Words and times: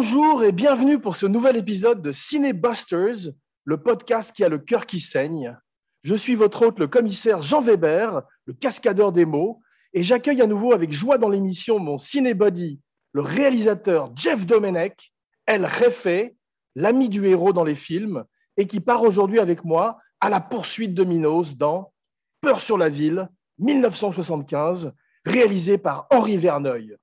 Bonjour 0.00 0.44
et 0.44 0.52
bienvenue 0.52 1.00
pour 1.00 1.16
ce 1.16 1.26
nouvel 1.26 1.56
épisode 1.56 2.02
de 2.02 2.12
Cinébusters, 2.12 3.32
le 3.64 3.82
podcast 3.82 4.30
qui 4.30 4.44
a 4.44 4.48
le 4.48 4.58
cœur 4.58 4.86
qui 4.86 5.00
saigne. 5.00 5.58
Je 6.04 6.14
suis 6.14 6.36
votre 6.36 6.64
hôte, 6.64 6.78
le 6.78 6.86
commissaire 6.86 7.42
Jean 7.42 7.60
Weber, 7.60 8.22
le 8.44 8.52
cascadeur 8.52 9.10
des 9.10 9.24
mots, 9.24 9.60
et 9.92 10.04
j'accueille 10.04 10.40
à 10.40 10.46
nouveau 10.46 10.72
avec 10.72 10.92
joie 10.92 11.18
dans 11.18 11.28
l'émission 11.28 11.80
mon 11.80 11.98
cinébody, 11.98 12.78
le 13.12 13.22
réalisateur 13.22 14.12
Jeff 14.14 14.46
Domenech, 14.46 15.12
El 15.46 15.64
Refe, 15.64 16.30
l'ami 16.76 17.08
du 17.08 17.26
héros 17.26 17.52
dans 17.52 17.64
les 17.64 17.74
films, 17.74 18.22
et 18.56 18.68
qui 18.68 18.78
part 18.78 19.02
aujourd'hui 19.02 19.40
avec 19.40 19.64
moi 19.64 19.98
à 20.20 20.28
la 20.28 20.40
poursuite 20.40 20.94
de 20.94 21.02
Minos 21.02 21.56
dans 21.56 21.92
Peur 22.40 22.60
sur 22.60 22.78
la 22.78 22.88
ville, 22.88 23.28
1975, 23.58 24.92
réalisé 25.24 25.76
par 25.76 26.06
Henri 26.12 26.36
Verneuil, 26.36 26.96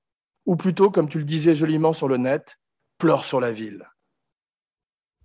ou 0.46 0.56
plutôt, 0.56 0.90
comme 0.90 1.10
tu 1.10 1.18
le 1.18 1.24
disais 1.24 1.54
joliment 1.54 1.92
sur 1.92 2.08
le 2.08 2.16
net, 2.16 2.56
pleure 2.98 3.24
sur 3.24 3.40
la 3.40 3.52
ville. 3.52 3.86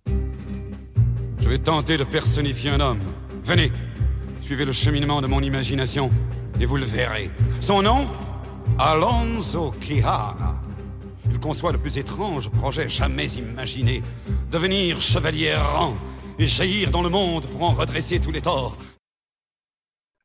Je 0.06 1.48
vais 1.48 1.58
tenter 1.58 1.96
de 1.96 2.04
personnifier 2.04 2.70
un 2.70 2.80
homme. 2.80 3.00
Venez, 3.44 3.70
suivez 4.40 4.64
le 4.64 4.72
cheminement 4.72 5.20
de 5.20 5.26
mon 5.26 5.40
imagination 5.40 6.10
et 6.60 6.66
vous 6.66 6.76
le 6.76 6.84
verrez. 6.84 7.30
Son 7.60 7.82
nom? 7.82 8.06
Alonso 8.78 9.72
Quijana. 9.72 10.60
Il 11.30 11.40
conçoit 11.40 11.72
le 11.72 11.78
plus 11.78 11.98
étrange 11.98 12.50
projet 12.50 12.88
jamais 12.88 13.26
imaginé. 13.34 14.02
Devenir 14.50 15.00
chevalier 15.00 15.46
errant 15.46 15.96
et 16.38 16.46
jaillir 16.46 16.90
dans 16.90 17.02
le 17.02 17.08
monde 17.08 17.46
pour 17.46 17.62
en 17.62 17.70
redresser 17.70 18.20
tous 18.20 18.32
les 18.32 18.42
torts. 18.42 18.76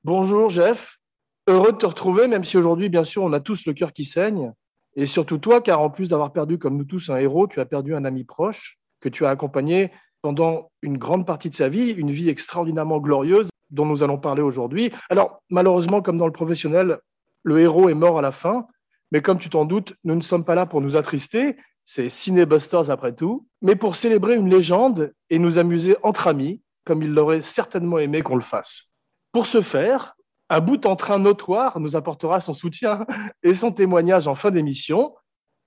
Bonjour 0.03 0.49
Jeff, 0.49 0.99
heureux 1.47 1.71
de 1.71 1.77
te 1.77 1.85
retrouver, 1.85 2.27
même 2.27 2.43
si 2.43 2.57
aujourd'hui, 2.57 2.89
bien 2.89 3.03
sûr, 3.03 3.23
on 3.23 3.33
a 3.33 3.39
tous 3.39 3.65
le 3.65 3.73
cœur 3.73 3.91
qui 3.91 4.05
saigne. 4.05 4.53
Et 4.97 5.05
surtout 5.05 5.37
toi, 5.37 5.61
car 5.61 5.79
en 5.79 5.91
plus 5.91 6.09
d'avoir 6.09 6.33
perdu, 6.33 6.57
comme 6.57 6.75
nous 6.75 6.83
tous, 6.83 7.09
un 7.09 7.17
héros, 7.17 7.47
tu 7.47 7.61
as 7.61 7.65
perdu 7.65 7.95
un 7.95 8.03
ami 8.03 8.23
proche 8.23 8.79
que 8.99 9.09
tu 9.09 9.25
as 9.25 9.29
accompagné 9.29 9.91
pendant 10.23 10.71
une 10.81 10.97
grande 10.97 11.25
partie 11.25 11.49
de 11.49 11.53
sa 11.53 11.69
vie, 11.69 11.91
une 11.91 12.11
vie 12.11 12.29
extraordinairement 12.29 12.99
glorieuse 12.99 13.47
dont 13.69 13.85
nous 13.85 14.01
allons 14.01 14.17
parler 14.17 14.41
aujourd'hui. 14.41 14.91
Alors, 15.09 15.43
malheureusement, 15.51 16.01
comme 16.01 16.17
dans 16.17 16.25
le 16.25 16.31
professionnel, 16.31 16.97
le 17.43 17.59
héros 17.59 17.89
est 17.89 17.93
mort 17.93 18.17
à 18.17 18.23
la 18.23 18.31
fin, 18.31 18.65
mais 19.11 19.21
comme 19.21 19.37
tu 19.37 19.49
t'en 19.49 19.65
doutes, 19.65 19.93
nous 20.03 20.15
ne 20.15 20.21
sommes 20.21 20.43
pas 20.43 20.55
là 20.55 20.65
pour 20.65 20.81
nous 20.81 20.95
attrister, 20.95 21.57
c'est 21.85 22.09
Cinébusters 22.09 22.89
après 22.89 23.13
tout, 23.13 23.47
mais 23.61 23.75
pour 23.75 23.95
célébrer 23.95 24.35
une 24.35 24.49
légende 24.49 25.13
et 25.29 25.37
nous 25.37 25.59
amuser 25.59 25.95
entre 26.01 26.27
amis, 26.27 26.61
comme 26.85 27.03
il 27.03 27.13
l'aurait 27.13 27.43
certainement 27.43 27.99
aimé 27.99 28.23
qu'on 28.23 28.35
le 28.35 28.41
fasse. 28.41 28.91
Pour 29.31 29.45
ce 29.45 29.61
faire, 29.61 30.16
un 30.49 30.59
bout 30.59 30.85
en 30.85 30.95
train 30.95 31.19
notoire 31.19 31.79
nous 31.79 31.95
apportera 31.95 32.41
son 32.41 32.53
soutien 32.53 33.05
et 33.43 33.53
son 33.53 33.71
témoignage 33.71 34.27
en 34.27 34.35
fin 34.35 34.51
d'émission. 34.51 35.15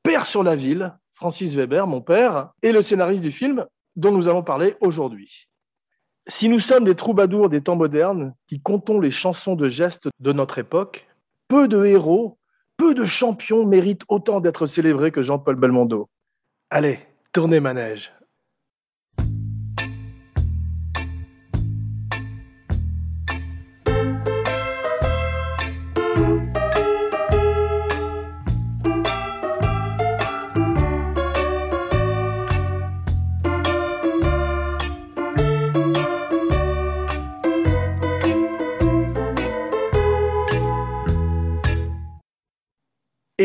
Père 0.02 0.26
sur 0.26 0.42
la 0.42 0.56
ville, 0.56 0.96
Francis 1.14 1.54
Weber, 1.54 1.86
mon 1.86 2.00
père, 2.00 2.50
et 2.62 2.72
le 2.72 2.82
scénariste 2.82 3.22
du 3.22 3.30
film 3.30 3.66
dont 3.96 4.12
nous 4.12 4.28
allons 4.28 4.42
parler 4.42 4.76
aujourd'hui. 4.80 5.48
Si 6.26 6.48
nous 6.48 6.60
sommes 6.60 6.84
des 6.84 6.94
troubadours 6.94 7.48
des 7.48 7.60
temps 7.60 7.76
modernes 7.76 8.34
qui 8.46 8.60
comptons 8.60 9.00
les 9.00 9.10
chansons 9.10 9.56
de 9.56 9.68
gestes 9.68 10.08
de 10.20 10.32
notre 10.32 10.58
époque, 10.58 11.08
peu 11.48 11.68
de 11.68 11.84
héros, 11.84 12.38
peu 12.76 12.94
de 12.94 13.04
champions 13.04 13.66
méritent 13.66 14.04
autant 14.08 14.40
d'être 14.40 14.66
célébrés 14.66 15.10
que 15.10 15.22
Jean-Paul 15.22 15.56
Belmondo. 15.56 16.08
Allez, 16.70 17.00
tournez 17.32 17.60
manège. 17.60 18.12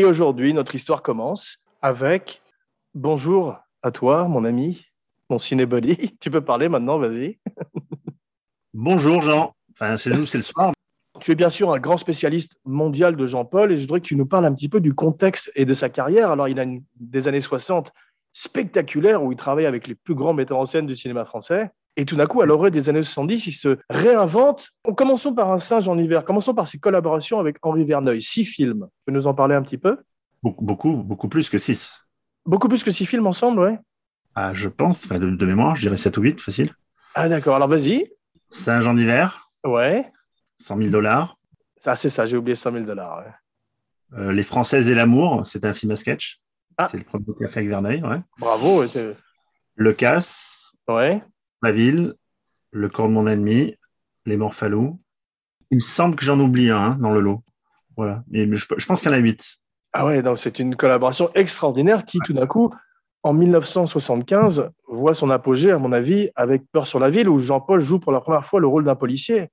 Aujourd'hui, 0.06 0.54
notre 0.54 0.74
histoire 0.74 1.02
commence 1.02 1.64
avec 1.82 2.42
bonjour 2.94 3.58
à 3.82 3.90
toi, 3.90 4.28
mon 4.28 4.44
ami, 4.44 4.86
mon 5.28 5.38
cinébody. 5.38 6.16
Tu 6.20 6.30
peux 6.30 6.40
parler 6.40 6.68
maintenant, 6.68 6.98
vas-y. 6.98 7.38
Bonjour 8.74 9.22
Jean. 9.22 9.54
Enfin, 9.72 9.96
chez 9.96 10.10
nous, 10.10 10.26
c'est 10.26 10.38
le 10.38 10.42
soir. 10.42 10.72
Tu 11.20 11.32
es 11.32 11.34
bien 11.34 11.48
sûr 11.48 11.72
un 11.72 11.78
grand 11.78 11.96
spécialiste 11.96 12.58
mondial 12.64 13.16
de 13.16 13.24
Jean-Paul 13.24 13.72
et 13.72 13.78
je 13.78 13.82
voudrais 13.82 14.00
que 14.00 14.06
tu 14.06 14.16
nous 14.16 14.26
parles 14.26 14.44
un 14.44 14.54
petit 14.54 14.68
peu 14.68 14.80
du 14.80 14.94
contexte 14.94 15.50
et 15.54 15.64
de 15.64 15.72
sa 15.72 15.88
carrière. 15.88 16.30
Alors, 16.30 16.46
il 16.46 16.60
a 16.60 16.64
une, 16.64 16.84
des 17.00 17.26
années 17.26 17.40
60 17.40 17.90
spectaculaires 18.34 19.22
où 19.22 19.32
il 19.32 19.36
travaille 19.36 19.64
avec 19.64 19.86
les 19.86 19.94
plus 19.94 20.14
grands 20.14 20.34
metteurs 20.34 20.58
en 20.58 20.66
scène 20.66 20.86
du 20.86 20.94
cinéma 20.94 21.24
français. 21.24 21.70
Et 21.96 22.04
tout 22.04 22.16
d'un 22.16 22.26
coup, 22.26 22.42
à 22.42 22.46
l'orée 22.46 22.70
des 22.70 22.88
années 22.90 23.02
70, 23.02 23.46
il 23.46 23.52
se 23.52 23.78
réinvente. 23.88 24.70
Commençons 24.96 25.32
par 25.34 25.50
un 25.50 25.58
singe 25.58 25.88
en 25.88 25.96
hiver. 25.96 26.24
Commençons 26.24 26.54
par 26.54 26.68
ses 26.68 26.78
collaborations 26.78 27.40
avec 27.40 27.56
Henri 27.62 27.84
Verneuil. 27.84 28.20
Six 28.20 28.44
films. 28.44 28.86
Tu 28.90 29.02
peux 29.06 29.12
nous 29.12 29.26
en 29.26 29.34
parler 29.34 29.54
un 29.54 29.62
petit 29.62 29.78
peu? 29.78 29.96
Beaucoup, 30.42 30.64
beaucoup, 30.64 30.96
beaucoup 31.02 31.28
plus 31.28 31.48
que 31.48 31.56
six. 31.58 31.90
Beaucoup 32.44 32.68
plus 32.68 32.84
que 32.84 32.90
six 32.90 33.06
films 33.06 33.26
ensemble, 33.26 33.60
ouais 33.60 33.78
Ah, 34.34 34.52
je 34.54 34.68
pense, 34.68 35.04
enfin, 35.06 35.18
de, 35.18 35.30
de 35.30 35.46
mémoire, 35.46 35.74
je 35.74 35.80
dirais 35.82 35.96
7 35.96 36.16
ou 36.18 36.22
8, 36.22 36.40
facile. 36.40 36.72
Ah, 37.14 37.28
d'accord. 37.28 37.56
Alors, 37.56 37.68
vas-y. 37.68 38.12
Singe 38.50 38.86
en 38.86 38.96
hiver, 38.96 39.50
Ouais. 39.64 40.12
100 40.58 40.76
000 40.78 40.90
dollars. 40.90 41.38
Ça, 41.80 41.96
c'est 41.96 42.08
ça. 42.10 42.26
J'ai 42.26 42.36
oublié 42.36 42.54
100 42.54 42.72
000 42.72 42.84
dollars. 42.84 43.18
ouais. 43.18 44.18
Euh, 44.18 44.32
les 44.32 44.42
Françaises 44.44 44.88
et 44.90 44.94
l'amour, 44.94 45.42
c'est 45.46 45.64
un 45.64 45.74
film 45.74 45.90
à 45.92 45.96
sketch. 45.96 46.38
Ah. 46.78 46.86
C'est 46.88 46.98
le 46.98 47.04
premier 47.04 47.24
avec 47.42 47.68
Verneuil, 47.68 48.02
ouais. 48.04 48.20
Bravo. 48.38 48.82
ouais, 48.82 49.14
Le 49.74 49.92
Casse, 49.94 50.72
Ouais. 50.86 51.22
La 51.66 51.72
Ville, 51.72 52.14
Le 52.70 52.86
corps 52.86 53.08
de 53.08 53.12
mon 53.12 53.26
ennemi, 53.26 53.74
Les 54.24 54.36
Morphalous. 54.36 55.00
Il 55.72 55.78
me 55.78 55.82
semble 55.82 56.14
que 56.14 56.24
j'en 56.24 56.38
oublie 56.38 56.70
un 56.70 56.76
hein, 56.76 56.98
dans 57.00 57.10
le 57.10 57.18
lot. 57.18 57.42
Voilà. 57.96 58.22
Mais 58.28 58.46
je, 58.54 58.66
je 58.76 58.86
pense 58.86 59.00
qu'il 59.00 59.10
y 59.10 59.12
en 59.12 59.16
a 59.16 59.20
8. 59.20 59.56
Ah 59.92 60.06
ouais, 60.06 60.22
donc 60.22 60.38
c'est 60.38 60.60
une 60.60 60.76
collaboration 60.76 61.28
extraordinaire 61.34 62.04
qui, 62.04 62.20
tout 62.24 62.32
d'un 62.32 62.46
coup, 62.46 62.72
en 63.24 63.32
1975, 63.32 64.70
voit 64.86 65.14
son 65.14 65.28
apogée, 65.28 65.72
à 65.72 65.78
mon 65.78 65.90
avis, 65.90 66.30
avec 66.36 66.62
Peur 66.70 66.86
sur 66.86 67.00
la 67.00 67.10
ville, 67.10 67.28
où 67.28 67.40
Jean-Paul 67.40 67.80
joue 67.80 67.98
pour 67.98 68.12
la 68.12 68.20
première 68.20 68.46
fois 68.46 68.60
le 68.60 68.68
rôle 68.68 68.84
d'un 68.84 68.94
policier. 68.94 69.48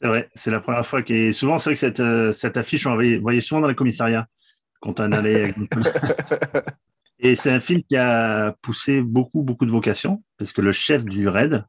C'est 0.00 0.06
vrai, 0.06 0.28
c'est 0.34 0.52
la 0.52 0.60
première 0.60 0.86
fois. 0.86 1.02
que 1.02 1.32
souvent, 1.32 1.58
c'est 1.58 1.70
vrai 1.70 1.74
que 1.74 1.80
cette, 1.80 1.98
euh, 1.98 2.30
cette 2.30 2.56
affiche, 2.56 2.86
on 2.86 2.90
la 2.90 2.94
voyait, 2.94 3.18
voyait 3.18 3.40
souvent 3.40 3.60
dans 3.60 3.66
les 3.66 3.74
commissariats 3.74 4.28
quand 4.80 5.00
on 5.00 5.10
allait. 5.10 5.52
Et 7.20 7.34
c'est 7.34 7.50
un 7.50 7.60
film 7.60 7.82
qui 7.82 7.96
a 7.96 8.54
poussé 8.62 9.02
beaucoup, 9.02 9.42
beaucoup 9.42 9.66
de 9.66 9.70
vocations, 9.70 10.22
parce 10.38 10.52
que 10.52 10.60
le 10.60 10.72
chef 10.72 11.04
du 11.04 11.28
raid 11.28 11.64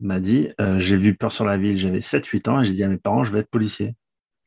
m'a 0.00 0.20
dit 0.20 0.48
euh, 0.60 0.78
J'ai 0.78 0.96
vu 0.96 1.14
Peur 1.16 1.32
sur 1.32 1.44
la 1.44 1.56
ville, 1.58 1.76
j'avais 1.76 2.00
7-8 2.00 2.48
ans, 2.48 2.60
et 2.60 2.64
j'ai 2.64 2.72
dit 2.72 2.84
à 2.84 2.88
mes 2.88 2.96
parents 2.98 3.24
Je 3.24 3.32
vais 3.32 3.40
être 3.40 3.50
policier. 3.50 3.94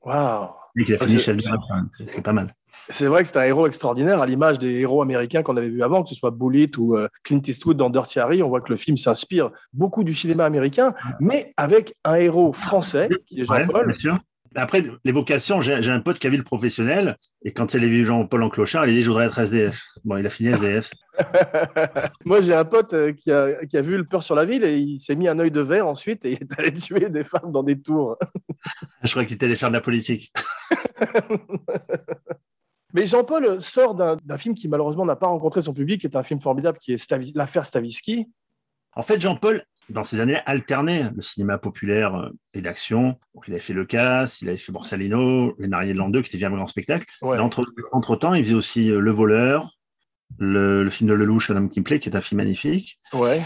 Waouh 0.02 0.48
Et 0.78 0.86
qu'il 0.86 0.96
a 0.96 0.98
Ah, 1.02 1.06
fini 1.06 1.18
c'est- 1.20 1.26
chef 1.26 1.38
du 1.38 1.48
raid, 1.48 1.60
c'est 2.06 2.22
pas 2.24 2.32
mal. 2.34 2.56
C'est 2.92 3.08
vrai 3.08 3.22
que 3.24 3.28
c'est 3.28 3.38
un 3.38 3.44
héros 3.44 3.68
extraordinaire, 3.68 4.22
à 4.22 4.26
l'image 4.26 4.60
des 4.60 4.70
héros 4.80 5.02
américains 5.02 5.44
qu'on 5.44 5.58
avait 5.58 5.70
vus 5.70 5.84
avant, 5.84 6.04
que 6.04 6.10
ce 6.10 6.16
soit 6.16 6.32
Bullitt 6.32 6.78
ou 6.78 6.96
euh, 6.96 7.08
Clint 7.24 7.42
Eastwood 7.46 7.76
dans 7.78 7.90
Dirty 7.90 8.20
Harry. 8.20 8.42
On 8.42 8.50
voit 8.50 8.62
que 8.62 8.70
le 8.70 8.78
film 8.78 8.96
s'inspire 8.96 9.52
beaucoup 9.74 10.04
du 10.04 10.14
cinéma 10.14 10.46
américain, 10.46 10.94
mais 11.20 11.54
avec 11.58 11.94
un 12.06 12.16
héros 12.16 12.54
français, 12.54 13.10
qui 13.28 13.42
est 13.42 13.44
Jean-Paul. 13.44 13.94
Après, 14.56 14.84
les 15.04 15.12
vocations, 15.12 15.62
j'ai 15.62 15.92
un 15.92 16.00
pote 16.00 16.18
qui 16.18 16.26
a 16.28 16.30
vu 16.30 16.38
le 16.38 16.44
professionnel, 16.44 17.18
et 17.44 17.52
quand 17.54 17.74
il 17.74 17.84
a 17.84 17.88
vu 17.88 18.04
Jean-Paul 18.04 18.42
en 18.44 18.50
clochard, 18.50 18.86
il 18.86 18.90
a 18.90 18.94
dit 18.94 19.04
Je 19.04 19.10
voudrais 19.10 19.26
être 19.26 19.38
SDF. 19.38 19.84
Bon, 20.04 20.18
il 20.18 20.26
a 20.26 20.30
fini 20.30 20.50
SDF. 20.50 20.92
Moi, 22.26 22.42
j'ai 22.42 22.56
un 22.56 22.66
pote 22.66 22.94
euh, 22.94 23.14
qui 23.14 23.32
a, 23.32 23.66
qui 23.66 23.78
a 23.78 23.82
vu 23.82 23.98
le 23.98 24.06
Peur 24.06 24.24
sur 24.24 24.36
la 24.36 24.46
ville 24.46 24.64
et 24.64 24.78
il 24.78 25.00
s'est 25.00 25.16
mis 25.16 25.28
un 25.28 25.38
œil 25.40 25.52
de 25.52 25.62
verre 25.62 25.88
ensuite 25.88 26.26
et 26.26 26.32
il 26.32 26.40
est 26.42 26.60
allé 26.60 26.74
tuer 26.74 27.10
des 27.10 27.24
femmes 27.24 27.52
dans 27.52 27.64
des 27.64 27.80
tours. 27.80 28.18
Je 29.04 29.12
crois 29.12 29.24
qu'il 29.26 29.36
était 29.36 29.46
allé 29.46 29.56
faire 29.56 29.70
de 29.70 29.76
la 29.76 29.82
politique. 29.82 30.34
Mais 32.94 33.06
Jean-Paul 33.06 33.62
sort 33.62 33.94
d'un 33.94 34.18
d'un 34.24 34.38
film 34.38 34.56
qui 34.56 34.68
malheureusement 34.68 35.06
n'a 35.06 35.16
pas 35.16 35.28
rencontré 35.28 35.62
son 35.62 35.74
public, 35.74 36.02
qui 36.02 36.08
est 36.08 36.16
un 36.16 36.24
film 36.24 36.42
formidable, 36.42 36.80
qui 36.80 36.94
est 36.94 36.98
Stavi- 36.98 37.34
l'affaire 37.36 37.66
Stavisky. 37.66 38.28
En 38.96 39.04
fait, 39.04 39.22
Jean-Paul, 39.22 39.64
dans 39.90 40.04
ces 40.04 40.20
années, 40.20 40.38
alternait 40.46 41.10
le 41.16 41.22
cinéma 41.22 41.58
populaire 41.58 42.16
euh, 42.16 42.30
et 42.54 42.62
d'action. 42.62 43.18
Donc, 43.34 43.46
il 43.48 43.52
avait 43.54 43.60
fait 43.62 43.74
Le 43.74 43.86
Casse, 43.86 44.42
il 44.42 44.50
avait 44.50 44.58
fait 44.58 44.72
Borsalino, 44.72 45.56
Les 45.60 45.68
Mariés 45.68 45.94
de 45.94 45.98
l'an 45.98 46.10
2, 46.10 46.22
qui 46.22 46.30
était 46.30 46.38
bien 46.38 46.52
un 46.52 46.56
grand 46.56 46.68
spectacle. 46.68 47.06
Ouais. 47.22 47.38
Mais 47.38 47.44
entre, 47.44 47.66
entre-temps, 47.92 48.34
il 48.34 48.44
faisait 48.44 48.56
aussi 48.56 48.92
euh, 48.92 49.00
Le 49.00 49.12
Voleur, 49.12 49.78
le, 50.38 50.84
le 50.84 50.90
film 50.90 51.10
de 51.10 51.14
Lelouch, 51.16 51.50
Un 51.52 51.56
homme 51.58 51.70
qui 51.70 51.80
me 51.80 51.84
plaît, 51.86 52.00
qui 52.00 52.10
est 52.10 52.16
un 52.16 52.22
film 52.22 52.38
magnifique, 52.40 53.00
Ouais. 53.14 53.42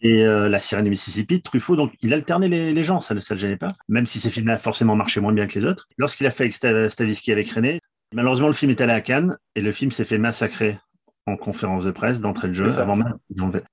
et 0.00 0.26
euh, 0.26 0.48
La 0.48 0.58
sirène 0.58 0.84
du 0.84 0.90
Mississippi, 0.90 1.42
Truffaut. 1.42 1.76
Donc, 1.76 1.92
il 2.02 2.12
alternait 2.14 2.48
les, 2.48 2.72
les 2.72 2.84
gens, 2.84 3.00
ça 3.00 3.14
ne 3.14 3.20
le 3.20 3.36
gênait 3.36 3.56
pas, 3.56 3.72
même 3.88 4.06
si 4.06 4.20
ces 4.20 4.30
films-là 4.30 4.58
forcément 4.58 4.96
marchaient 4.96 5.20
moins 5.20 5.32
bien 5.32 5.46
que 5.46 5.58
les 5.58 5.64
autres. 5.66 5.86
Lorsqu'il 5.98 6.26
a 6.26 6.30
fait 6.30 6.44
avec 6.44 6.54
Sta- 6.54 6.88
Stavisky 6.88 7.32
avec 7.32 7.50
René, 7.50 7.80
malheureusement, 8.14 8.46
le 8.48 8.52
film 8.54 8.70
est 8.70 8.80
allé 8.80 8.92
à 8.92 9.00
Cannes, 9.00 9.36
et 9.54 9.60
le 9.60 9.72
film 9.72 9.90
s'est 9.92 10.04
fait 10.04 10.18
massacrer 10.18 10.78
en 11.26 11.36
conférence 11.36 11.84
de 11.84 11.90
presse, 11.90 12.20
d'entrée 12.20 12.48
de 12.48 12.52
jeu, 12.52 12.68
ça. 12.68 12.82
avant 12.82 12.96
même. 12.96 13.18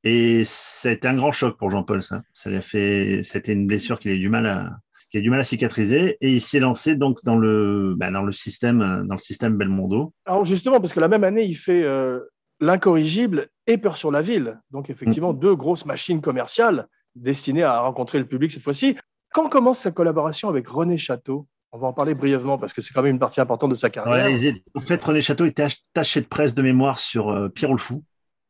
Et 0.04 0.44
c'était 0.46 1.08
un 1.08 1.16
grand 1.16 1.32
choc 1.32 1.58
pour 1.58 1.70
Jean-Paul, 1.70 2.02
ça. 2.02 2.22
Ça 2.34 2.50
lui 2.50 2.58
a 2.58 2.62
fait, 2.62 3.22
c'était 3.24 3.54
une 3.54 3.68
blessure 3.68 4.00
qu'il 4.00 4.12
a 4.12 4.14
eu 4.14 4.20
du 4.20 4.30
mal 4.30 4.46
à, 4.46 4.70
qu'il 5.10 5.18
a 5.18 5.22
eu 5.22 5.24
du 5.24 5.30
mal 5.30 5.42
à 5.42 5.44
cicatriser, 5.44 6.18
et 6.22 6.32
il 6.32 6.42
s'est 6.42 6.60
lancé 6.60 6.96
donc 6.96 7.20
dans 7.24 7.38
le, 7.38 7.96
bah, 7.98 8.12
dans 8.12 8.24
le 8.24 8.32
système, 8.32 9.06
dans 9.08 9.16
le 9.16 9.20
système 9.20 9.58
Belmondo. 9.58 10.14
Alors 10.26 10.46
justement, 10.46 10.80
parce 10.80 10.94
que 10.94 11.00
la 11.00 11.10
même 11.10 11.24
année, 11.24 11.44
il 11.44 11.56
fait 11.56 11.84
euh, 11.84 12.20
L'incorrigible 12.62 13.50
et 13.68 13.78
Peur 13.78 13.98
sur 13.98 14.12
la 14.12 14.22
ville. 14.22 14.60
Donc 14.70 14.90
effectivement, 14.90 15.34
deux 15.34 15.56
grosses 15.56 15.86
machines 15.86 16.22
commerciales 16.22 16.88
destinées 17.16 17.64
à 17.64 17.80
rencontrer 17.80 18.20
le 18.20 18.26
public 18.26 18.52
cette 18.52 18.64
fois-ci. 18.64 18.96
Quand 19.34 19.50
commence 19.50 19.80
sa 19.80 19.92
collaboration 19.92 20.48
avec 20.48 20.68
René 20.68 20.98
Château? 20.98 21.48
On 21.74 21.80
va 21.80 21.88
en 21.88 21.94
parler 21.94 22.14
brièvement 22.14 22.58
parce 22.58 22.74
que 22.74 22.82
c'est 22.82 22.94
quand 22.94 23.02
même 23.02 23.14
une 23.14 23.20
partie 23.20 23.40
importante 23.40 23.72
de 23.72 23.76
sa 23.76 23.90
carrière. 23.90 24.28
en 24.76 24.80
fait, 24.82 25.04
René 25.04 25.22
Château 25.22 25.46
était 25.46 25.64
attaché 25.64 26.22
de 26.22 26.26
presse 26.26 26.54
de 26.54 26.62
mémoire 26.62 27.00
sur 27.00 27.30
euh, 27.30 27.50
Pierrot 27.50 27.74
le 27.74 27.80
Fou. 27.80 28.04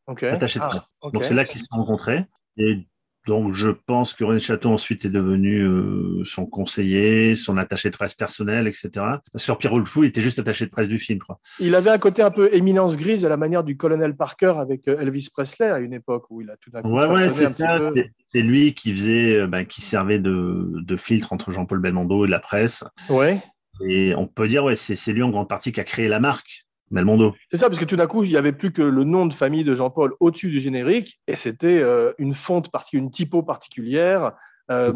Attaché 0.07 0.59
de 0.59 0.65
ah, 0.65 0.67
presse. 0.67 1.13
Donc 1.13 1.25
c'est 1.25 1.35
là 1.35 1.45
qu'ils 1.45 1.59
se 1.59 1.65
sont 1.71 1.77
rencontrés. 1.77 2.25
Et 2.57 2.87
donc, 3.27 3.53
je 3.53 3.69
pense 3.69 4.13
que 4.13 4.23
René 4.23 4.39
Château 4.39 4.69
ensuite 4.69 5.05
est 5.05 5.09
devenu 5.09 5.61
euh, 5.61 6.23
son 6.25 6.47
conseiller, 6.47 7.35
son 7.35 7.57
attaché 7.57 7.91
de 7.91 7.95
presse 7.95 8.15
personnel, 8.15 8.67
etc. 8.67 8.89
Sur 9.35 9.59
Pierrot 9.59 9.77
le 9.77 9.85
Fou, 9.85 10.03
il 10.03 10.07
était 10.07 10.21
juste 10.21 10.39
attaché 10.39 10.65
de 10.65 10.71
presse 10.71 10.87
du 10.87 10.97
film, 10.97 11.19
je 11.19 11.25
crois. 11.25 11.39
Il 11.59 11.75
avait 11.75 11.91
un 11.91 11.99
côté 11.99 12.23
un 12.23 12.31
peu 12.31 12.49
éminence 12.51 12.97
grise 12.97 13.23
à 13.23 13.29
la 13.29 13.37
manière 13.37 13.63
du 13.63 13.77
colonel 13.77 14.15
Parker 14.15 14.53
avec 14.57 14.87
euh, 14.87 14.99
Elvis 14.99 15.29
Presley 15.31 15.69
à 15.69 15.77
une 15.79 15.93
époque 15.93 16.25
où 16.31 16.41
il 16.41 16.49
a 16.49 16.57
tout 16.57 16.71
d'un 16.71 16.81
coup. 16.81 16.89
Ouais, 16.89 17.05
ouais, 17.05 17.29
c'est 17.29 17.53
ça. 17.53 17.79
C'est 18.33 18.41
lui 18.41 18.73
qui 18.73 18.91
faisait, 18.91 19.41
euh, 19.41 19.47
ben, 19.47 19.65
qui 19.65 19.81
servait 19.81 20.19
de, 20.19 20.71
de 20.73 20.97
filtre 20.97 21.31
entre 21.31 21.51
Jean-Paul 21.51 21.79
Belmondo 21.79 22.25
et 22.25 22.27
la 22.27 22.39
presse. 22.39 22.83
Ouais. 23.09 23.43
Et 23.87 24.15
on 24.15 24.25
peut 24.25 24.47
dire, 24.47 24.63
ouais, 24.63 24.75
c'est 24.75 25.11
lui 25.11 25.21
en 25.21 25.29
grande 25.29 25.49
partie 25.49 25.71
qui 25.71 25.79
a 25.79 25.83
créé 25.83 26.07
la 26.07 26.19
marque. 26.19 26.65
Belmondo. 26.91 27.33
C'est 27.49 27.57
ça, 27.57 27.67
parce 27.69 27.79
que 27.79 27.85
tout 27.85 27.95
d'un 27.95 28.07
coup, 28.07 28.23
il 28.23 28.29
n'y 28.29 28.37
avait 28.37 28.51
plus 28.51 28.71
que 28.71 28.81
le 28.81 29.03
nom 29.03 29.25
de 29.25 29.33
famille 29.33 29.63
de 29.63 29.75
Jean-Paul 29.75 30.13
au-dessus 30.19 30.49
du 30.49 30.59
générique, 30.59 31.19
et 31.27 31.35
c'était 31.35 31.79
euh, 31.79 32.13
une 32.17 32.33
fonte, 32.33 32.69
une 32.93 33.09
typo 33.09 33.41
particulière. 33.43 34.33
Euh, 34.69 34.93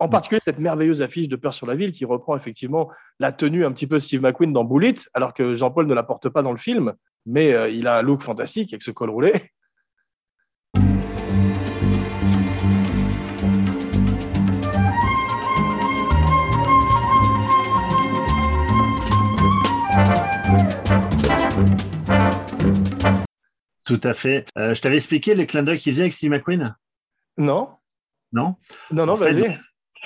en 0.00 0.08
particulier 0.08 0.40
cette 0.42 0.58
merveilleuse 0.58 1.00
affiche 1.00 1.28
de 1.28 1.36
Peur 1.36 1.54
sur 1.54 1.68
la 1.68 1.76
ville 1.76 1.92
qui 1.92 2.04
reprend 2.04 2.36
effectivement 2.36 2.90
la 3.20 3.30
tenue 3.30 3.64
un 3.64 3.70
petit 3.70 3.86
peu 3.86 4.00
Steve 4.00 4.22
McQueen 4.22 4.52
dans 4.52 4.64
Bullet, 4.64 4.94
alors 5.12 5.34
que 5.34 5.54
Jean-Paul 5.54 5.86
ne 5.86 5.94
la 5.94 6.02
porte 6.02 6.30
pas 6.30 6.42
dans 6.42 6.50
le 6.50 6.58
film, 6.58 6.94
mais 7.26 7.52
euh, 7.52 7.68
il 7.68 7.86
a 7.86 7.98
un 7.98 8.02
look 8.02 8.22
fantastique 8.22 8.72
avec 8.72 8.82
ce 8.82 8.90
col 8.90 9.10
roulé. 9.10 9.50
Tout 23.84 24.00
à 24.02 24.14
fait. 24.14 24.46
Euh, 24.58 24.74
je 24.74 24.80
t'avais 24.80 24.96
expliqué 24.96 25.34
les 25.34 25.46
clins 25.46 25.62
d'œil 25.62 25.78
qu'il 25.78 25.92
faisait 25.92 26.04
avec 26.04 26.14
Steve 26.14 26.30
McQueen? 26.30 26.74
Non. 27.36 27.68
Non? 28.32 28.56
Non, 28.90 29.06
non, 29.06 29.14
vas-y. 29.14 29.58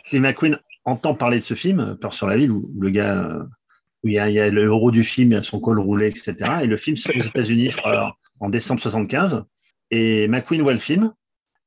Steve 0.04 0.22
McQueen 0.22 0.58
entend 0.84 1.14
parler 1.14 1.38
de 1.38 1.44
ce 1.44 1.54
film, 1.54 1.96
Peur 2.00 2.12
sur 2.12 2.26
la 2.26 2.36
ville, 2.36 2.50
où 2.50 2.70
le 2.78 2.90
gars, 2.90 3.18
euh, 3.18 3.42
où 4.04 4.08
il 4.08 4.14
y, 4.14 4.18
a, 4.18 4.50
le 4.50 4.64
héros 4.64 4.90
du 4.90 5.04
film, 5.04 5.32
il 5.32 5.36
a 5.36 5.42
son 5.42 5.60
col 5.60 5.78
roulé, 5.78 6.08
etc. 6.08 6.34
Et 6.62 6.66
le 6.66 6.76
film 6.76 6.96
sort 6.96 7.14
aux 7.16 7.22
États-Unis 7.22 7.70
en 8.40 8.48
décembre 8.48 8.80
75. 8.80 9.44
Et 9.90 10.28
McQueen 10.28 10.62
voit 10.62 10.72
le 10.72 10.78
film. 10.78 11.12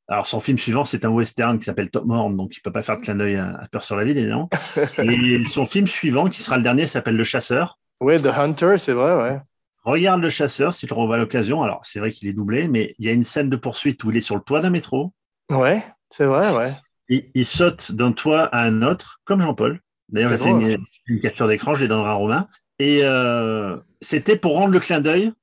Alors, 0.08 0.28
son 0.28 0.42
film 0.42 0.58
suivant, 0.58 0.84
c'est 0.84 1.06
un 1.06 1.10
western 1.10 1.58
qui 1.58 1.64
s'appelle 1.64 1.90
Top 1.90 2.04
Horn, 2.10 2.36
donc 2.36 2.54
il 2.54 2.60
ne 2.60 2.64
peut 2.64 2.72
pas 2.72 2.82
faire 2.82 2.98
de 2.98 3.02
clin 3.02 3.16
d'œil 3.16 3.38
à, 3.38 3.66
Peur 3.72 3.84
sur 3.84 3.96
la 3.96 4.04
ville, 4.04 4.18
évidemment. 4.18 4.50
Et 4.98 5.44
son 5.46 5.66
film 5.66 5.88
suivant, 5.88 6.28
qui 6.28 6.42
sera 6.42 6.58
le 6.58 6.64
dernier, 6.64 6.86
s'appelle 6.86 7.16
Le 7.16 7.24
Chasseur. 7.24 7.80
Oui, 8.02 8.22
The 8.22 8.26
Hunter, 8.26 8.76
c'est 8.78 8.92
vrai, 8.92 9.16
ouais. 9.16 9.40
Regarde 9.84 10.22
le 10.22 10.30
chasseur 10.30 10.74
si 10.74 10.86
tu 10.86 10.94
revois 10.94 11.16
à 11.16 11.18
l'occasion. 11.18 11.64
Alors, 11.64 11.86
c'est 11.86 12.00
vrai 12.00 12.12
qu'il 12.12 12.30
est 12.30 12.34
doublé, 12.34 12.68
mais 12.68 12.96
il 13.00 13.06
y 13.06 13.10
a 13.10 13.14
une 13.14 13.24
scène 13.24 13.50
de 13.50 13.56
poursuite 13.56 14.04
où 14.04 14.12
il 14.12 14.18
est 14.18 14.22
sur 14.22 14.36
le 14.36 14.42
toit 14.42 14.62
d'un 14.62 14.70
métro. 14.70 15.14
Ouais, 15.50 15.84
c'est 16.10 16.26
vrai, 16.26 16.52
ouais. 16.52 16.74
Il, 17.10 17.46
saute 17.46 17.92
d'un 17.92 18.14
toit 18.14 18.44
à 18.44 18.64
un 18.64 18.84
autre, 18.84 19.20
comme 19.26 19.42
Jean-Paul. 19.42 19.82
D'ailleurs, 20.10 20.32
j'ai 20.32 20.38
fait 20.38 20.50
une, 20.50 21.20
capture 21.22 21.48
d'écran, 21.48 21.74
je 21.74 21.82
l'ai 21.82 21.88
dans 21.88 22.06
un 22.06 22.14
romain. 22.14 22.48
Et 22.80 23.00
euh, 23.04 23.78
c'était 24.00 24.38
pour 24.38 24.56
rendre 24.56 24.72
le 24.72 24.80
clin 24.80 25.02
d'œil 25.02 25.34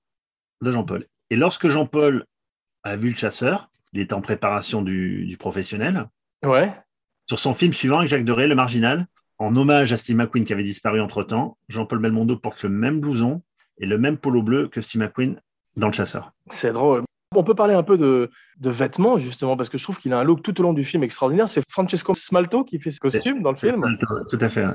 de 0.62 0.70
Jean-Paul. 0.70 1.04
Et 1.30 1.36
lorsque 1.36 1.68
Jean-Paul 1.68 2.24
a 2.84 2.96
vu 2.96 3.10
le 3.10 3.16
chasseur, 3.16 3.70
il 3.92 4.00
était 4.00 4.14
en 4.14 4.20
préparation 4.20 4.82
du, 4.82 5.36
professionnel. 5.38 6.08
Ouais. 6.44 6.72
Sur 7.26 7.38
son 7.38 7.52
film 7.52 7.72
suivant 7.72 7.98
avec 7.98 8.08
Jacques 8.08 8.24
Doré, 8.24 8.46
Le 8.46 8.54
Marginal, 8.54 9.06
en 9.38 9.54
hommage 9.56 9.92
à 9.92 9.96
Steve 9.96 10.16
McQueen 10.16 10.44
qui 10.44 10.52
avait 10.52 10.62
disparu 10.62 11.00
entre 11.00 11.22
temps, 11.22 11.58
Jean-Paul 11.68 11.98
Belmondo 11.98 12.36
porte 12.36 12.62
le 12.62 12.70
même 12.70 13.00
blouson, 13.00 13.42
et 13.80 13.86
le 13.86 13.98
même 13.98 14.16
polo 14.16 14.42
bleu 14.42 14.68
que 14.68 14.80
Steve 14.80 15.02
McQueen 15.02 15.40
dans 15.76 15.88
Le 15.88 15.92
Chasseur. 15.92 16.32
C'est 16.50 16.72
drôle. 16.72 17.02
On 17.36 17.44
peut 17.44 17.54
parler 17.54 17.74
un 17.74 17.82
peu 17.82 17.98
de, 17.98 18.30
vêtements, 18.60 19.18
justement, 19.18 19.56
parce 19.56 19.68
que 19.68 19.76
je 19.78 19.82
trouve 19.82 19.98
qu'il 19.98 20.12
a 20.12 20.18
un 20.18 20.24
look 20.24 20.42
tout 20.42 20.58
au 20.60 20.62
long 20.62 20.72
du 20.72 20.84
film 20.84 21.02
extraordinaire. 21.02 21.48
C'est 21.48 21.62
Francesco 21.68 22.14
Smalto 22.14 22.64
qui 22.64 22.78
fait 22.78 22.90
ce 22.90 23.00
costume 23.00 23.42
dans 23.42 23.52
le 23.52 23.58
film. 23.58 23.84
tout 24.30 24.38
à 24.40 24.48
fait. 24.48 24.66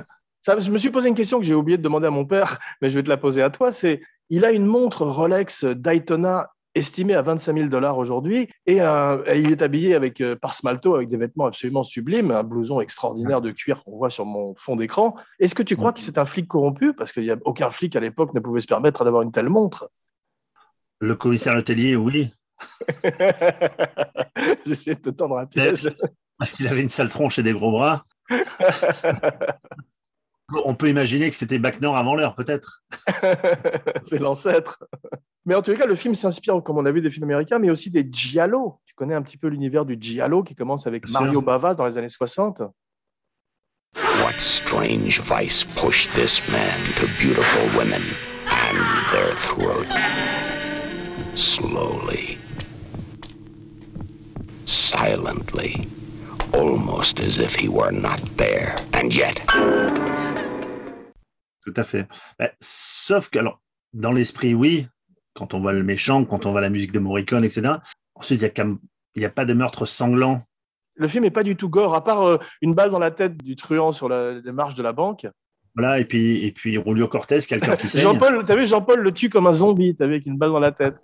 Ça, 0.44 0.60
je 0.60 0.70
me 0.70 0.78
suis 0.78 0.90
posé 0.90 1.08
une 1.08 1.16
question 1.16 1.40
que 1.40 1.46
j'ai 1.46 1.56
oublié 1.56 1.78
de 1.78 1.84
demander 1.84 2.08
à 2.08 2.12
mon 2.12 2.26
père, 2.26 2.60
mais 2.82 2.90
je 2.90 2.96
vais 2.96 3.04
te 3.04 3.10
la 3.10 3.18
poser 3.18 3.42
à 3.42 3.50
toi. 3.50 3.72
C'est, 3.72 4.02
il 4.30 4.46
a 4.46 4.52
une 4.52 4.66
montre 4.66 5.06
Rolex 5.06 5.64
Daytona 5.66 6.53
estimé 6.76 7.14
à 7.14 7.22
25 7.22 7.56
000 7.56 7.70
dollars 7.70 7.98
aujourd'hui, 7.98 8.50
et, 8.66 8.78
il 8.78 9.52
est 9.52 9.62
habillé 9.62 9.96
avec, 9.96 10.22
euh, 10.22 10.36
par 10.36 10.54
Smalto 10.54 10.96
avec 10.96 11.10
des 11.10 11.18
vêtements 11.18 11.46
absolument 11.46 11.84
sublimes, 11.84 12.32
un 12.32 12.44
blouson 12.44 12.82
extraordinaire 12.82 13.42
de 13.42 13.52
cuir 13.52 13.84
qu'on 13.84 13.98
voit 13.98 14.10
sur 14.10 14.26
mon 14.26 14.56
fond 14.56 14.76
d'écran. 14.76 15.16
Est-ce 15.40 15.56
que 15.56 15.64
tu 15.64 15.76
crois 15.76 15.94
que 15.94 16.02
c'est 16.02 16.18
un 16.18 16.26
flic 16.26 16.48
corrompu? 16.48 16.94
Parce 16.94 17.12
qu'il 17.12 17.24
n'y 17.24 17.32
a 17.32 17.38
aucun 17.46 17.70
flic 17.70 17.96
à 17.96 18.00
l'époque 18.00 18.34
ne 18.34 18.40
pouvait 18.40 18.62
se 18.62 18.68
permettre 18.68 19.04
d'avoir 19.04 19.22
une 19.22 19.32
telle 19.32 19.50
montre. 19.50 19.90
Le 21.00 21.16
commissaire 21.16 21.56
hôtelier, 21.56 21.96
oui. 21.96 22.34
J'essaie 24.66 24.96
de 24.96 25.02
te 25.02 25.10
tendre 25.10 25.38
un 25.38 25.46
piège. 25.46 25.94
Parce 26.38 26.52
qu'il 26.52 26.68
avait 26.68 26.82
une 26.82 26.90
sale 26.90 27.10
tronche 27.10 27.40
et 27.40 27.44
des 27.44 27.54
gros 27.54 27.72
bras. 27.72 28.06
On 30.66 30.76
peut 30.76 30.90
imaginer 30.90 31.30
que 31.30 31.36
c'était 31.36 31.60
Bac 31.60 31.82
avant 31.82 32.16
l'heure, 32.16 32.36
peut-être. 32.36 32.84
c'est 34.06 34.20
l'ancêtre. 34.20 34.84
Mais 35.46 35.56
en 35.56 35.62
tous 35.62 35.72
les 35.72 35.78
cas, 35.78 35.86
le 35.86 35.96
film 35.96 36.16
s'inspire, 36.16 36.62
comme 36.64 36.78
on 36.78 36.86
a 36.86 36.92
vu, 36.92 37.02
des 37.02 37.10
films 37.10 37.26
américains, 37.26 37.60
mais 37.60 37.70
aussi 37.70 37.90
des 37.90 38.08
giallo. 38.10 38.80
Tu 38.86 38.94
connais 38.96 39.14
un 39.14 39.22
petit 39.22 39.38
peu 39.38 39.48
l'univers 39.48 39.86
du 39.86 39.98
giallo 40.00 40.44
qui 40.44 40.56
commence 40.56 40.88
avec 40.88 41.10
Mario 41.10 41.42
Bava 41.42 41.74
dans 41.74 41.86
les 41.86 41.98
années 41.98 42.10
60 42.10 42.62
What 43.96 44.40
strange 44.40 45.20
vice 45.22 45.64
pushed 45.64 46.10
this 46.16 46.42
man 46.50 46.80
to 46.96 47.08
beautiful 47.20 47.62
women 47.78 48.02
and 48.48 48.78
their 49.12 49.36
throat? 49.36 49.88
Slowly, 51.36 52.38
silently, 54.66 55.88
almost 56.54 57.20
as 57.20 57.40
if 57.40 57.56
he 57.56 57.68
were 57.68 57.92
not 57.92 58.20
there, 58.38 58.76
and 58.94 59.14
yet. 59.14 59.42
Tout 61.66 61.74
à 61.76 61.84
fait. 61.84 62.08
Bah, 62.40 62.52
sauf 62.60 63.30
que, 63.30 63.40
alors, 63.40 63.62
dans 63.94 64.12
l'esprit, 64.12 64.54
oui, 64.54 64.88
quand 65.34 65.54
on 65.54 65.60
voit 65.60 65.74
le 65.74 65.84
méchant, 65.84 66.26
quand 66.26 66.46
on 66.46 66.52
voit 66.52 66.62
la 66.62 66.70
musique 66.70 66.92
de 66.92 67.00
Morricone, 67.00 67.44
etc. 67.44 67.74
Ensuite, 68.16 68.42
il 68.42 68.78
n'y 69.18 69.26
a, 69.26 69.30
pas 69.30 69.46
de 69.46 69.54
meurtre 69.54 69.86
sanglant. 69.86 70.44
Le 70.96 71.08
film 71.08 71.24
n'est 71.24 71.32
pas 71.32 71.44
du 71.44 71.56
tout 71.56 71.70
gore, 71.70 71.96
à 71.96 72.04
part 72.04 72.22
euh, 72.24 72.38
une 72.62 72.74
balle 72.74 72.92
dans 72.92 73.00
la 73.00 73.12
tête 73.12 73.38
du 73.44 73.56
truand 73.56 73.92
sur 73.92 74.10
la, 74.10 74.34
les 74.34 74.52
marches 74.52 74.76
de 74.76 74.84
la 74.84 74.92
banque. 74.92 75.28
Voilà, 75.76 76.00
et 76.00 76.06
puis, 76.06 76.46
et 76.46 76.52
puis 76.52 76.78
Rulio 76.78 77.08
Cortez, 77.08 77.40
quelqu'un 77.42 77.76
qui 77.76 77.90
saigne. 77.90 78.04
Jean-Paul, 78.04 78.46
as 78.48 78.56
vu, 78.56 78.68
Jean-Paul 78.68 79.00
le 79.00 79.12
tue 79.12 79.30
comme 79.30 79.48
un 79.48 79.54
zombie, 79.54 79.96
vu, 80.00 80.06
avec 80.06 80.26
une 80.28 80.38
balle 80.38 80.52
dans 80.52 80.60
la 80.60 80.72
tête. 80.72 80.98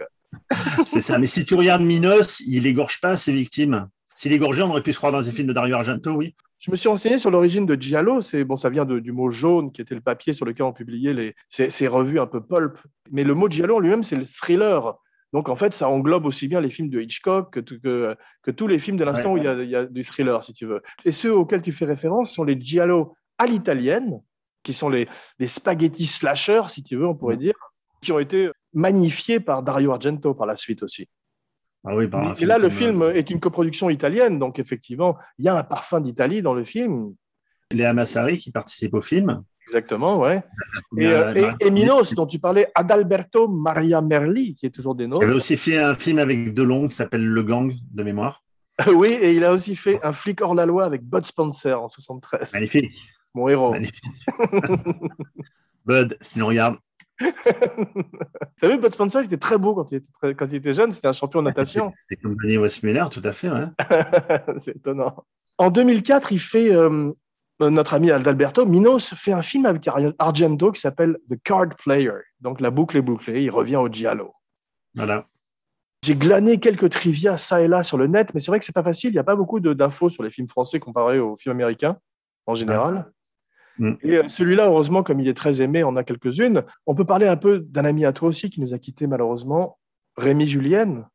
C'est 0.86 1.02
ça, 1.02 1.18
mais 1.18 1.26
si 1.26 1.44
tu 1.44 1.56
regardes 1.56 1.82
Minos, 1.82 2.40
il 2.42 2.68
égorge 2.68 3.02
pas 3.02 3.18
ses 3.18 3.34
victimes. 3.34 3.88
S'il 4.14 4.32
égorgeait, 4.32 4.62
on 4.62 4.70
aurait 4.70 4.84
pu 4.84 4.94
se 4.94 4.98
croire 4.98 5.12
dans 5.12 5.22
les 5.22 5.32
films 5.32 5.48
de 5.48 5.54
Dario 5.54 5.76
Argento, 5.76 6.12
oui. 6.12 6.36
Je 6.60 6.72
me 6.72 6.76
suis 6.76 6.90
renseigné 6.90 7.18
sur 7.18 7.32
l'origine 7.32 7.66
de 7.66 7.76
Giallo. 7.76 8.22
C'est 8.22 8.44
bon, 8.44 8.58
ça 8.58 8.70
vient 8.70 8.86
du 8.86 9.12
mot 9.12 9.30
jaune 9.30 9.72
qui 9.72 9.82
était 9.82 9.96
le 9.96 10.02
papier 10.02 10.34
sur 10.34 10.46
lequel 10.46 10.66
on 10.66 10.74
publiait 10.74 11.14
les, 11.14 11.36
ces, 11.48 11.88
revues 11.88 12.20
un 12.20 12.28
peu 12.28 12.42
pulp. 12.42 12.78
Mais 13.12 13.24
le 13.24 13.34
mot 13.34 13.50
Giallo 13.50 13.80
lui-même, 13.80 14.04
c'est 14.04 14.18
le 14.18 14.26
thriller. 14.26 14.96
Donc 15.32 15.48
en 15.48 15.56
fait, 15.56 15.74
ça 15.74 15.88
englobe 15.88 16.26
aussi 16.26 16.48
bien 16.48 16.60
les 16.60 16.70
films 16.70 16.90
de 16.90 17.00
Hitchcock 17.00 17.62
que, 17.62 18.16
que, 18.44 18.52
tous 18.52 18.68
les 18.68 18.78
films 18.78 18.98
de 18.98 19.06
l'instant 19.06 19.34
où 19.34 19.38
il 19.38 19.44
y, 19.44 19.76
a, 19.76 19.86
du 19.86 20.04
thriller, 20.04 20.44
si 20.44 20.54
tu 20.54 20.66
veux. 20.66 20.82
Et 21.06 21.14
ceux 21.14 21.34
auxquels 21.34 21.62
tu 21.62 21.72
fais 21.72 21.86
référence 21.86 22.34
sont 22.34 22.44
les 22.44 22.60
Giallo 22.60 23.16
à 23.38 23.46
l'italienne, 23.46 24.22
qui 24.64 24.74
sont 24.74 24.90
les, 24.90 25.08
les 25.38 25.48
spaghetti 25.48 26.06
slashers, 26.06 26.64
si 26.70 26.84
tu 26.84 26.98
veux, 26.98 27.08
on 27.08 27.16
pourrait 27.16 27.38
dire, 27.38 27.56
qui 28.02 28.12
ont 28.12 28.20
été 28.20 28.50
magnifiés 28.74 29.40
par 29.40 29.64
Dario 29.64 29.92
Argento 29.92 30.34
par 30.34 30.46
la 30.46 30.58
suite 30.58 30.84
aussi. 30.84 31.08
Ah 31.86 31.96
oui, 31.96 32.10
et 32.40 32.46
là, 32.46 32.58
le 32.58 32.70
film 32.70 33.02
euh, 33.02 33.14
est 33.14 33.30
une 33.30 33.40
coproduction 33.40 33.90
italienne, 33.90 34.38
donc 34.38 34.60
effectivement, 34.60 35.18
il 35.38 35.46
y 35.46 35.48
a 35.48 35.56
un 35.56 35.64
parfum 35.64 36.02
d'Italie 36.02 36.42
dans 36.42 36.54
le 36.54 36.66
film. 36.66 37.14
Léa 37.72 37.94
Massari 37.94 38.38
qui 38.38 38.52
participe 38.52 38.94
au 38.96 39.02
film. 39.02 39.44
Exactement, 39.66 40.20
ouais. 40.20 40.44
Et, 40.98 41.06
euh, 41.06 41.70
Minos, 41.72 42.14
dont 42.16 42.26
tu 42.26 42.40
parlais, 42.40 42.68
Adalberto 42.76 43.48
Maria 43.48 44.02
Merli, 44.02 44.56
qui 44.56 44.66
est 44.66 44.72
toujours 44.72 44.96
des 44.96 45.08
nôtres. 45.08 45.24
Il 45.24 45.28
avait 45.28 45.36
aussi 45.36 45.56
fait 45.56 45.78
un 45.78 45.96
film 45.96 46.20
avec 46.20 46.54
Delon 46.54 46.88
qui 46.88 46.96
s'appelle 46.96 47.24
Le 47.24 47.44
Gang 47.44 47.74
de 47.92 48.04
mémoire. 48.04 48.44
oui, 48.94 49.18
et 49.22 49.34
il 49.34 49.46
a 49.46 49.54
aussi 49.54 49.76
fait 49.76 50.00
un 50.04 50.12
flic 50.12 50.42
hors 50.42 50.56
la 50.56 50.66
loi 50.66 50.86
avec 50.86 51.04
Bud 51.04 51.26
Spencer 51.26 51.82
en 51.82 51.88
73. 51.88 52.54
Magnifique. 52.54 52.92
Mon 53.34 53.48
héros. 53.48 53.76
Bud, 55.86 56.18
si 56.20 56.34
tu 56.34 56.40
nous 56.40 56.48
regardes, 56.48 56.78
T'as 58.62 58.68
vu, 58.70 58.78
Bud 58.78 58.94
Spencer, 58.94 59.22
il 59.22 59.26
était 59.26 59.38
très 59.38 59.58
beau 59.58 59.76
quand 59.76 59.92
il 59.92 59.96
était, 59.98 60.36
quand 60.36 60.46
il 60.48 60.56
était 60.56 60.74
jeune, 60.74 60.92
c'était 60.92 61.08
un 61.08 61.14
champion 61.14 61.42
de 61.42 61.48
natation. 61.48 61.94
C'était 62.02 62.22
comme 62.22 62.36
Danny 62.36 62.58
Westmiller, 62.58 63.06
tout 63.12 63.22
à 63.24 63.32
fait, 63.32 63.50
ouais. 63.50 63.66
c'est 64.60 64.78
étonnant. 64.78 65.26
En 65.58 65.70
2004, 65.70 66.32
il 66.32 66.40
fait, 66.40 66.74
euh, 66.74 67.12
notre 67.60 67.94
ami 67.94 68.12
Adalberto, 68.12 68.66
Minos 68.66 69.14
fait 69.14 69.34
un 69.34 69.42
film 69.42 69.66
avec 69.66 69.88
Argento 70.18 70.72
qui 70.72 70.80
s'appelle 70.80 71.18
The 71.30 71.36
Card 71.44 71.76
Player. 71.84 72.14
Donc 72.40 72.62
la 72.62 72.72
boucle 72.72 72.96
est 72.98 73.02
bouclée, 73.02 73.44
il 73.44 73.50
revient 73.50 73.76
au 73.76 73.90
Giallo. 73.90 74.34
Voilà. 74.96 75.26
J'ai 76.02 76.16
glané 76.16 76.60
quelques 76.60 76.90
trivia 76.90 77.36
ça 77.36 77.62
et 77.62 77.68
là 77.68 77.84
sur 77.84 77.98
le 77.98 78.08
net, 78.08 78.34
mais 78.34 78.40
c'est 78.40 78.52
vrai 78.52 78.60
que 78.60 78.66
c'est 78.66 78.74
pas 78.74 78.84
facile. 78.84 79.10
Il 79.10 79.14
n'y 79.14 79.20
a 79.20 79.24
pas 79.26 79.36
beaucoup 79.36 79.60
d'infos 79.60 80.08
sur 80.08 80.24
les 80.24 80.32
films 80.32 80.48
français 80.48 80.80
comparés 80.80 81.20
aux 81.20 81.36
films 81.36 81.56
américains 81.56 81.98
en 82.46 82.56
général. 82.56 83.12
Mm. 83.80 83.94
Et 84.04 84.18
euh, 84.18 84.28
celui-là, 84.28 84.68
heureusement, 84.68 85.02
comme 85.04 85.20
il 85.20 85.28
est 85.28 85.34
très 85.34 85.62
aimé, 85.62 85.84
on 85.84 85.96
a 85.96 86.04
quelques-unes. 86.04 86.64
On 86.86 86.94
peut 86.94 87.06
parler 87.06 87.28
un 87.28 87.38
peu 87.38 87.60
d'un 87.60 87.86
ami 87.86 88.06
à 88.06 88.14
toi 88.14 88.28
aussi 88.30 88.50
qui 88.50 88.62
nous 88.62 88.74
a 88.74 88.78
quittés 88.78 89.08
malheureusement, 89.08 89.80
Rémi 90.18 90.46
Julienne, 90.46 91.06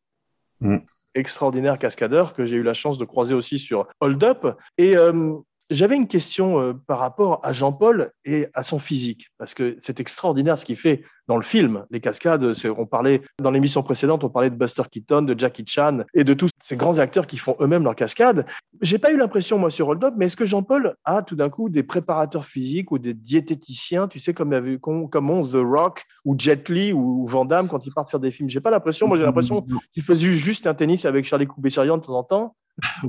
Mm. 0.60 0.78
extraordinaire 1.14 1.78
cascadeur 1.78 2.32
que 2.32 2.46
j'ai 2.46 2.56
eu 2.56 2.62
la 2.62 2.74
chance 2.74 2.96
de 2.96 3.04
croiser 3.04 3.34
aussi 3.34 3.58
sur 3.58 3.86
Hold 4.00 4.22
Up. 4.24 4.46
Et 4.78 4.96
euh, 4.96 5.34
j'avais 5.70 5.96
une 5.96 6.08
question 6.08 6.60
euh, 6.60 6.72
par 6.72 6.98
rapport 6.98 7.40
à 7.42 7.52
Jean-Paul 7.52 8.12
et 8.24 8.48
à 8.54 8.62
son 8.62 8.78
physique, 8.78 9.28
parce 9.38 9.54
que 9.54 9.76
c'est 9.80 10.00
extraordinaire 10.00 10.58
ce 10.58 10.64
qu'il 10.64 10.76
fait 10.76 11.02
dans 11.26 11.36
le 11.36 11.42
film. 11.42 11.86
Les 11.90 12.00
cascades, 12.00 12.52
on 12.76 12.86
parlait 12.86 13.22
dans 13.40 13.50
l'émission 13.50 13.82
précédente, 13.82 14.24
on 14.24 14.28
parlait 14.28 14.50
de 14.50 14.56
Buster 14.56 14.82
Keaton, 14.90 15.22
de 15.22 15.38
Jackie 15.38 15.64
Chan 15.66 16.00
et 16.12 16.22
de 16.22 16.34
tous 16.34 16.50
ces 16.62 16.76
grands 16.76 16.98
acteurs 16.98 17.26
qui 17.26 17.38
font 17.38 17.56
eux-mêmes 17.60 17.82
leurs 17.82 17.96
cascades. 17.96 18.44
J'ai 18.82 18.98
pas 18.98 19.10
eu 19.10 19.16
l'impression, 19.16 19.58
moi, 19.58 19.70
sur 19.70 19.88
Hold 19.88 20.04
Up, 20.04 20.14
mais 20.18 20.26
est-ce 20.26 20.36
que 20.36 20.44
Jean-Paul 20.44 20.96
a 21.04 21.22
tout 21.22 21.34
d'un 21.34 21.48
coup 21.48 21.70
des 21.70 21.82
préparateurs 21.82 22.44
physiques 22.44 22.92
ou 22.92 22.98
des 22.98 23.14
diététiciens, 23.14 24.06
tu 24.06 24.20
sais, 24.20 24.34
comme, 24.34 24.78
comme, 24.78 25.08
comme 25.08 25.30
ont 25.30 25.46
The 25.46 25.54
Rock 25.54 26.04
ou 26.24 26.34
Jet 26.38 26.68
Li 26.68 26.92
ou 26.92 27.26
Van 27.26 27.46
Damme 27.46 27.68
quand 27.68 27.86
ils 27.86 27.92
partent 27.94 28.10
faire 28.10 28.20
des 28.20 28.30
films? 28.30 28.50
J'ai 28.50 28.60
pas 28.60 28.70
l'impression, 28.70 29.08
moi 29.08 29.16
j'ai 29.16 29.24
l'impression 29.24 29.64
qu'il 29.92 30.02
faisait 30.02 30.32
juste 30.32 30.66
un 30.66 30.74
tennis 30.74 31.06
avec 31.06 31.24
Charlie 31.24 31.46
Coubessarian 31.46 31.96
de 31.96 32.02
temps 32.02 32.18
en 32.18 32.24
temps. 32.24 32.56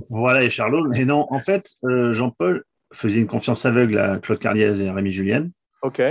Voilà, 0.10 0.44
et 0.44 0.50
Charlot. 0.50 0.88
Mais 0.90 1.06
non, 1.06 1.28
en 1.30 1.40
fait, 1.40 1.70
euh, 1.86 2.14
Jean-Paul 2.14 2.64
faisait 2.94 3.20
une 3.20 3.28
confiance 3.28 3.66
aveugle 3.66 3.98
à 3.98 4.18
Claude 4.18 4.40
Carliez 4.40 4.84
et 4.84 4.90
à 4.90 4.94
Rémi 4.94 5.12
Julien. 5.12 5.48
Ok, 5.82 6.02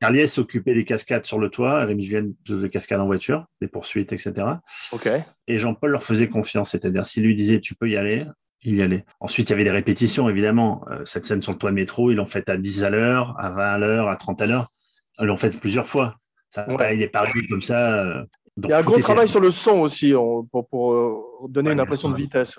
Carliez 0.00 0.26
s'occupait 0.26 0.74
des 0.74 0.84
cascades 0.84 1.24
sur 1.24 1.38
le 1.38 1.48
toit, 1.48 1.84
Rémi 1.84 2.04
Julien 2.04 2.28
des 2.48 2.68
cascades 2.68 3.00
en 3.00 3.06
voiture, 3.06 3.46
des 3.62 3.68
poursuites, 3.68 4.12
etc. 4.12 4.34
ok. 4.92 5.08
Et 5.46 5.58
Jean-Paul 5.58 5.90
leur 5.90 6.02
faisait 6.02 6.28
confiance, 6.28 6.72
c'est-à-dire 6.72 7.06
s'il 7.06 7.24
lui 7.24 7.34
disait 7.34 7.60
tu 7.60 7.74
peux 7.74 7.88
y 7.88 7.96
aller, 7.96 8.26
il 8.62 8.76
y 8.76 8.82
allait. 8.82 9.04
Ensuite, 9.20 9.48
il 9.48 9.52
y 9.52 9.54
avait 9.54 9.64
des 9.64 9.70
répétitions, 9.70 10.28
évidemment. 10.28 10.84
Euh, 10.90 11.04
cette 11.04 11.24
scène 11.24 11.40
sur 11.40 11.52
le 11.52 11.58
toit 11.58 11.70
de 11.70 11.76
métro, 11.76 12.10
ils 12.10 12.16
l'ont 12.16 12.26
faite 12.26 12.48
à 12.50 12.56
10 12.58 12.84
à 12.84 12.90
l'heure, 12.90 13.34
à 13.38 13.50
20 13.50 13.62
à 13.64 13.78
l'heure, 13.78 14.08
à 14.08 14.16
30 14.16 14.42
à 14.42 14.46
l'heure. 14.46 14.72
Ils 15.20 15.26
l'ont 15.26 15.36
faite 15.36 15.58
plusieurs 15.60 15.86
fois. 15.86 16.16
Ça, 16.50 16.68
Ouais. 16.68 16.94
Il 16.96 17.02
est 17.02 17.08
paru 17.08 17.46
comme 17.48 17.62
ça. 17.62 18.02
euh, 18.04 18.24
donc 18.56 18.68
Il 18.68 18.70
y 18.70 18.72
a 18.74 18.78
un 18.78 18.82
gros 18.82 18.98
travail 18.98 19.28
sur 19.28 19.40
le 19.40 19.50
son 19.50 19.80
aussi 19.80 20.12
pour, 20.12 20.68
pour, 20.68 21.48
donner 21.48 21.68
Ouais, 21.68 21.74
une 21.74 21.80
impression 21.80 22.10
de 22.10 22.16
vitesse. 22.16 22.58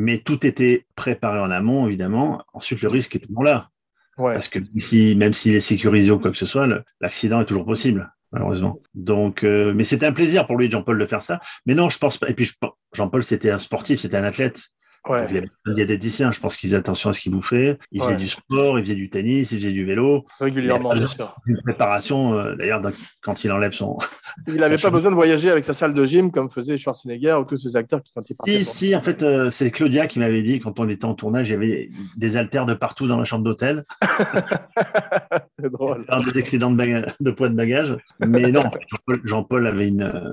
Mais 0.00 0.18
tout 0.18 0.46
était 0.46 0.86
préparé 0.94 1.40
en 1.40 1.50
amont, 1.50 1.88
évidemment. 1.88 2.44
Ensuite, 2.52 2.82
le 2.82 2.88
risque 2.88 3.16
est 3.16 3.18
toujours 3.18 3.42
là. 3.42 3.68
Ouais. 4.16 4.32
Parce 4.32 4.46
que 4.46 4.60
même 4.60 4.80
si, 4.80 5.16
même 5.16 5.32
s'il 5.32 5.56
est 5.56 5.60
sécurisé 5.60 6.12
ou 6.12 6.20
quoi 6.20 6.30
que 6.30 6.38
ce 6.38 6.46
soit, 6.46 6.68
l'accident 7.00 7.40
est 7.40 7.46
toujours 7.46 7.64
possible, 7.64 8.08
malheureusement. 8.30 8.80
Donc, 8.94 9.42
euh, 9.42 9.74
mais 9.74 9.82
c'était 9.82 10.06
un 10.06 10.12
plaisir 10.12 10.46
pour 10.46 10.56
lui, 10.56 10.70
Jean-Paul, 10.70 11.00
de 11.00 11.04
faire 11.04 11.22
ça. 11.22 11.40
Mais 11.66 11.74
non, 11.74 11.90
je 11.90 11.98
pense 11.98 12.16
pas. 12.16 12.30
Et 12.30 12.34
puis, 12.34 12.48
Jean-Paul, 12.92 13.24
c'était 13.24 13.50
un 13.50 13.58
sportif, 13.58 13.98
c'était 13.98 14.16
un 14.16 14.22
athlète. 14.22 14.68
Ouais. 15.08 15.20
Donc, 15.20 15.30
il 15.30 15.36
avait 15.38 15.50
un 15.66 15.72
diététicien. 15.72 16.32
Je 16.32 16.40
pense 16.40 16.56
qu'il 16.56 16.68
faisait 16.68 16.78
attention 16.78 17.10
à 17.10 17.12
ce 17.12 17.20
qu'il 17.20 17.32
bouffait. 17.32 17.78
Il 17.92 18.00
faisait 18.00 18.12
Ouais. 18.12 18.18
du 18.18 18.28
sport, 18.28 18.78
il 18.78 18.84
faisait 18.84 18.94
du 18.94 19.08
tennis, 19.10 19.52
il 19.52 19.58
faisait 19.58 19.72
du 19.72 19.84
vélo. 19.84 20.24
Régulièrement, 20.40 20.94
bien 20.94 21.06
sûr. 21.06 21.36
Une 21.46 21.60
préparation, 21.62 22.34
euh, 22.34 22.54
d'ailleurs, 22.54 22.82
quand 23.22 23.44
il 23.44 23.52
enlève 23.52 23.72
son. 23.72 23.98
Il 24.46 24.56
n'avait 24.56 24.76
pas 24.78 24.90
besoin 24.90 25.10
de 25.10 25.16
voyager 25.16 25.50
avec 25.50 25.64
sa 25.64 25.72
salle 25.72 25.94
de 25.94 26.04
gym 26.04 26.30
comme 26.30 26.50
faisait 26.50 26.76
Schwarzenegger 26.76 27.34
ou 27.34 27.44
tous 27.44 27.56
ces 27.56 27.76
acteurs 27.76 28.02
qui 28.02 28.10
ils 28.10 28.36
partaient 28.36 28.62
Si, 28.62 28.64
si, 28.64 28.96
en 28.96 29.00
fait, 29.00 29.22
euh, 29.22 29.50
c'est 29.50 29.70
Claudia 29.70 30.06
qui 30.06 30.18
m'avait 30.18 30.42
dit, 30.42 30.60
quand 30.60 30.80
on 30.80 30.88
était 30.88 31.04
en 31.04 31.14
tournage, 31.14 31.48
il 31.48 31.52
y 31.52 31.54
avait 31.54 31.90
des 32.16 32.36
haltères 32.36 32.66
de 32.66 32.74
partout 32.74 33.06
dans 33.06 33.18
la 33.18 33.24
chambre 33.24 33.44
d'hôtel. 33.44 33.84
c'est 35.50 35.70
drôle. 35.70 36.04
par 36.06 36.24
des 36.24 36.38
excédents 36.38 36.70
de, 36.70 37.30
poids 37.30 37.48
de 37.48 37.54
bagages. 37.54 37.96
Mais 38.20 38.50
non, 38.50 38.64
Jean-Paul, 38.88 39.20
Jean-Paul 39.24 39.66
avait 39.66 39.88
une 39.88 40.02
euh, 40.02 40.30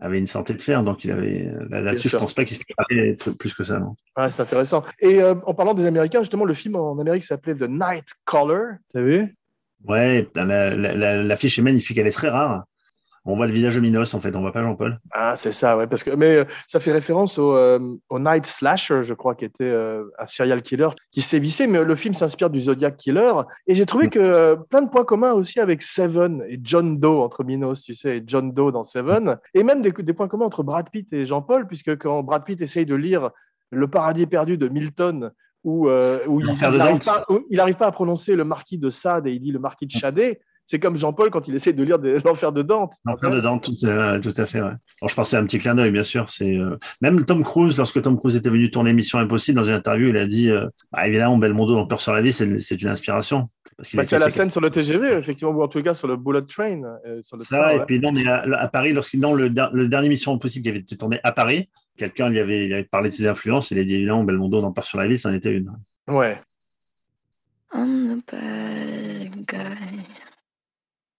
avait 0.00 0.18
une 0.18 0.26
santé 0.26 0.54
de 0.54 0.60
fer, 0.62 0.82
donc 0.84 1.04
il 1.04 1.10
avait 1.10 1.50
là- 1.70 1.80
là-dessus, 1.80 2.04
je 2.04 2.08
sûr. 2.10 2.20
pense 2.20 2.34
pas 2.34 2.44
qu'il 2.44 2.56
se 2.56 2.62
préparait 2.62 3.14
plus 3.14 3.34
plus 3.34 3.54
que 3.54 3.64
ça, 3.64 3.78
non. 3.78 3.94
Ouais, 4.16 4.30
c'est 4.30 4.42
intéressant. 4.42 4.84
Et 5.00 5.22
euh, 5.22 5.34
en 5.46 5.54
parlant 5.54 5.74
des 5.74 5.86
Américains, 5.86 6.20
justement, 6.20 6.44
le 6.44 6.54
film 6.54 6.76
en 6.76 6.98
Amérique 6.98 7.24
s'appelait 7.24 7.54
The 7.54 7.68
Night 7.68 8.06
Caller. 8.24 8.76
T'as 8.92 9.00
vu? 9.00 9.34
Ouais, 9.84 10.22
putain, 10.24 10.44
la- 10.44 10.74
la- 10.74 10.94
la- 10.94 11.22
l'affiche 11.22 11.58
est 11.58 11.62
magnifique, 11.62 11.96
elle 11.98 12.06
est 12.06 12.10
très 12.10 12.28
rare. 12.28 12.64
On 13.28 13.34
voit 13.34 13.46
le 13.46 13.52
visage 13.52 13.74
de 13.74 13.80
Minos, 13.80 14.14
en 14.14 14.20
fait, 14.20 14.34
on 14.36 14.40
voit 14.40 14.52
pas 14.52 14.62
Jean-Paul. 14.62 14.98
Ah, 15.10 15.36
c'est 15.36 15.52
ça, 15.52 15.76
ouais. 15.76 15.86
Parce 15.86 16.04
que, 16.04 16.10
mais 16.10 16.36
euh, 16.36 16.44
ça 16.68 16.78
fait 16.78 16.92
référence 16.92 17.38
au, 17.38 17.56
euh, 17.56 17.96
au 18.08 18.18
Night 18.18 18.46
Slasher, 18.46 19.02
je 19.02 19.14
crois, 19.14 19.34
qui 19.34 19.44
était 19.44 19.64
euh, 19.64 20.04
un 20.18 20.26
serial 20.26 20.62
killer 20.62 20.88
qui 21.10 21.22
sévissait, 21.22 21.66
mais 21.66 21.82
le 21.82 21.96
film 21.96 22.14
s'inspire 22.14 22.50
du 22.50 22.60
Zodiac 22.60 22.96
Killer. 22.96 23.32
Et 23.66 23.74
j'ai 23.74 23.84
trouvé 23.84 24.08
que 24.08 24.54
plein 24.70 24.82
de 24.82 24.88
points 24.88 25.04
communs 25.04 25.32
aussi 25.32 25.58
avec 25.58 25.82
Seven 25.82 26.44
et 26.48 26.60
John 26.62 26.98
Doe 26.98 27.20
entre 27.20 27.42
Minos, 27.42 27.82
tu 27.82 27.94
sais, 27.94 28.18
et 28.18 28.22
John 28.24 28.52
Doe 28.52 28.70
dans 28.70 28.84
Seven. 28.84 29.38
Et 29.54 29.64
même 29.64 29.82
des, 29.82 29.90
des 29.90 30.12
points 30.12 30.28
communs 30.28 30.46
entre 30.46 30.62
Brad 30.62 30.88
Pitt 30.88 31.12
et 31.12 31.26
Jean-Paul, 31.26 31.66
puisque 31.66 31.98
quand 31.98 32.22
Brad 32.22 32.44
Pitt 32.44 32.60
essaye 32.62 32.86
de 32.86 32.94
lire 32.94 33.30
Le 33.70 33.88
paradis 33.88 34.26
perdu 34.26 34.56
de 34.56 34.68
Milton, 34.68 35.32
où, 35.66 35.88
euh, 35.88 36.20
où 36.28 36.40
il 36.40 36.46
n'arrive 36.46 37.74
pas, 37.74 37.86
à 37.86 37.92
prononcer 37.92 38.36
le 38.36 38.44
marquis 38.44 38.78
de 38.78 38.88
Sade 38.88 39.26
et 39.26 39.32
il 39.32 39.40
dit 39.40 39.50
le 39.50 39.58
marquis 39.58 39.86
de 39.86 39.90
Chadet, 39.90 40.40
c'est 40.66 40.78
comme 40.78 40.96
Jean-Paul 40.98 41.30
quand 41.30 41.48
il 41.48 41.54
essaie 41.54 41.72
de 41.72 41.82
lire 41.82 41.96
l'enfer 42.26 42.52
de 42.52 42.60
Dante. 42.62 42.92
L'enfer 43.06 43.30
dedans, 43.30 43.58
tout, 43.58 43.72
euh, 43.84 44.20
tout 44.20 44.34
à 44.36 44.44
fait. 44.44 44.60
Ouais. 44.60 44.72
Bon, 45.00 45.08
je 45.08 45.14
pensais 45.14 45.36
à 45.36 45.40
un 45.40 45.46
petit 45.46 45.58
clin 45.58 45.74
d'œil, 45.74 45.90
bien 45.92 46.02
sûr. 46.02 46.28
C'est 46.28 46.58
euh, 46.58 46.76
même 47.00 47.24
Tom 47.24 47.42
Cruise, 47.44 47.78
lorsque 47.78 48.02
Tom 48.02 48.18
Cruise 48.18 48.36
était 48.36 48.50
venu 48.50 48.70
tourner 48.70 48.92
Mission 48.92 49.18
Impossible, 49.18 49.56
dans 49.56 49.64
une 49.64 49.74
interview, 49.74 50.08
il 50.08 50.16
a 50.18 50.26
dit 50.26 50.50
euh, 50.50 50.66
Ah, 50.92 51.08
évidemment, 51.08 51.38
Belmondo 51.38 51.74
dans 51.74 51.86
Peur 51.86 52.00
sur 52.00 52.12
la 52.12 52.20
vie, 52.20 52.32
c'est 52.32 52.58
c'est 52.58 52.82
une 52.82 52.88
inspiration. 52.88 53.44
Parce 53.76 53.88
qu'il 53.90 53.96
Bah, 53.98 54.02
a 54.02 54.06
tu 54.06 54.14
as 54.14 54.18
la 54.18 54.30
scène 54.30 54.50
sur 54.50 54.60
le 54.60 54.70
TGV, 54.70 55.12
effectivement, 55.18 55.52
ou 55.52 55.62
en 55.62 55.68
tout 55.68 55.82
cas 55.82 55.94
sur 55.94 56.08
le 56.08 56.16
Bullet 56.16 56.42
Train. 56.42 56.82
euh, 57.06 57.20
sur 57.22 57.36
le 57.36 57.44
Ça, 57.44 57.62
train, 57.62 57.70
et 57.72 57.78
ouais. 57.78 57.84
puis 57.86 58.00
non, 58.00 58.10
mais 58.12 58.26
à, 58.26 58.42
à 58.58 58.68
Paris, 58.68 58.92
lorsqu'il 58.92 59.20
dans 59.20 59.34
le, 59.34 59.50
der- 59.50 59.70
le 59.72 59.86
dernier 59.88 60.08
Mission 60.08 60.32
Impossible 60.34 60.62
qui 60.64 60.68
avait 60.70 60.78
été 60.80 60.96
tourné 60.96 61.20
à 61.22 61.30
Paris, 61.32 61.68
quelqu'un 61.96 62.28
lui 62.28 62.38
avait, 62.40 62.66
il 62.66 62.72
avait 62.72 62.84
parlé 62.84 63.10
de 63.10 63.14
ses 63.14 63.26
influences. 63.26 63.70
Il 63.70 63.78
a 63.78 63.84
dit 63.84 63.94
évidemment 63.94 64.24
Belmondo 64.24 64.60
dans 64.60 64.72
Peur 64.72 64.84
sur 64.84 64.98
la 64.98 65.06
vie, 65.06 65.18
c'en 65.18 65.32
était 65.32 65.52
une. 65.52 65.70
Ouais. 66.08 66.40
I'm 67.74 68.20
the 68.22 68.32
bad 68.32 69.44
guy. 69.46 69.98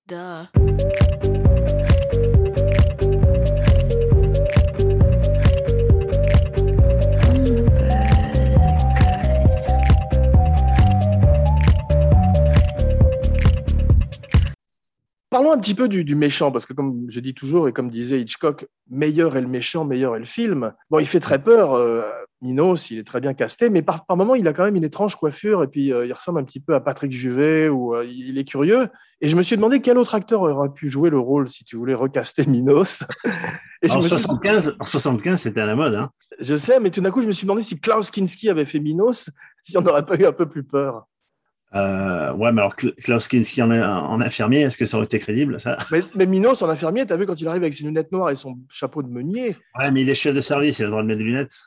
Parlons 0.09 0.47
un 15.51 15.59
petit 15.59 15.75
peu 15.75 15.89
du, 15.89 16.05
du 16.05 16.15
méchant, 16.15 16.53
parce 16.53 16.65
que 16.65 16.71
comme 16.71 17.07
je 17.09 17.19
dis 17.19 17.33
toujours, 17.33 17.67
et 17.67 17.73
comme 17.73 17.89
disait 17.89 18.21
Hitchcock, 18.21 18.65
meilleur 18.89 19.35
est 19.35 19.41
le 19.41 19.47
méchant, 19.47 19.83
meilleur 19.83 20.15
est 20.15 20.19
le 20.19 20.25
film. 20.25 20.73
Bon, 20.89 20.99
il 20.99 21.05
fait 21.05 21.19
très 21.19 21.43
peur, 21.43 21.73
euh, 21.73 22.03
Minos, 22.41 22.91
il 22.91 22.99
est 22.99 23.03
très 23.03 23.19
bien 23.19 23.33
casté, 23.33 23.69
mais 23.69 23.81
par, 23.81 24.05
par 24.05 24.15
moments, 24.15 24.35
il 24.35 24.47
a 24.47 24.53
quand 24.53 24.63
même 24.63 24.75
une 24.75 24.83
étrange 24.83 25.15
coiffure, 25.15 25.63
et 25.63 25.67
puis 25.67 25.91
euh, 25.91 26.05
il 26.05 26.13
ressemble 26.13 26.39
un 26.39 26.43
petit 26.43 26.59
peu 26.59 26.75
à 26.75 26.79
Patrick 26.79 27.11
Juvet, 27.11 27.67
ou 27.67 27.95
euh, 27.95 28.05
il 28.05 28.37
est 28.37 28.43
curieux. 28.45 28.89
Et 29.21 29.27
je 29.29 29.35
me 29.35 29.41
suis 29.41 29.55
demandé 29.55 29.79
quel 29.81 29.97
autre 29.97 30.13
acteur 30.13 30.41
aurait 30.43 30.69
pu 30.71 30.89
jouer 30.89 31.09
le 31.09 31.17
rôle 31.17 31.49
si 31.49 31.63
tu 31.63 31.75
voulais 31.77 31.95
recaster 31.95 32.45
Minos. 32.45 33.03
Et 33.81 33.87
je, 33.89 33.93
En 33.93 33.97
me 33.97 34.01
suis- 34.01 34.09
75, 34.11 34.75
en 34.79 34.85
75, 34.85 35.39
c'était 35.41 35.61
à 35.61 35.65
la 35.65 35.75
mode. 35.75 35.95
Hein. 35.95 36.09
je 36.39 36.55
sais, 36.55 36.79
mais 36.79 36.89
tout 36.91 37.01
d'un 37.01 37.09
coup, 37.11 37.21
je 37.21 37.27
me 37.27 37.31
suis 37.31 37.45
demandé 37.45 37.63
si 37.63 37.79
Klaus 37.79 38.11
Kinski 38.11 38.49
avait 38.49 38.65
fait 38.65 38.79
Minos, 38.79 39.29
si 39.63 39.77
on 39.77 39.81
n'aurait 39.81 40.05
pas 40.05 40.15
eu 40.15 40.25
un 40.25 40.31
peu 40.31 40.47
plus 40.47 40.63
peur. 40.63 41.07
Euh, 41.75 42.33
ouais, 42.33 42.51
mais 42.53 42.61
alors 42.61 42.75
Kla- 42.75 42.95
Klaus 43.03 43.27
Kinski 43.27 43.61
en, 43.61 43.69
en 43.71 44.21
infirmier, 44.21 44.61
est-ce 44.61 44.77
que 44.77 44.85
ça 44.85 44.95
aurait 44.97 45.05
été 45.05 45.19
crédible 45.19 45.59
ça? 45.59 45.75
Mais, 45.91 46.01
mais 46.15 46.25
Minos, 46.25 46.61
en 46.61 46.69
infirmier, 46.69 47.05
tu 47.05 47.11
as 47.13 47.17
vu 47.17 47.25
quand 47.25 47.39
il 47.41 47.47
arrive 47.47 47.63
avec 47.63 47.73
ses 47.73 47.83
lunettes 47.83 48.11
noires 48.11 48.29
et 48.29 48.35
son 48.35 48.57
chapeau 48.69 49.03
de 49.03 49.09
meunier 49.09 49.55
Ouais, 49.77 49.91
mais 49.91 50.01
il 50.03 50.09
est 50.09 50.15
chef 50.15 50.33
de 50.35 50.41
service, 50.41 50.79
il 50.79 50.83
a 50.83 50.85
le 50.85 50.91
droit 50.91 51.01
de 51.03 51.07
mettre 51.07 51.19
des 51.19 51.25
lunettes. 51.25 51.57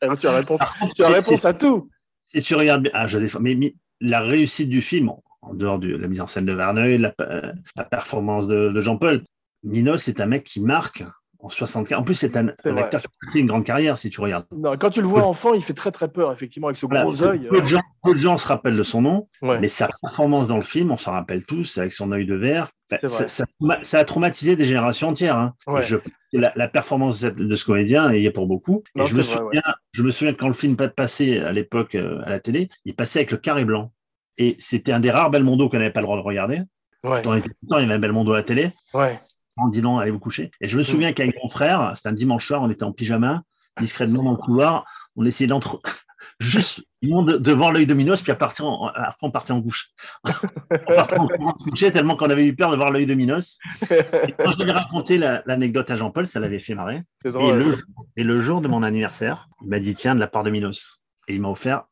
Alors, 0.00 0.18
tu 0.20 0.26
as 0.26 0.32
réponse, 0.32 0.58
Par 0.58 0.78
contre, 0.78 0.94
tu 0.94 1.02
as 1.04 1.08
c'est- 1.08 1.12
réponse 1.14 1.44
à 1.44 1.54
tout. 1.54 1.90
Si 2.24 2.40
tu 2.42 2.54
regardes 2.54 2.82
bien, 2.82 2.90
ah, 2.94 3.06
je 3.06 3.18
défends, 3.18 3.40
mais 3.40 3.74
la 4.00 4.20
réussite 4.20 4.68
du 4.68 4.80
film, 4.82 5.10
en- 5.42 5.54
dehors 5.54 5.78
de 5.78 5.94
la 5.96 6.08
mise 6.08 6.20
en 6.20 6.26
scène 6.26 6.46
de 6.46 6.52
Verneuil, 6.54 6.98
la, 6.98 7.14
euh, 7.20 7.52
la 7.76 7.84
performance 7.84 8.46
de, 8.46 8.70
de 8.70 8.80
Jean-Paul, 8.80 9.22
Minos, 9.64 10.02
c'est 10.02 10.20
un 10.20 10.26
mec 10.26 10.44
qui 10.44 10.60
marque 10.60 11.04
en 11.42 11.50
64. 11.50 11.98
En 12.00 12.04
plus, 12.04 12.14
c'est 12.14 12.36
un, 12.36 12.48
acteur 12.48 13.00
qui 13.00 13.06
a 13.06 13.30
fait 13.32 13.40
une 13.40 13.46
grande 13.46 13.64
carrière, 13.64 13.98
si 13.98 14.08
tu 14.10 14.20
regardes. 14.20 14.46
Non, 14.56 14.76
quand 14.78 14.90
tu 14.90 15.00
le 15.02 15.08
vois 15.08 15.22
enfant, 15.24 15.54
il 15.54 15.62
fait 15.62 15.74
très 15.74 15.90
très 15.90 16.08
peur, 16.08 16.32
effectivement, 16.32 16.68
avec 16.68 16.76
ce 16.76 16.86
Voilà, 16.86 17.02
gros 17.02 17.22
œil. 17.22 17.46
peu, 17.50 17.60
de 17.60 17.66
gens, 17.66 17.82
peu 18.02 18.14
de 18.14 18.18
gens 18.18 18.36
se 18.36 18.46
rappellent 18.46 18.76
de 18.76 18.82
son 18.82 19.02
nom, 19.02 19.28
Ouais. 19.42 19.58
mais 19.58 19.68
sa 19.68 19.88
performance 20.00 20.48
dans 20.48 20.56
le 20.56 20.62
film, 20.62 20.90
on 20.92 20.96
s'en 20.98 21.12
rappelle 21.12 21.44
tous, 21.44 21.78
avec 21.78 21.92
son 21.92 22.12
œil 22.12 22.24
de 22.26 22.34
verre. 22.36 22.70
Enfin, 22.92 23.08
ça, 23.08 23.26
ça- 23.28 23.44
ça 23.82 23.98
a 23.98 24.04
traumatisé 24.04 24.54
des 24.54 24.64
générations 24.66 25.08
entières. 25.08 25.36
hein. 25.36 25.54
Ouais. 25.66 25.80
Et 25.80 25.84
je- 25.84 25.96
la, 26.32 26.52
la 26.56 26.68
performance 26.68 27.20
de, 27.22 27.56
ce 27.56 27.64
comédien 27.64 28.12
il 28.12 28.22
y 28.22 28.26
est 28.26 28.30
pour 28.30 28.46
beaucoup. 28.46 28.82
Non, 28.94 29.04
et 29.04 29.06
je 29.06 29.16
me, 29.16 29.22
vrai, 29.22 29.36
souviens, 29.36 29.62
je 29.92 30.02
me 30.02 30.10
souviens 30.10 30.32
que 30.32 30.38
quand 30.38 30.48
le 30.48 30.54
film 30.54 30.76
passait 30.76 31.40
à 31.40 31.52
l'époque 31.52 31.94
euh, 31.94 32.20
à 32.24 32.30
la 32.30 32.40
télé, 32.40 32.68
il 32.84 32.94
passait 32.94 33.18
avec 33.18 33.30
le 33.32 33.36
carré 33.38 33.64
blanc. 33.64 33.92
Et 34.38 34.56
c'était 34.58 34.92
un 34.92 35.00
des 35.00 35.10
rares 35.10 35.30
Belmondo 35.30 35.68
qu'on 35.68 35.76
n'avait 35.78 35.90
pas 35.90 36.00
le 36.00 36.06
droit 36.06 36.16
de 36.16 36.22
regarder. 36.22 36.62
Ouais, 37.04 37.20
Dans 37.22 37.34
les 37.34 37.42
temps, 37.42 37.78
il 37.78 37.82
y 37.82 37.84
avait 37.84 37.94
un 37.94 37.98
Belmondo 37.98 38.32
à 38.32 38.36
la 38.36 38.42
télé. 38.44 38.70
ouais. 38.94 39.18
Dit 39.68 39.82
non, 39.82 39.98
allez 39.98 40.10
vous 40.10 40.18
coucher. 40.18 40.50
Et 40.60 40.68
je 40.68 40.76
me 40.78 40.82
souviens 40.82 41.12
qu'avec 41.12 41.36
mon 41.42 41.48
frère, 41.48 41.92
c'était 41.96 42.08
un 42.08 42.12
dimanche 42.12 42.46
soir, 42.46 42.62
on 42.62 42.70
était 42.70 42.84
en 42.84 42.92
pyjama, 42.92 43.42
discrètement 43.80 44.22
dans 44.22 44.30
le 44.32 44.36
couloir, 44.36 44.84
on 45.16 45.24
essayait 45.24 45.46
d'entre. 45.48 45.80
juste 46.38 46.80
de, 47.02 47.36
de 47.36 47.52
voir 47.52 47.72
l'œil 47.72 47.86
de 47.86 47.94
Minos, 47.94 48.22
puis 48.22 48.30
à 48.32 48.36
partir 48.36 48.64
en- 48.66 48.86
après 48.86 49.26
on 49.26 49.30
partait 49.30 49.52
en 49.52 49.58
bouche. 49.58 49.88
on 50.24 50.94
partait 50.94 51.18
en 51.18 51.26
coucher 51.52 51.90
tellement 51.90 52.16
qu'on 52.16 52.30
avait 52.30 52.46
eu 52.46 52.54
peur 52.54 52.70
de 52.70 52.76
voir 52.76 52.90
l'œil 52.92 53.06
de 53.06 53.14
Minos. 53.14 53.58
Et 53.90 54.32
quand 54.32 54.52
je 54.52 54.62
lui 54.62 54.70
ai 54.70 54.72
raconté 54.72 55.18
la- 55.18 55.42
l'anecdote 55.46 55.90
à 55.90 55.96
Jean-Paul, 55.96 56.26
ça 56.26 56.38
l'avait 56.40 56.60
fait 56.60 56.74
marrer. 56.74 57.02
Et 57.40 57.52
le, 57.52 57.76
et 58.16 58.24
le 58.24 58.40
jour 58.40 58.60
de 58.60 58.68
mon 58.68 58.82
anniversaire, 58.82 59.48
il 59.62 59.68
m'a 59.68 59.80
dit 59.80 59.94
tiens, 59.94 60.14
de 60.14 60.20
la 60.20 60.28
part 60.28 60.44
de 60.44 60.50
Minos. 60.50 61.00
Et 61.28 61.34
il 61.34 61.40
m'a 61.40 61.48
offert 61.48 61.84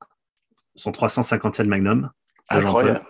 son 0.76 0.92
357 0.92 1.66
Magnum 1.66 2.10
à 2.48 2.56
Jean-Paul. 2.62 3.02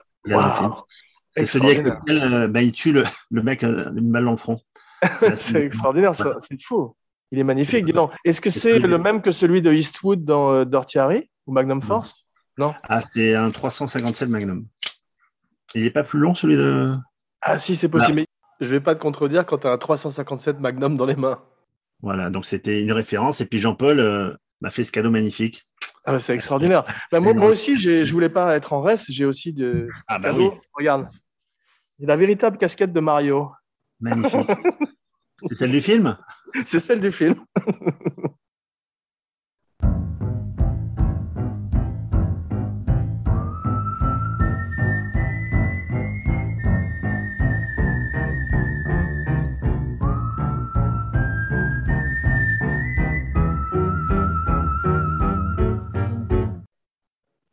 C'est 1.35 1.47
celui 1.47 1.71
avec 1.71 1.85
lequel 1.85 2.23
euh, 2.23 2.49
bah, 2.49 2.63
il 2.63 2.73
tue 2.73 2.93
le, 2.93 3.05
le 3.31 3.43
mec 3.43 3.63
euh, 3.63 3.91
une 3.95 4.11
balle 4.11 4.25
dans 4.25 4.33
le 4.33 4.37
front. 4.37 4.61
C'est 5.37 5.65
extraordinaire, 5.65 6.15
ça. 6.15 6.37
c'est 6.41 6.61
fou. 6.63 6.95
Il 7.33 7.39
est 7.39 7.45
magnifique, 7.45 7.85
dis 7.85 7.93
donc. 7.93 8.13
Est-ce 8.25 8.41
que 8.41 8.51
c'est 8.51 8.79
le 8.79 8.99
même 8.99 9.23
que 9.23 9.31
celui 9.31 9.63
de 9.63 9.73
Eastwood 9.73 10.25
dans 10.25 10.53
euh, 10.53 10.65
Dirty 10.65 10.99
Harry 10.99 11.31
ou 11.47 11.53
Magnum 11.53 11.81
Force? 11.81 12.27
Ah, 12.89 13.01
c'est 13.01 13.35
un 13.35 13.51
357 13.51 14.29
Magnum. 14.29 14.67
Il 15.75 15.85
n'est 15.85 15.91
pas 15.91 16.03
plus 16.03 16.19
long 16.19 16.35
celui 16.35 16.57
de. 16.57 16.95
Ah 17.41 17.59
si, 17.59 17.77
c'est 17.77 17.89
possible. 17.89 18.17
Mais 18.17 18.27
je 18.61 18.67
vais 18.67 18.81
pas 18.81 18.95
te 18.95 19.01
contredire 19.01 19.47
quand 19.47 19.59
tu 19.59 19.67
as 19.67 19.71
un 19.71 19.79
357 19.79 20.59
Magnum 20.61 20.97
dans 20.97 21.07
les 21.07 21.17
mains. 21.17 21.41
Voilà, 22.03 22.31
donc 22.31 22.47
c'était 22.47 22.83
une 22.83 22.93
référence. 22.93 23.41
Et 23.41 23.47
puis 23.47 23.59
Jean-Paul 23.59 24.01
euh, 24.01 24.35
m'a 24.61 24.71
fait 24.71 24.85
ce 24.85 24.93
cadeau 24.93 25.11
magnifique. 25.11 25.67
Ah, 26.05 26.19
c'est 26.19 26.35
extraordinaire. 26.35 26.85
Bah, 27.13 27.21
moi, 27.21 27.35
moi 27.35 27.51
aussi, 27.51 27.79
je 27.79 28.13
voulais 28.13 28.29
pas 28.29 28.57
être 28.57 28.73
en 28.73 28.81
reste. 28.81 29.11
J'ai 29.11 29.25
aussi 29.25 29.53
de 29.53 29.89
Ah 30.07 30.19
bah 30.19 30.33
oui. 30.35 30.49
Regarde. 30.73 31.09
J'ai 31.99 32.07
la 32.07 32.17
véritable 32.17 32.57
casquette 32.57 32.93
de 32.93 33.01
Mario. 33.01 33.51
magnifique. 34.01 34.49
c'est 35.47 35.55
celle 35.55 35.73
du 35.73 35.81
film? 35.81 36.17
C'est 36.67 36.81
celle 36.81 37.01
du 37.01 37.13
film. 37.13 37.37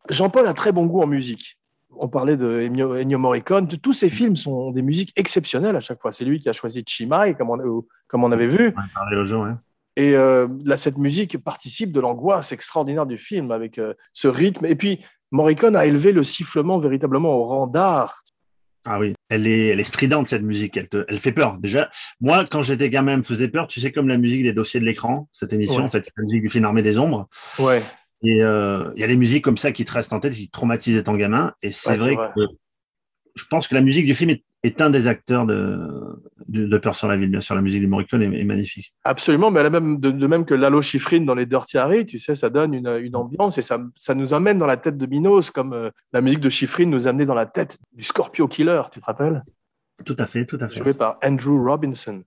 Jean-Paul 0.10 0.48
a 0.48 0.54
très 0.54 0.72
bon 0.72 0.86
goût 0.86 1.02
en 1.02 1.08
musique. 1.08 1.58
On 2.00 2.08
parlait 2.08 2.38
de 2.38 2.62
Ennio, 2.62 2.96
Ennio 2.96 3.18
Morricone. 3.18 3.68
Tous 3.68 3.94
ces 3.94 4.10
films 4.10 4.36
sont 4.36 4.72
des 4.72 4.82
musiques 4.82 5.12
exceptionnelles 5.16 5.76
à 5.76 5.82
chaque 5.82 6.02
fois. 6.02 6.12
C'est 6.12 6.26
lui 6.26 6.40
qui 6.40 6.48
a 6.50 6.54
choisi 6.54 6.84
Chimay, 6.86 7.34
comme 7.36 7.50
on, 7.50 7.84
comme 8.08 8.24
on 8.24 8.32
avait 8.32 8.48
vu. 8.48 8.74
On 9.12 9.18
aux 9.18 9.26
gens, 9.26 9.46
hein. 9.46 9.60
Et 9.96 10.16
euh, 10.16 10.48
là, 10.64 10.78
cette 10.78 11.00
musique 11.00 11.40
participe 11.40 11.92
de 11.92 12.00
l'angoisse 12.00 12.52
extraordinaire 12.52 13.08
du 13.08 13.18
film 13.18 13.50
avec 13.52 13.80
euh, 13.80 13.96
ce 14.14 14.28
rythme. 14.28 14.68
Et 14.68 14.76
puis, 14.76 15.00
Morricone 15.32 15.76
a 15.76 15.88
élevé 15.88 16.12
le 16.12 16.22
sifflement 16.24 16.78
véritablement 16.78 17.36
au 17.36 17.46
rang 17.46 17.66
d'art. 17.66 18.24
Ah 18.86 19.00
oui, 19.00 19.16
elle 19.30 19.48
est, 19.48 19.68
elle 19.70 19.80
est 19.80 19.84
stridente 19.84 20.28
cette 20.28 20.44
musique, 20.44 20.78
elle, 20.78 20.88
te, 20.88 21.04
elle 21.10 21.18
fait 21.18 21.32
peur. 21.32 21.58
Déjà, 21.58 21.90
moi, 22.22 22.46
quand 22.50 22.62
j'étais 22.62 22.90
gamin, 22.92 23.14
elle 23.14 23.18
me 23.18 23.24
faisait 23.24 23.50
peur. 23.50 23.68
Tu 23.68 23.82
sais, 23.82 23.92
comme 23.92 24.08
la 24.08 24.18
musique 24.18 24.44
des 24.44 24.54
dossiers 24.54 24.80
de 24.80 24.86
l'écran, 24.86 25.28
cette 25.34 25.52
émission, 25.52 25.78
Ouais. 25.80 25.84
en 25.86 25.90
fait, 25.90 26.06
c'est 26.06 26.14
la 26.16 26.24
musique 26.24 26.44
du 26.44 26.50
film 26.50 26.64
Armée 26.64 26.84
des 26.84 27.00
Ombres. 27.00 27.28
Ouais, 27.60 27.82
Et 28.24 28.44
euh, 28.44 28.92
il 28.96 29.02
y 29.02 29.04
a 29.04 29.08
des 29.08 29.18
musiques 29.18 29.44
comme 29.44 29.58
ça 29.58 29.72
qui 29.72 29.86
te 29.86 29.92
restent 29.92 30.14
en 30.14 30.20
tête, 30.20 30.34
qui 30.34 30.48
te 30.48 30.52
traumatisent 30.52 30.98
étant 30.98 31.16
gamin. 31.16 31.54
Et 31.62 31.72
c'est 31.72 31.92
Ouais, 31.92 31.98
vrai, 31.98 32.16
vrai. 32.16 32.30
que 32.36 32.42
je 33.36 33.44
pense 33.50 33.68
que 33.68 33.76
la 33.76 33.82
musique 33.82 34.06
du 34.08 34.16
film 34.16 34.32
est, 34.32 34.44
est 34.64 34.82
un 34.82 34.90
des 34.90 35.08
acteurs 35.08 35.46
de, 35.46 35.78
de, 36.48 36.66
de 36.66 36.78
Peur 36.80 36.96
sur 36.96 37.08
la 37.08 37.16
ville. 37.16 37.30
Bien 37.30 37.42
sûr, 37.42 37.54
la 37.54 37.62
musique 37.62 37.82
du 37.82 37.88
Morricone 37.88 38.24
est, 38.24 38.40
est 38.40 38.44
magnifique. 38.44 38.92
absolument. 39.04 39.52
Mais 39.52 39.60
elle 39.60 39.68
a 39.68 39.70
même, 39.70 40.00
de, 40.00 40.10
de 40.10 40.28
même 40.28 40.46
que 40.46 40.56
Lalo 40.56 40.82
Schifrin 40.82 41.22
dans 41.22 41.36
les 41.36 41.46
Dirty 41.46 41.78
Harry, 41.78 42.08
tu 42.08 42.18
sais, 42.18 42.34
ça 42.34 42.50
donne 42.50 42.74
une, 42.74 42.88
une 42.88 43.16
ambiance 43.16 43.60
et 43.60 43.62
ça, 43.62 43.80
ça 43.96 44.16
nous 44.16 44.34
amène 44.34 44.58
dans 44.58 44.66
la 44.66 44.78
tête 44.78 44.98
de 44.98 45.06
Minos, 45.06 45.52
comme 45.52 45.74
euh, 45.74 45.92
la 46.12 46.22
musique 46.22 46.40
de 46.40 46.50
Schifrin 46.50 46.86
nous 46.88 47.06
amenait 47.08 47.26
dans 47.26 47.36
la 47.36 47.46
tête 47.46 47.78
du 47.94 48.04
Scorpio 48.04 48.48
Killer, 48.48 48.82
tu 48.92 49.00
te 49.00 49.06
rappelles? 49.06 49.44
Tout 50.04 50.16
à 50.18 50.26
fait, 50.26 50.46
tout 50.48 50.58
à 50.60 50.68
fait. 50.70 50.80
Joué 50.84 50.94
par 50.96 51.20
Andrew 51.24 51.64
Robinson. 51.64 52.24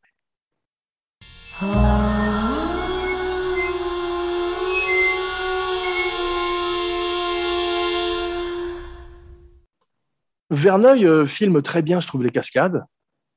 Verneuil 10.51 11.07
euh, 11.07 11.25
filme 11.27 11.63
très 11.63 11.83
bien, 11.83 12.01
je 12.01 12.07
trouve, 12.07 12.23
les 12.25 12.31
cascades. 12.31 12.85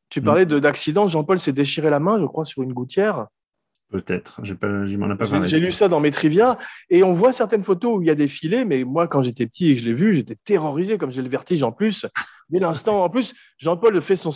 Tu 0.09 0.21
Mm. 0.21 0.23
parlais 0.23 0.45
de- 0.45 0.59
d'accident. 0.59 1.07
Jean-Paul 1.07 1.39
s'est 1.39 1.53
déchiré 1.53 1.89
la 1.89 1.99
main, 1.99 2.19
je 2.19 2.25
crois, 2.25 2.45
sur 2.45 2.61
une 2.63 2.73
gouttière. 2.73 3.27
Peut-être. 3.93 4.41
J'y 4.43 4.97
m'en 4.97 5.05
ai 5.11 5.15
pas 5.15 5.27
parlé. 5.27 5.47
j'ai 5.47 5.59
lu 5.59 5.71
ça 5.71 5.87
dans 5.87 5.99
mes 5.99 6.09
trivia. 6.09 6.57
Et 6.89 7.03
on 7.03 7.13
voit 7.13 7.31
certaines 7.31 7.63
photos 7.63 7.99
où 7.99 8.01
il 8.01 8.07
y 8.07 8.09
a 8.09 8.15
des 8.15 8.27
filets, 8.27 8.65
mais 8.65 8.83
moi, 8.83 9.07
quand 9.07 9.21
j'étais 9.21 9.45
petit 9.45 9.69
et 9.69 9.75
que 9.75 9.81
je 9.81 9.85
l'ai 9.85 9.93
vu, 9.93 10.15
j'étais 10.15 10.35
terrorisé, 10.43 10.97
comme 10.97 11.11
j'ai 11.11 11.21
le 11.21 11.29
vertige 11.29 11.61
en 11.61 11.71
plus. 11.71 12.07
Dès 12.49 12.57
l'instant, 12.57 13.03
en 13.03 13.09
plus, 13.09 13.35
Jean-Paul 13.59 14.01
fait 14.01 14.15
son, 14.15 14.31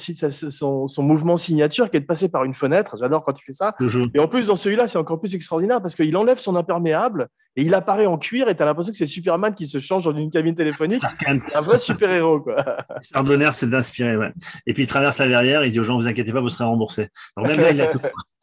mouvement 1.00 1.38
signature 1.38 1.90
qui 1.90 1.98
est 1.98 2.02
de 2.02 2.06
passer 2.06 2.30
par 2.30 2.44
une 2.44 2.54
fenêtre. 2.54 2.98
J'adore 3.00 3.26
quand 3.26 3.34
il 3.40 3.44
fait 3.44 3.54
ça. 3.54 3.74
Toujours. 3.80 4.06
Et 4.14 4.20
en 4.20 4.28
plus, 4.28 4.46
dans 4.46 4.56
celui-là, 4.56 4.88
c'est 4.88 5.00
encore 5.00 5.20
plus 5.20 5.34
extraordinaire 5.34 5.82
parce 5.82 5.96
qu'il 5.96 6.16
enlève 6.16 6.38
son 6.38 6.56
imperméable 6.56 7.28
et 7.56 7.64
il 7.64 7.74
apparaît 7.74 8.06
en 8.06 8.20
cuir 8.20 8.50
et 8.50 8.56
tu 8.56 8.62
as 8.62 8.66
l'impression 8.68 8.92
que 8.92 8.98
c'est 8.98 9.08
Superman 9.08 9.56
qui 9.56 9.66
se 9.66 9.80
change 9.80 10.04
dans 10.04 10.16
une 10.16 10.30
cabine 10.30 10.54
téléphonique. 10.54 11.02
un 11.26 11.62
vrai 11.62 11.80
super-héros, 11.80 12.42
quoi. 12.42 12.58
C'est 13.54 13.70
d'inspirer, 13.72 14.18
ouais. 14.18 14.34
Et 14.68 14.76
puis 14.76 14.84
il 14.84 14.88
traverse 14.88 15.18
la 15.18 15.28
verrière, 15.28 15.66
il 15.66 15.72
dit 15.72 15.80
aux 15.80 15.84
gens, 15.84 15.98
vous 15.98 16.08
inquiétez 16.08 16.32
pas, 16.32 16.42
vous 16.42 16.50
serez 16.50 16.66
remboursés. 16.66 17.10
Alors 17.36 17.50
même 17.50 17.60
là, 17.60 17.72
il 17.72 17.82
a, 17.82 17.92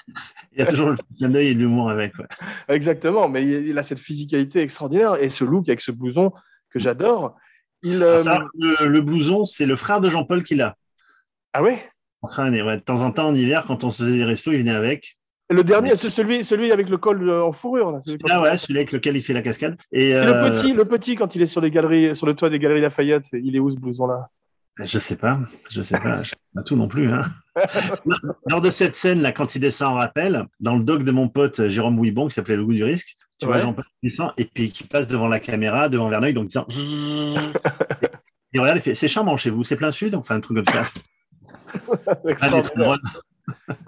il 0.53 0.63
a 0.63 0.67
toujours 0.67 0.91
le 0.91 0.97
clin 1.17 1.29
d'œil 1.31 1.49
et 1.49 1.55
l'humour 1.55 1.91
avec. 1.91 2.17
ouais. 2.19 2.27
Exactement, 2.69 3.29
mais 3.29 3.45
il 3.45 3.79
a 3.79 3.83
cette 3.83 3.99
physicalité 3.99 4.61
extraordinaire 4.61 5.17
et 5.23 5.31
ce 5.31 5.45
look 5.45 5.69
avec 5.69 5.81
ce 5.81 5.91
blouson 5.93 6.33
que 6.71 6.79
j'adore. 6.79 7.37
Il, 7.83 8.03
euh, 8.03 8.19
ça, 8.19 8.43
le, 8.55 8.87
le 8.87 9.01
blouson, 9.01 9.45
c'est 9.45 9.67
le 9.67 9.77
frère 9.77 10.01
de 10.01 10.09
Jean-Paul 10.09 10.43
qui 10.43 10.55
l'a. 10.55 10.77
Ah 11.53 11.63
ouais? 11.63 11.79
Enfin, 12.23 12.51
ouais, 12.53 12.77
de 12.79 12.83
temps 12.83 13.03
en 13.03 13.13
temps, 13.13 13.29
en 13.29 13.35
hiver, 13.35 13.65
quand 13.67 13.85
on 13.85 13.91
se 13.91 14.03
faisait 14.05 14.17
des 14.17 14.25
restos, 14.25 14.53
il 14.53 14.59
venait 14.61 14.71
avec. 14.71 15.19
Le 15.51 15.63
dernier, 15.63 15.95
c'est 15.97 16.09
celui, 16.09 16.43
celui 16.43 16.73
avec 16.73 16.89
le 16.89 16.97
col 16.97 17.29
euh, 17.29 17.45
en 17.45 17.53
fourrure. 17.53 17.93
Là, 17.93 18.01
celui- 18.01 18.19
Ah 18.31 18.41
ouais, 18.41 18.57
celui 18.57 18.79
avec 18.79 18.93
lequel 18.93 19.15
il 19.19 19.23
fait 19.23 19.35
la 19.35 19.43
cascade. 19.43 19.77
Et, 19.93 20.09
Et 20.09 20.15
euh, 20.15 20.25
le 20.45 20.51
petit, 20.51 20.73
le 20.73 20.87
petit 20.87 21.17
quand 21.17 21.35
il 21.37 21.43
est 21.43 21.47
sur 21.47 21.61
les 21.61 21.71
galeries, 21.71 22.17
sur 22.17 22.27
le 22.27 22.35
toit 22.35 22.49
des 22.49 22.59
galeries 22.59 22.81
Lafayette, 22.81 23.27
il 23.35 23.55
est 23.55 23.59
où 23.59 23.71
ce 23.71 23.77
blouson 23.77 24.07
là 24.07 24.31
Je 24.77 24.99
sais 24.99 25.17
pas, 25.17 25.39
je 25.71 25.83
sais 25.83 26.01
pas, 26.01 26.23
je 26.23 26.31
sais 26.31 26.37
pas 26.53 26.63
tout 26.65 26.75
non 26.75 26.89
plus. 26.89 27.09
Hein. 27.13 27.23
Lors 28.49 28.61
de 28.61 28.71
cette 28.71 28.97
scène, 28.97 29.23
là, 29.23 29.31
quand 29.31 29.55
il 29.55 29.61
descend 29.61 29.93
en 29.93 29.95
rappel, 29.95 30.47
dans 30.59 30.77
le 30.77 30.83
doc 30.83 31.05
de 31.05 31.13
mon 31.13 31.29
pote 31.29 31.69
Jérôme 31.69 31.99
Ouibon, 31.99 32.27
qui 32.27 32.35
s'appelait 32.35 32.57
Le 32.57 32.65
goût 32.65 32.75
du 32.75 32.83
risque, 32.83 33.17
tu 33.39 33.47
vois. 33.47 33.59
Jean-Paul 33.59 33.85
qui 33.85 34.09
descend 34.09 34.33
et 34.37 34.47
puis 34.47 34.71
qui 34.71 34.83
passe 34.85 35.07
devant 35.07 35.29
la 35.29 35.39
caméra, 35.39 35.89
devant 35.89 36.09
Verneuil, 36.09 36.35
donc 36.35 36.49
disant. 36.49 36.67
Et 38.53 38.59
regarde, 38.61 38.79
il 38.79 38.83
fait 38.83 38.95
C'est 38.95 39.09
charmant 39.09 39.37
chez 39.37 39.51
vous, 39.51 39.65
c'est 39.65 39.77
plein 39.77 39.91
sud, 39.93 40.15
enfin 40.15 40.37
un 40.37 40.41
truc 40.41 40.65
comme 40.65 40.75
ça. 40.75 40.85
Ah. 42.41 42.97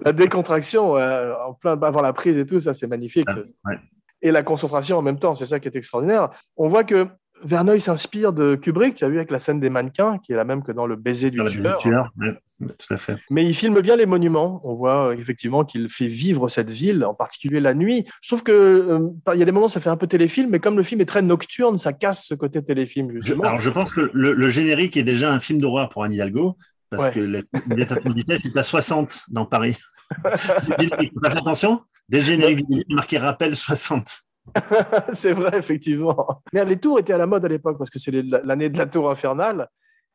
La 0.01 0.11
décontraction 0.11 0.97
euh, 0.97 1.33
en 1.47 1.53
plein 1.53 1.81
avant 1.81 2.01
la 2.01 2.13
prise 2.13 2.37
et 2.37 2.45
tout, 2.45 2.59
ça 2.59 2.73
c'est 2.73 2.85
magnifique. 2.85 3.25
Ah, 3.27 3.37
ouais. 3.65 3.79
Et 4.21 4.29
la 4.29 4.43
concentration 4.43 4.97
en 4.97 5.01
même 5.01 5.17
temps, 5.17 5.33
c'est 5.35 5.45
ça 5.45 5.59
qui 5.59 5.67
est 5.67 5.75
extraordinaire. 5.75 6.29
On 6.57 6.69
voit 6.69 6.83
que 6.83 7.07
Verneuil 7.43 7.79
s'inspire 7.81 8.33
de 8.33 8.55
Kubrick, 8.55 8.95
tu 8.95 9.05
as 9.05 9.09
vu 9.09 9.17
avec 9.17 9.31
la 9.31 9.39
scène 9.39 9.59
des 9.59 9.69
mannequins, 9.69 10.17
qui 10.17 10.31
est 10.31 10.35
la 10.35 10.43
même 10.43 10.63
que 10.63 10.71
dans 10.71 10.85
le 10.87 10.95
baiser 10.95 11.29
du 11.31 11.39
tueur. 11.79 12.11
tout 12.59 12.93
à 12.93 12.97
fait. 12.97 13.15
Mais 13.29 13.45
il 13.45 13.53
filme 13.53 13.79
bien 13.81 13.95
les 13.95 14.05
monuments. 14.05 14.59
On 14.63 14.73
voit 14.75 15.09
euh, 15.09 15.17
effectivement 15.17 15.63
qu'il 15.63 15.87
fait 15.89 16.07
vivre 16.07 16.49
cette 16.49 16.69
ville, 16.69 17.05
en 17.05 17.13
particulier 17.13 17.59
la 17.59 17.73
nuit. 17.73 18.05
Je 18.21 18.29
trouve 18.29 18.43
que 18.43 18.51
euh, 18.51 19.09
il 19.33 19.39
y 19.39 19.43
a 19.43 19.45
des 19.45 19.51
moments 19.51 19.67
ça 19.67 19.79
fait 19.79 19.89
un 19.89 19.97
peu 19.97 20.07
téléfilm, 20.07 20.49
mais 20.49 20.59
comme 20.59 20.77
le 20.77 20.83
film 20.83 21.01
est 21.01 21.05
très 21.05 21.21
nocturne, 21.21 21.77
ça 21.77 21.93
casse 21.93 22.25
ce 22.25 22.33
côté 22.33 22.63
téléfilm 22.63 23.09
Je- 23.11 23.15
justement. 23.21 23.43
alors, 23.43 23.59
je 23.59 23.69
pense 23.69 23.91
que 23.91 24.09
le, 24.13 24.33
le 24.33 24.49
générique 24.49 24.97
est 24.97 25.03
déjà 25.03 25.31
un 25.31 25.39
film 25.39 25.59
d'horreur 25.61 25.89
pour 25.89 26.03
Anne 26.03 26.13
Hidalgo, 26.13 26.57
parce 26.89 27.05
Ouais. 27.05 27.11
que 27.13 27.19
la 27.19 27.41
la 27.67 28.13
vitesse 28.13 28.45
est 28.45 28.57
à 28.57 28.63
60 28.63 29.23
dans 29.29 29.45
Paris. 29.45 29.77
Attention, 31.23 31.81
dès 32.09 32.19
le 32.19 32.23
générique, 32.23 32.65
marqué 32.89 33.17
rappel 33.17 33.55
60. 33.55 34.07
c'est 35.13 35.33
vrai, 35.33 35.57
effectivement. 35.57 36.41
Mais 36.53 36.63
les 36.65 36.77
tours 36.77 36.99
étaient 36.99 37.13
à 37.13 37.17
la 37.17 37.25
mode 37.25 37.45
à 37.45 37.47
l'époque 37.47 37.77
parce 37.77 37.89
que 37.89 37.99
c'est 37.99 38.11
l'année 38.11 38.69
de 38.69 38.77
la 38.77 38.85
tour 38.85 39.09
infernale. 39.09 39.69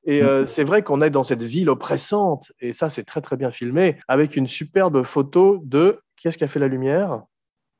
Et 0.04 0.22
euh, 0.22 0.46
c'est 0.46 0.64
vrai 0.64 0.82
qu'on 0.82 1.00
est 1.00 1.10
dans 1.10 1.22
cette 1.22 1.42
ville 1.42 1.70
oppressante. 1.70 2.52
Et 2.60 2.72
ça, 2.72 2.90
c'est 2.90 3.04
très, 3.04 3.20
très 3.20 3.36
bien 3.36 3.50
filmé 3.50 3.98
avec 4.08 4.36
une 4.36 4.48
superbe 4.48 5.04
photo 5.04 5.60
de. 5.64 6.00
Qui 6.16 6.28
est-ce 6.28 6.38
qui 6.38 6.44
a 6.44 6.48
fait 6.48 6.60
la 6.60 6.68
lumière? 6.68 7.22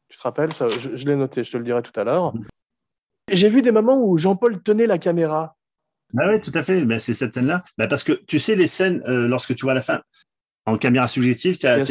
Tu 0.09 0.17
te 0.17 0.23
rappelles 0.23 0.53
ça? 0.53 0.69
Je, 0.69 0.97
je 0.97 1.07
l'ai 1.07 1.17
noté, 1.17 1.43
je 1.43 1.51
te 1.51 1.57
le 1.57 1.65
dirai 1.65 1.83
tout 1.83 1.99
à 1.99 2.05
l'heure. 2.05 2.33
J'ai 3.31 3.49
vu 3.49 3.63
des 3.63 3.73
moments 3.73 4.01
où 4.03 4.17
Jean-Paul 4.17 4.63
tenait 4.63 4.87
la 4.87 4.99
caméra. 4.99 5.57
Ah 6.19 6.29
oui, 6.29 6.41
tout 6.41 6.53
à 6.55 6.63
fait. 6.63 6.85
Ben, 6.85 6.99
c'est 6.99 7.15
cette 7.15 7.35
scène-là. 7.35 7.65
Ben, 7.79 7.89
parce 7.89 8.05
que 8.05 8.13
tu 8.13 8.39
sais, 8.39 8.55
les 8.55 8.67
scènes, 8.67 9.03
euh, 9.09 9.27
lorsque 9.27 9.55
tu 9.55 9.65
vois 9.65 9.75
la 9.75 9.81
fin, 9.81 10.03
en 10.67 10.77
caméra 10.77 11.09
subjective, 11.09 11.57
tu 11.57 11.67
as, 11.67 11.83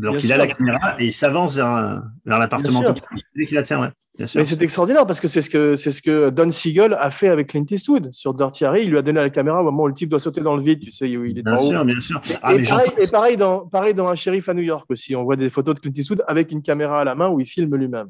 Bien 0.00 0.12
tu- 0.12 0.26
sûr. 0.26 0.28
tu 0.28 0.32
as- 0.32 0.36
donc 0.36 0.36
Bien 0.36 0.36
il 0.36 0.40
a 0.40 0.46
la 0.46 0.46
caméra 0.46 1.00
et 1.00 1.06
il 1.06 1.12
s'avance 1.12 1.54
vers, 1.56 1.66
un- 1.66 2.04
vers 2.24 2.38
l'appartement. 2.38 2.94
Qu'il 2.94 3.54
la 3.54 3.62
tient, 3.62 3.80
ouais. 3.82 3.88
Bien 4.16 4.26
sûr. 4.26 4.40
Mais 4.40 4.44
c'est 4.44 4.60
extraordinaire 4.60 5.06
parce 5.06 5.18
que 5.20 5.28
c'est 5.28 5.40
ce 5.40 5.48
que 5.48 5.76
c'est 5.76 5.92
ce 5.92 6.02
que 6.02 6.28
Don 6.30 6.50
Siegel 6.50 6.94
a 7.00 7.10
fait 7.10 7.28
avec 7.28 7.48
Clint 7.48 7.64
Eastwood 7.70 8.10
sur 8.12 8.34
Dirty 8.34 8.64
Harry. 8.66 8.82
Il 8.84 8.90
lui 8.90 8.98
a 8.98 9.02
donné 9.02 9.18
la 9.20 9.30
caméra 9.30 9.60
au 9.60 9.64
moment 9.64 9.84
où 9.84 9.88
le 9.88 9.94
type 9.94 10.10
doit 10.10 10.20
sauter 10.20 10.42
dans 10.42 10.56
le 10.56 10.62
vide. 10.62 10.80
Tu 10.80 10.90
sais 10.90 11.16
où 11.16 11.24
il 11.24 11.38
est 11.38 11.42
Bien 11.42 11.54
haut. 11.54 11.58
sûr, 11.58 11.84
bien 11.86 11.98
sûr. 12.00 12.20
Ah, 12.42 12.52
et, 12.52 12.58
mais 12.58 12.64
Jean- 12.64 12.76
pareil, 12.76 12.92
et 12.98 13.10
pareil 13.10 13.36
dans, 13.38 13.66
pareil 13.68 13.94
dans 13.94 14.08
Un 14.08 14.14
shérif 14.14 14.48
à 14.50 14.54
New 14.54 14.62
York 14.62 14.84
aussi. 14.90 15.16
On 15.16 15.22
voit 15.24 15.36
des 15.36 15.48
photos 15.48 15.74
de 15.76 15.80
Clint 15.80 15.92
Eastwood 15.96 16.22
avec 16.26 16.50
une 16.50 16.60
caméra 16.60 17.00
à 17.00 17.04
la 17.04 17.14
main 17.14 17.28
où 17.28 17.40
il 17.40 17.46
filme 17.46 17.74
lui-même. 17.76 18.08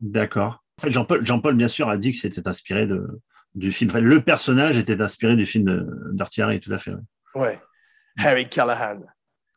D'accord. 0.00 0.64
En 0.80 0.82
fait, 0.82 0.90
Jean-Paul, 0.90 1.24
Jean-Paul, 1.24 1.54
bien 1.54 1.68
sûr, 1.68 1.88
a 1.88 1.98
dit 1.98 2.10
que 2.10 2.18
c'était 2.18 2.48
inspiré 2.48 2.86
de, 2.88 3.06
du 3.54 3.70
film. 3.70 3.90
Enfin, 3.90 4.00
le 4.00 4.20
personnage 4.22 4.76
était 4.78 5.00
inspiré 5.00 5.36
du 5.36 5.46
film 5.46 5.64
de- 5.66 5.86
Dirty 6.14 6.42
Harry, 6.42 6.58
tout 6.58 6.72
à 6.72 6.78
fait. 6.78 6.90
ouais. 6.90 7.00
Ouais. 7.40 7.60
Harry 8.18 8.48
Callahan. 8.48 9.00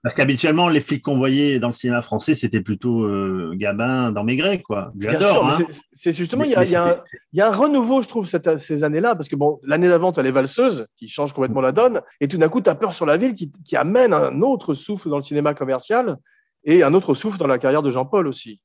Parce 0.07 0.15
qu'habituellement, 0.15 0.69
les 0.69 0.79
flics 0.79 1.03
qu'on 1.03 1.17
voyait 1.17 1.59
dans 1.59 1.67
le 1.67 1.73
cinéma 1.73 2.01
français, 2.01 2.33
c'était 2.33 2.61
plutôt 2.61 3.03
euh, 3.03 3.51
Gabin 3.55 4.13
dans 4.13 4.23
Maigret, 4.23 4.61
quoi. 4.61 4.93
J'adore. 4.97 5.47
hein. 5.49 5.57
c'est- 5.91 6.13
justement, 6.13 6.45
il 6.45 6.51
y 6.51 6.55
a, 6.55 6.63
il 6.63 6.71
y 6.71 6.75
a 6.77 6.85
un, 6.85 6.95
il 7.33 7.39
y 7.39 7.41
a 7.41 7.47
un 7.49 7.51
renouveau, 7.55 8.01
je 8.01 8.07
trouve, 8.07 8.25
cette- 8.27 8.57
ces 8.57 8.85
années-là, 8.85 9.15
parce 9.15 9.27
que 9.27 9.35
bon, 9.35 9.59
l'année 9.63 9.89
d'avant, 9.89 10.13
tu 10.13 10.21
as 10.21 10.23
les 10.23 10.31
valseuses 10.31 10.87
qui 10.95 11.09
changent 11.09 11.33
complètement 11.33 11.59
la 11.59 11.73
donne, 11.73 12.01
et 12.21 12.29
tout 12.29 12.37
d'un 12.37 12.47
coup, 12.47 12.61
tu 12.61 12.69
as 12.69 12.75
peur 12.75 12.93
sur 12.93 13.05
la 13.05 13.17
ville 13.17 13.33
qui, 13.33 13.51
qui 13.65 13.75
amène 13.75 14.13
un 14.13 14.41
autre 14.41 14.73
souffle 14.73 15.09
dans 15.09 15.17
le 15.17 15.23
cinéma 15.23 15.53
commercial 15.53 16.15
et 16.63 16.83
un 16.83 16.93
autre 16.93 17.13
souffle 17.13 17.37
dans 17.37 17.47
la 17.47 17.57
carrière 17.59 17.83
de 17.83 17.91
Jean-Paul 17.91 18.27
aussi. 18.27 18.61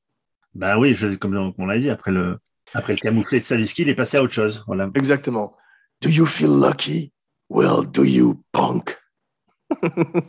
Ben 0.55 0.77
oui, 0.77 0.95
je- 0.95 1.15
comme 1.15 1.53
on 1.57 1.65
l'a 1.65 1.77
dit, 1.77 1.89
après 1.89 2.11
le, 2.11 2.37
après 2.73 2.93
le 2.93 2.99
camouflet 2.99 3.39
de 3.39 3.43
Saviski, 3.43 3.81
il 3.81 3.89
est 3.89 3.95
passé 3.95 4.15
à 4.15 4.23
autre 4.23 4.33
chose. 4.33 4.63
Voilà. 4.67 4.89
Exactement. 4.95 5.51
Do 6.01 6.09
you 6.09 6.25
feel 6.25 6.49
lucky? 6.57 7.11
Well, 7.49 7.85
do 7.85 8.03
you, 8.05 8.41
punk? 8.53 8.97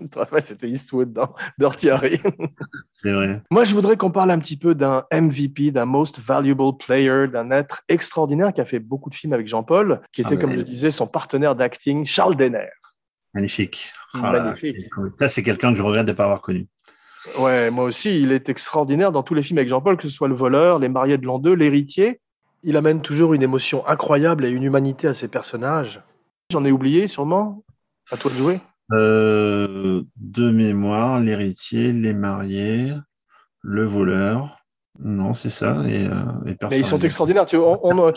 Tu 0.00 0.08
te 0.08 0.18
rappelles, 0.18 0.44
c'était 0.44 0.68
Eastwood 0.68 1.12
dans 1.12 1.34
Dirty 1.58 1.90
Harry. 1.90 2.20
C'est 2.90 3.12
vrai. 3.12 3.42
Moi, 3.50 3.64
je 3.64 3.74
voudrais 3.74 3.96
qu'on 3.96 4.10
parle 4.10 4.30
un 4.30 4.38
petit 4.38 4.56
peu 4.56 4.74
d'un 4.74 5.04
MVP, 5.12 5.70
d'un 5.70 5.84
Most 5.84 6.18
Valuable 6.20 6.76
Player, 6.78 7.28
d'un 7.28 7.50
être 7.50 7.82
extraordinaire 7.88 8.52
qui 8.52 8.60
a 8.60 8.64
fait 8.64 8.78
beaucoup 8.80 9.10
de 9.10 9.14
films 9.14 9.32
avec 9.32 9.46
Jean-Paul, 9.46 10.00
qui 10.12 10.20
était, 10.22 10.34
Ah, 10.34 10.36
comme 10.36 10.50
ouais. 10.50 10.56
je 10.56 10.62
disais, 10.62 10.90
son 10.90 11.06
partenaire 11.06 11.54
d'acting, 11.54 12.04
Charles 12.04 12.36
Denner. 12.36 12.68
Magnifique. 13.32 13.92
Oh 14.14 14.18
là, 14.22 14.44
Magnifique. 14.44 14.76
Ça, 15.14 15.28
c'est 15.28 15.42
quelqu'un 15.42 15.70
que 15.72 15.78
je 15.78 15.82
regrette 15.82 16.06
de 16.06 16.12
ne 16.12 16.16
pas 16.16 16.24
avoir 16.24 16.40
connu. 16.40 16.66
Ouais, 17.40 17.70
moi 17.70 17.84
aussi, 17.84 18.20
il 18.20 18.32
est 18.32 18.48
extraordinaire 18.48 19.10
dans 19.10 19.22
tous 19.22 19.34
les 19.34 19.42
films 19.42 19.58
avec 19.58 19.68
Jean-Paul, 19.70 19.96
que 19.96 20.02
ce 20.02 20.14
soit 20.14 20.28
Le 20.28 20.34
Voleur, 20.34 20.78
Les 20.78 20.88
Mariés 20.88 21.16
de 21.18 21.26
l'an 21.26 21.38
2, 21.38 21.52
L'Héritier. 21.54 22.20
Il 22.62 22.76
amène 22.76 23.00
toujours 23.02 23.34
une 23.34 23.42
émotion 23.42 23.86
incroyable 23.86 24.44
et 24.44 24.50
une 24.50 24.62
humanité 24.62 25.08
à 25.08 25.14
ses 25.14 25.28
personnages. 25.28 26.02
J'en 26.50 26.64
ai 26.64 26.70
oublié, 26.70 27.08
sûrement. 27.08 27.64
À 28.12 28.16
toi 28.16 28.30
de 28.30 28.36
jouer. 28.36 28.60
Euh, 28.92 30.02
de 30.16 30.50
mémoire, 30.50 31.20
l'héritier, 31.20 31.92
les 31.92 32.12
mariés, 32.14 32.92
le 33.62 33.84
voleur. 33.84 34.58
Non, 35.02 35.32
c'est 35.34 35.50
ça. 35.50 35.82
Et, 35.88 36.06
euh, 36.06 36.12
et 36.46 36.56
Mais 36.70 36.78
ils 36.78 36.84
sont 36.84 37.00
extraordinaires. 37.00 37.46
Tu, 37.46 37.56
on- 37.56 37.80
on, 37.84 38.06
euh, 38.08 38.12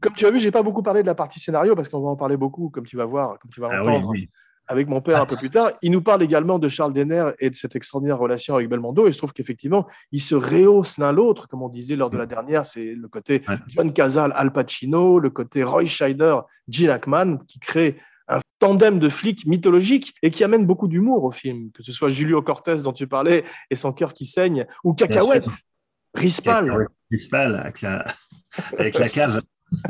comme 0.00 0.14
tu 0.14 0.24
as 0.26 0.30
vu, 0.30 0.38
j'ai 0.38 0.50
pas 0.52 0.62
beaucoup 0.62 0.82
parlé 0.82 1.02
de 1.02 1.06
la 1.06 1.14
partie 1.14 1.40
scénario 1.40 1.74
parce 1.74 1.88
qu'on 1.88 2.00
va 2.00 2.08
en 2.10 2.16
parler 2.16 2.36
beaucoup, 2.36 2.70
comme 2.70 2.86
tu 2.86 2.96
vas 2.96 3.04
voir, 3.04 3.38
comme 3.40 3.50
tu 3.50 3.60
vas 3.60 3.68
Ah 3.72 3.82
entendre 3.82 4.08
oui. 4.08 4.30
avec 4.68 4.88
mon 4.88 5.00
père 5.02 5.16
Ah. 5.18 5.22
un 5.22 5.26
peu 5.26 5.36
plus 5.36 5.50
tard. 5.50 5.72
Il 5.82 5.90
nous 5.92 6.00
parle 6.00 6.22
également 6.22 6.58
de 6.58 6.68
Charles 6.68 6.94
Denner 6.94 7.30
et 7.40 7.50
de 7.50 7.54
cette 7.54 7.76
extraordinaire 7.76 8.18
relation 8.18 8.54
avec 8.54 8.68
Belmondo. 8.70 9.06
Et 9.06 9.12
je 9.12 9.18
trouve 9.18 9.32
qu'effectivement, 9.32 9.86
ils 10.12 10.22
se 10.22 10.34
rehaussent 10.34 10.96
l'un 10.96 11.12
l'autre, 11.12 11.46
comme 11.48 11.62
on 11.62 11.68
disait 11.68 11.96
lors 11.96 12.08
de 12.10 12.16
la 12.16 12.26
dernière. 12.26 12.64
C'est 12.66 12.94
le 12.94 13.08
côté. 13.08 13.42
John 13.66 13.92
Cazale, 13.92 14.32
Al 14.36 14.52
Pacino, 14.52 15.18
le 15.18 15.28
côté 15.30 15.62
Roy 15.64 15.84
Scheider, 15.84 16.38
Gene 16.68 16.90
Hackman, 16.90 17.38
qui 17.46 17.58
crée 17.58 17.98
un 18.28 18.40
tandem 18.58 18.98
de 18.98 19.08
flics 19.08 19.46
mythologiques 19.46 20.14
et 20.22 20.30
qui 20.30 20.44
amène 20.44 20.66
beaucoup 20.66 20.88
d'humour 20.88 21.24
au 21.24 21.30
film, 21.30 21.70
que 21.72 21.82
ce 21.82 21.92
soit 21.92 22.08
Julio 22.08 22.42
Cortez 22.42 22.76
dont 22.82 22.92
tu 22.92 23.06
parlais 23.06 23.44
et 23.70 23.76
son 23.76 23.92
cœur 23.92 24.14
qui 24.14 24.26
saigne, 24.26 24.66
ou 24.84 24.94
Cacahuète. 24.94 25.46
Rispal. 26.14 26.88
Rispal, 27.10 27.56
avec 27.56 27.82
la, 27.82 28.04
avec 28.78 28.98
la 28.98 29.08
cave. 29.08 29.40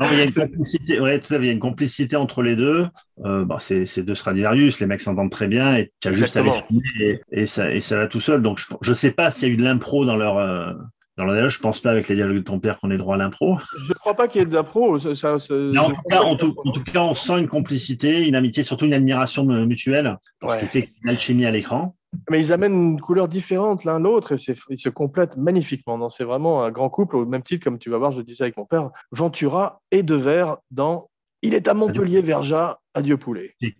Non, 0.00 0.06
il 0.12 0.18
y 0.18 0.20
a 0.20 0.24
une 0.24 0.32
complicité, 0.32 1.00
ouais, 1.00 1.18
tout 1.18 1.34
à 1.34 1.38
fait, 1.38 1.44
il 1.44 1.46
y 1.46 1.50
a 1.50 1.52
une 1.52 1.58
complicité 1.58 2.14
entre 2.14 2.42
les 2.42 2.54
deux. 2.54 2.86
Euh, 3.24 3.44
bon, 3.44 3.58
c'est 3.58 3.84
c'est 3.84 4.04
deux 4.04 4.14
Stradivarius, 4.14 4.78
les 4.78 4.86
mecs 4.86 5.00
s'entendent 5.00 5.30
très 5.30 5.48
bien 5.48 5.76
et 5.76 5.92
tu 6.00 6.08
as 6.08 6.12
juste 6.12 6.36
à 6.36 6.42
les 6.42 7.20
et 7.32 7.46
ça, 7.46 7.74
et 7.74 7.80
ça 7.80 7.96
va 7.96 8.06
tout 8.06 8.20
seul. 8.20 8.42
Donc, 8.42 8.60
je 8.80 8.90
ne 8.90 8.94
sais 8.94 9.10
pas 9.10 9.32
s'il 9.32 9.48
y 9.48 9.50
a 9.50 9.54
eu 9.54 9.56
de 9.56 9.64
l'impro 9.64 10.04
dans 10.04 10.16
leur, 10.16 10.36
euh, 10.36 10.72
dans 11.18 11.24
leur 11.24 11.34
dialogue. 11.34 11.50
Je 11.50 11.58
pense 11.60 11.80
pas 11.80 11.90
avec 11.90 12.08
les 12.08 12.14
dialogues 12.14 12.36
de 12.36 12.42
ton 12.42 12.58
père 12.60 12.78
qu'on 12.78 12.90
ait 12.90 12.96
droit 12.96 13.16
à 13.16 13.18
l'impro. 13.18 13.58
Je 13.84 13.88
ne 13.90 13.94
crois 13.94 14.14
pas 14.14 14.28
qu'il 14.28 14.40
y 14.40 14.44
ait 14.44 14.46
d'impro. 14.46 14.98
Ça, 14.98 15.14
ça- 15.14 15.34
en 15.34 15.38
tout, 15.38 15.96
cas, 16.08 16.16
pas 16.16 16.22
en, 16.22 16.36
qu'il 16.36 16.46
y 16.46 16.50
ait 16.50 16.54
tout, 16.54 16.60
en 16.64 16.72
tout 16.72 16.84
cas, 16.84 17.02
on 17.02 17.14
sent 17.14 17.40
une 17.40 17.48
complicité, 17.48 18.26
une 18.26 18.34
amitié, 18.36 18.62
surtout 18.62 18.86
une 18.86 18.94
admiration 18.94 19.44
mutuelle, 19.44 20.16
Ouais. 20.42 20.54
ce 20.54 20.58
qui 20.60 20.66
fait 20.66 20.82
qu'il 20.84 20.92
y 20.94 20.96
a 20.96 21.00
une 21.02 21.16
alchimie 21.16 21.44
à 21.46 21.50
l'écran. 21.50 21.94
Mais 22.30 22.38
ils 22.40 22.52
amènent 22.54 22.72
une 22.92 23.00
couleur 23.00 23.28
différente 23.28 23.84
l'un 23.84 23.98
l'autre 23.98 24.32
et 24.32 24.36
ils 24.70 24.78
se 24.78 24.88
complètent 24.88 25.36
magnifiquement. 25.36 25.98
Non, 25.98 26.08
C'est 26.08 26.24
vraiment 26.24 26.64
un 26.64 26.70
grand 26.70 26.88
couple, 26.88 27.16
au 27.16 27.26
même 27.26 27.42
titre, 27.42 27.64
comme 27.64 27.78
tu 27.78 27.90
vas 27.90 27.98
voir, 27.98 28.12
je 28.12 28.22
disais 28.22 28.44
avec 28.44 28.56
mon 28.56 28.64
père, 28.64 28.88
Ventura 29.12 29.82
et 29.90 30.02
Devers 30.02 30.56
dans 30.70 31.10
Il 31.42 31.52
est 31.54 31.68
à 31.68 31.74
Montpellier, 31.74 32.22
Verja, 32.22 32.78
adieu 32.94 33.16
poulet. 33.18 33.54
J'ai 33.60 33.74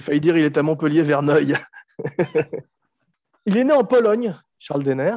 failli 0.00 0.20
dire 0.20 0.36
Il 0.36 0.44
est 0.44 0.56
à 0.58 0.62
Montpellier, 0.62 1.02
Verneuil. 1.02 1.54
il 3.46 3.56
est 3.56 3.64
né 3.64 3.72
en 3.72 3.84
Pologne, 3.84 4.34
Charles 4.58 4.82
Denner. 4.82 5.16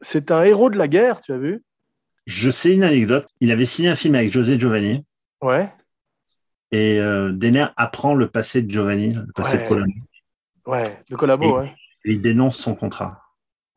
C'est 0.00 0.30
un 0.30 0.42
héros 0.42 0.70
de 0.70 0.76
la 0.78 0.88
guerre, 0.88 1.20
tu 1.20 1.32
as 1.32 1.38
vu? 1.38 1.62
Je 2.26 2.50
sais 2.50 2.72
une 2.74 2.82
anecdote. 2.84 3.26
Il 3.40 3.50
avait 3.50 3.66
signé 3.66 3.88
un 3.88 3.96
film 3.96 4.14
avec 4.14 4.32
José 4.32 4.58
Giovanni 4.58 5.04
Ouais, 5.42 5.72
et 6.70 7.00
euh, 7.00 7.32
Denner 7.32 7.66
apprend 7.76 8.14
le 8.14 8.28
passé 8.28 8.62
de 8.62 8.70
Giovanni, 8.70 9.14
le 9.14 9.32
passé 9.32 9.56
Ouais. 9.56 9.62
de 9.64 9.68
Pologne. 9.68 10.02
ouais, 10.66 10.82
de 11.10 11.16
collabo, 11.16 11.44
Et- 11.44 11.52
ouais. 11.52 11.74
Et 12.04 12.12
il 12.12 12.20
dénonce 12.22 12.56
son 12.58 12.74
contrat 12.74 13.22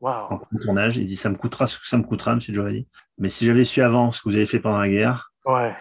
en 0.00 0.06
Waouh. 0.06 0.40
tournage. 0.62 0.96
Il 0.98 1.04
dit 1.06 1.16
Ça 1.16 1.28
me 1.30 1.36
coûtera 1.36 1.66
ce 1.66 1.78
que 1.78 1.86
ça 1.86 1.96
me 1.98 2.02
coûtera, 2.04 2.34
monsieur 2.34 2.52
Giovanni. 2.54 2.86
Mais 3.18 3.28
si 3.30 3.44
j'avais 3.46 3.64
su 3.64 3.82
avant 3.82 4.12
ce 4.12 4.20
que 4.22 4.28
vous 4.28 4.36
avez 4.36 4.46
fait 4.46 4.60
pendant 4.60 4.78
la 4.78 4.88
guerre, 4.88 5.32
Ouais, 5.46 5.74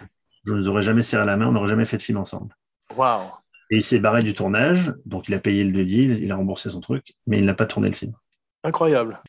je 0.46 0.52
ne 0.54 0.60
vous 0.60 0.68
aurais 0.70 0.82
jamais 0.84 1.04
serré 1.04 1.26
la 1.26 1.38
main, 1.38 1.48
on 1.48 1.52
n'aurait 1.54 1.68
jamais 1.70 1.86
fait 1.86 1.98
de 1.98 2.02
film 2.02 2.18
ensemble. 2.18 2.56
waouh. 2.96 3.30
Et 3.70 3.78
il 3.78 3.84
s'est 3.84 4.00
barré 4.00 4.22
du 4.24 4.34
tournage, 4.34 4.94
donc 5.06 5.28
il 5.30 5.34
a 5.34 5.40
payé 5.40 5.64
le 5.64 5.86
deal, 5.86 6.22
il 6.22 6.32
a 6.32 6.36
remboursé 6.36 6.70
son 6.70 6.80
truc, 6.82 7.14
mais 7.28 7.40
il 7.40 7.46
n'a 7.46 7.54
pas 7.54 7.66
tourné 7.66 7.88
le 7.90 7.96
film. 7.96 8.14
Incroyable. 8.64 9.22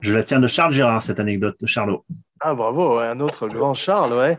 Je 0.00 0.12
la 0.12 0.22
tiens 0.22 0.40
de 0.40 0.46
Charles 0.46 0.72
Gérard, 0.72 1.02
cette 1.02 1.20
anecdote 1.20 1.56
de 1.60 1.66
Charlot. 1.66 2.04
Ah 2.40 2.54
bravo, 2.54 2.98
un 2.98 3.20
autre 3.20 3.48
grand 3.48 3.74
Charles, 3.74 4.12
ouais. 4.12 4.38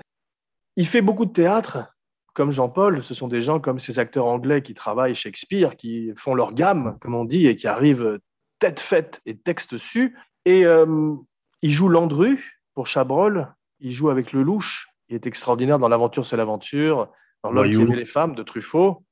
Il 0.76 0.88
fait 0.88 1.02
beaucoup 1.02 1.26
de 1.26 1.32
théâtre, 1.32 1.96
comme 2.34 2.52
Jean-Paul. 2.52 3.04
Ce 3.04 3.14
sont 3.14 3.28
des 3.28 3.42
gens 3.42 3.60
comme 3.60 3.80
ces 3.80 3.98
acteurs 3.98 4.26
anglais 4.26 4.62
qui 4.62 4.74
travaillent 4.74 5.16
Shakespeare, 5.16 5.76
qui 5.76 6.12
font 6.18 6.36
leur 6.36 6.54
gamme, 6.54 6.98
comme 7.02 7.16
on 7.16 7.26
dit, 7.26 7.48
et 7.48 7.56
qui 7.56 7.68
arrivent 7.68 8.20
tête 8.60 8.80
faite 8.80 9.22
et 9.26 9.38
texte 9.38 9.78
su. 9.78 10.16
Et 10.46 10.66
euh, 10.66 11.16
il 11.62 11.72
joue 11.72 11.90
Landru 11.90 12.62
pour 12.74 12.88
Chabrol. 12.88 13.54
Il 13.80 13.92
joue 13.92 14.10
avec 14.10 14.34
Lelouch. 14.34 14.88
Il 15.10 15.16
est 15.16 15.26
extraordinaire 15.26 15.80
dans 15.80 15.88
L'aventure, 15.88 16.26
c'est 16.26 16.38
l'aventure. 16.38 17.10
Dans 17.44 17.52
L'homme 17.52 17.70
qui 17.70 17.82
aimait 17.82 17.96
les 17.96 18.06
femmes 18.06 18.36
de 18.36 18.44
Truffaut. 18.44 19.04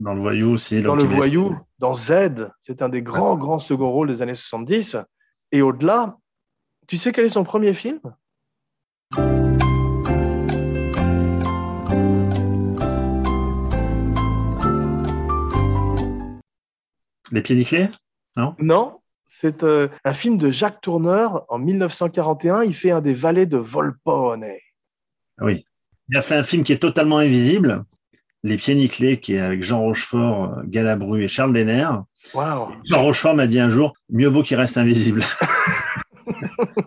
Dans 0.00 0.14
le 0.14 0.20
voyou 0.20 0.52
aussi. 0.52 0.82
Dans 0.82 0.94
Le 0.94 1.04
voyou, 1.04 1.56
dans 1.78 1.94
Z. 1.94 2.50
C'est 2.62 2.82
un 2.82 2.88
des 2.88 3.02
grands, 3.02 3.36
grands 3.36 3.58
second 3.58 3.90
rôles 3.90 4.08
des 4.08 4.22
années 4.22 4.34
70. 4.34 4.96
Et 5.52 5.62
au-delà, 5.62 6.16
tu 6.86 6.96
sais 6.96 7.12
quel 7.12 7.24
est 7.24 7.30
son 7.30 7.44
premier 7.44 7.74
film? 7.74 8.00
Les 17.32 17.42
pieds 17.42 17.56
nickelés 17.56 17.88
Non, 18.58 19.00
c'est 19.26 19.62
euh, 19.62 19.88
un 20.04 20.12
film 20.12 20.38
de 20.38 20.50
Jacques 20.50 20.80
Tourneur 20.80 21.44
en 21.48 21.58
1941. 21.58 22.62
Il 22.62 22.74
fait 22.74 22.90
un 22.90 23.00
des 23.00 23.14
valets 23.14 23.46
de 23.46 23.56
Volpone. 23.56 24.46
Oui. 25.40 25.64
Il 26.08 26.16
a 26.16 26.22
fait 26.22 26.36
un 26.36 26.44
film 26.44 26.64
qui 26.64 26.72
est 26.72 26.78
totalement 26.78 27.18
invisible, 27.18 27.84
Les 28.42 28.56
pieds 28.56 28.74
nickelés, 28.74 29.20
qui 29.20 29.34
est 29.34 29.40
avec 29.40 29.62
Jean 29.62 29.80
Rochefort, 29.82 30.62
Galabru 30.64 31.22
et 31.22 31.28
Charles 31.28 31.52
Denner. 31.52 31.88
Waouh 32.34 32.68
Jean 32.84 33.02
Rochefort 33.02 33.34
m'a 33.34 33.46
dit 33.46 33.60
un 33.60 33.68
jour, 33.70 33.92
mieux 34.08 34.28
vaut 34.28 34.42
qu'il 34.42 34.56
reste 34.56 34.78
invisible. 34.78 35.22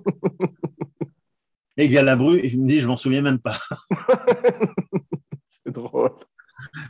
et 1.77 1.89
Galabru, 1.89 2.41
il 2.43 2.61
me 2.61 2.67
dit, 2.67 2.79
je 2.79 2.87
m'en 2.87 2.97
souviens 2.97 3.21
même 3.21 3.39
pas. 3.39 3.57
C'est 5.65 5.71
drôle. 5.71 6.11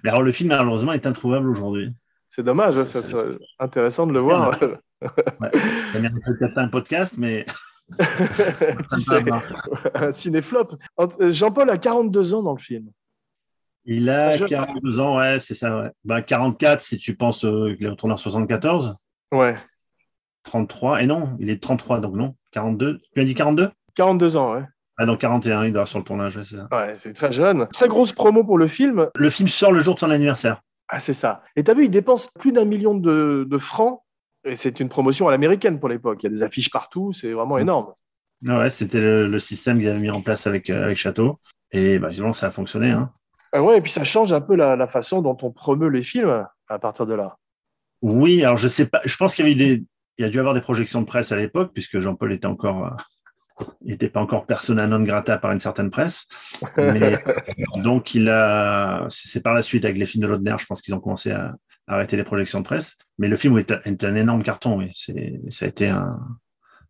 Mais 0.03 0.09
alors, 0.09 0.23
le 0.23 0.31
film, 0.31 0.49
malheureusement, 0.49 0.93
est 0.93 1.05
introuvable 1.07 1.49
aujourd'hui. 1.49 1.93
C'est 2.29 2.43
dommage, 2.43 2.75
Ça, 2.75 2.85
ça, 2.85 3.01
ça- 3.01 3.07
serait 3.07 3.37
intéressant 3.59 4.07
de 4.07 4.13
le 4.13 4.19
voir. 4.19 4.57
Ça 4.59 5.99
mérite 5.99 6.23
peut-être 6.25 6.57
un 6.57 6.67
podcast, 6.69 7.15
mais. 7.17 7.45
Un 9.93 10.13
cinéflop. 10.13 10.69
Jean-Paul 11.19 11.69
a 11.69 11.77
42 11.77 12.33
ans 12.33 12.41
dans 12.41 12.53
le 12.53 12.59
film. 12.59 12.89
Il 13.85 14.09
a 14.09 14.37
Je- 14.37 14.45
42 14.45 14.99
ans, 14.99 15.17
ouais, 15.17 15.39
c'est 15.39 15.53
ça, 15.53 15.77
ouais. 15.81 15.89
Bah, 16.05 16.21
44 16.21 16.81
si 16.81 16.97
tu 16.97 17.15
penses 17.15 17.43
euh, 17.45 17.75
qu'il 17.75 17.85
est 17.85 17.89
retourné 17.89 18.13
en 18.13 18.17
74, 18.17 18.95
Ouais, 19.31 19.55
33, 20.43 21.01
et 21.01 21.07
non, 21.07 21.35
il 21.39 21.49
est 21.49 21.61
33, 21.61 21.99
donc 21.99 22.15
non, 22.15 22.35
42. 22.51 22.99
Tu 23.13 23.19
as 23.21 23.25
dit 23.25 23.33
42 23.35 23.69
42 23.95 24.37
ans, 24.37 24.53
ouais. 24.55 24.63
Ah, 24.97 25.05
donc 25.05 25.19
41, 25.21 25.65
il 25.65 25.73
doit 25.73 25.83
être 25.83 25.87
sur 25.87 25.99
le 25.99 26.05
tournage, 26.05 26.37
ouais, 26.37 26.43
c'est 26.43 26.57
ça. 26.57 26.67
Ouais, 26.71 26.95
c'est 26.97 27.13
très 27.13 27.31
jeune. 27.31 27.67
Très 27.73 27.87
grosse 27.87 28.11
promo 28.11 28.43
pour 28.43 28.57
le 28.57 28.67
film. 28.67 29.09
Le 29.15 29.29
film 29.29 29.49
sort 29.49 29.71
le 29.71 29.79
jour 29.79 29.95
de 29.95 29.99
son 29.99 30.11
anniversaire. 30.11 30.61
Ah, 30.87 30.99
c'est 30.99 31.13
ça. 31.13 31.41
Et 31.55 31.63
tu 31.63 31.71
as 31.71 31.73
vu, 31.73 31.85
il 31.85 31.89
dépense 31.89 32.27
plus 32.27 32.51
d'un 32.51 32.65
million 32.65 32.93
de, 32.93 33.47
de 33.49 33.57
francs. 33.57 34.01
Et 34.45 34.55
c'est 34.57 34.79
une 34.79 34.89
promotion 34.89 35.27
à 35.27 35.31
l'américaine 35.31 35.79
pour 35.79 35.89
l'époque. 35.89 36.21
Il 36.21 36.25
y 36.29 36.33
a 36.33 36.35
des 36.35 36.43
affiches 36.43 36.69
partout. 36.69 37.11
C'est 37.13 37.31
vraiment 37.31 37.57
énorme. 37.57 37.93
Ah 38.47 38.59
ouais, 38.59 38.69
c'était 38.69 38.99
le, 38.99 39.27
le 39.27 39.39
système 39.39 39.79
qu'ils 39.79 39.87
avaient 39.87 39.99
mis 39.99 40.09
en 40.11 40.21
place 40.21 40.45
avec, 40.45 40.69
euh, 40.69 40.83
avec 40.83 40.97
Château. 40.97 41.39
Et 41.71 41.97
bah, 41.97 42.09
évidemment, 42.09 42.33
ça 42.33 42.47
a 42.47 42.51
fonctionné. 42.51 42.91
Hein. 42.91 43.11
Ah 43.53 43.61
ouais, 43.61 43.77
et 43.77 43.81
puis 43.81 43.91
ça 43.91 44.03
change 44.03 44.33
un 44.33 44.41
peu 44.41 44.55
la, 44.55 44.75
la 44.75 44.87
façon 44.87 45.21
dont 45.21 45.37
on 45.41 45.51
promeut 45.51 45.89
les 45.89 46.03
films 46.03 46.45
à 46.67 46.79
partir 46.79 47.05
de 47.05 47.13
là. 47.13 47.37
Oui, 48.01 48.43
alors 48.43 48.57
je 48.57 48.67
sais 48.67 48.87
pas, 48.87 48.99
je 49.05 49.15
pense 49.15 49.35
qu'il 49.35 49.47
y 49.47 49.51
avait 49.51 49.53
eu 49.53 49.77
des, 49.77 49.83
il 50.17 50.23
y 50.23 50.25
a 50.25 50.29
dû 50.29 50.39
avoir 50.39 50.53
des 50.53 50.61
projections 50.61 51.01
de 51.01 51.05
presse 51.05 51.31
à 51.31 51.35
l'époque, 51.37 51.71
puisque 51.73 51.99
Jean-Paul 51.99 52.33
était 52.33 52.47
encore, 52.47 52.85
euh, 52.87 53.65
Il 53.81 53.91
n'était 53.91 54.09
pas 54.09 54.19
encore 54.21 54.45
persona 54.47 54.87
non 54.87 55.03
grata 55.03 55.37
par 55.37 55.51
une 55.51 55.59
certaine 55.59 55.91
presse. 55.91 56.25
Mais, 56.77 57.23
donc, 57.83 58.15
il 58.15 58.27
a. 58.29 59.05
C'est 59.09 59.41
par 59.43 59.53
la 59.53 59.61
suite, 59.61 59.85
avec 59.85 59.97
les 59.97 60.05
films 60.07 60.23
de 60.23 60.27
Laudner, 60.27 60.55
je 60.59 60.65
pense 60.65 60.81
qu'ils 60.81 60.93
ont 60.95 60.99
commencé 60.99 61.31
à 61.31 61.53
arrêter 61.87 62.17
les 62.17 62.23
projections 62.23 62.59
de 62.59 62.65
presse. 62.65 62.97
Mais 63.19 63.27
le 63.27 63.35
film 63.35 63.57
est, 63.59 63.71
est 63.85 64.03
un 64.03 64.15
énorme 64.15 64.41
carton. 64.43 64.77
Oui. 64.79 64.91
C'est- 64.95 65.39
Ça 65.49 65.65
a 65.65 65.67
été 65.69 65.87
un, 65.87 66.19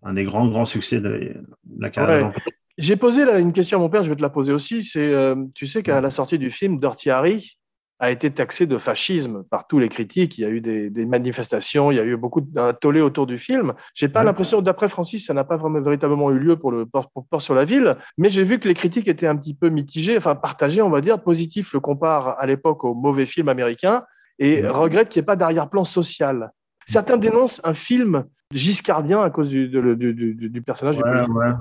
un 0.03 0.13
des 0.13 0.23
grands, 0.23 0.47
grands 0.47 0.65
succès 0.65 1.01
de 1.01 1.33
la 1.77 1.89
carrière 1.89 2.15
de. 2.15 2.33
Jean-Paul. 2.33 2.41
J'ai 2.77 2.95
posé 2.95 3.25
là, 3.25 3.39
une 3.39 3.53
question 3.53 3.77
à 3.77 3.81
mon 3.81 3.89
père, 3.89 4.03
je 4.03 4.09
vais 4.09 4.15
te 4.15 4.21
la 4.21 4.29
poser 4.29 4.51
aussi. 4.53 4.83
C'est, 4.83 5.13
euh, 5.13 5.35
tu 5.53 5.67
sais 5.67 5.83
qu'à 5.83 6.01
la 6.01 6.09
sortie 6.09 6.39
du 6.39 6.49
film, 6.51 6.79
Dirty 6.79 7.09
Harry 7.11 7.57
a 7.99 8.09
été 8.09 8.31
taxé 8.31 8.65
de 8.65 8.77
fascisme 8.79 9.43
par 9.49 9.67
tous 9.67 9.77
les 9.79 9.87
critiques. 9.87 10.37
Il 10.37 10.41
y 10.41 10.45
a 10.45 10.49
eu 10.49 10.59
des, 10.59 10.89
des 10.89 11.05
manifestations, 11.05 11.91
il 11.91 11.95
y 11.95 11.99
a 11.99 12.03
eu 12.03 12.17
beaucoup 12.17 12.41
d'un 12.41 12.73
tollé 12.73 12.99
autour 12.99 13.27
du 13.27 13.37
film. 13.37 13.73
J'ai 13.93 14.09
pas 14.09 14.19
Ouais. 14.21 14.25
l'impression, 14.25 14.61
d'après 14.61 14.89
Francis, 14.89 15.25
ça 15.27 15.33
n'a 15.33 15.43
pas 15.43 15.55
vraiment 15.55 15.79
véritablement 15.81 16.31
eu 16.31 16.39
lieu 16.39 16.55
pour 16.57 16.71
le 16.71 16.85
port, 16.85 17.11
pour 17.11 17.25
Port 17.27 17.41
sur 17.41 17.53
la 17.53 17.63
ville, 17.63 17.95
mais 18.17 18.29
j'ai 18.29 18.43
vu 18.43 18.59
que 18.59 18.67
les 18.67 18.73
critiques 18.73 19.07
étaient 19.07 19.27
un 19.27 19.37
petit 19.37 19.53
peu 19.53 19.69
mitigées, 19.69 20.17
enfin 20.17 20.35
partagées, 20.35 20.81
on 20.81 20.89
va 20.89 20.99
dire. 20.99 21.21
Positif 21.21 21.73
le 21.73 21.79
compare 21.79 22.35
à 22.39 22.45
l'époque 22.47 22.83
au 22.83 22.93
mauvais 22.95 23.25
film 23.27 23.47
américain 23.49 24.03
et 24.39 24.61
Ouais. 24.63 24.67
regrette 24.67 25.09
qu'il 25.09 25.19
n'y 25.21 25.23
ait 25.23 25.27
pas 25.27 25.35
d'arrière-plan 25.35 25.85
social. 25.85 26.51
Certains 26.87 27.17
dénoncent 27.17 27.61
un 27.63 27.75
film 27.75 28.25
giscardien 28.51 29.21
à 29.21 29.29
cause 29.29 29.47
du, 29.47 29.69
du- 29.69 29.95
du- 29.95 30.13
du- 30.33 30.49
du 30.49 30.61
personnage 30.61 30.97
du 30.97 31.03
Ouais, 31.03 31.09
ouais. 31.29 31.51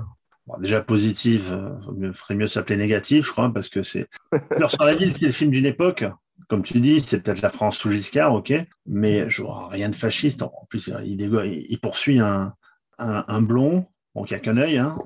Bon, 0.45 0.57
déjà 0.59 0.81
positif, 0.81 1.43
euh, 1.51 1.69
il 2.01 2.11
ferait 2.13 2.35
mieux 2.35 2.47
s'appeler 2.47 2.77
négatif, 2.77 3.25
je 3.25 3.31
crois, 3.31 3.51
parce 3.53 3.69
que 3.69 3.81
c'est. 3.83 4.07
Fleur 4.55 4.69
sur 4.69 4.83
la 4.83 4.93
ville, 4.95 5.13
c'est 5.13 5.21
le 5.25 5.31
film 5.31 5.51
d'une 5.51 5.65
époque. 5.65 6.03
Comme 6.49 6.63
tu 6.63 6.79
dis, 6.81 6.99
c'est 6.99 7.21
peut-être 7.21 7.41
la 7.41 7.49
France 7.49 7.77
sous 7.77 7.89
Giscard, 7.91 8.33
ok, 8.33 8.53
mais 8.85 9.29
je 9.29 9.41
vois 9.41 9.69
rien 9.69 9.87
de 9.89 9.95
fasciste. 9.95 10.41
En 10.41 10.51
plus, 10.69 10.91
il, 11.05 11.15
dégo- 11.15 11.43
il 11.45 11.79
poursuit 11.79 12.19
un, 12.19 12.53
un, 12.97 13.23
un 13.27 13.41
blond, 13.41 13.85
bon, 14.13 14.23
qui 14.25 14.35
a 14.35 14.39
qu'un 14.39 14.57
œil. 14.57 14.77
Hein. 14.77 14.97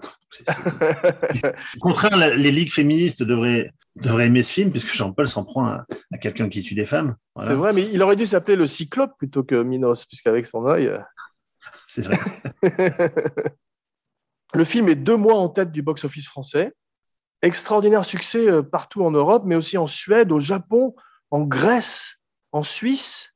Au 1.75 1.79
contraire, 1.79 2.17
la- 2.17 2.35
les 2.35 2.51
ligues 2.51 2.71
féministes 2.71 3.21
devraient, 3.21 3.71
devraient 3.97 4.25
aimer 4.25 4.41
ce 4.41 4.53
film, 4.53 4.71
puisque 4.71 4.93
Jean-Paul 4.95 5.27
s'en 5.27 5.43
prend 5.43 5.65
à, 5.67 5.85
à 6.11 6.17
quelqu'un 6.17 6.49
qui 6.49 6.63
tue 6.63 6.73
des 6.75 6.85
femmes. 6.87 7.15
Voilà. 7.35 7.51
C'est 7.51 7.55
vrai, 7.57 7.73
mais 7.73 7.87
il 7.93 8.01
aurait 8.01 8.15
dû 8.15 8.25
s'appeler 8.25 8.55
le 8.57 8.65
Cyclope 8.65 9.11
plutôt 9.19 9.43
que 9.43 9.61
Minos, 9.61 10.05
puisqu'avec 10.05 10.47
son 10.47 10.65
œil. 10.65 10.87
euh, 10.87 10.97
C'est 11.87 12.01
vrai. 12.01 12.17
le 14.53 14.63
film 14.63 14.89
est 14.89 14.95
deux 14.95 15.17
mois 15.17 15.35
en 15.35 15.49
tête 15.49 15.71
du 15.71 15.81
box-office 15.81 16.27
français. 16.27 16.73
Extraordinaire 17.41 18.03
succès 18.05 18.49
euh, 18.49 18.63
partout 18.63 19.03
en 19.03 19.11
Europe, 19.11 19.43
mais 19.45 19.55
aussi 19.55 19.77
en 19.77 19.87
Suède, 19.87 20.31
au 20.31 20.39
Japon, 20.39 20.95
en 21.31 21.41
Grèce, 21.41 22.19
en 22.51 22.63
Suisse 22.63 23.33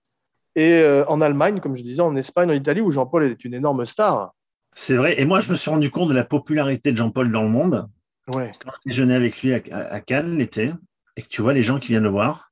et 0.56 0.74
euh, 0.74 1.06
en 1.08 1.22
Allemagne, 1.22 1.60
comme 1.60 1.76
je 1.76 1.84
disais, 1.84 2.02
en 2.02 2.16
Espagne, 2.16 2.50
en 2.50 2.54
Italie, 2.54 2.82
où 2.82 2.92
Jean-Paul 2.92 3.24
est 3.26 3.46
une 3.46 3.54
énorme 3.54 3.86
star. 3.86 4.32
C'est 4.74 4.96
vrai. 4.96 5.20
Et 5.22 5.26
moi, 5.26 5.40
je 5.40 5.52
me 5.52 5.56
suis 5.58 5.70
rendu 5.70 5.92
compte 5.92 6.10
de 6.10 6.14
la 6.14 6.24
popularité 6.24 6.92
de 6.92 6.98
Jean-Paul 6.98 7.32
dans 7.32 7.44
le 7.44 7.50
monde. 7.50 7.88
Ouais. 8.36 8.52
quand 8.64 8.72
je 8.86 8.90
déjeunais 8.90 9.16
avec 9.16 9.42
lui 9.42 9.54
à, 9.54 9.60
à- 9.72 9.94
à 9.96 10.00
Cannes 10.00 10.38
l'été, 10.38 10.72
et 11.18 11.22
que 11.24 11.28
tu 11.28 11.42
vois 11.42 11.54
les 11.54 11.64
gens 11.64 11.80
qui 11.80 11.90
viennent 11.90 12.04
le 12.04 12.10
voir, 12.10 12.52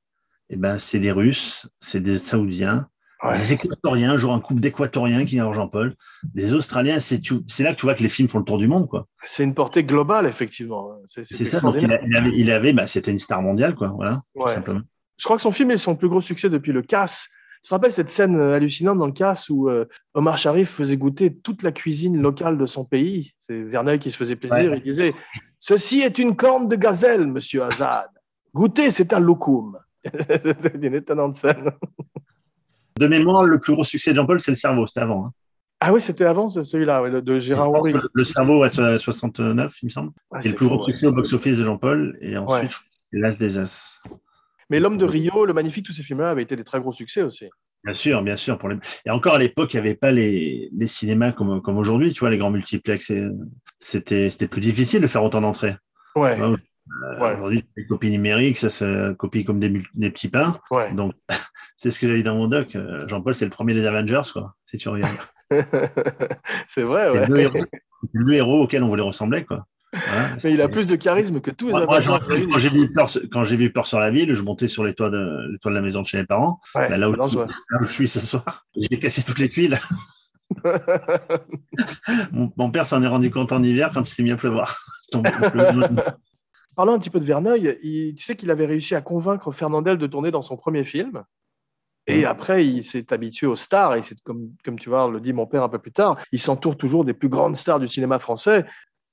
eh 0.50 0.56
ben, 0.56 0.78
c'est 0.78 0.98
des 0.98 1.12
Russes, 1.12 1.68
c'est 1.80 2.00
des 2.00 2.18
Saoudiens, 2.18 2.88
Ouais. 3.22 3.32
des 3.34 3.52
Équatoriens, 3.52 4.16
genre 4.16 4.34
un 4.34 4.40
couple 4.40 4.60
d'Équatoriens 4.60 5.20
qui 5.26 5.34
vient 5.34 5.52
Jean-Paul, 5.52 5.94
des 6.34 6.54
Australiens, 6.54 6.98
c'est 7.00 7.20
c'est 7.48 7.62
là 7.64 7.74
que 7.74 7.78
tu 7.78 7.84
vois 7.86 7.94
que 7.94 8.02
les 8.02 8.08
films 8.08 8.28
font 8.28 8.38
le 8.38 8.44
tour 8.44 8.56
du 8.58 8.66
monde, 8.66 8.88
quoi. 8.88 9.06
C'est 9.24 9.44
une 9.44 9.54
portée 9.54 9.84
globale, 9.84 10.26
effectivement. 10.26 10.92
C'est 11.08 11.26
c'est 11.26 11.34
C'est 11.36 11.44
ça, 11.44 11.60
donc 11.60 11.74
il, 11.76 11.84
extraordinaire. 11.84 12.00
a- 12.02 12.06
il 12.06 12.16
avait, 12.16 12.38
il 12.38 12.50
avait 12.50 12.72
bah, 12.72 12.86
c'était 12.86 13.10
une 13.10 13.18
star 13.18 13.42
mondiale, 13.42 13.74
quoi, 13.74 13.88
voilà, 13.88 14.22
Ouais. 14.34 14.54
simplement. 14.54 14.80
Je 15.18 15.24
crois 15.24 15.36
que 15.36 15.42
son 15.42 15.52
film 15.52 15.70
est 15.70 15.76
son 15.76 15.96
plus 15.96 16.08
gros 16.08 16.22
succès 16.22 16.48
depuis 16.48 16.72
le 16.72 16.80
Casse. 16.82 17.28
Tu 17.62 17.68
te 17.68 17.74
rappelles 17.74 17.92
cette 17.92 18.08
scène 18.08 18.36
euh, 18.36 18.54
hallucinante 18.54 18.96
dans 18.96 19.06
le 19.06 19.12
Casse 19.12 19.50
où 19.50 19.68
euh, 19.68 19.84
Omar 20.14 20.38
Sharif 20.38 20.70
faisait 20.70 20.96
goûter 20.96 21.34
toute 21.36 21.62
la 21.62 21.72
cuisine 21.72 22.16
locale 22.22 22.56
de 22.56 22.64
son 22.64 22.86
pays? 22.86 23.34
C'est 23.38 23.60
Verneuil 23.64 23.98
qui 23.98 24.10
se 24.10 24.16
faisait 24.16 24.34
plaisir. 24.36 24.70
Ouais. 24.70 24.78
Il 24.78 24.82
disait 24.82 25.12
Ceci 25.58 26.00
est 26.00 26.18
une 26.18 26.36
corne 26.36 26.68
de 26.68 26.76
gazelle, 26.76 27.26
monsieur 27.26 27.64
Azad. 27.64 28.08
Goûtez, 28.54 28.90
c'est 28.92 29.12
un 29.12 29.20
loukoum. 29.20 29.76
C'était 30.04 30.86
une 30.86 30.94
étonnante 30.94 31.36
scène. 31.36 31.70
De 32.98 33.06
mémoire, 33.06 33.44
le 33.44 33.58
plus 33.58 33.72
gros 33.74 33.84
succès 33.84 34.10
de 34.10 34.16
Jean-Paul, 34.16 34.40
c'est 34.40 34.50
le 34.50 34.56
cerveau, 34.56 34.86
c'était 34.86 35.00
avant. 35.00 35.26
hein. 35.26 35.32
Ah 35.82 35.92
oui, 35.94 36.02
c'était 36.02 36.26
avant 36.26 36.50
ce- 36.50 36.62
celui-là, 36.62 37.00
ouais, 37.02 37.22
de 37.22 37.38
Gérard 37.40 37.70
que 37.82 37.98
Le 38.12 38.24
cerveau 38.24 38.62
à 38.62 38.68
so- 38.68 38.98
69, 38.98 39.76
il 39.82 39.86
me 39.86 39.90
semble. 39.90 40.12
C'est 40.42 40.50
le 40.50 40.54
plus 40.54 40.66
fou, 40.66 40.74
gros 40.74 40.84
ouais. 40.86 40.92
succès 40.92 41.06
au 41.06 41.12
box-office 41.12 41.56
de 41.56 41.64
Jean-Paul, 41.64 42.18
et 42.20 42.36
ensuite, 42.36 42.72
Ouais. 43.12 43.20
l'As 43.20 43.36
des 43.38 43.58
As. 43.58 43.98
Mais 44.68 44.78
L'homme 44.78 44.98
de 44.98 45.04
Rio, 45.06 45.46
Le 45.46 45.52
Magnifique, 45.54 45.86
tous 45.86 45.92
ces 45.92 46.02
films-là 46.02 46.30
avaient 46.30 46.42
été 46.42 46.54
des 46.54 46.64
très 46.64 46.80
gros 46.80 46.92
succès 46.92 47.22
aussi. 47.22 47.46
Bien 47.82 47.94
sûr, 47.94 48.22
bien 48.22 48.36
sûr. 48.36 48.58
Pour 48.58 48.68
les... 48.68 48.76
Et 49.06 49.10
encore 49.10 49.34
à 49.36 49.38
l'époque, 49.38 49.72
il 49.72 49.76
n'y 49.80 49.86
avait 49.88 49.94
pas 49.96 50.12
les, 50.12 50.68
les 50.76 50.86
cinémas 50.86 51.32
comme, 51.32 51.62
comme 51.62 51.78
aujourd'hui, 51.78 52.12
tu 52.12 52.20
vois, 52.20 52.28
les 52.30 52.36
grands 52.36 52.50
multiplex. 52.50 53.10
C'était 53.78 54.28
plus 54.48 54.60
difficile 54.60 55.00
de 55.00 55.06
faire 55.06 55.24
autant 55.24 55.40
d'entrées. 55.40 55.74
Ouais, 56.14 56.38
Ouais. 57.20 57.34
Aujourd'hui, 57.34 57.64
les 57.76 57.86
copies 57.86 58.10
numériques, 58.10 58.58
ça 58.58 58.68
se 58.68 59.12
copie 59.12 59.44
comme 59.44 59.60
des, 59.60 59.70
petits 60.10 60.28
pains. 60.28 60.58
ouais. 60.70 60.92
Donc, 60.92 61.14
c'est 61.76 61.90
ce 61.90 61.98
que 61.98 62.06
j'avais 62.06 62.18
dit 62.18 62.24
dans 62.24 62.34
mon 62.36 62.48
doc. 62.48 62.74
Euh, 62.76 63.06
Jean-Paul, 63.08 63.34
c'est 63.34 63.46
le 63.46 63.50
premier 63.50 63.74
des 63.74 63.86
Avengers, 63.86 64.22
quoi, 64.32 64.54
si 64.66 64.78
tu 64.78 64.88
regardes. 64.88 65.16
c'est 66.68 66.82
vrai, 66.82 67.10
ouais. 67.10 67.26
le, 67.26 67.40
héros, 67.40 67.64
c'est 68.02 68.08
le 68.12 68.34
héros 68.34 68.62
auquel 68.62 68.82
on 68.82 68.88
voulait 68.88 69.02
ressembler, 69.02 69.44
quoi. 69.44 69.66
Voilà. 69.92 70.28
Mais 70.44 70.52
il 70.52 70.62
a 70.62 70.68
plus 70.68 70.86
de 70.86 70.94
charisme 70.94 71.40
que 71.40 71.50
tous 71.50 71.66
les 71.66 71.72
Moi, 71.72 71.82
Avengers 71.82 72.46
quand 72.52 73.42
j'ai 73.42 73.56
vu 73.56 73.64
vu 73.64 73.72
Peur 73.72 73.86
sur 73.86 73.98
la 73.98 74.10
ville, 74.10 74.34
je 74.34 74.42
montais 74.42 74.68
sur 74.68 74.84
les 74.84 74.94
toits 74.94 75.10
de, 75.10 75.50
les 75.50 75.58
toits 75.58 75.72
de 75.72 75.76
la 75.76 75.82
maison 75.82 76.02
de 76.02 76.06
chez 76.06 76.18
mes 76.18 76.26
parents. 76.26 76.60
Ouais, 76.76 76.88
Bah, 76.88 76.96
là, 76.96 77.10
où, 77.10 77.16
dangereux. 77.16 77.46
là 77.70 77.78
où 77.80 77.86
je 77.86 77.92
suis 77.92 78.08
ce 78.08 78.20
soir, 78.20 78.66
j'ai 78.76 78.98
cassé 78.98 79.22
toutes 79.22 79.40
les 79.40 79.48
tuiles. 79.48 79.78
Mon, 82.32 82.52
mon 82.56 82.70
père 82.70 82.86
s'en 82.86 83.02
est 83.02 83.06
rendu 83.06 83.30
compte 83.30 83.52
en 83.52 83.62
hiver 83.62 83.90
quand 83.94 84.02
il 84.02 84.12
s'est 84.12 84.22
mis 84.22 84.32
à 84.32 84.36
pleuvoir. 84.36 84.78
Parlons 86.76 86.94
un 86.94 86.98
petit 86.98 87.10
peu 87.10 87.20
de 87.20 87.24
Verneuil. 87.24 87.78
Il- 87.82 88.14
tu 88.14 88.24
sais 88.24 88.36
qu'il 88.36 88.50
avait 88.50 88.66
réussi 88.66 88.94
à 88.94 89.00
convaincre 89.00 89.52
Fernandel 89.52 89.98
de 89.98 90.06
tourner 90.06 90.30
dans 90.30 90.42
son 90.42 90.56
premier 90.56 90.84
film. 90.84 91.22
Et 92.06 92.20
Mhm. 92.20 92.24
après, 92.24 92.66
il 92.66 92.84
s'est 92.84 93.12
habitué 93.12 93.46
aux 93.46 93.56
stars. 93.56 93.96
Et 93.96 94.02
c'est 94.02 94.20
comme, 94.22 94.50
comme 94.64 94.78
tu 94.78 94.88
vois, 94.88 95.08
le 95.10 95.20
dit 95.20 95.32
mon 95.32 95.46
père 95.46 95.62
un 95.62 95.68
peu 95.68 95.78
plus 95.78 95.92
tard, 95.92 96.18
il 96.32 96.40
s'entoure 96.40 96.76
toujours 96.76 97.04
des 97.04 97.12
plus 97.14 97.28
grandes 97.28 97.56
stars 97.56 97.78
du 97.80 97.88
cinéma 97.88 98.18
français, 98.18 98.64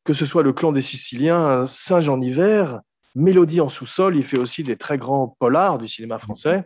que 0.04 0.13
ce 0.13 0.26
soit 0.26 0.41
Le 0.43 0.54
Clan 0.54 0.72
des 0.72 0.82
Siciliens, 0.82 1.65
Singe 1.65 2.08
en 2.10 2.22
hiver, 2.22 2.80
Mélodie 3.15 3.62
en 3.62 3.70
sous-sol. 3.70 4.15
Il 4.15 4.24
fait 4.24 4.38
aussi 4.39 4.63
des 4.63 4.78
très 4.78 4.98
grands 4.98 5.36
polars 5.39 5.78
du 5.80 5.88
cinéma 5.88 6.17
français. 6.17 6.65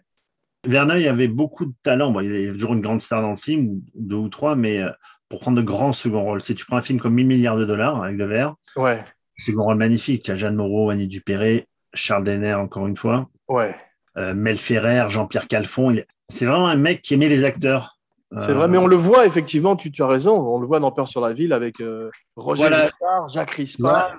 Verneuil 0.68 1.08
avait 1.08 1.28
beaucoup 1.28 1.66
de 1.66 1.74
talent. 1.82 2.12
Bon, 2.12 2.20
il 2.20 2.28
y 2.32 2.36
avait 2.48 2.52
toujours 2.54 2.74
une 2.74 2.82
grande 2.82 3.02
star 3.02 3.22
dans 3.22 3.32
le 3.32 3.36
film, 3.38 3.82
deux 3.96 4.16
ou 4.18 4.30
trois, 4.30 4.56
mais 4.56 4.80
euh, 4.80 4.92
pour 5.28 5.40
prendre 5.40 5.58
de 5.58 5.64
grands 5.64 5.92
seconds 5.94 6.24
rôles. 6.24 6.42
Si 6.44 6.54
tu 6.54 6.66
prends 6.66 6.78
un 6.78 6.82
film 6.84 7.00
comme 7.00 7.14
1000 7.16 7.26
milliards 7.26 7.58
de 7.58 7.66
dollars 7.66 8.04
avec 8.04 8.18
de 8.18 8.26
verre, 8.26 8.54
Ouais, 8.76 9.04
second 9.42 9.64
rôle 9.64 9.76
magnifique. 9.78 10.24
Tu 10.24 10.32
as 10.32 10.36
Jeanne 10.36 10.56
Moreau, 10.56 10.90
Annie 10.90 11.08
Dupéré, 11.08 11.68
Charles 11.94 12.24
Denner, 12.24 12.54
encore 12.54 12.88
une 12.88 12.96
fois, 12.96 13.28
ouais. 13.50 13.76
euh, 14.18 14.34
Mel 14.34 14.58
Ferrer, 14.58 15.06
Jean-Pierre 15.10 15.48
Calfon. 15.48 15.92
Il- 15.92 16.06
C'est 16.30 16.46
vraiment 16.46 16.68
un 16.68 16.76
mec 16.78 17.02
qui 17.02 17.14
aimait 17.16 17.28
les 17.30 17.44
acteurs. 17.44 17.98
C'est 18.32 18.52
Euh, 18.52 18.54
vrai, 18.54 18.68
mais 18.70 18.78
on 18.78 18.88
le 18.88 18.96
voit 18.96 19.26
effectivement, 19.26 19.76
tu, 19.76 19.92
tu 19.92 20.02
as 20.04 20.08
raison, 20.08 20.34
on 20.40 20.60
le 20.60 20.66
voit 20.66 20.80
dans 20.80 20.92
Peur 20.92 21.10
sur 21.10 21.20
la 21.20 21.34
ville 21.34 21.52
avec 21.52 21.82
euh, 21.82 22.10
Roger 22.38 22.62
Voilà. 22.70 22.90
Jacques 23.28 23.52
Rispal. 23.52 24.14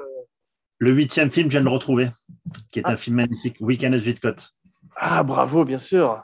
Le 0.79 0.91
huitième 0.93 1.31
film, 1.31 1.47
je 1.47 1.53
viens 1.53 1.61
de 1.61 1.65
le 1.67 1.71
retrouver, 1.71 2.09
qui 2.71 2.81
est 2.81 2.83
Ah. 2.85 2.91
un 2.91 2.97
film 2.97 3.17
magnifique, 3.17 3.57
Weekend 3.61 3.95
at 3.95 3.99
Vidcott, 3.99 4.51
Ah, 4.97 5.23
bravo, 5.23 5.65
bien 5.65 5.79
sûr. 5.79 6.23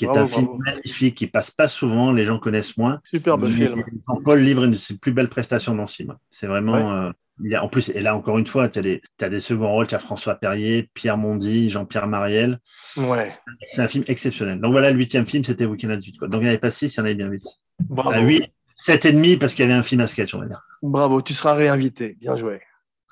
Qui 0.00 0.06
est 0.06 0.08
Bravo, 0.08 0.22
un 0.22 0.26
film 0.26 0.48
magnifique, 0.64 1.14
qui 1.14 1.26
passe 1.26 1.50
pas 1.50 1.66
souvent, 1.66 2.10
les 2.10 2.24
gens 2.24 2.38
connaissent 2.38 2.78
moins. 2.78 3.02
Superbe 3.04 3.42
Mais 3.42 3.66
film. 3.66 3.84
Paul 4.24 4.40
livre 4.40 4.64
une 4.64 4.70
de 4.70 4.76
ses 4.76 4.96
plus 4.96 5.12
belles 5.12 5.28
prestations 5.28 5.74
dans 5.74 5.84
ce 5.84 5.96
film. 5.96 6.16
C'est 6.30 6.46
vraiment. 6.46 6.72
Ouais. 6.72 7.08
euh, 7.08 7.12
il 7.42 7.50
y 7.50 7.54
a, 7.54 7.62
en 7.62 7.68
plus, 7.68 7.90
et 7.90 8.00
là 8.00 8.16
encore 8.16 8.38
une 8.38 8.46
fois, 8.46 8.70
tu 8.70 8.78
as 8.78 8.82
des, 8.82 9.02
des 9.18 9.40
seconds 9.40 9.70
rôles, 9.70 9.86
tu 9.86 9.94
as 9.94 9.98
François 9.98 10.36
Perrier, 10.36 10.88
Pierre 10.94 11.18
Mondy, 11.18 11.68
Jean-Pierre 11.68 12.06
Mariel. 12.06 12.60
Ouais, 12.96 13.28
C'est 13.72 13.82
un 13.82 13.88
film 13.88 14.04
exceptionnel. 14.08 14.58
Donc 14.58 14.72
voilà, 14.72 14.90
le 14.90 14.96
huitième 14.96 15.26
film, 15.26 15.44
c'était 15.44 15.66
Weekend 15.66 15.92
at 15.92 15.96
Vidcott. 15.96 16.30
Donc 16.30 16.40
il 16.40 16.44
n'y 16.44 16.48
avait 16.48 16.58
pas 16.58 16.70
six, 16.70 16.94
il 16.94 16.96
y 16.96 17.00
en 17.00 17.04
avait 17.04 17.14
bien 17.14 17.28
huit. 17.28 17.44
bravo. 17.78 18.10
À 18.10 18.20
huit, 18.20 18.44
sept 18.76 19.04
et 19.04 19.12
demi, 19.12 19.36
parce 19.36 19.52
qu'il 19.52 19.66
y 19.66 19.68
avait 19.68 19.78
un 19.78 19.82
film 19.82 20.00
à 20.00 20.06
sketch, 20.06 20.34
on 20.34 20.38
va 20.38 20.46
dire. 20.46 20.62
Bravo, 20.82 21.20
tu 21.20 21.34
seras 21.34 21.52
réinvité. 21.52 22.16
Bien 22.20 22.36
joué. 22.36 22.60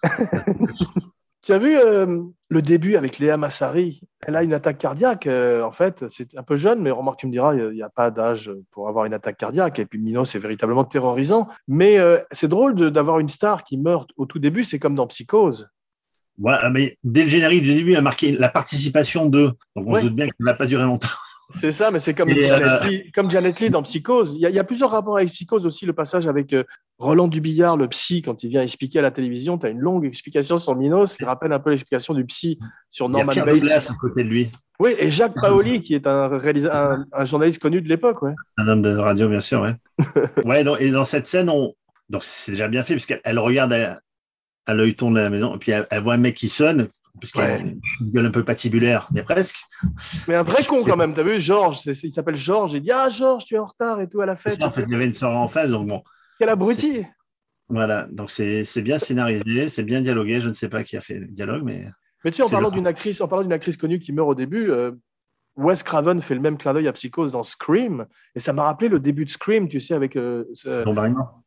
tu 1.42 1.53
as 1.53 1.59
vu 1.59 1.79
euh, 1.79 2.22
le 2.48 2.62
début 2.62 2.96
avec 2.96 3.18
Léa 3.18 3.37
Massari? 3.37 4.01
Elle 4.27 4.37
a 4.37 4.42
une 4.42 4.53
attaque 4.53 4.79
cardiaque. 4.79 5.27
euh, 5.27 5.62
en 5.62 5.72
fait, 5.72 6.05
c'est 6.11 6.37
un 6.37 6.42
peu 6.42 6.57
jeune, 6.57 6.81
mais 6.81 6.90
remarque, 6.90 7.20
tu 7.20 7.27
me 7.27 7.33
diras, 7.33 7.55
il 7.55 7.70
n'y 7.70 7.83
a, 7.83 7.88
pas 7.88 8.11
d'âge 8.11 8.51
pour 8.70 8.88
avoir 8.88 9.05
une 9.05 9.14
attaque 9.14 9.37
cardiaque. 9.37 9.79
Et 9.79 9.87
puis 9.87 9.98
Mino, 9.98 10.24
c'est 10.24 10.38
véritablement 10.38 10.85
terrorisant. 10.85 11.48
Mais 11.68 11.98
euh, 11.98 12.18
c'est 12.33 12.48
drôle 12.48 12.90
d'avoir 12.90 13.18
une 13.20 13.29
star 13.29 13.64
qui 13.64 13.79
meurt 13.79 14.11
au 14.16 14.27
tout 14.27 14.38
début. 14.38 14.64
C'est 14.64 14.79
comme 14.79 14.94
dans 14.94 15.07
Psychose. 15.07 15.68
Voilà, 16.40 16.70
mais 16.70 16.96
dès 17.03 17.24
le 17.24 17.29
générique 17.29 17.62
du 17.62 17.74
début, 17.74 17.92
il 17.92 17.96
a 17.96 18.01
marqué 18.01 18.33
la 18.33 18.48
participation 18.48 19.29
de. 19.29 19.53
Donc 19.74 19.87
on 19.87 19.92
Ouais. 19.94 20.01
se 20.01 20.07
doute 20.07 20.14
bien 20.14 20.27
ça 20.27 20.33
n'a 20.40 20.55
pas 20.55 20.66
duré 20.66 20.85
longtemps. 20.85 21.09
C'est 21.51 21.71
ça, 21.71 21.91
mais 21.91 21.99
c'est 21.99 22.13
comme, 22.13 22.29
Et, 22.29 22.45
Janet 22.45 22.67
euh, 22.69 22.85
Leigh- 22.85 23.11
comme 23.13 23.31
Janet 23.31 23.59
Leigh 23.59 23.71
dans 23.71 23.83
Psychose. 23.83 24.35
Il 24.35 24.41
y, 24.41 24.47
a, 24.47 24.51
il 24.51 24.55
y 24.55 24.59
a 24.59 24.65
plusieurs 24.65 24.91
rapports 24.91 25.17
avec 25.17 25.31
Psychose 25.31 25.65
aussi. 25.65 25.87
Le 25.87 25.95
passage 25.95 26.27
avec 26.27 26.53
euh, 26.53 26.65
Roland 26.99 27.27
Dubillard, 27.27 27.77
le 27.79 27.89
psy, 27.89 28.21
quand 28.21 28.43
il 28.43 28.51
vient 28.51 28.61
expliquer 28.63 28.99
à 28.99 29.03
la 29.03 29.11
télévision, 29.11 29.57
tu 29.57 29.65
as 29.67 29.71
une 29.71 29.79
longue 29.81 30.05
explication 30.05 30.59
sur 30.59 30.77
Minos 30.77 31.17
qui 31.17 31.25
rappelle 31.25 31.53
un 31.53 31.59
peu 31.59 31.71
l'explication 31.71 32.13
du 32.13 32.25
psy 32.27 32.59
sur 32.91 33.07
Il 33.07 33.13
y 33.13 33.21
a 33.21 33.25
Norman 33.25 33.45
Bates. 33.47 33.55
Douglas 33.55 33.89
à 33.91 33.95
côté 33.99 34.25
de 34.25 34.29
lui, 34.29 34.51
Oui, 34.79 34.95
et 34.99 35.09
Jacques 35.11 35.41
Paoli, 35.41 35.81
qui 35.81 35.95
est 35.95 36.07
un, 36.07 36.29
réalisa- 36.39 36.71
un, 36.71 37.07
un 37.13 37.25
journaliste 37.25 37.63
connu 37.63 37.81
de 37.81 37.89
l'époque. 37.89 38.21
Ouais. 38.21 38.35
un 38.59 38.69
homme 38.69 38.83
de 38.83 38.95
radio, 38.95 39.29
bien 39.29 39.41
sûr. 39.41 39.63
Ouais. 39.63 39.75
ouais 40.45 40.65
donc, 40.65 40.81
et 40.81 40.91
dans 40.91 41.05
cette 41.05 41.27
scène, 41.27 41.49
on... 41.49 41.73
donc 42.11 42.25
c'est 42.25 42.53
déjà 42.53 42.69
bien 42.69 42.83
fait, 42.83 42.93
puisqu'elle 42.95 43.21
elle 43.25 43.39
regarde, 43.39 43.73
à 43.73 44.75
l'œil 44.75 44.95
tourne 44.95 45.15
de 45.15 45.21
la 45.21 45.31
maison, 45.31 45.55
et 45.55 45.59
puis 45.59 45.73
elle, 45.73 45.87
elle 45.91 46.03
voit 46.03 46.13
un 46.13 46.19
mec 46.19 46.35
qui 46.35 46.51
sonne, 46.51 46.89
puisqu'il 47.19 47.41
a 47.41 47.45
Ouais. 47.57 47.61
une 47.61 47.81
gueule 48.11 48.27
un 48.27 48.31
peu 48.31 48.45
patibulaire, 48.45 49.07
mais 49.13 49.23
presque. 49.23 49.57
Mais 50.27 50.35
un 50.37 50.43
vrai 50.43 50.65
con 50.65 50.83
quand 50.85 50.97
même, 50.97 51.13
t'as 51.15 51.23
vu, 51.23 51.41
Georges, 51.41 51.81
il 51.87 52.13
s'appelle 52.13 52.37
Georges, 52.37 52.73
il 52.75 52.81
dit 52.83 52.91
Ah, 52.93 53.09
Georges, 53.11 53.45
tu 53.45 53.55
es 53.55 53.59
en 53.59 53.65
retard 53.67 54.01
et 54.01 54.09
tout 54.09 54.21
à 54.21 54.27
la 54.27 54.37
fête. 54.37 54.55
ça, 54.61 54.67
en 54.67 54.71
fait, 54.71 54.83
il 54.87 54.93
y 54.93 54.95
avait 54.95 55.05
une 55.07 55.13
soirée 55.13 55.37
en 55.37 55.49
face, 55.49 55.71
donc 55.71 55.89
bon, 55.89 56.03
Quel 56.39 56.49
abruti 56.49 57.05
voilà. 57.71 58.07
Donc 58.11 58.31
c'est 58.31 58.65
c'est 58.65 58.81
bien 58.81 58.97
scénarisé, 58.99 59.69
c'est 59.69 59.83
bien 59.83 60.01
dialogué. 60.01 60.41
Je 60.41 60.49
ne 60.49 60.55
sais 60.55 60.71
pas 60.71 60.85
qui 60.85 60.97
a 60.97 61.03
fait 61.03 61.19
le 61.19 61.27
dialogue, 61.27 61.63
mais 61.65 61.87
Mais 62.25 62.31
tu 62.31 62.39
sais, 62.39 62.43
en 62.43 62.49
parlant 62.49 62.71
d'une 62.71 62.87
actrice, 62.87 63.21
en 63.21 63.29
parlant 63.29 63.43
d'une 63.43 63.53
actrice 63.53 63.77
connue 63.77 63.99
qui 63.99 64.13
meurt 64.13 64.29
au 64.29 64.35
début, 64.35 64.71
euh, 64.71 64.93
Wes 65.57 65.83
Craven 65.83 66.23
fait 66.23 66.35
le 66.35 66.41
même 66.41 66.57
clin 66.57 66.73
d'œil 66.73 66.89
à 66.89 66.93
Psychose 66.95 67.33
dans 67.33 67.43
Scream, 67.43 68.07
et 68.35 68.41
ça 68.41 68.53
m'a 68.55 68.63
rappelé 68.63 68.89
le 68.89 69.01
début 69.01 69.25
de 69.27 69.31
Scream, 69.31 69.69
tu 69.69 69.81
sais, 69.81 69.93
avec 69.93 70.17
euh, 70.17 70.45
ce. 70.55 70.83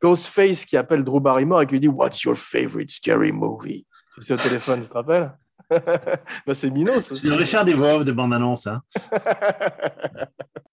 Ghostface 0.01 0.65
qui 0.65 0.77
appelle 0.77 1.03
Drew 1.03 1.19
Barrymore 1.19 1.63
et 1.63 1.65
qui 1.65 1.71
lui 1.73 1.79
dit 1.79 1.87
What's 1.87 2.21
your 2.21 2.35
favorite 2.37 2.91
scary 2.91 3.31
movie? 3.31 3.85
Tu 4.15 4.21
sais, 4.21 4.33
au 4.33 4.37
téléphone, 4.37 4.81
tu 4.81 4.89
te 4.89 4.93
rappelles? 4.93 5.31
bah, 6.47 6.53
C'est 6.53 6.69
Minos. 6.69 7.13
Je 7.13 7.27
devrais 7.27 7.47
faire 7.47 7.65
des 7.65 7.73
voix 7.73 7.95
off 7.95 8.05
de 8.05 8.11
bande-annonce. 8.11 8.67
Hein. 8.67 8.81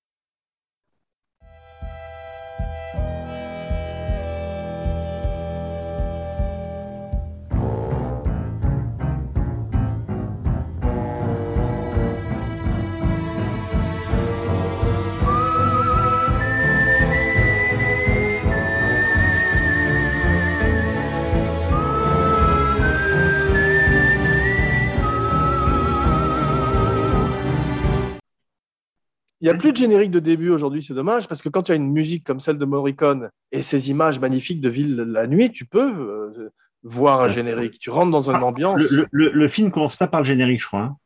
Il 29.40 29.44
n'y 29.44 29.50
a 29.50 29.54
plus 29.54 29.70
de 29.72 29.76
générique 29.76 30.10
de 30.10 30.18
début 30.18 30.50
aujourd'hui, 30.50 30.82
c'est 30.82 30.94
dommage, 30.94 31.28
parce 31.28 31.42
que 31.42 31.48
quand 31.48 31.62
tu 31.62 31.72
as 31.72 31.76
une 31.76 31.90
musique 31.92 32.24
comme 32.24 32.40
celle 32.40 32.58
de 32.58 32.64
Morricone 32.64 33.30
et 33.52 33.62
ces 33.62 33.88
images 33.90 34.18
magnifiques 34.18 34.60
de 34.60 34.68
ville 34.68 34.96
la 34.96 35.26
nuit, 35.28 35.52
tu 35.52 35.64
peux 35.64 35.92
euh, 35.92 36.50
voir 36.82 37.20
un 37.20 37.28
générique. 37.28 37.78
Tu 37.78 37.90
rentres 37.90 38.10
dans 38.10 38.30
une 38.30 38.42
ambiance. 38.42 38.90
Le, 38.90 39.06
le, 39.12 39.30
le, 39.30 39.48
film 39.48 39.70
commence 39.70 39.94
pas 39.96 40.08
par 40.08 40.20
le 40.20 40.26
générique, 40.26 40.60
je 40.60 40.66
crois. 40.66 40.80
hein. 40.82 40.96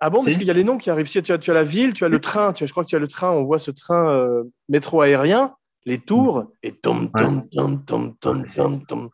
Ah 0.00 0.10
bon, 0.10 0.24
parce 0.24 0.36
qu'il 0.36 0.46
y 0.46 0.50
a 0.50 0.54
les 0.54 0.64
noms 0.64 0.78
qui 0.78 0.90
arrivent. 0.90 1.06
Si, 1.06 1.22
Tu 1.22 1.30
as, 1.30 1.38
tu 1.38 1.50
as 1.50 1.54
la 1.54 1.62
ville, 1.62 1.92
tu 1.92 2.04
as 2.04 2.08
le 2.08 2.20
train, 2.20 2.52
tu 2.52 2.64
as, 2.64 2.66
je 2.66 2.72
crois 2.72 2.84
que 2.84 2.88
tu 2.88 2.96
as 2.96 3.00
le 3.00 3.06
train, 3.08 3.30
on 3.30 3.44
voit 3.44 3.58
ce 3.58 3.70
train 3.70 4.10
euh, 4.10 4.44
métro 4.68 5.02
aérien, 5.02 5.54
les 5.84 5.98
tours, 5.98 6.46
et 6.62 6.72
tom, 6.72 7.10
tom, 7.12 7.48
tom, 7.50 7.84
tom, 7.84 8.14
tom, 8.18 8.44
tom, 8.46 8.84
tom. 8.86 9.10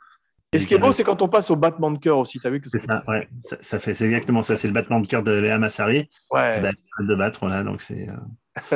Et 0.53 0.59
ce 0.61 0.67
qui 0.67 0.75
est 0.75 0.79
beau, 0.79 0.93
c'est 0.93 1.05
quand 1.05 1.21
on 1.21 1.29
passe 1.29 1.51
au 1.51 1.57
battement 1.57 1.91
de 1.91 1.99
cœur 1.99 2.19
aussi. 2.19 2.39
Tu 2.41 2.47
as 2.47 2.51
vu 2.51 2.61
que 2.61 2.71
C'est 2.71 2.81
ça, 2.81 3.03
ouais. 3.09 3.29
Ça, 3.41 3.57
ça 3.61 3.79
fait, 3.81 3.95
c'est 3.95 4.07
exactement 4.07 4.43
ça. 4.43 4.57
C'est 4.57 4.69
le 4.69 4.73
battement 4.75 5.01
de 5.01 5.07
cœur 5.07 5.23
de 5.23 5.33
Léa 5.33 5.59
Massari. 5.59 6.09
Ouais. 6.31 6.63
de 7.01 7.15
battre, 7.15 7.41
voilà. 7.43 7.63
Donc 7.63 7.83
c'est. 7.83 8.09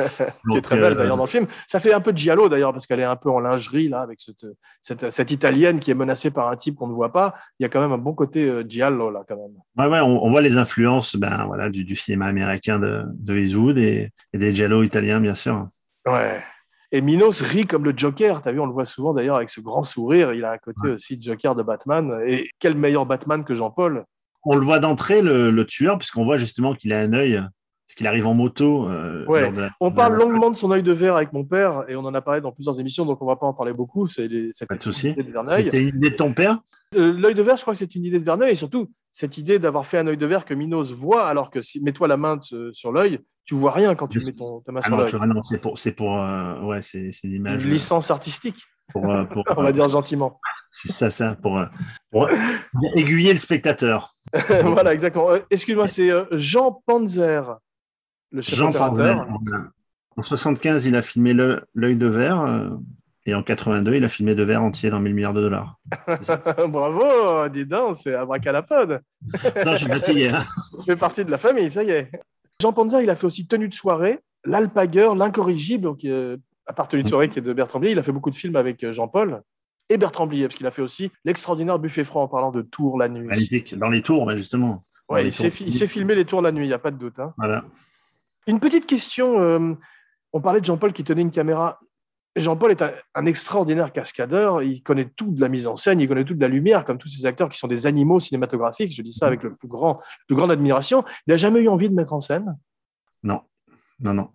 qui 0.51 0.57
est 0.57 0.61
très 0.61 0.77
belle 0.77 0.93
euh, 0.93 0.95
d'ailleurs 0.95 1.17
dans 1.17 1.23
le 1.23 1.29
film. 1.29 1.47
Ça 1.67 1.79
fait 1.79 1.93
un 1.93 2.01
peu 2.01 2.13
de 2.13 2.17
giallo 2.17 2.49
d'ailleurs 2.49 2.71
parce 2.71 2.85
qu'elle 2.85 2.99
est 2.99 3.05
un 3.05 3.15
peu 3.15 3.29
en 3.29 3.39
lingerie 3.39 3.89
là 3.89 4.01
avec 4.01 4.19
cette, 4.21 4.45
cette, 4.81 5.11
cette 5.11 5.31
italienne 5.31 5.79
qui 5.79 5.91
est 5.91 5.95
menacée 5.95 6.31
par 6.31 6.49
un 6.49 6.55
type 6.55 6.75
qu'on 6.75 6.87
ne 6.87 6.93
voit 6.93 7.11
pas. 7.11 7.33
Il 7.59 7.63
y 7.63 7.65
a 7.65 7.69
quand 7.69 7.81
même 7.81 7.91
un 7.91 7.97
bon 7.97 8.13
côté 8.13 8.47
euh, 8.47 8.63
giallo 8.67 9.09
là 9.09 9.23
quand 9.27 9.35
même. 9.35 9.55
Ouais, 9.77 9.91
ouais, 9.91 10.01
on, 10.01 10.23
on 10.23 10.29
voit 10.29 10.41
les 10.41 10.57
influences 10.57 11.15
ben, 11.15 11.45
voilà, 11.45 11.69
du, 11.69 11.83
du 11.83 11.95
cinéma 11.95 12.27
américain 12.27 12.79
de, 12.79 13.03
de 13.13 13.37
Eastwood 13.37 13.77
et, 13.77 14.11
et 14.33 14.37
des 14.37 14.53
giallo 14.53 14.83
italiens, 14.83 15.19
bien 15.19 15.35
sûr. 15.35 15.65
Ouais. 16.05 16.41
Et 16.93 17.01
Minos 17.01 17.41
rit 17.41 17.65
comme 17.65 17.85
le 17.85 17.93
Joker. 17.95 18.41
Tu 18.41 18.49
as 18.49 18.51
vu, 18.51 18.59
on 18.59 18.65
le 18.65 18.73
voit 18.73 18.85
souvent 18.85 19.13
d'ailleurs 19.13 19.37
avec 19.37 19.49
ce 19.49 19.61
grand 19.61 19.83
sourire. 19.83 20.33
Il 20.33 20.43
a 20.43 20.51
un 20.51 20.57
côté 20.57 20.89
aussi 20.89 21.17
Joker 21.21 21.55
de 21.55 21.63
Batman. 21.63 22.21
Et 22.27 22.49
quel 22.59 22.75
meilleur 22.75 23.05
Batman 23.05 23.45
que 23.45 23.55
Jean-Paul? 23.55 24.03
On 24.43 24.55
le 24.55 24.61
voit 24.61 24.79
d'entrée, 24.79 25.21
le, 25.21 25.51
le 25.51 25.65
tueur, 25.65 25.97
puisqu'on 25.97 26.23
voit 26.23 26.35
justement 26.35 26.73
qu'il 26.73 26.91
a 26.91 26.99
un 26.99 27.13
œil, 27.13 27.41
parce 27.91 27.97
qu'il 27.97 28.07
arrive 28.07 28.25
en 28.25 28.33
moto. 28.33 28.87
euh, 28.89 29.25
Ouais. 29.25 29.51
de 29.51 29.67
On 29.81 29.91
parle 29.91 30.13
de 30.17 30.23
longuement 30.23 30.49
de 30.49 30.55
son 30.55 30.71
œil 30.71 30.81
de 30.81 30.93
verre 30.93 31.17
avec 31.17 31.33
mon 31.33 31.43
père 31.43 31.83
et 31.89 31.97
on 31.97 32.05
en 32.05 32.13
a 32.13 32.21
parlé 32.21 32.39
dans 32.39 32.53
plusieurs 32.53 32.79
émissions, 32.79 33.05
donc 33.05 33.21
on 33.21 33.25
va 33.25 33.35
pas 33.35 33.45
en 33.45 33.53
parler 33.53 33.73
beaucoup. 33.73 34.07
C'est 34.07 34.29
Pas 34.65 34.75
de 34.75 34.81
souci. 34.81 35.13
C'était 35.57 35.81
une 35.81 35.97
idée 35.97 36.11
de 36.11 36.15
ton 36.15 36.33
père? 36.33 36.59
Euh, 36.95 37.11
L'œil 37.11 37.35
de 37.35 37.41
verre, 37.41 37.57
je 37.57 37.63
crois 37.63 37.73
que 37.73 37.77
c'est 37.79 37.93
une 37.93 38.05
idée 38.05 38.17
de 38.19 38.23
Verneuil 38.23 38.51
et 38.51 38.55
surtout 38.55 38.89
cette 39.11 39.37
idée 39.37 39.59
d'avoir 39.59 39.85
fait 39.85 39.97
un 39.97 40.07
œil 40.07 40.15
de 40.15 40.25
verre 40.25 40.45
que 40.45 40.53
Minos 40.53 40.93
voit, 40.93 41.27
alors 41.27 41.49
que 41.51 41.61
si 41.61 41.81
mets-toi 41.81 42.07
la 42.07 42.15
main 42.15 42.39
sur 42.71 42.93
l'œil, 42.93 43.19
tu 43.43 43.55
vois 43.55 43.73
rien 43.73 43.93
quand 43.95 44.07
tu 44.07 44.23
mets 44.23 44.31
ton, 44.31 44.61
ta 44.61 44.71
main 44.71 44.79
Ah 44.83 44.87
sur 45.09 45.19
l'œil. 45.19 45.27
non, 45.27 45.43
c'est 45.43 45.57
pour, 45.59 45.77
c'est 45.77 45.91
pour, 45.91 46.17
euh, 46.17 46.61
ouais, 46.61 46.81
c'est, 46.81 47.11
une 47.25 47.33
image. 47.33 47.65
Une 47.65 47.71
licence 47.71 48.09
artistique, 48.09 48.55
Pour, 48.93 49.03
pour, 49.29 49.43
on 49.57 49.63
va 49.63 49.73
dire 49.73 49.89
gentiment. 49.89 50.39
C'est 50.71 50.93
ça, 50.93 51.09
ça, 51.09 51.35
pour, 51.41 51.61
pour 52.09 52.29
aiguiller 52.95 53.33
le 53.33 53.39
spectateur. 53.39 54.09
voilà, 54.63 54.93
exactement. 54.93 55.31
Excuse-moi, 55.49 55.89
c'est 55.89 56.09
Jean 56.31 56.81
Panzer, 56.85 57.57
le 58.31 58.41
chef 58.41 58.55
Jean 58.57 58.69
opérateur. 58.69 59.27
En 60.17 60.23
75, 60.23 60.85
il 60.85 60.95
a 60.95 61.01
filmé 61.01 61.33
l'œil 61.73 61.95
de 61.95 62.07
verre. 62.07 62.41
euh, 62.41 62.69
et 63.25 63.35
en 63.35 63.43
82, 63.43 63.95
il 63.95 64.03
a 64.03 64.09
filmé 64.09 64.33
de 64.33 64.43
verre 64.43 64.63
entier 64.63 64.89
dans 64.89 64.99
1000 64.99 65.13
milliards 65.13 65.33
de 65.33 65.41
dollars. 65.41 65.79
Bravo, 66.67 67.47
dis 67.49 67.65
donc, 67.65 67.97
c'est 68.01 68.15
abracadapod. 68.15 69.01
Non, 69.65 69.71
je 69.73 69.75
suis 69.77 69.87
fatigué. 69.87 70.29
Hein. 70.29 70.45
Fait 70.85 70.95
partie 70.95 71.23
de 71.23 71.31
la 71.31 71.37
famille, 71.37 71.69
ça 71.69 71.83
y 71.83 71.91
est. 71.91 72.09
Jean 72.61 72.73
Panzer, 72.73 73.01
il 73.01 73.09
a 73.09 73.15
fait 73.15 73.25
aussi 73.25 73.47
Tenue 73.47 73.67
de 73.69 73.73
soirée, 73.73 74.19
L'Alpagueur, 74.45 75.15
L'Incorrigible, 75.15 75.83
donc, 75.83 76.03
euh, 76.03 76.37
à 76.65 76.73
part 76.73 76.87
Tenue 76.87 77.03
de 77.03 77.09
soirée 77.09 77.29
qui 77.29 77.39
est 77.39 77.41
de 77.43 77.53
Bertrand 77.53 77.79
Blier, 77.79 77.91
il 77.93 77.99
a 77.99 78.03
fait 78.03 78.11
beaucoup 78.11 78.29
de 78.31 78.35
films 78.35 78.55
avec 78.55 78.83
euh, 78.83 78.91
Jean-Paul 78.91 79.41
et 79.89 79.97
Bertrand 79.97 80.25
Blier, 80.27 80.47
parce 80.47 80.55
qu'il 80.55 80.67
a 80.67 80.71
fait 80.71 80.81
aussi 80.81 81.11
L'extraordinaire 81.25 81.77
buffet 81.79 82.03
franc 82.03 82.23
en 82.23 82.27
parlant 82.27 82.51
de 82.51 82.61
Tours 82.61 82.97
la 82.97 83.07
nuit. 83.09 83.27
Magnifique. 83.27 83.77
Dans 83.77 83.89
les 83.89 84.01
tours, 84.01 84.29
justement. 84.35 84.83
Ouais, 85.09 85.27
il 85.27 85.33
s'est 85.33 85.51
filmé 85.87 86.15
les 86.15 86.25
tours 86.25 86.41
la 86.41 86.51
nuit, 86.51 86.65
il 86.65 86.69
n'y 86.69 86.73
a 86.73 86.79
pas 86.79 86.91
de 86.91 86.97
doute. 86.97 87.19
hein. 87.19 87.33
Voilà. 87.37 87.63
Une 88.47 88.59
petite 88.59 88.85
question, 88.85 89.39
euh, 89.41 89.73
on 90.33 90.41
parlait 90.41 90.59
de 90.61 90.65
Jean-Paul 90.65 90.93
qui 90.93 91.03
tenait 91.03 91.21
une 91.21 91.31
caméra. 91.31 91.79
Jean-Paul 92.35 92.71
est 92.71 92.81
un, 92.81 92.91
un 93.13 93.25
extraordinaire 93.25 93.91
cascadeur, 93.91 94.63
il 94.63 94.81
connaît 94.81 95.09
tout 95.15 95.31
de 95.31 95.41
la 95.41 95.49
mise 95.49 95.67
en 95.67 95.75
scène, 95.75 95.99
il 95.99 96.07
connaît 96.07 96.23
tout 96.23 96.33
de 96.33 96.39
la 96.41 96.47
lumière, 96.47 96.85
comme 96.85 96.97
tous 96.97 97.09
ces 97.09 97.25
acteurs 97.25 97.49
qui 97.49 97.57
sont 97.59 97.67
des 97.67 97.87
animaux 97.87 98.19
cinématographiques, 98.21 98.93
je 98.95 99.01
dis 99.01 99.11
ça 99.11 99.27
avec 99.27 99.43
le 99.43 99.53
plus 99.55 99.67
grand, 99.67 99.95
la 99.97 100.25
plus 100.27 100.35
grande 100.35 100.51
admiration. 100.51 101.03
Il 101.27 101.31
n'a 101.31 101.37
jamais 101.37 101.59
eu 101.59 101.67
envie 101.67 101.89
de 101.89 101.93
mettre 101.93 102.13
en 102.13 102.21
scène, 102.21 102.57
Non. 103.23 103.41
Non, 103.99 104.13
non. 104.15 104.29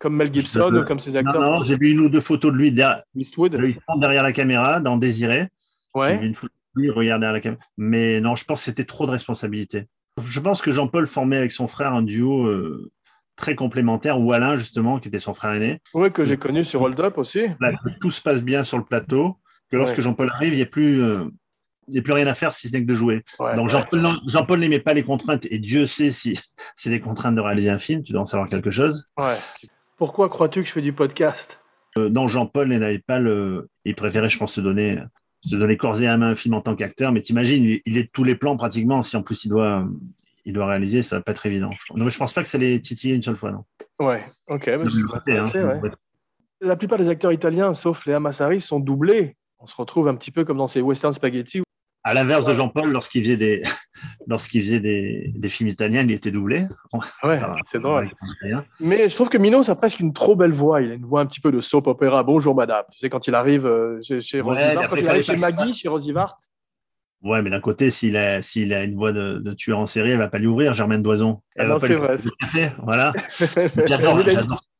comme 0.00 0.16
Mel 0.16 0.32
Gibson 0.34 0.68
Je- 0.72 0.78
ou 0.78 0.84
comme 0.84 0.98
ces 0.98 1.12
Non, 1.12 1.18
acteurs 1.20 1.40
non, 1.42 1.62
j'ai 1.62 1.76
vu 1.76 1.92
une 1.92 2.00
ou 2.00 2.08
deux 2.08 2.20
photos 2.22 2.52
de 2.52 2.56
lui 2.56 2.72
derrière, 2.72 3.04
Eastwood. 3.14 3.54
lui, 3.54 3.76
derrière 3.98 4.22
la 4.24 4.32
caméra, 4.32 4.80
dans 4.80 4.96
Désiré. 4.96 5.48
Ouais. 5.94 6.24
une 6.26 6.34
photo 6.34 6.52
de 6.74 6.80
lui 6.82 6.90
regarder 6.90 7.20
derrière 7.20 7.32
la 7.34 7.40
caméra. 7.40 7.62
Mais 7.76 8.20
non, 8.22 8.34
je 8.34 8.44
pense 8.46 8.60
que 8.60 8.64
c'était 8.64 8.86
trop 8.86 9.04
de 9.06 9.10
responsabilité. 9.12 9.86
Je 10.24 10.40
pense 10.40 10.60
que 10.62 10.70
Jean-Paul 10.72 11.06
formait 11.06 11.36
avec 11.36 11.52
son 11.52 11.68
frère 11.68 11.92
un 11.94 12.02
duo 12.02 12.46
euh, 12.46 12.90
très 13.36 13.54
complémentaire, 13.54 14.20
ou 14.20 14.32
Alain, 14.32 14.56
justement, 14.56 14.98
qui 14.98 15.08
était 15.08 15.18
son 15.18 15.34
frère 15.34 15.52
aîné. 15.52 15.80
Ouais, 15.94 16.10
que 16.10 16.24
j'ai 16.24 16.36
connu 16.36 16.64
sur 16.64 16.82
Hold 16.82 16.98
Up 17.00 17.18
aussi. 17.18 17.42
Là, 17.60 17.72
tout 18.00 18.10
se 18.10 18.20
passe 18.20 18.42
bien 18.42 18.62
sur 18.64 18.78
le 18.78 18.84
plateau, 18.84 19.38
que 19.70 19.76
lorsque 19.76 19.96
Ouais. 19.96 20.02
Jean-Paul 20.02 20.30
arrive, 20.34 20.52
il 20.52 20.56
n'y 20.56 20.62
a 20.62 20.66
plus. 20.66 21.02
euh, 21.02 21.24
il 21.88 21.94
n'y 21.94 21.98
a 21.98 22.02
plus 22.02 22.12
rien 22.12 22.28
à 22.28 22.34
faire 22.34 22.54
si 22.54 22.68
ce 22.68 22.72
n'est 22.74 22.82
que 22.82 22.86
de 22.86 22.94
jouer. 22.94 23.24
Ouais, 23.40 23.56
Donc. 23.56 23.68
Jean-Paul 23.68 24.60
n'aimait 24.60 24.78
pas 24.78 24.94
les 24.94 25.02
contraintes 25.02 25.46
et 25.50 25.58
Dieu 25.58 25.84
sait 25.86 26.12
si 26.12 26.38
c'est 26.76 26.90
des 26.90 27.00
contraintes 27.00 27.34
de 27.34 27.40
réaliser 27.40 27.70
un 27.70 27.78
film, 27.78 28.04
tu 28.04 28.12
dois 28.12 28.22
en 28.22 28.24
savoir 28.24 28.48
quelque 28.48 28.70
chose. 28.70 29.08
Ouais. 29.18 29.34
Pourquoi 29.96 30.28
crois-tu 30.28 30.62
que 30.62 30.68
je 30.68 30.72
fais 30.72 30.80
du 30.80 30.92
podcast? 30.92 31.58
Euh, 31.98 32.08
non, 32.08 32.28
Jean-Paul 32.28 32.68
n'avait 32.68 33.00
pas 33.00 33.18
le. 33.18 33.68
Il 33.84 33.94
préférait, 33.96 34.30
je 34.30 34.38
pense, 34.38 34.52
se 34.54 34.60
donner, 34.60 34.98
se 35.44 35.56
donner 35.56 35.76
corps 35.76 36.00
et 36.00 36.06
à 36.06 36.16
main 36.16 36.30
un 36.30 36.34
film 36.36 36.54
en 36.54 36.60
tant 36.60 36.76
qu'acteur. 36.76 37.10
Mais 37.12 37.20
t'imagines, 37.20 37.64
il, 37.64 37.80
il 37.84 37.98
est 37.98 38.04
de 38.04 38.10
tous 38.12 38.24
les 38.24 38.36
plans 38.36 38.56
pratiquement. 38.56 39.02
Si 39.02 39.16
en 39.16 39.22
plus 39.22 39.44
il 39.44 39.48
doit, 39.48 39.84
il 40.44 40.52
doit 40.52 40.66
réaliser, 40.66 41.02
ça 41.02 41.16
va 41.16 41.22
pas 41.22 41.32
être 41.32 41.46
évident. 41.46 41.70
Non, 41.94 42.04
mais 42.04 42.10
je 42.10 42.18
pense 42.18 42.32
pas 42.32 42.42
que 42.42 42.48
ça 42.48 42.58
l'ait 42.58 42.80
titillé 42.80 43.14
une 43.14 43.22
seule 43.22 43.36
fois, 43.36 43.52
non. 43.52 43.64
Ouais, 44.00 44.24
ok. 44.48 44.70
bah, 44.76 44.82
hein. 45.28 45.80
ouais. 45.80 45.90
La 46.60 46.76
plupart 46.76 46.98
des 46.98 47.08
acteurs 47.08 47.32
italiens, 47.32 47.74
sauf 47.74 48.06
Léa 48.06 48.20
Massari, 48.20 48.60
sont 48.60 48.80
doublés. 48.80 49.36
On 49.58 49.66
se 49.66 49.76
retrouve 49.76 50.08
un 50.08 50.14
petit 50.14 50.30
peu 50.30 50.44
comme 50.44 50.58
dans 50.58 50.68
ces 50.68 50.80
western 50.80 51.12
spaghetti. 51.12 51.62
À 52.04 52.14
l'inverse 52.14 52.44
de 52.44 52.52
Jean-Paul, 52.52 52.90
lorsqu'il 52.90 53.22
faisait 53.22 53.36
des, 53.36 53.62
lorsqu'il 54.26 54.60
faisait 54.62 54.80
des, 54.80 55.32
des 55.36 55.48
films 55.48 55.68
italiens, 55.68 56.02
il 56.02 56.10
était 56.10 56.32
doublé. 56.32 56.66
Ouais, 57.22 57.36
Alors, 57.36 57.56
c'est 57.64 57.80
drôle. 57.80 58.10
Mais 58.80 59.08
je 59.08 59.14
trouve 59.14 59.28
que 59.28 59.38
Minos 59.38 59.68
a 59.68 59.76
presque 59.76 60.00
une 60.00 60.12
trop 60.12 60.34
belle 60.34 60.52
voix. 60.52 60.82
Il 60.82 60.90
a 60.90 60.94
une 60.94 61.06
voix 61.06 61.20
un 61.20 61.26
petit 61.26 61.40
peu 61.40 61.52
de 61.52 61.60
soap 61.60 61.86
opéra. 61.86 62.24
Bonjour 62.24 62.56
madame. 62.56 62.84
Tu 62.90 62.98
sais, 62.98 63.08
quand 63.08 63.28
il 63.28 63.36
arrive 63.36 63.66
euh, 63.66 64.00
chez, 64.02 64.20
chez 64.20 64.40
Ouais, 64.40 64.48
Rosy 64.48 64.62
mais 64.62 64.74
Vart, 64.74 64.84
après, 64.84 64.96
quand 64.96 65.02
il 65.02 65.08
arrive 65.08 65.22
chez 65.22 65.36
Maggie, 65.36 65.74
chez 65.74 65.88
Rosy 65.88 66.10
Vart. 66.10 66.38
Ouais, 67.22 67.40
mais 67.42 67.50
d'un 67.50 67.60
côté, 67.60 67.90
s'il 67.90 68.16
a, 68.16 68.42
s'il 68.42 68.72
a 68.74 68.82
une 68.84 68.96
voix 68.96 69.12
de, 69.12 69.34
de 69.38 69.52
tueur 69.52 69.78
en 69.78 69.86
série, 69.86 70.10
elle 70.10 70.18
va 70.18 70.28
pas 70.28 70.38
lui 70.38 70.48
ouvrir, 70.48 70.74
Germaine 70.74 71.02
Doison. 71.02 71.40
Elle 71.54 71.66
Ah 71.66 71.68
va 71.68 71.74
non, 71.74 71.80
pas 71.80 71.86
c'est 71.86 71.94
vrai. 71.94 72.74
Voilà. 72.82 73.12
J'adore, 73.86 74.20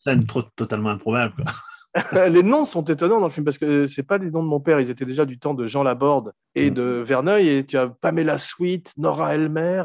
une 0.07 0.27
trop, 0.27 0.43
totalement 0.43 0.91
improbable. 0.91 1.35
quoi. 1.37 1.53
les 2.29 2.43
noms 2.43 2.65
sont 2.65 2.83
étonnants 2.85 3.21
dans 3.21 3.27
le 3.27 3.33
film 3.33 3.45
parce 3.45 3.59
que 3.59 3.87
c'est 3.87 4.03
pas 4.03 4.19
les 4.19 4.31
noms 4.31 4.43
de 4.43 4.49
mon 4.49 4.61
père. 4.61 4.81
Ils 4.81 4.91
étaient 4.91 5.05
déjà 5.05 5.25
du 5.25 5.39
temps 5.39 5.55
de 5.55 5.67
Jean 5.67 5.83
Laborde 5.83 6.33
et 6.55 6.71
Mm. 6.71 6.75
de 6.75 6.83
Verneuil. 7.07 7.49
Et 7.49 7.65
tu 7.67 7.77
as 7.79 7.87
Pamela 7.89 8.39
Sweet, 8.39 8.93
Nora 8.97 9.35
Elmer. 9.35 9.85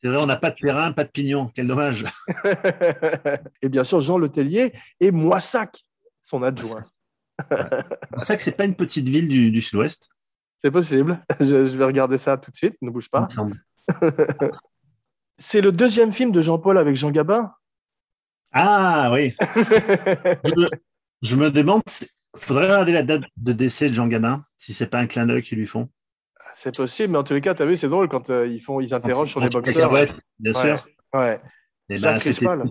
C'est 0.00 0.08
vrai, 0.08 0.18
on 0.18 0.26
n'a 0.26 0.36
pas 0.36 0.50
de 0.50 0.54
terrain, 0.56 0.92
pas 0.92 1.02
de 1.04 1.10
pignon. 1.10 1.50
Quel 1.54 1.66
dommage. 1.66 2.04
et 3.62 3.68
bien 3.68 3.84
sûr 3.84 4.00
Jean 4.00 4.16
Letellier 4.18 4.72
et 5.00 5.10
Moissac, 5.10 5.84
son 6.22 6.42
adjoint. 6.44 6.84
Ça 8.18 8.36
que 8.36 8.42
c'est 8.42 8.52
pas 8.56 8.64
une 8.64 8.74
petite 8.76 9.08
ville 9.08 9.28
du, 9.28 9.50
du 9.50 9.60
sud-ouest. 9.60 10.08
C'est 10.58 10.70
possible. 10.70 11.18
Je, 11.40 11.66
je 11.66 11.76
vais 11.76 11.84
regarder 11.84 12.18
ça 12.18 12.36
tout 12.36 12.50
de 12.50 12.56
suite. 12.56 12.74
Ne 12.82 12.90
bouge 12.90 13.08
pas. 13.10 13.28
C'est 15.38 15.60
le 15.60 15.70
deuxième 15.70 16.12
film 16.12 16.32
de 16.32 16.42
Jean-Paul 16.42 16.78
avec 16.78 16.96
Jean 16.96 17.10
Gabin? 17.12 17.52
Ah 18.52 19.10
oui. 19.12 19.34
Je, 20.44 20.68
je 21.22 21.36
me 21.36 21.50
demande, 21.50 21.82
il 21.86 22.40
faudrait 22.40 22.64
regarder 22.64 22.92
la 22.92 23.02
date 23.04 23.22
de 23.36 23.52
décès 23.52 23.88
de 23.88 23.94
Jean 23.94 24.08
Gabin, 24.08 24.42
si 24.58 24.74
c'est 24.74 24.88
pas 24.88 24.98
un 24.98 25.06
clin 25.06 25.26
d'œil 25.26 25.42
qu'ils 25.42 25.58
lui 25.58 25.66
font. 25.66 25.88
C'est 26.54 26.76
possible, 26.76 27.12
mais 27.12 27.18
en 27.18 27.24
tous 27.24 27.34
les 27.34 27.40
cas, 27.40 27.54
tu 27.54 27.62
as 27.62 27.66
vu, 27.66 27.76
c'est 27.76 27.88
drôle 27.88 28.08
quand 28.08 28.30
euh, 28.30 28.46
ils, 28.48 28.60
font, 28.60 28.80
ils 28.80 28.92
interrogent 28.92 29.30
sur 29.30 29.38
les 29.40 29.48
boxeurs. 29.48 29.90
Bien 30.40 30.52
Ouais. 30.52 30.60
sûr. 30.60 30.88
Ouais. 31.14 31.40
Jacques 31.88 32.40
ben, 32.42 32.70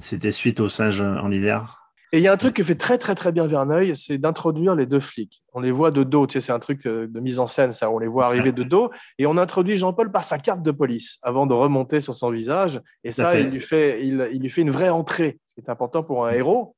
c'était 0.00 0.32
suite 0.32 0.60
au 0.60 0.68
singe 0.68 1.00
en 1.00 1.30
hiver. 1.30 1.83
Et 2.14 2.18
il 2.18 2.22
y 2.22 2.28
a 2.28 2.32
un 2.32 2.36
truc 2.36 2.54
que 2.54 2.62
fait 2.62 2.76
très 2.76 2.96
très 2.96 3.16
très 3.16 3.32
bien 3.32 3.44
Verneuil, 3.48 3.96
c'est 3.96 4.18
d'introduire 4.18 4.76
les 4.76 4.86
deux 4.86 5.00
flics. 5.00 5.42
On 5.52 5.58
les 5.58 5.72
voit 5.72 5.90
de 5.90 6.04
dos, 6.04 6.28
tu 6.28 6.34
sais, 6.34 6.40
c'est 6.40 6.52
un 6.52 6.60
truc 6.60 6.86
euh, 6.86 7.08
de 7.08 7.18
mise 7.18 7.40
en 7.40 7.48
scène, 7.48 7.72
ça. 7.72 7.90
On 7.90 7.98
les 7.98 8.06
voit 8.06 8.26
arriver 8.26 8.52
de 8.52 8.62
dos, 8.62 8.92
et 9.18 9.26
on 9.26 9.36
introduit 9.36 9.76
Jean-Paul 9.76 10.12
par 10.12 10.22
sa 10.22 10.38
carte 10.38 10.62
de 10.62 10.70
police 10.70 11.18
avant 11.24 11.44
de 11.44 11.54
remonter 11.54 12.00
sur 12.00 12.14
son 12.14 12.30
visage. 12.30 12.80
Et 13.02 13.10
ça, 13.10 13.36
il 13.36 13.48
lui 13.48 13.60
fait, 13.60 14.06
il, 14.06 14.28
il 14.32 14.40
lui 14.40 14.48
fait 14.48 14.60
une 14.60 14.70
vraie 14.70 14.90
entrée, 14.90 15.40
ce 15.48 15.54
qui 15.54 15.60
est 15.62 15.68
important 15.68 16.04
pour 16.04 16.24
un 16.24 16.30
héros. 16.30 16.76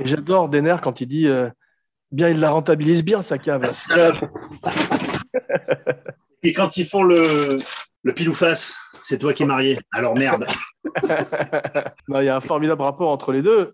Et 0.00 0.06
j'adore 0.06 0.48
Denner 0.48 0.74
quand 0.82 1.00
il 1.00 1.06
dit, 1.06 1.28
euh, 1.28 1.48
bien, 2.10 2.28
il 2.28 2.40
la 2.40 2.50
rentabilise 2.50 3.04
bien 3.04 3.22
sa 3.22 3.38
cave. 3.38 3.72
Et 6.42 6.52
quand 6.52 6.76
ils 6.76 6.84
font 6.84 7.04
le, 7.04 7.58
le 8.02 8.12
pile 8.12 8.28
ou 8.28 8.34
face, 8.34 8.74
c'est 9.04 9.18
toi 9.18 9.32
qui 9.34 9.44
es 9.44 9.46
marié. 9.46 9.78
Alors 9.92 10.16
merde. 10.16 10.48
Il 12.08 12.24
y 12.24 12.28
a 12.28 12.36
un 12.36 12.40
formidable 12.40 12.82
rapport 12.82 13.10
entre 13.10 13.30
les 13.30 13.40
deux. 13.40 13.72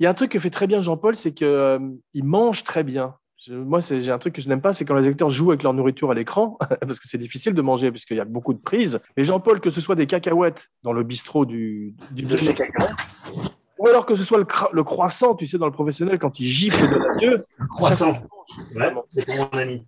Il 0.00 0.04
y 0.04 0.06
a 0.06 0.10
un 0.10 0.14
truc 0.14 0.30
que 0.32 0.38
fait 0.38 0.50
très 0.50 0.66
bien 0.66 0.80
Jean-Paul, 0.80 1.16
c'est 1.16 1.32
qu'il 1.32 2.00
mange 2.24 2.64
très 2.64 2.82
bien. 2.82 3.14
Je- 3.46 3.54
moi, 3.54 3.80
c'est- 3.80 4.00
j'ai 4.00 4.10
un 4.10 4.18
truc 4.18 4.34
que 4.34 4.40
je 4.42 4.48
n'aime 4.48 4.60
pas, 4.62 4.72
c'est 4.72 4.84
quand 4.84 4.94
les 4.96 5.06
acteurs 5.06 5.30
jouent 5.30 5.50
avec 5.50 5.62
leur 5.62 5.74
nourriture 5.74 6.10
à 6.10 6.14
l'écran, 6.14 6.56
parce 6.80 6.98
que 6.98 7.06
c'est 7.06 7.18
difficile 7.18 7.52
de 7.54 7.62
manger, 7.62 7.90
puisqu'il 7.90 8.16
y 8.16 8.20
a 8.20 8.24
beaucoup 8.24 8.54
de 8.54 8.58
prises. 8.58 9.00
Et 9.16 9.24
Jean-Paul, 9.24 9.60
que 9.60 9.70
ce 9.70 9.80
soit 9.80 9.94
des 9.94 10.06
cacahuètes 10.06 10.68
dans 10.82 10.92
le 10.92 11.02
bistrot 11.02 11.44
du, 11.44 11.94
du 12.12 12.24
ou 13.76 13.86
alors 13.88 14.06
que 14.06 14.14
ce 14.16 14.24
soit 14.24 14.38
le, 14.38 14.46
le 14.72 14.84
croissant, 14.84 15.34
tu 15.34 15.46
sais, 15.46 15.58
dans 15.58 15.66
le 15.66 15.72
professionnel, 15.72 16.18
quand 16.18 16.40
il 16.40 16.46
gifle 16.46 16.88
de 16.88 16.96
la 16.96 17.14
Dieu. 17.16 17.44
Croissant. 17.68 18.14
Ouais, 18.76 18.92
c'est 19.06 19.26
pour 19.26 19.36
mon 19.36 19.58
ami. 19.58 19.84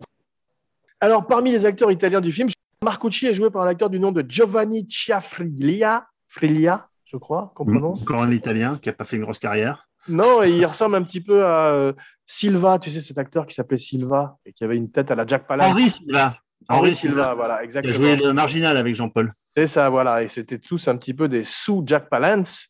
Alors, 1.01 1.27
parmi 1.27 1.51
les 1.51 1.65
acteurs 1.65 1.91
italiens 1.91 2.21
du 2.21 2.33
film, 2.33 2.49
Marcucci 2.85 3.27
est 3.27 3.35
joué 3.35 3.49
par 3.51 3.63
un 3.63 3.69
acteur 3.69 3.89
du 3.89 3.99
nom 3.99 4.13
de 4.13 4.25
Giovanni 4.29 4.87
Ciafriglia, 4.89 6.07
Friglia, 6.29 6.89
je 7.07 7.17
crois 7.17 7.53
qu'on 7.55 7.65
prononce. 7.65 8.03
Encore 8.03 8.23
un 8.23 8.31
Italien 8.33 8.77
qui 8.77 8.89
n'a 8.89 8.93
pas 8.93 9.05
fait 9.05 9.17
une 9.17 9.23
grosse 9.23 9.39
carrière. 9.39 9.86
Non, 10.09 10.43
et 10.43 10.51
il 10.51 10.65
ressemble 10.67 10.97
un 10.97 11.03
petit 11.03 11.21
peu 11.21 11.45
à 11.45 11.67
euh, 11.73 11.93
Silva, 12.25 12.79
tu 12.79 12.91
sais, 12.91 13.01
cet 13.01 13.19
acteur 13.19 13.47
qui 13.47 13.55
s'appelle 13.55 13.79
Silva 13.81 14.37
et 14.45 14.53
qui 14.53 14.65
avait 14.65 14.77
une 14.77 14.91
tête 14.91 15.11
à 15.11 15.15
la 15.15 15.27
Jack 15.27 15.47
Palance. 15.47 15.73
Henri 15.73 15.91
Silva. 15.91 16.33
Henri 16.69 16.95
Silva, 16.95 17.35
voilà, 17.35 17.57
Qui 17.57 17.61
a 17.61 17.65
exactement. 17.65 17.95
joué 17.95 18.17
le 18.17 18.33
marginal 18.33 18.77
avec 18.77 18.95
Jean-Paul. 18.95 19.33
C'est 19.55 19.67
ça, 19.67 19.89
voilà. 19.89 20.23
Et 20.23 20.29
c'était 20.29 20.59
tous 20.59 20.89
un 20.89 20.97
petit 20.97 21.15
peu 21.15 21.29
des 21.29 21.45
sous 21.45 21.83
Jack 21.87 22.09
Palance. 22.09 22.69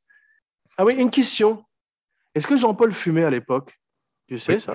Ah 0.77 0.85
oui, 0.85 0.95
une 0.95 1.11
question. 1.11 1.65
Est-ce 2.35 2.47
que 2.47 2.57
Jean-Paul 2.57 2.93
fumait 2.93 3.25
à 3.25 3.31
l'époque? 3.31 3.73
Tu 4.29 4.39
sais 4.39 4.57
Oui. 4.57 4.61
ça? 4.61 4.75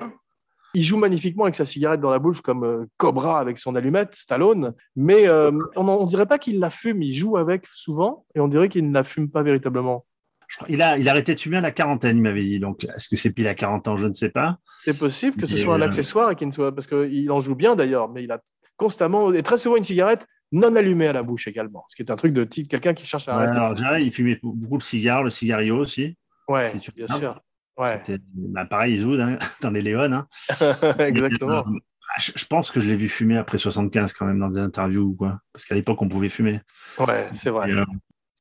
Il 0.74 0.82
joue 0.82 0.96
magnifiquement 0.96 1.44
avec 1.44 1.54
sa 1.54 1.66
cigarette 1.66 2.00
dans 2.00 2.10
la 2.10 2.18
bouche 2.18 2.40
comme 2.40 2.64
euh, 2.64 2.86
Cobra 2.96 3.38
avec 3.38 3.58
son 3.58 3.76
allumette, 3.76 4.14
Stallone. 4.14 4.72
Mais 4.96 5.28
euh, 5.28 5.52
on 5.76 5.84
ne 6.04 6.08
dirait 6.08 6.26
pas 6.26 6.38
qu'il 6.38 6.58
la 6.58 6.70
fume. 6.70 7.02
Il 7.02 7.12
joue 7.14 7.36
avec 7.36 7.66
souvent 7.68 8.24
et 8.34 8.40
on 8.40 8.48
dirait 8.48 8.70
qu'il 8.70 8.88
ne 8.88 8.94
la 8.94 9.04
fume 9.04 9.30
pas 9.30 9.42
véritablement. 9.42 10.06
Je 10.52 10.56
crois- 10.58 10.68
Il 10.70 10.82
a, 10.82 10.98
il 10.98 11.08
a 11.08 11.12
arrêté 11.12 11.34
de 11.34 11.40
fumer 11.40 11.56
à 11.56 11.60
la 11.62 11.70
quarantaine, 11.70 12.18
il 12.18 12.22
m'avait 12.22 12.42
dit. 12.42 12.60
Donc, 12.60 12.84
est-ce 12.84 13.08
que 13.08 13.16
c'est 13.16 13.32
pile 13.32 13.48
à 13.48 13.54
40 13.54 13.88
ans? 13.88 13.96
Je 13.96 14.06
ne 14.06 14.12
sais 14.12 14.28
pas. 14.28 14.58
C'est 14.84 14.98
possible 14.98 15.40
que 15.40 15.46
ce 15.46 15.54
Et, 15.54 15.58
soit 15.58 15.74
un 15.76 15.80
euh, 15.80 15.84
accessoire 15.86 16.30
et 16.30 16.36
qu'il 16.36 16.48
ne 16.48 16.52
soit 16.52 16.74
parce 16.74 16.86
qu'il 16.86 17.30
en 17.30 17.40
joue 17.40 17.54
bien 17.54 17.74
d'ailleurs, 17.74 18.10
mais 18.10 18.22
il 18.22 18.30
a 18.30 18.38
constamment 18.76 19.32
et 19.32 19.42
très 19.42 19.56
souvent 19.56 19.76
une 19.76 19.84
cigarette 19.84 20.26
non 20.50 20.76
allumée 20.76 21.06
à 21.06 21.14
la 21.14 21.22
bouche 21.22 21.48
également, 21.48 21.86
ce 21.88 21.96
qui 21.96 22.02
est 22.02 22.10
un 22.10 22.16
truc 22.16 22.34
de 22.34 22.44
type 22.44 22.68
quelqu'un 22.68 22.92
qui 22.92 23.06
cherche 23.06 23.26
à 23.28 23.32
Ouais, 23.34 23.40
rester. 23.40 23.56
alors, 23.56 23.74
déjà, 23.74 23.98
il 24.00 24.12
fumait 24.12 24.38
beaucoup 24.42 24.76
le 24.76 24.82
cigare, 24.82 25.22
le 25.22 25.30
cigario 25.30 25.76
aussi. 25.78 26.18
Ouais, 26.48 26.70
si 26.78 26.90
bien 26.94 27.06
sûr. 27.08 27.40
Ouais, 27.78 28.00
C'était 28.04 28.22
bah, 28.34 28.66
pareil, 28.66 28.98
Zoud, 28.98 29.18
hein, 29.20 29.38
dans 29.62 29.70
les 29.70 29.80
Léon. 29.80 30.12
hein. 30.12 30.26
exactement. 30.98 31.64
Euh, 31.66 31.78
je, 32.20 32.32
je 32.34 32.44
pense 32.44 32.70
que 32.70 32.80
je 32.80 32.86
l'ai 32.86 32.96
vu 32.96 33.08
fumer 33.08 33.38
après 33.38 33.56
75 33.56 34.12
quand 34.12 34.26
même 34.26 34.38
dans 34.38 34.50
des 34.50 34.60
interviews 34.60 35.04
ou 35.04 35.14
quoi. 35.14 35.40
Parce 35.54 35.64
qu'à 35.64 35.74
l'époque, 35.74 36.02
on 36.02 36.08
pouvait 36.08 36.28
fumer. 36.28 36.60
Ouais, 36.98 37.30
c'est 37.32 37.48
vrai. 37.48 37.70
Et, 37.70 37.72
euh, 37.72 37.84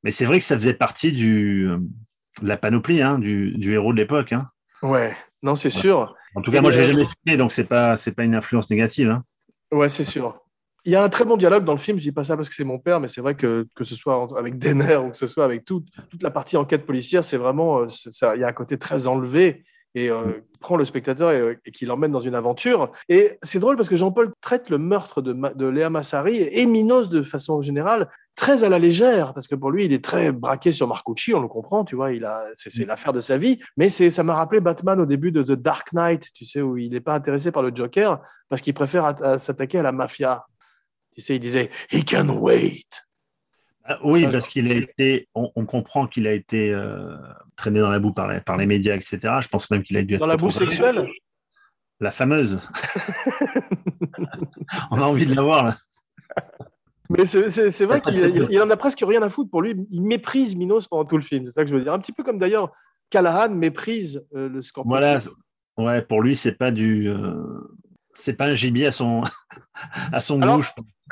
mais 0.03 0.11
c'est 0.11 0.25
vrai 0.25 0.39
que 0.39 0.45
ça 0.45 0.55
faisait 0.55 0.73
partie 0.73 1.13
du, 1.13 1.67
euh, 1.69 1.77
de 2.41 2.47
la 2.47 2.57
panoplie 2.57 3.01
hein, 3.01 3.19
du, 3.19 3.51
du 3.57 3.73
héros 3.73 3.93
de 3.93 3.97
l'époque. 3.97 4.33
hein. 4.33 4.47
Ouais, 4.81 5.15
non, 5.43 5.55
c'est 5.55 5.69
sûr. 5.69 6.15
En 6.35 6.41
tout 6.41 6.51
cas, 6.51 6.57
Et, 6.57 6.61
moi, 6.61 6.71
j'ai 6.71 6.81
euh, 6.81 6.85
jamais 6.85 7.05
fumé, 7.05 7.37
donc 7.37 7.53
pas 7.67 7.97
c'est 7.97 8.13
pas 8.13 8.23
une 8.23 8.35
influence 8.35 8.69
négative. 8.69 9.09
hein. 9.11 9.23
Ouais, 9.71 9.89
c'est 9.89 10.03
sûr. 10.03 10.37
Il 10.83 10.91
y 10.91 10.95
a 10.95 11.03
un 11.03 11.09
très 11.09 11.25
bon 11.25 11.37
dialogue 11.37 11.63
dans 11.63 11.73
le 11.73 11.77
film. 11.79 11.97
Je 11.97 12.03
dis 12.03 12.11
pas 12.11 12.23
ça 12.23 12.35
parce 12.35 12.49
que 12.49 12.55
c'est 12.55 12.63
mon 12.63 12.79
père, 12.79 12.99
mais 12.99 13.07
c'est 13.07 13.21
vrai 13.21 13.35
que 13.35 13.67
que 13.75 13.83
ce 13.83 13.95
soit 13.95 14.27
avec 14.37 14.57
Denner 14.57 14.95
ou 14.95 15.11
que 15.11 15.17
ce 15.17 15.27
soit 15.27 15.45
avec 15.45 15.63
tout- 15.63 15.85
toute 16.09 16.23
la 16.23 16.31
partie 16.31 16.57
enquête 16.57 16.85
policière, 16.85 17.23
c'est 17.23 17.37
vraiment 17.37 17.81
euh, 17.81 17.87
ça. 17.87 18.35
Il 18.35 18.41
y 18.41 18.43
a 18.43 18.47
un 18.47 18.53
côté 18.53 18.77
très 18.79 19.05
enlevé 19.07 19.63
et 19.93 20.09
euh, 20.09 20.41
il 20.53 20.59
prend 20.59 20.75
le 20.77 20.85
spectateur 20.85 21.31
et, 21.31 21.59
et 21.65 21.71
qui 21.71 21.85
l'emmène 21.85 22.11
dans 22.11 22.21
une 22.21 22.35
aventure. 22.35 22.91
Et 23.09 23.37
c'est 23.43 23.59
drôle 23.59 23.75
parce 23.75 23.89
que 23.89 23.95
Jean-Paul 23.95 24.31
traite 24.41 24.69
le 24.69 24.77
meurtre 24.77 25.21
de, 25.21 25.33
de 25.33 25.65
Léa 25.65 25.89
Massari 25.89 26.37
et 26.37 26.65
Minos 26.65 27.09
de 27.09 27.23
façon 27.23 27.61
générale 27.61 28.09
très 28.35 28.63
à 28.63 28.69
la 28.69 28.79
légère 28.79 29.33
parce 29.33 29.47
que 29.47 29.55
pour 29.55 29.71
lui, 29.71 29.85
il 29.85 29.93
est 29.93 30.03
très 30.03 30.31
braqué 30.31 30.71
sur 30.71 30.87
Marcucci. 30.87 31.33
On 31.33 31.41
le 31.41 31.47
comprend, 31.47 31.83
tu 31.83 31.95
vois. 31.95 32.13
Il 32.13 32.25
a 32.25 32.43
c'est 32.55 32.69
c'est 32.69 32.85
l'affaire 32.85 33.13
de 33.13 33.21
sa 33.21 33.37
vie. 33.37 33.59
Mais 33.75 33.89
c'est 33.89 34.09
ça 34.09 34.23
m'a 34.23 34.35
rappelé 34.35 34.61
Batman 34.61 34.99
au 34.99 35.05
début 35.05 35.31
de 35.31 35.43
The 35.43 35.53
Dark 35.53 35.91
Knight, 35.93 36.27
tu 36.33 36.45
sais, 36.45 36.61
où 36.61 36.77
il 36.77 36.91
n'est 36.91 37.01
pas 37.01 37.13
intéressé 37.13 37.51
par 37.51 37.63
le 37.63 37.71
Joker 37.73 38.21
parce 38.49 38.61
qu'il 38.61 38.73
préfère 38.73 39.15
s'attaquer 39.39 39.79
à 39.79 39.83
la 39.83 39.91
mafia. 39.91 40.45
Tu 41.15 41.21
sais, 41.21 41.35
il 41.35 41.39
disait 41.39 41.69
He 41.91 42.05
can 42.05 42.29
wait. 42.29 42.85
Ah, 43.83 43.97
oui, 44.03 44.27
parce 44.31 44.47
qu'il 44.47 44.71
a 44.71 44.75
été, 44.75 45.27
on, 45.33 45.51
on 45.55 45.65
comprend 45.65 46.05
qu'il 46.07 46.27
a 46.27 46.33
été 46.33 46.71
euh, 46.73 47.15
traîné 47.55 47.79
dans 47.79 47.89
la 47.89 47.99
boue 47.99 48.13
par 48.13 48.27
les, 48.27 48.39
par 48.39 48.55
les 48.57 48.65
médias, 48.67 48.95
etc. 48.95 49.19
Je 49.41 49.47
pense 49.47 49.69
même 49.71 49.81
qu'il 49.83 49.97
a 49.97 50.03
dû 50.03 50.15
être 50.15 50.21
Dans 50.21 50.27
la 50.27 50.37
boue 50.37 50.51
sexuelle? 50.51 51.07
La 51.99 52.11
fameuse. 52.11 52.59
on 54.91 54.97
a 54.97 55.01
envie 55.05 55.25
de 55.25 55.35
la 55.35 55.41
voir. 55.41 55.63
Là. 55.65 55.77
Mais 57.09 57.25
c'est- 57.25 57.85
vrai 57.85 58.01
qu'il 58.01 58.15
il- 58.15 58.47
il 58.51 58.61
en 58.61 58.69
a 58.69 58.77
presque 58.77 59.03
rien 59.05 59.21
à 59.21 59.29
foutre 59.29 59.49
pour 59.49 59.61
lui. 59.61 59.75
Il 59.91 60.01
méprise 60.03 60.55
Minos 60.55 60.87
pendant 60.87 61.05
tout 61.05 61.17
le 61.17 61.23
film. 61.23 61.45
C'est 61.47 61.51
ça 61.53 61.63
que 61.63 61.69
je 61.69 61.75
veux 61.75 61.81
dire. 61.83 61.93
Un 61.93 61.99
petit 61.99 62.13
peu 62.13 62.23
comme 62.23 62.39
d'ailleurs 62.39 62.71
Callahan 63.09 63.53
méprise 63.53 64.23
euh, 64.35 64.47
le 64.47 64.61
Scorpion. 64.61 64.89
Voilà. 64.89 65.19
Ouais, 65.77 66.01
pour 66.01 66.21
lui, 66.21 66.35
c'est 66.35 66.53
pas 66.57 66.71
du, 66.71 67.09
euh, 67.09 67.33
c'est 68.13 68.33
pas 68.33 68.45
un 68.45 68.53
gibier 68.55 68.87
à 68.87 68.91
son, 68.91 69.23
à 70.11 70.21
son 70.21 70.41
Alors, 70.41 70.57
goût. 70.57 70.65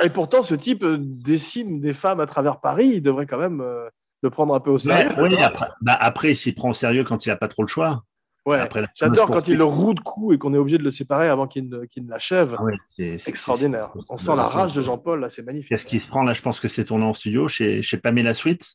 Et 0.04 0.10
pourtant, 0.10 0.43
ce 0.43 0.56
type 0.56 0.84
euh, 0.84 0.97
décime 1.00 1.80
des 1.80 1.93
femmes 1.93 2.20
à 2.20 2.26
travers 2.26 2.60
Paris. 2.60 2.91
Il 2.95 3.02
devrait 3.02 3.26
quand 3.26 3.38
même 3.39 3.62
euh, 3.62 3.88
le 4.22 4.30
prendre 4.30 4.54
un 4.54 4.60
peu 4.60 4.72
au 4.72 4.78
sérieux. 4.78 5.10
Ouais, 5.22 5.30
oui, 5.30 5.38
après, 5.41 5.68
bah, 5.82 5.97
après, 6.00 6.32
il 6.32 6.36
s'y 6.36 6.54
prend 6.54 6.70
au 6.70 6.74
sérieux 6.74 7.04
quand 7.04 7.26
il 7.26 7.32
a 7.32 7.36
pas 7.36 7.47
trop 7.47 7.64
le 7.64 7.68
choix. 7.68 8.04
Ouais. 8.45 8.68
J'adore 8.95 9.30
quand 9.30 9.47
il 9.47 9.58
le 9.58 9.64
roue 9.66 9.93
de 9.93 10.00
coups 10.00 10.36
et 10.36 10.38
qu'on 10.39 10.54
est 10.54 10.58
obligé 10.58 10.78
de 10.80 10.84
le 10.84 10.89
séparer 10.89 11.28
avant 11.28 11.45
qu'il 11.45 11.70
ne, 11.70 11.82
l'achève. 12.08 12.56
Ah 12.58 12.64
ouais, 12.64 12.74
c'est- 12.89 13.28
Extraordinaire. 13.28 13.91
On 14.10 14.18
sent 14.18 14.36
la 14.36 14.47
rage 14.47 14.74
de 14.74 14.82
Jean-Paul, 14.82 15.20
là, 15.20 15.30
c'est 15.30 15.43
magnifique. 15.43 15.70
Qu'est-ce 15.78 15.86
qui 15.88 16.00
se 16.00 16.08
prend 16.08 16.24
là? 16.24 16.34
Je 16.34 16.41
pense 16.41 16.60
que 16.60 16.68
c'est 16.68 16.86
tourné 16.86 17.06
en 17.06 17.14
studio 17.14 17.47
chez, 17.47 17.84
chez 17.84 17.97
Pamela 17.97 18.34
Sweet, 18.34 18.66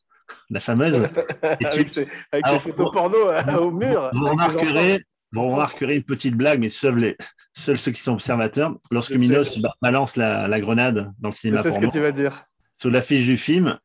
la 0.51 0.61
fameuse. 0.61 0.95
Avec 1.43 1.71
tu- 1.73 1.89
ses, 1.89 2.03
avec 2.31 2.47
ses 2.47 2.51
Alors, 2.51 2.63
photos 2.63 2.93
porno 2.93 3.17
euh, 3.29 3.57
au 3.59 3.71
mur. 3.73 4.11
Vous 4.13 4.27
avec 4.27 5.03
remarquerez, 5.43 5.49
vous 5.49 5.55
remarquerez 5.57 5.97
une 5.97 6.03
petite 6.05 6.35
blague, 6.35 6.61
mais 6.61 6.69
seuls, 6.69 6.99
les, 6.99 7.17
seuls 7.53 7.79
ceux 7.79 7.93
qui 7.93 8.01
sont 8.01 8.13
observateurs, 8.15 8.77
lorsque. 8.91 9.13
Minos 9.13 9.59
ba- 9.61 9.75
balance 9.83 10.17
la, 10.17 10.49
la 10.49 10.61
grenade 10.61 11.13
dans 11.19 11.29
le 11.31 11.35
cinéma 11.35 11.63
sais 11.63 11.71
ce 11.73 11.79
que 11.81 11.87
tu 11.91 12.01
vas 12.01 12.13
dire. 12.13 12.43
sur 12.75 12.91
l'affiche 12.91 13.25
du 13.27 13.37
film, 13.37 13.79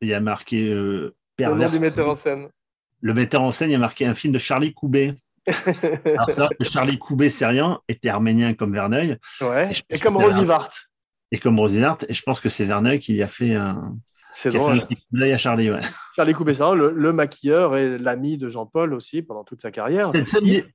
il 0.00 0.08
y 0.08 0.14
a 0.14 0.20
marqué 0.20 0.68
euh, 0.70 1.14
Le 1.40 1.78
metteur 1.80 2.08
en 2.08 2.14
scène. 2.16 2.48
Le 3.00 3.14
metteur 3.14 3.42
en 3.42 3.50
scène, 3.50 3.70
il 3.70 3.72
y 3.72 3.76
a 3.76 3.78
marqué 3.78 4.06
un 4.06 4.14
film 4.14 4.32
de 4.32 4.38
Charlie 4.38 4.74
Coubet. 4.74 5.14
Alors 6.04 6.30
ça, 6.30 6.48
Charlie 6.60 6.98
Coubet, 6.98 7.30
c'est 7.30 7.46
rien, 7.46 7.80
était 7.88 8.08
arménien 8.08 8.54
comme 8.54 8.72
Verneuil, 8.72 9.16
Ouais. 9.40 9.68
Et 9.88 9.98
comme 9.98 10.14
c'est 10.16 10.34
un- 10.40 10.44
Vart. 10.44 10.68
et 11.32 11.38
comme 11.38 11.58
Rosinart, 11.58 11.98
et 12.08 12.14
je 12.14 12.22
pense 12.22 12.40
que 12.40 12.48
c'est 12.48 12.64
Verneuil 12.64 13.00
qui 13.00 13.14
y 13.14 13.22
a 13.22 13.28
fait 13.28 13.54
un, 13.54 13.96
C'est 14.32 14.50
a 14.50 14.52
fait 14.52 14.58
drôle. 14.58 14.72
un 14.76 14.78
petit 14.86 14.96
coup 14.96 15.02
d'œil 15.16 15.32
à 15.32 15.38
Charlie. 15.38 15.70
Ouais. 15.70 15.80
Charlie 16.16 16.34
Coubessin, 16.34 16.74
le, 16.74 16.90
le 16.92 17.12
maquilleur 17.12 17.76
et 17.76 17.98
l'ami 17.98 18.36
de 18.36 18.48
Jean-Paul 18.48 18.92
aussi 18.92 19.22
pendant 19.22 19.44
toute 19.44 19.62
sa 19.62 19.70
carrière. 19.70 20.10
Cette 20.12 20.28
scène, 20.28 20.44
ouais, 20.44 20.66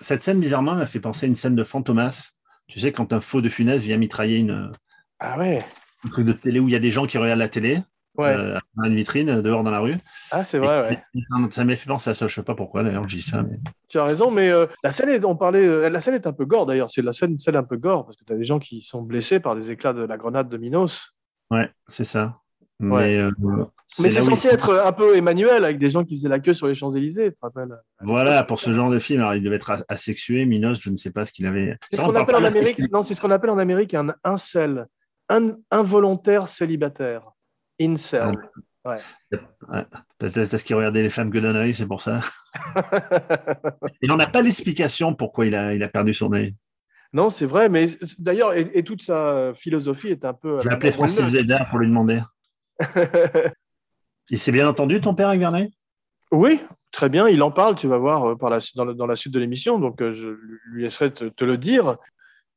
cette 0.00 0.22
scène, 0.22 0.40
bizarrement, 0.40 0.74
m'a 0.74 0.86
fait 0.86 1.00
penser 1.00 1.26
à 1.26 1.28
une 1.28 1.34
scène 1.36 1.54
de 1.56 1.64
Fantomas. 1.64 2.32
Tu 2.66 2.80
sais, 2.80 2.92
quand 2.92 3.12
un 3.12 3.20
faux 3.20 3.40
de 3.42 3.48
Funès 3.48 3.80
vient 3.80 3.96
mitrailler 3.96 4.38
une, 4.38 4.70
Ah 5.18 5.38
ouais. 5.38 5.64
un 6.04 6.08
truc 6.08 6.26
de 6.26 6.32
télé 6.32 6.60
où 6.60 6.68
il 6.68 6.72
y 6.72 6.76
a 6.76 6.80
des 6.80 6.90
gens 6.90 7.06
qui 7.06 7.18
regardent 7.18 7.38
la 7.40 7.48
télé 7.48 7.80
Ouais. 8.16 8.28
euh, 8.28 8.56
dans 8.76 8.84
une 8.84 8.94
vitrine, 8.94 9.42
dehors 9.42 9.64
dans 9.64 9.72
la 9.72 9.80
rue. 9.80 9.96
Ah, 10.30 10.44
c'est 10.44 10.58
vrai, 10.58 10.82
ouais. 10.82 11.02
Ça 11.50 11.64
m'a 11.64 11.74
fait 11.74 11.88
penser 11.88 12.10
à 12.10 12.14
ça. 12.14 12.28
Je 12.28 12.34
sais 12.36 12.44
pas 12.44 12.54
pourquoi 12.54 12.84
d'ailleurs, 12.84 13.08
je 13.08 13.16
dis 13.16 13.22
ça. 13.22 13.42
Mais... 13.42 13.58
Tu 13.88 13.98
as 13.98 14.04
raison, 14.04 14.30
mais 14.30 14.50
euh, 14.50 14.66
la 14.84 14.92
scène 14.92 15.08
est, 15.08 15.24
on 15.24 15.34
parlait, 15.34 15.66
euh, 15.66 15.88
la 15.88 16.00
scène 16.00 16.14
est 16.14 16.26
un 16.28 16.32
peu 16.32 16.44
gore 16.44 16.64
d'ailleurs. 16.64 16.92
C'est 16.92 17.02
la 17.02 17.10
scène, 17.10 17.36
celle 17.38 17.56
un 17.56 17.64
peu 17.64 17.76
gore 17.76 18.04
parce 18.06 18.16
que 18.16 18.24
tu 18.24 18.32
as 18.32 18.36
des 18.36 18.44
gens 18.44 18.60
qui 18.60 18.82
sont 18.82 19.02
blessés 19.02 19.40
par 19.40 19.56
des 19.56 19.72
éclats 19.72 19.92
de 19.92 20.02
la 20.04 20.16
grenade 20.16 20.48
de 20.48 20.56
Minos. 20.56 21.16
Ouais, 21.50 21.68
c'est 21.88 22.04
ça. 22.04 22.38
Mais, 22.80 23.16
euh, 23.18 23.30
Mais 24.00 24.10
c'est 24.10 24.20
censé 24.20 24.48
il- 24.48 24.54
être 24.54 24.74
un 24.84 24.92
peu 24.92 25.16
Emmanuel 25.16 25.64
avec 25.64 25.78
des 25.78 25.88
gens 25.90 26.04
qui 26.04 26.16
faisaient 26.16 26.28
la 26.28 26.40
queue 26.40 26.54
sur 26.54 26.66
les 26.66 26.74
Champs-Élysées, 26.74 27.30
tu 27.30 27.36
te 27.36 27.38
rappelles 27.40 27.76
Voilà, 28.00 28.42
pour 28.42 28.58
ce 28.58 28.72
genre 28.72 28.90
de 28.90 28.98
film, 28.98 29.20
alors 29.20 29.34
il 29.34 29.42
devait 29.42 29.56
être 29.56 29.70
a- 29.70 29.84
asexué, 29.88 30.44
Minos, 30.44 30.80
je 30.82 30.90
ne 30.90 30.96
sais 30.96 31.10
pas 31.12 31.24
ce 31.24 31.32
qu'il 31.32 31.46
avait. 31.46 31.76
C'est 31.90 31.96
ce 31.96 32.02
qu'on 32.02 32.14
appelle 32.14 32.34
en 32.36 32.44
Amérique. 32.44 32.80
Non, 32.92 33.02
ce 33.04 33.18
qu'on 33.20 33.30
appelle 33.30 33.50
en 33.50 33.58
Amérique 33.58 33.94
un 33.94 34.12
incel, 34.24 34.86
un 35.28 35.56
involontaire 35.70 36.48
célibataire, 36.48 37.30
incel. 37.80 38.32
Peut-être 40.18 40.50
parce 40.50 40.62
qu'il 40.62 40.76
regardait 40.76 41.02
les 41.02 41.10
femmes 41.10 41.30
que 41.30 41.38
d'un 41.38 41.54
œil, 41.54 41.72
c'est 41.74 41.86
pour 41.86 42.02
ça. 42.02 42.20
Et 44.02 44.10
on 44.10 44.16
n'a 44.16 44.26
pas 44.26 44.42
l'explication 44.42 45.14
pourquoi 45.14 45.46
il 45.46 45.54
a, 45.54 45.74
il 45.74 45.82
a 45.82 45.88
perdu 45.88 46.12
son 46.14 46.32
œil. 46.32 46.54
non, 47.12 47.30
c'est 47.30 47.46
vrai, 47.46 47.68
mais 47.68 47.86
d'ailleurs, 48.18 48.52
et, 48.54 48.70
et 48.74 48.82
toute 48.82 49.02
sa 49.02 49.52
philosophie 49.54 50.08
est 50.08 50.24
un 50.24 50.34
peu. 50.34 50.58
Je 50.60 50.68
vais 50.68 50.74
appeler 50.74 50.92
Francis 50.92 51.24
Védard 51.24 51.68
pour 51.70 51.78
lui 51.78 51.86
demander. 51.88 52.20
Il 54.30 54.38
s'est 54.38 54.52
bien 54.52 54.68
entendu, 54.68 55.00
ton 55.00 55.14
père, 55.14 55.28
avec 55.28 55.40
Vernet 55.40 55.70
oui, 56.32 56.60
très 56.90 57.08
bien, 57.08 57.28
il 57.28 57.40
en 57.44 57.52
parle, 57.52 57.76
tu 57.76 57.86
vas 57.86 57.98
voir 57.98 58.30
euh, 58.30 58.34
par 58.34 58.50
la, 58.50 58.58
dans, 58.74 59.06
la 59.06 59.14
suite 59.14 59.32
de 59.32 59.38
l'émission, 59.38 59.78
donc 59.78 60.02
euh, 60.02 60.10
je 60.10 60.28
lui 60.72 60.82
laisserai 60.82 61.12
te, 61.12 61.26
te 61.26 61.44
le 61.44 61.56
dire. 61.58 61.96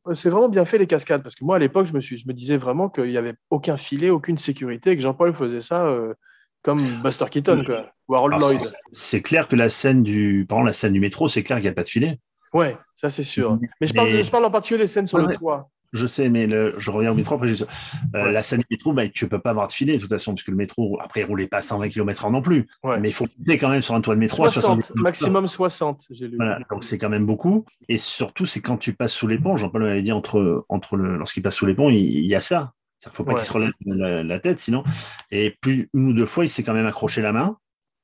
Euh, 0.08 0.16
C'est 0.16 0.30
vraiment 0.30 0.50
bien 0.50 0.66
fait 0.66 0.80
les 0.80 0.88
cascades, 0.88 1.22
parce 1.22 1.36
que 1.36 1.44
moi 1.44 1.58
à 1.58 1.60
l'époque, 1.60 1.86
je 1.86 1.94
me, 1.94 2.02
suis, 2.02 2.18
je 2.18 2.28
me 2.28 2.34
disais 2.34 2.58
vraiment 2.58 2.90
qu'il 2.90 3.10
n'y 3.10 3.18
avait 3.18 3.36
aucun 3.52 3.78
filet, 3.78 4.10
aucune 4.10 4.40
sécurité, 4.40 4.92
et 4.92 4.96
que 4.96 5.04
Jean-Paul 5.04 5.36
faisait 5.36 5.62
ça 5.62 5.86
euh, 5.86 6.16
comme 6.64 6.82
Buster 7.04 7.26
Keaton, 7.30 7.64
quoi, 7.66 7.92
ou 8.08 8.16
Harold 8.16 8.34
Alors, 8.36 8.52
Lloyd. 8.54 8.74
C'est 8.90 9.22
clair 9.22 9.48
que 9.48 9.56
la 9.56 9.70
scène 9.70 10.02
du, 10.02 10.46
par 10.50 10.58
exemple, 10.60 10.70
la 10.70 10.74
scène 10.74 10.94
du 10.94 11.00
métro, 11.00 11.28
c'est 11.28 11.44
clair 11.44 11.58
qu'il 11.58 11.66
n'y 11.66 11.72
a 11.72 11.74
pas 11.76 11.84
de 11.84 11.90
filet. 11.90 12.20
Ouais, 12.54 12.76
ça 12.96 13.10
c'est 13.10 13.24
sûr. 13.24 13.60
Mais 13.80 13.86
je 13.86 13.94
parle, 13.94 14.10
Mais- 14.10 14.24
je 14.24 14.32
parle 14.32 14.46
en 14.46 14.52
particulier 14.52 14.80
des 14.80 14.88
scènes 14.88 15.08
sur 15.08 15.20
le 15.20 15.28
Ouais. 15.28 15.36
toit. 15.36 15.70
Je 15.94 16.06
sais, 16.06 16.30
mais 16.30 16.48
le- 16.48 16.74
je 16.78 16.92
reviens 16.92 17.12
au 17.12 17.16
métro. 17.16 17.36
Après, 17.36 17.48
je- 17.48 17.64
euh, 17.64 17.68
Ouais. 18.14 18.32
La 18.32 18.44
scène 18.44 18.60
du 18.60 18.66
métro, 18.70 18.92
bah, 18.94 19.08
tu 19.08 19.28
peux 19.30 19.40
pas 19.40 19.52
avoir 19.52 19.68
de 19.68 19.74
filet 19.74 19.96
de 19.96 20.02
toute 20.02 20.10
façon, 20.10 20.34
puisque 20.36 20.50
le 20.50 20.56
métro, 20.56 20.98
après, 21.02 21.22
il 21.22 21.24
roulait 21.26 21.48
pas 21.48 21.58
à 21.58 21.62
120 21.62 21.90
km/h 21.90 22.30
non 22.32 22.42
plus. 22.42 22.68
Ouais. 22.84 23.00
Mais 23.00 23.10
il 23.10 23.14
faut 23.14 23.26
monter 23.40 23.58
quand 23.58 23.70
même 23.70 23.82
sur 23.82 23.96
un 23.96 24.02
toit 24.02 24.16
de 24.16 24.20
métro 24.20 24.44
à 24.44 24.50
60, 24.50 24.84
70 24.86 25.02
maximum 25.02 25.48
60, 25.48 26.04
j'ai 26.10 26.28
lu. 26.28 26.36
Voilà, 26.36 26.60
donc 26.70 26.84
c'est 26.84 26.98
quand 26.98 27.10
même 27.10 27.26
beaucoup. 27.26 27.66
Et 27.88 27.98
surtout, 27.98 28.46
c'est 28.46 28.62
quand 28.62 28.78
tu 28.78 28.94
passes 28.94 29.14
sous 29.14 29.28
les 29.28 29.38
ponts. 29.40 29.56
Jean-Paul 29.56 29.84
m'avait 29.84 30.02
dit 30.02 30.12
entre, 30.12 30.66
entre 30.70 30.98
le, 30.98 31.18
lorsqu'il 31.18 31.42
passe 31.44 31.56
sous 31.56 31.66
les 31.66 31.74
ponts, 31.76 31.90
il, 31.90 31.98
il 31.98 32.26
y 32.26 32.36
a 32.36 32.42
ça. 32.42 32.74
Il 33.06 33.10
ne 33.10 33.14
faut 33.14 33.24
pas 33.24 33.34
Ouais. 33.34 33.38
qu'il 33.40 33.48
se 33.48 33.54
relève 33.54 33.72
la, 33.86 34.24
la 34.24 34.40
tête, 34.40 34.60
sinon. 34.60 34.84
Et 35.32 35.56
plus 35.62 35.88
une 35.94 36.08
ou 36.10 36.14
deux 36.14 36.26
fois, 36.26 36.44
il 36.46 36.50
s'est 36.50 36.64
quand 36.64 36.74
même 36.74 36.88
accroché 36.88 37.22
la 37.22 37.32
main. 37.32 37.58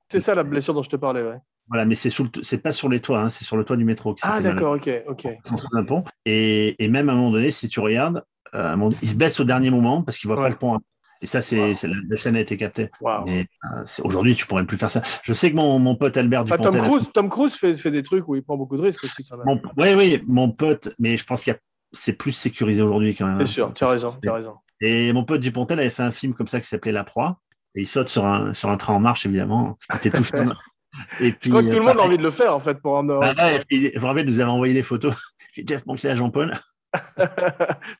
C'est 0.10 0.20
ça 0.20 0.36
la 0.36 0.44
blessure 0.44 0.74
dont 0.76 0.84
je 0.84 0.90
te 0.90 0.96
parlais, 0.96 1.24
ouais. 1.24 1.38
Voilà, 1.70 1.86
mais 1.86 1.96
c'est 1.96 2.10
sous 2.10 2.24
le- 2.26 2.30
c'est 2.44 2.58
pas 2.58 2.72
sur 2.72 2.90
les 2.90 3.00
toits, 3.00 3.22
hein, 3.22 3.30
c'est 3.30 3.46
sur 3.46 3.56
le 3.58 3.64
toit 3.64 3.78
du 3.78 3.86
métro. 3.86 4.16
Ah 4.22 4.42
d'accord, 4.42 4.76
ok, 4.76 4.90
ok. 5.08 5.28
Un 5.74 5.84
pont. 5.84 6.04
Et, 6.26 6.82
et 6.84 6.88
même 6.88 7.10
à 7.10 7.14
un 7.14 7.16
moment 7.16 7.32
donné, 7.32 7.52
si 7.52 7.70
tu 7.70 7.80
regardes, 7.80 8.24
euh, 8.54 8.76
moment- 8.76 8.96
il 9.02 9.10
se 9.10 9.16
baisse 9.16 9.40
au 9.40 9.44
dernier 9.46 9.70
moment 9.70 10.04
parce 10.04 10.18
qu'il 10.18 10.28
voit 10.28 10.38
Ouais. 10.38 10.44
pas 10.44 10.50
le 10.50 10.56
pont. 10.58 10.80
Et 11.22 11.26
ça, 11.26 11.42
c'est 11.42 11.70
Wow. 11.70 11.74
c'est- 11.76 11.88
la, 11.88 11.96
la 12.10 12.18
scène 12.18 12.36
a 12.36 12.42
été 12.42 12.58
captée. 12.58 12.90
Mais 13.26 13.48
euh, 13.72 13.84
c'est- 13.86 14.02
aujourd'hui, 14.02 14.36
tu 14.36 14.46
pourrais 14.46 14.66
plus 14.66 14.78
faire 14.78 14.90
ça. 14.90 15.02
Je 15.24 15.32
sais 15.32 15.50
que 15.52 15.56
mon, 15.56 15.80
mon 15.80 15.96
pote 15.96 16.18
Albert 16.18 16.42
Enfin, 16.42 16.58
Tom 16.58 16.74
Dupontel. 16.74 16.82
Cruise, 16.92 17.12
Tom 17.14 17.30
Cruise 17.30 17.56
fait, 17.56 17.78
fait 17.78 17.92
des 17.92 18.04
trucs 18.04 18.28
où 18.28 18.36
il 18.36 18.44
prend 18.44 18.58
beaucoup 18.58 18.76
de 18.76 18.82
risques 18.82 19.06
aussi 19.06 19.24
quand 19.28 19.38
même. 19.38 19.46
Mon, 19.46 19.62
oui, 19.78 19.94
oui, 19.96 20.22
mon 20.28 20.52
pote, 20.52 20.90
mais 21.00 21.16
je 21.16 21.24
pense 21.26 21.42
qu'il 21.44 21.54
y 21.54 21.56
a- 21.56 21.60
c'est 21.94 22.14
plus 22.14 22.34
sécurisé 22.34 22.82
aujourd'hui 22.82 23.16
quand 23.16 23.26
même. 23.26 23.36
C'est 23.38 23.44
hein. 23.44 23.46
sûr, 23.46 23.74
tu 23.74 23.86
as 23.86 23.88
raison, 23.88 24.18
tu 24.22 24.28
as 24.30 24.34
raison. 24.34 24.56
Et 24.82 25.14
mon 25.14 25.24
pote 25.24 25.40
Dupontel 25.40 25.80
avait 25.80 25.90
fait 25.90 26.04
un 26.04 26.12
film 26.12 26.34
comme 26.34 26.48
ça 26.50 26.60
qui 26.60 26.68
s'appelait 26.68 26.92
La 26.92 27.06
Proie. 27.06 27.40
Et 27.76 27.82
il 27.84 27.88
saute 27.88 28.10
sur 28.10 28.26
un, 28.26 28.54
sur 28.54 28.70
un 28.70 28.78
train 28.78 28.94
en 28.94 29.00
marche, 29.00 29.26
évidemment. 29.26 29.78
Il 29.92 29.96
était 29.98 30.12
tout. 30.12 30.24
Et 31.20 31.32
puis, 31.32 31.50
Je 31.50 31.50
crois 31.50 31.64
que 31.64 31.70
tout 31.70 31.78
le 31.78 31.82
euh, 31.82 31.86
monde 31.88 32.00
a 32.00 32.04
envie 32.04 32.18
de 32.18 32.24
le 32.24 32.30
faire 32.30 32.56
en 32.56 32.60
fait 32.60 32.76
pour 32.82 32.98
Ah 32.98 33.02
ouais, 33.04 33.56
et 33.56 33.60
puis, 33.68 33.92
je 33.94 34.00
me 34.00 34.06
rappelle, 34.06 34.26
nous 34.26 34.40
avait 34.40 34.52
envoyé 34.52 34.74
les 34.74 34.84
photos. 34.84 35.16
J'ai 35.54 35.64
Jeff 35.68 35.86
montré 35.86 36.10
à 36.10 36.16
Jean-Paul. 36.16 36.54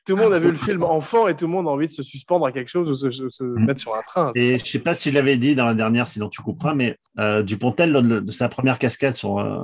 Tout 0.06 0.14
le 0.14 0.22
monde 0.22 0.32
a 0.32 0.38
vu 0.38 0.50
le 0.50 0.56
film 0.56 0.84
enfant 0.84 1.26
et 1.26 1.34
tout 1.34 1.46
le 1.46 1.50
monde 1.52 1.66
a 1.66 1.70
envie 1.70 1.88
de 1.88 1.92
se 1.92 2.04
suspendre 2.04 2.46
à 2.46 2.52
quelque 2.52 2.68
chose 2.68 2.88
ou 2.90 2.94
se, 2.94 3.10
se- 3.28 3.42
Mm. 3.42 3.64
mettre 3.66 3.80
sur 3.80 3.94
un 3.94 4.02
train. 4.02 4.30
Et 4.36 4.58
je 4.58 4.64
sais 4.64 4.78
pas 4.78 4.94
si 4.94 5.10
je 5.10 5.14
l'avais 5.14 5.36
dit 5.36 5.56
dans 5.56 5.66
la 5.66 5.74
dernière, 5.74 6.06
sinon 6.06 6.28
tu 6.28 6.42
couperas, 6.42 6.74
mais 6.74 6.96
euh, 7.18 7.42
Dupontel, 7.42 7.90
lors 7.92 8.02
de, 8.02 8.30
sa 8.30 8.48
première 8.48 8.78
cascade 8.78 9.14
sur, 9.14 9.38
euh, 9.40 9.58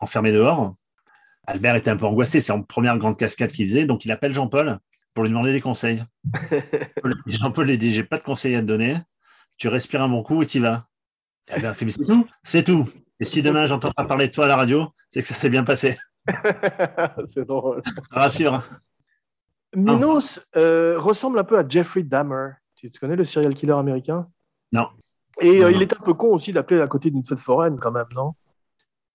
enfermé 0.00 0.32
dehors, 0.32 0.74
Albert 1.48 1.76
était 1.76 1.90
un 1.90 1.96
peu 1.96 2.06
angoissé. 2.06 2.40
C'est 2.40 2.52
en 2.52 2.62
première 2.62 2.96
grande 2.98 3.16
cascade 3.18 3.50
qu'il 3.50 3.66
faisait. 3.68 3.84
Donc 3.84 4.04
il 4.04 4.12
appelle 4.12 4.34
Jean-Paul 4.34 4.78
pour 5.14 5.24
lui 5.24 5.30
demander 5.30 5.52
des 5.52 5.60
conseils. 5.60 6.02
Jean-Paul 7.26 7.66
lui 7.66 7.78
dit 7.78 7.92
J'ai 7.92 8.04
pas 8.04 8.18
de 8.18 8.22
conseils 8.22 8.54
à 8.54 8.60
te 8.60 8.66
donner. 8.66 8.96
Tu 9.56 9.68
respires 9.68 10.02
un 10.02 10.08
bon 10.08 10.22
coup 10.22 10.42
et 10.42 10.46
tu 10.46 10.60
vas. 10.60 10.86
Fait 11.48 11.84
Mais 11.84 11.90
c'est 11.90 12.04
tout 12.04 12.26
C'est 12.42 12.64
tout. 12.64 12.86
Et 13.20 13.24
si 13.24 13.42
demain 13.42 13.66
j'entends 13.66 13.90
pas 13.92 14.04
parler 14.04 14.28
de 14.28 14.32
toi 14.32 14.44
à 14.44 14.48
la 14.48 14.56
radio, 14.56 14.86
c'est 15.08 15.22
que 15.22 15.28
ça 15.28 15.34
s'est 15.34 15.50
bien 15.50 15.64
passé. 15.64 15.96
C'est 17.26 17.46
drôle. 17.46 17.82
Te 17.82 18.14
rassure. 18.14 18.62
Minos 19.74 20.40
euh, 20.56 20.98
ressemble 20.98 21.38
un 21.38 21.44
peu 21.44 21.58
à 21.58 21.66
Jeffrey 21.66 22.02
Dahmer. 22.02 22.50
Tu 22.74 22.90
tu 22.90 23.00
connais 23.00 23.16
le 23.16 23.24
serial 23.24 23.54
killer 23.54 23.72
américain? 23.72 24.26
Non. 24.72 24.88
Et 25.40 25.62
euh, 25.62 25.70
Non. 25.70 25.76
il 25.76 25.82
est 25.82 25.92
un 25.92 26.00
peu 26.04 26.14
con 26.14 26.28
aussi 26.34 26.52
d'appeler 26.52 26.80
à 26.80 26.86
côté 26.86 27.10
d'une 27.10 27.24
fête 27.24 27.38
foraine 27.38 27.78
quand 27.78 27.92
même, 27.92 28.06
non? 28.14 28.34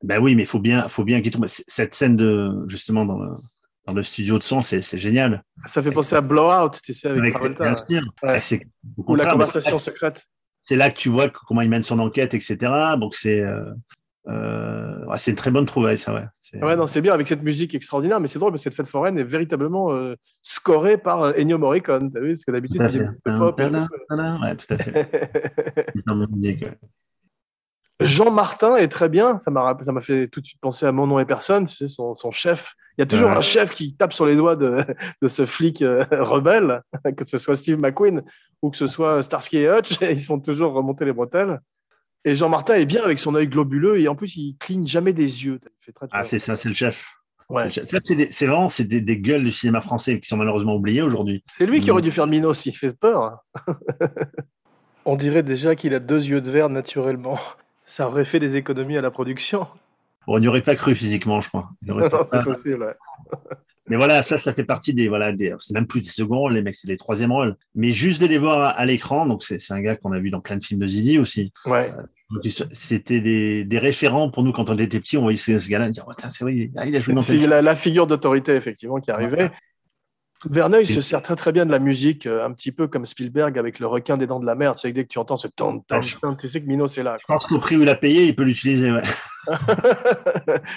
Ben 0.03 0.19
oui, 0.21 0.35
mais 0.35 0.43
il 0.43 0.47
faut 0.47 0.59
bien, 0.59 0.87
faut 0.89 1.03
bien 1.03 1.21
qu'il 1.21 1.31
tombe. 1.31 1.45
Cette 1.47 1.93
scène 1.95 2.17
de 2.17 2.65
justement 2.67 3.05
dans 3.05 3.19
le, 3.19 3.29
dans 3.87 3.93
le 3.93 4.03
studio 4.03 4.37
de 4.37 4.43
son, 4.43 4.61
c'est 4.61 4.81
génial. 4.97 5.43
Ça 5.65 5.81
fait 5.81 5.91
penser 5.91 6.15
à 6.15 6.21
Blowout, 6.21 6.71
tu 6.83 6.93
sais, 6.93 7.07
avec, 7.07 7.35
Avec- 7.35 7.55
Travolta. 7.55 7.85
bien. 7.87 8.03
Ouais. 8.21 8.39
Ou 8.97 9.15
la 9.15 9.31
conversation 9.31 9.79
secrète. 9.79 10.25
C'est 10.63 10.75
là 10.75 10.89
que 10.91 10.97
tu 10.97 11.09
vois 11.09 11.29
comment 11.29 11.61
il 11.61 11.69
mène 11.69 11.83
son 11.83 11.99
enquête, 11.99 12.33
etc. 12.33 12.57
Donc 12.99 13.15
c'est 13.15 13.41
euh, 13.41 13.65
euh, 14.29 15.05
ouais, 15.07 15.17
c'est 15.17 15.31
une 15.31 15.37
très 15.37 15.51
bonne 15.51 15.65
trouvaille, 15.65 15.97
ça. 15.97 16.13
Ouais. 16.13 16.23
C'est- 16.41 16.63
Ouais, 16.63 16.75
non, 16.77 16.87
c'est 16.87 17.01
bien 17.01 17.13
avec 17.13 17.27
cette 17.27 17.41
musique 17.43 17.73
extraordinaire, 17.75 18.19
mais 18.21 18.27
c'est 18.27 18.39
drôle, 18.39 18.51
parce 18.51 18.63
que 18.63 18.69
cette 18.69 18.77
fête 18.77 18.87
foraine 18.87 19.17
est 19.17 19.23
véritablement 19.23 19.91
euh, 19.91 20.15
scorée 20.41 20.97
par 20.97 21.23
euh, 21.23 21.33
Ennio 21.37 21.57
Morricone. 21.57 22.11
T'as 22.11 22.19
vu 22.21 22.33
Parce 22.35 22.45
que 22.45 22.51
d'habitude, 22.51 22.81
fait. 22.81 23.37
pop. 23.39 23.57
tout. 23.57 23.95
tada, 24.07 24.37
Ouais, 24.41 24.55
tout 24.55 24.73
à 24.73 24.77
fait. 24.77 25.87
Jean 27.99 28.31
Martin 28.31 28.75
est 28.77 28.87
très 28.87 29.09
bien. 29.09 29.39
Ça 29.39 29.51
m'a 29.51 29.61
rappelé- 29.61 29.85
ça 29.85 29.91
m'a 29.91 30.01
fait 30.01 30.27
tout 30.27 30.41
de 30.41 30.45
suite 30.45 30.61
penser 30.61 30.85
à 30.85 30.91
Mon 30.91 31.07
nom 31.07 31.19
et 31.19 31.25
personne, 31.25 31.65
tu 31.65 31.75
sais, 31.75 31.87
son, 31.87 32.15
son 32.15 32.31
chef. 32.31 32.73
Il 32.97 33.01
y 33.01 33.03
a 33.03 33.05
toujours 33.07 33.29
Ouais. 33.29 33.35
un 33.37 33.41
chef 33.41 33.71
qui 33.71 33.93
tape 33.95 34.13
sur 34.13 34.25
les 34.25 34.35
doigts 34.35 34.55
de, 34.55 34.77
de 35.21 35.27
ce 35.27 35.45
flic 35.45 35.81
euh, 35.81 36.03
rebelle, 36.11 36.81
que 37.17 37.25
ce 37.25 37.37
soit 37.37 37.55
Steve 37.55 37.79
McQueen 37.79 38.21
ou 38.61 38.69
que 38.69 38.77
ce 38.77 38.87
soit 38.87 39.23
Starsky 39.23 39.57
et 39.57 39.69
Hutch. 39.69 39.97
Ils 40.01 40.21
se 40.21 40.25
font 40.27 40.39
toujours 40.39 40.73
remonter 40.73 41.05
les 41.05 41.13
bretelles. 41.13 41.59
Et 42.25 42.35
Jean 42.35 42.49
Martin 42.49 42.75
est 42.75 42.85
bien 42.85 43.03
avec 43.03 43.19
son 43.19 43.35
œil 43.35 43.47
globuleux 43.47 43.99
et 43.99 44.07
en 44.07 44.15
plus, 44.15 44.37
il 44.37 44.55
cligne 44.57 44.85
jamais 44.87 45.11
des 45.11 45.43
yeux. 45.45 45.59
Il 45.63 45.85
fait 45.85 45.91
très, 45.91 46.07
très 46.07 46.17
Ah, 46.17 46.23
c'est 46.23 46.39
ça, 46.39 46.55
c'est 46.55 46.69
le 46.69 46.75
chef. 46.75 47.11
Ouais. 47.49 47.67
C'est 47.69 48.45
vraiment 48.47 48.69
c'est 48.69 48.85
des, 48.85 49.01
des 49.01 49.17
gueules 49.17 49.43
du 49.43 49.51
cinéma 49.51 49.81
français 49.81 50.19
qui 50.19 50.27
sont 50.29 50.37
malheureusement 50.37 50.75
oubliées 50.75 51.01
aujourd'hui. 51.01 51.43
C'est 51.51 51.65
lui 51.65 51.81
qui 51.81 51.89
Mm. 51.89 51.91
aurait 51.91 52.01
dû 52.01 52.11
faire 52.11 52.25
Minos, 52.27 52.65
il 52.65 52.71
fait 52.71 52.97
peur. 52.97 53.43
On 55.05 55.15
dirait 55.17 55.43
déjà 55.43 55.75
qu'il 55.75 55.93
a 55.93 55.99
deux 55.99 56.25
yeux 56.25 56.39
de 56.41 56.49
verre 56.49 56.69
naturellement. 56.69 57.37
Ça 57.85 58.07
aurait 58.07 58.23
fait 58.25 58.39
des 58.39 58.55
économies 58.55 58.97
à 58.97 59.01
la 59.01 59.11
production. 59.11 59.67
On 60.27 60.39
n'y 60.39 60.47
aurait 60.47 60.61
pas 60.61 60.75
cru 60.75 60.95
physiquement, 60.95 61.41
je 61.41 61.49
crois. 61.49 61.69
Non, 61.85 62.09
pas- 62.09 62.27
c'est 62.31 62.43
possible. 62.43 62.83
ouais. 62.83 63.39
Mais 63.87 63.97
voilà, 63.97 64.23
ça, 64.23 64.37
ça 64.37 64.53
fait 64.53 64.63
partie 64.63 64.93
des, 64.93 65.09
voilà, 65.09 65.33
des, 65.33 65.53
c'est 65.59 65.73
même 65.73 65.87
plus 65.87 65.99
des 65.99 66.09
seconds 66.09 66.37
rôles, 66.39 66.53
les 66.53 66.61
mecs, 66.61 66.75
c'est 66.75 66.87
des 66.87 66.95
troisièmes 66.95 67.33
rôles. 67.33 67.57
Mais 67.75 67.91
juste 67.91 68.21
de 68.21 68.27
les 68.27 68.37
voir 68.37 68.59
à, 68.61 68.69
à 68.69 68.85
l'écran, 68.85 69.25
donc 69.25 69.43
c'est, 69.43 69.59
un 69.71 69.81
gars 69.81 69.97
qu'on 69.97 70.13
a 70.13 70.19
vu 70.19 70.29
dans 70.29 70.39
plein 70.39 70.55
de 70.55 70.63
films 70.63 70.79
de 70.79 70.87
Zidi 70.87 71.19
aussi. 71.19 71.51
Ouais. 71.65 71.91
Donc, 72.29 72.43
c'était 72.71 73.19
des, 73.19 73.65
des 73.65 73.79
référents 73.79 74.29
pour 74.29 74.43
nous 74.43 74.53
quand 74.53 74.69
on 74.69 74.77
était 74.77 74.99
petits, 75.01 75.17
on 75.17 75.23
voyait 75.23 75.37
ce, 75.37 75.69
gars-là, 75.69 75.89
dire, 75.89 76.05
oh, 76.07 76.13
c'est 76.17 76.43
vrai, 76.45 76.55
il 76.55 76.95
a 76.95 76.99
joué 77.01 77.13
dans. 77.13 77.21
La, 77.47 77.61
la 77.61 77.75
figure 77.75 78.07
d'autorité, 78.07 78.55
effectivement, 78.55 79.01
qui 79.01 79.11
arrivait. 79.11 79.51
Verneuil 80.49 80.85
se 80.85 81.01
sert 81.01 81.21
très 81.21 81.35
très 81.35 81.51
bien 81.51 81.65
de 81.65 81.71
la 81.71 81.79
musique, 81.79 82.25
euh, 82.25 82.45
un 82.45 82.51
petit 82.51 82.71
peu 82.71 82.87
comme 82.87 83.05
Spielberg 83.05 83.57
avec 83.57 83.79
le 83.79 83.87
requin 83.87 84.17
des 84.17 84.27
dents 84.27 84.39
de 84.39 84.45
la 84.45 84.55
mer. 84.55 84.75
Tu 84.75 84.81
sais, 84.81 84.89
que 84.91 84.95
dès 84.95 85.03
que 85.03 85.09
tu 85.09 85.19
entends 85.19 85.37
ce 85.37 85.47
ton, 85.47 85.79
ton, 85.79 85.99
tu 86.01 86.49
sais 86.49 86.61
que 86.61 86.67
Minos 86.67 86.97
est 86.97 87.03
là. 87.03 87.15
Je 87.19 87.25
pense 87.25 87.45
qu'au 87.47 87.59
prix 87.59 87.77
où 87.77 87.81
il 87.81 87.89
a 87.89 87.95
payé, 87.95 88.25
il 88.25 88.35
peut 88.35 88.43
l'utiliser, 88.43 88.91
ouais. 88.91 89.01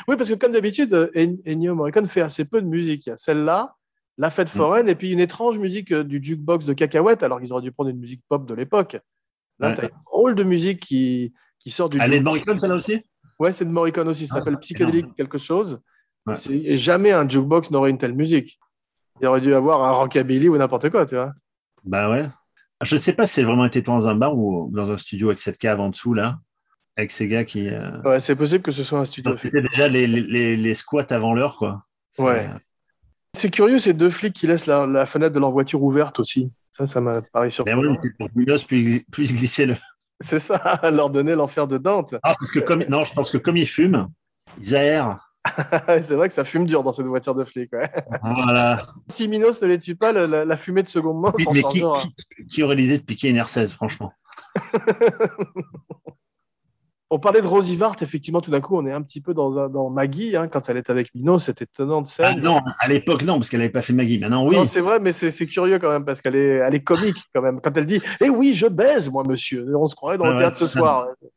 oui, 0.09 0.17
parce 0.17 0.29
que 0.29 0.35
comme 0.35 0.53
d'habitude, 0.53 0.93
euh, 0.95 1.11
En- 1.17 1.37
Ennio 1.51 1.75
Morricone 1.75 2.07
fait 2.07 2.21
assez 2.21 2.45
peu 2.45 2.61
de 2.61 2.67
musique. 2.67 3.07
Il 3.07 3.11
y 3.11 3.13
a 3.13 3.17
celle-là, 3.17 3.75
La 4.19 4.31
Fête 4.31 4.49
Mm. 4.49 4.59
foraine, 4.59 4.89
et 4.89 4.95
puis 4.95 5.11
une 5.13 5.21
étrange 5.21 5.59
musique 5.59 5.93
euh, 5.93 6.05
du 6.05 6.21
jukebox 6.23 6.65
de 6.67 6.73
cacahuètes, 6.73 7.23
alors 7.23 7.41
qu'ils 7.41 7.53
auraient 7.53 7.63
dû 7.63 7.73
prendre 7.73 7.91
une 7.91 7.99
musique 7.99 8.23
pop 8.29 8.47
de 8.47 8.55
l'époque. 8.55 8.97
Là, 9.59 9.73
tu 9.73 9.81
as 9.81 9.85
une 9.85 9.91
drôle 10.07 10.35
de 10.35 10.43
musique 10.43 10.81
qui, 10.81 11.33
qui 11.59 11.71
sort 11.71 11.89
du 11.89 11.99
Elle 12.01 12.13
est 12.15 12.19
de. 12.19 12.25
Morricone, 12.25 12.59
celle-là 12.61 12.77
aussi? 12.77 13.01
Ouais, 13.39 13.53
c'est 13.53 13.65
de 13.65 13.71
Morricone 13.71 14.09
aussi. 14.09 14.27
Ça 14.27 14.37
Ah, 14.37 14.39
s'appelle 14.41 14.59
Psychédélique 14.59 15.01
énorme. 15.05 15.15
quelque 15.17 15.39
chose. 15.39 15.81
C'est- 16.35 16.53
Et 16.55 16.77
jamais 16.77 17.13
un 17.13 17.29
jukebox 17.29 17.71
n'aurait 17.71 17.91
une 17.91 17.99
telle 17.99 18.15
musique. 18.15 18.59
Il 19.21 19.27
aurait 19.27 19.41
dû 19.41 19.55
avoir 19.55 19.83
un 19.85 19.93
rockabilly 19.93 20.49
ou 20.49 20.57
n'importe 20.59 20.91
quoi, 20.91 21.07
tu 21.07 21.15
vois. 21.15 21.33
Bah 21.85 22.11
ouais. 22.11 22.27
Je 22.85 22.95
ne 22.97 23.01
sais 23.01 23.15
pas 23.15 23.27
si 23.27 23.35
c'est 23.35 23.43
vraiment 23.43 23.65
été 23.65 23.83
toi 23.83 23.95
dans 23.95 24.09
un 24.09 24.15
bar 24.15 24.37
ou 24.37 24.71
dans 24.73 24.93
un 24.93 24.97
studio 24.97 25.29
avec 25.29 25.41
cette 25.41 25.57
cave 25.59 25.81
en 25.81 25.89
dessous, 25.89 26.13
là, 26.13 26.39
avec 26.97 27.11
ces 27.13 27.27
gars 27.29 27.45
qui. 27.45 27.69
euh, 27.69 28.03
Ouais, 28.03 28.21
c'est 28.21 28.37
possible 28.37 28.63
que 28.63 28.73
ce 28.73 28.85
soit 28.85 28.99
un 28.99 29.05
studio. 29.07 29.37
C'était 29.39 29.63
déjà 29.63 29.89
les, 29.89 30.07
les, 30.07 30.57
les, 30.57 30.75
squats 30.75 31.07
avant 31.11 31.33
l'heure, 31.33 31.57
quoi. 31.57 31.83
Ouais. 32.19 32.49
C'est 33.35 33.51
curieux, 33.51 33.79
ces 33.79 33.95
deux 33.95 34.11
flics 34.11 34.35
qui 34.35 34.47
laissent 34.47 34.67
la, 34.67 34.87
la 34.87 35.07
fenêtre 35.07 35.35
de 35.35 35.41
leur 35.41 35.51
voiture 35.51 35.83
ouverte 35.83 36.21
aussi. 36.21 36.53
Ça, 36.73 36.87
ça 36.87 37.01
m'a 37.01 37.23
paru 37.23 37.47
Ben 37.47 37.51
surprenant. 37.51 37.81
oui, 37.93 37.97
c'est 38.03 38.17
pour 38.19 38.29
que 38.29 38.67
puisse, 38.67 39.05
puisse 39.11 39.33
glisser 39.33 39.67
le. 39.67 39.77
C'est 40.21 40.39
ça, 40.39 40.81
leur 40.93 41.09
donner 41.11 41.35
l'enfer 41.35 41.67
de 41.67 41.79
Dante. 41.79 42.15
Ah, 42.23 42.35
parce 42.39 42.51
que 42.51 42.59
comme. 42.61 42.85
Non, 42.89 43.05
je 43.05 43.15
pense 43.15 43.31
que 43.31 43.39
comme 43.39 43.57
ils 43.57 43.67
fument, 43.67 44.09
ils 44.61 44.75
aèrent. 44.75 45.26
c'est 46.03 46.15
vrai 46.15 46.29
que 46.29 46.35
ça 46.35 46.45
fume 46.45 46.67
dur 46.67 46.83
dans 46.83 46.93
cette 46.93 47.07
voiture 47.07 47.35
de 47.35 47.45
flic. 47.45 47.73
Ouais. 47.73 47.91
Voilà. 48.23 48.87
Si 49.09 49.29
Minos 49.29 49.61
ne 49.63 49.67
les 49.69 49.79
tue 49.79 49.97
pas, 49.97 50.13
la, 50.13 50.57
fumée 50.57 50.83
de 50.83 50.89
seconde 50.89 51.21
main 51.21 51.33
s'en 51.45 51.53
Mais 51.53 51.63
qui, 51.65 51.81
chargera. 51.81 52.01
qui- 52.01 52.47
qui 52.47 52.63
aurait 52.63 52.77
l'idée 52.77 52.99
de 52.99 53.05
piquer 53.05 53.31
une 53.31 53.39
R16, 53.39 53.69
franchement? 53.73 54.13
On 57.09 57.21
parlait 57.21 57.41
de 57.41 57.47
Rosie 57.47 57.77
Vart, 57.77 57.95
effectivement, 58.01 58.41
tout 58.41 58.51
d'un 58.51 58.61
coup, 58.61 58.77
on 58.77 58.85
est 58.85 58.91
un 58.91 59.01
petit 59.01 59.21
peu 59.21 59.33
dans, 59.33 59.57
un- 59.57 59.69
dans 59.69 59.91
Maggie, 59.91 60.35
hein, 60.35 60.49
quand 60.49 60.69
elle 60.69 60.77
est 60.77 60.91
avec 60.91 61.15
Minos, 61.15 61.45
cette 61.45 61.63
étonnante 61.63 62.13
Ah 62.19 62.33
scène. 62.33 62.43
Non, 62.43 62.59
à 62.81 62.89
l'époque, 62.89 63.23
non, 63.23 63.35
parce 63.35 63.49
qu'elle 63.49 63.61
n'avait 63.61 63.71
pas 63.71 63.81
fait 63.81 63.93
Maggie. 63.93 64.19
Maintenant, 64.19 64.45
oui. 64.45 64.57
Non, 64.57 64.67
c'est 64.67 64.81
vrai, 64.81 64.99
mais 64.99 65.13
c'est 65.13 65.31
c'est 65.31 65.47
curieux 65.47 65.79
quand 65.79 65.91
même, 65.91 66.05
parce 66.05 66.21
qu'elle 66.21 66.35
est, 66.35 66.57
elle 66.57 66.75
est 66.75 66.83
comique 66.83 67.19
quand 67.33 67.43
même. 67.43 67.61
Quand 67.61 67.77
elle 67.77 67.87
dit 67.87 68.03
Eh 68.21 68.29
oui, 68.29 68.55
je 68.55 68.67
baise, 68.67 69.09
moi, 69.09 69.23
monsieur. 69.25 69.65
On 69.77 69.87
se 69.87 69.95
croirait 69.95 70.19
dans 70.19 70.27
le 70.27 70.37
théâtre 70.37 70.61
ouais. 70.61 70.67
ce 70.67 70.73
soir. 70.79 71.07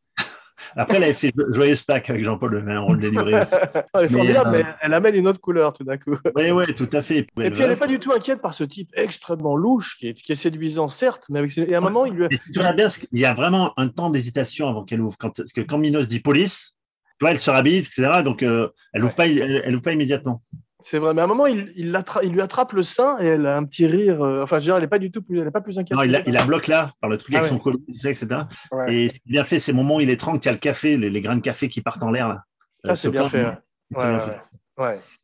Après, 0.75 0.97
elle 0.97 1.03
avait 1.03 1.13
fait 1.13 1.33
Joyeuse 1.51 1.83
Pâques 1.83 2.09
avec 2.09 2.23
Jean-Paul 2.23 2.55
Le 2.55 2.71
un 2.71 2.79
rôle 2.79 2.99
délivré. 2.99 3.33
Elle 3.33 3.41
est 3.41 4.01
Mais, 4.01 4.09
formidable, 4.09 4.55
euh, 4.55 4.57
mais 4.59 4.65
elle 4.81 4.93
amène 4.93 5.15
une 5.15 5.27
autre 5.27 5.39
couleur 5.39 5.73
tout 5.73 5.83
d'un 5.83 5.97
coup. 5.97 6.17
Oui, 6.35 6.51
oui, 6.51 6.73
tout 6.73 6.89
à 6.93 7.01
fait. 7.01 7.17
Et 7.17 7.23
puis 7.23 7.61
elle 7.61 7.69
n'est 7.69 7.75
pas 7.75 7.87
du 7.87 7.99
tout 7.99 8.11
inquiète 8.11 8.41
par 8.41 8.53
ce 8.53 8.63
type 8.63 8.89
extrêmement 8.93 9.55
louche, 9.55 9.97
qui 9.97 10.09
est, 10.09 10.13
qui 10.13 10.31
est 10.31 10.35
séduisant, 10.35 10.87
certes, 10.87 11.23
mais 11.29 11.39
avec 11.39 11.51
ses... 11.51 11.61
Et 11.63 11.75
à 11.75 11.79
un 11.79 11.81
moment, 11.81 12.05
il 12.05 12.13
lui 12.13 12.25
a... 12.25 12.27
Et 12.31 12.37
tu 12.53 12.59
vois 12.59 12.73
bien, 12.73 12.87
il 13.11 13.19
y 13.19 13.25
a 13.25 13.33
vraiment 13.33 13.73
un 13.77 13.87
temps 13.87 14.09
d'hésitation 14.09 14.67
avant 14.67 14.83
qu'elle 14.83 15.01
ouvre. 15.01 15.17
Quand, 15.19 15.35
parce 15.35 15.51
que 15.51 15.61
quand 15.61 15.77
Minos 15.77 16.07
dit 16.07 16.19
police, 16.19 16.75
tu 17.19 17.25
vois, 17.25 17.31
elle 17.31 17.39
se 17.39 17.49
rhabille, 17.49 17.79
etc. 17.79 18.21
Donc, 18.23 18.43
euh, 18.43 18.69
elle 18.93 19.01
n'ouvre 19.01 19.15
pas, 19.15 19.27
elle, 19.27 19.61
elle 19.65 19.73
ouvre 19.73 19.83
pas 19.83 19.93
immédiatement. 19.93 20.41
C'est 20.81 20.97
vrai, 20.97 21.13
mais 21.13 21.19
à 21.21 21.25
un 21.25 21.27
moment, 21.27 21.45
il, 21.45 21.73
il, 21.75 21.91
l'attra- 21.91 22.23
il 22.23 22.31
lui 22.31 22.41
attrape 22.41 22.71
le 22.71 22.83
sein 22.83 23.17
et 23.19 23.25
elle 23.25 23.45
a 23.45 23.57
un 23.57 23.65
petit 23.65 23.85
rire. 23.85 24.21
euh, 24.23 24.43
Enfin, 24.43 24.57
je 24.57 24.61
veux 24.61 24.65
dire, 24.67 24.75
elle 24.77 24.81
n'est 24.83 24.87
pas 24.87 24.97
du 24.99 25.11
tout 25.11 25.21
plus, 25.21 25.39
elle 25.41 25.47
est 25.47 25.51
pas 25.51 25.59
plus 25.61 25.77
inquiète. 25.77 25.97
Non, 25.97 26.03
il, 26.03 26.11
la, 26.11 26.21
il 26.27 26.33
la 26.33 26.45
bloque 26.45 26.67
là, 26.67 26.93
par 27.01 27.09
le 27.09 27.17
truc 27.17 27.35
Ah 27.35 27.39
avec 27.39 27.51
ouais. 27.51 27.57
son 27.57 27.61
collier, 27.61 27.79
etc. 27.89 28.27
Ouais. 28.71 28.93
Et 28.93 29.09
c'est 29.09 29.21
bien 29.25 29.43
fait, 29.43 29.59
ces 29.59 29.73
moments 29.73 29.97
où 29.97 30.01
il 30.01 30.09
est 30.09 30.15
tranquille, 30.17 30.41
il 30.43 30.45
y 30.45 30.49
a 30.49 30.53
le 30.53 30.57
café, 30.57 30.95
les, 30.97 31.09
les 31.09 31.21
grains 31.21 31.35
de 31.35 31.41
café 31.41 31.67
qui 31.67 31.81
partent 31.81 32.01
en 32.03 32.11
l'air. 32.11 32.29
là. 32.29 32.43
Ça, 32.85 32.91
Euh, 32.91 32.95
c'est 32.95 33.01
ce 33.03 33.07
bien 33.09 33.27
fait. 33.27 33.43
ouais. 33.45 33.57
bien 33.91 34.19
fait. 34.19 34.39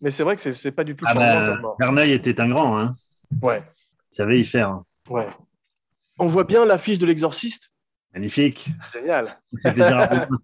Mais 0.01 0.11
c'est 0.11 0.23
vrai 0.23 0.35
que 0.35 0.51
c'est, 0.51 0.71
pas 0.73 0.83
du 0.83 0.93
tout 0.97 1.05
Ah 1.07 1.13
bah. 1.13 1.57
Verneuil 1.79 2.11
était 2.11 2.41
un 2.41 2.49
grand, 2.49 2.77
hein. 2.77 2.91
Ouais, 3.41 3.63
Il 4.11 4.15
savait 4.15 4.39
y 4.41 4.45
faire. 4.45 4.69
hein. 4.69 4.83
ouais. 5.09 5.27
On 6.19 6.27
voit 6.27 6.43
bien 6.43 6.65
l'affiche 6.65 6.97
de 6.99 7.05
l'exorciste. 7.05 7.71
Magnifique. 8.13 8.67
Génial. 8.93 9.37
Ça 9.63 9.69
fait 9.69 9.73
plaisir 9.75 9.97
à 9.99 10.07
beaucoup. 10.27 10.37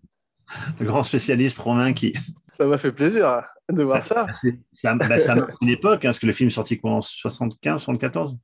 Le 0.80 0.86
grand 0.86 1.04
spécialiste 1.04 1.60
romain 1.60 1.92
qui. 1.94 2.14
Ça 2.58 2.66
m'a 2.66 2.78
fait 2.78 2.92
plaisir 2.92 3.44
de 3.78 3.84
voir 3.84 4.04
ça. 4.04 4.26
Ça, 4.74 4.96
bah, 4.96 5.20
ça 5.20 5.36
marque 5.36 5.54
une 5.62 5.70
époque, 5.70 6.00
hein, 6.06 6.10
parce 6.10 6.20
que 6.20 6.26
le 6.28 6.34
film 6.34 6.48
est 6.48 6.52
sorti 6.52 6.80
quoi, 6.80 6.92
en 6.92 7.02
75, 7.02 7.82
74 7.82 8.38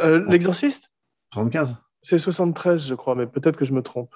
Euh, 0.00 0.24
l'exorciste? 0.28 0.90
75 1.32 1.76
C'est 2.02 2.18
73, 2.18 2.86
je 2.86 2.94
crois, 2.94 3.14
mais 3.14 3.26
peut-être 3.26 3.56
que 3.56 3.64
je 3.64 3.72
me 3.72 3.82
trompe. 3.82 4.14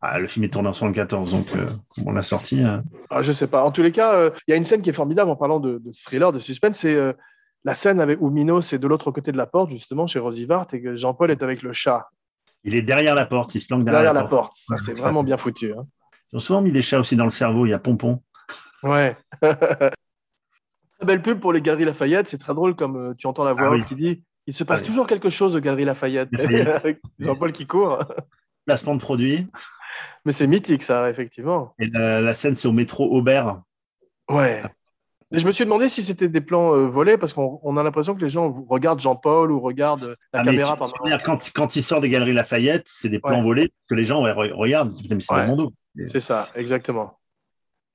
ah, 0.00 0.18
Le 0.18 0.26
film 0.26 0.44
est 0.44 0.48
tourné 0.50 0.68
en 0.68 0.72
74, 0.72 1.30
donc 1.32 1.46
euh, 1.56 1.66
on 2.06 2.12
l'a 2.12 2.22
sorti. 2.22 2.62
euh, 2.64 2.78
Ah, 3.10 3.22
je 3.22 3.32
sais 3.32 3.46
pas. 3.46 3.64
En 3.64 3.70
tous 3.72 3.82
les 3.82 3.92
cas, 3.92 4.14
euh, 4.14 4.30
il 4.46 4.50
y 4.50 4.54
a 4.54 4.56
une 4.56 4.64
scène 4.64 4.82
qui 4.82 4.90
est 4.90 4.94
formidable 4.94 5.30
en 5.30 5.36
parlant 5.36 5.60
de, 5.60 5.78
de 5.78 5.92
thriller, 5.92 6.32
de 6.32 6.38
suspense. 6.38 6.78
C'est 6.78 6.96
la 7.64 7.74
scène 7.74 7.98
avec, 8.00 8.20
où 8.20 8.28
Minos 8.30 8.72
est 8.72 8.78
de 8.78 8.86
l'autre 8.86 9.10
côté 9.10 9.32
de 9.32 9.36
la 9.38 9.46
porte, 9.46 9.70
justement, 9.70 10.06
chez 10.06 10.18
Rosie 10.18 10.44
Vart, 10.46 10.66
et 10.72 10.82
que 10.82 10.96
Jean-Paul 10.96 11.30
est 11.30 11.42
avec 11.42 11.62
le 11.62 11.72
chat 11.72 12.06
Il 12.62 12.74
est 12.74 12.82
derrière 12.82 13.14
la 13.14 13.24
porte, 13.26 13.54
il 13.54 13.60
se 13.60 13.66
planque 13.66 13.84
derrière, 13.84 14.02
derrière 14.12 14.22
la, 14.22 14.28
porte. 14.28 14.52
porte. 14.52 14.56
Ça, 14.56 14.76
c'est 14.78 14.92
vraiment 14.94 15.24
bien 15.24 15.38
foutu. 15.38 15.72
hein. 15.72 15.86
Ils 16.32 16.36
ont 16.36 16.40
souvent 16.40 16.60
mis 16.60 16.70
les 16.72 16.82
chats 16.82 17.00
aussi 17.00 17.16
dans 17.16 17.24
le 17.24 17.30
cerveau, 17.30 17.64
il 17.64 17.70
y 17.70 17.72
a 17.72 17.78
Pompon. 17.78 18.20
Ouais. 18.84 19.16
Très 19.42 21.06
belle 21.06 21.22
pub 21.22 21.40
pour 21.40 21.52
les 21.52 21.60
Galeries 21.60 21.84
Lafayette. 21.84 22.28
C'est 22.28 22.38
très 22.38 22.54
drôle 22.54 22.74
comme 22.76 22.96
euh, 22.96 23.14
tu 23.18 23.26
entends 23.26 23.44
la 23.44 23.52
voix 23.52 23.66
Ah 23.66 23.70
oui. 23.70 23.80
off 23.80 23.88
qui 23.88 23.94
dit 23.94 24.22
Il 24.46 24.54
se 24.54 24.64
passe 24.64 24.80
Ah 24.80 24.82
oui. 24.82 24.88
toujours 24.88 25.06
quelque 25.06 25.28
chose 25.30 25.56
aux 25.56 25.60
Galeries 25.60 25.84
Lafayette. 25.84 26.28
Avec 26.38 27.00
Jean-Paul 27.18 27.52
qui 27.52 27.66
court. 27.66 28.04
Placement 28.66 28.94
de 28.94 29.00
produit. 29.00 29.46
Mais 30.24 30.32
c'est 30.32 30.46
mythique, 30.46 30.82
ça, 30.82 31.10
effectivement. 31.10 31.74
Et 31.78 31.86
la, 31.86 32.20
la 32.20 32.32
scène, 32.32 32.56
c'est 32.56 32.68
au 32.68 32.72
métro 32.72 33.04
Aubert. 33.14 33.60
Ouais. 34.30 34.62
Et 35.32 35.38
je 35.38 35.46
me 35.46 35.50
suis 35.52 35.64
demandé 35.64 35.88
si 35.88 36.02
c'était 36.02 36.28
des 36.28 36.40
plans 36.40 36.74
euh, 36.74 36.86
volés 36.86 37.18
parce 37.18 37.32
qu'on 37.34 37.58
on 37.62 37.76
a 37.76 37.82
l'impression 37.82 38.14
que 38.14 38.20
les 38.20 38.30
gens 38.30 38.64
regardent 38.68 39.00
Jean-Paul 39.00 39.50
ou 39.50 39.60
regardent 39.60 40.04
euh, 40.04 40.16
la 40.32 40.40
Ah, 40.40 40.44
caméra 40.44 40.72
tu- 40.74 40.78
pendant. 40.78 40.94
c'est-à-dire, 40.94 41.22
quand, 41.24 41.50
quand 41.54 41.76
il 41.76 41.82
sort 41.82 42.00
des 42.00 42.08
galeries 42.08 42.32
Lafayette, 42.32 42.84
c'est 42.86 43.08
des 43.08 43.18
plans 43.18 43.38
Ouais. 43.38 43.42
volés 43.42 43.72
que 43.88 43.94
les 43.94 44.04
gens 44.04 44.22
ouais, 44.22 44.32
re- 44.32 44.52
regardent. 44.52 44.92
Ouais. 44.92 46.06
C'est 46.08 46.20
ça, 46.20 46.48
exactement. 46.54 47.18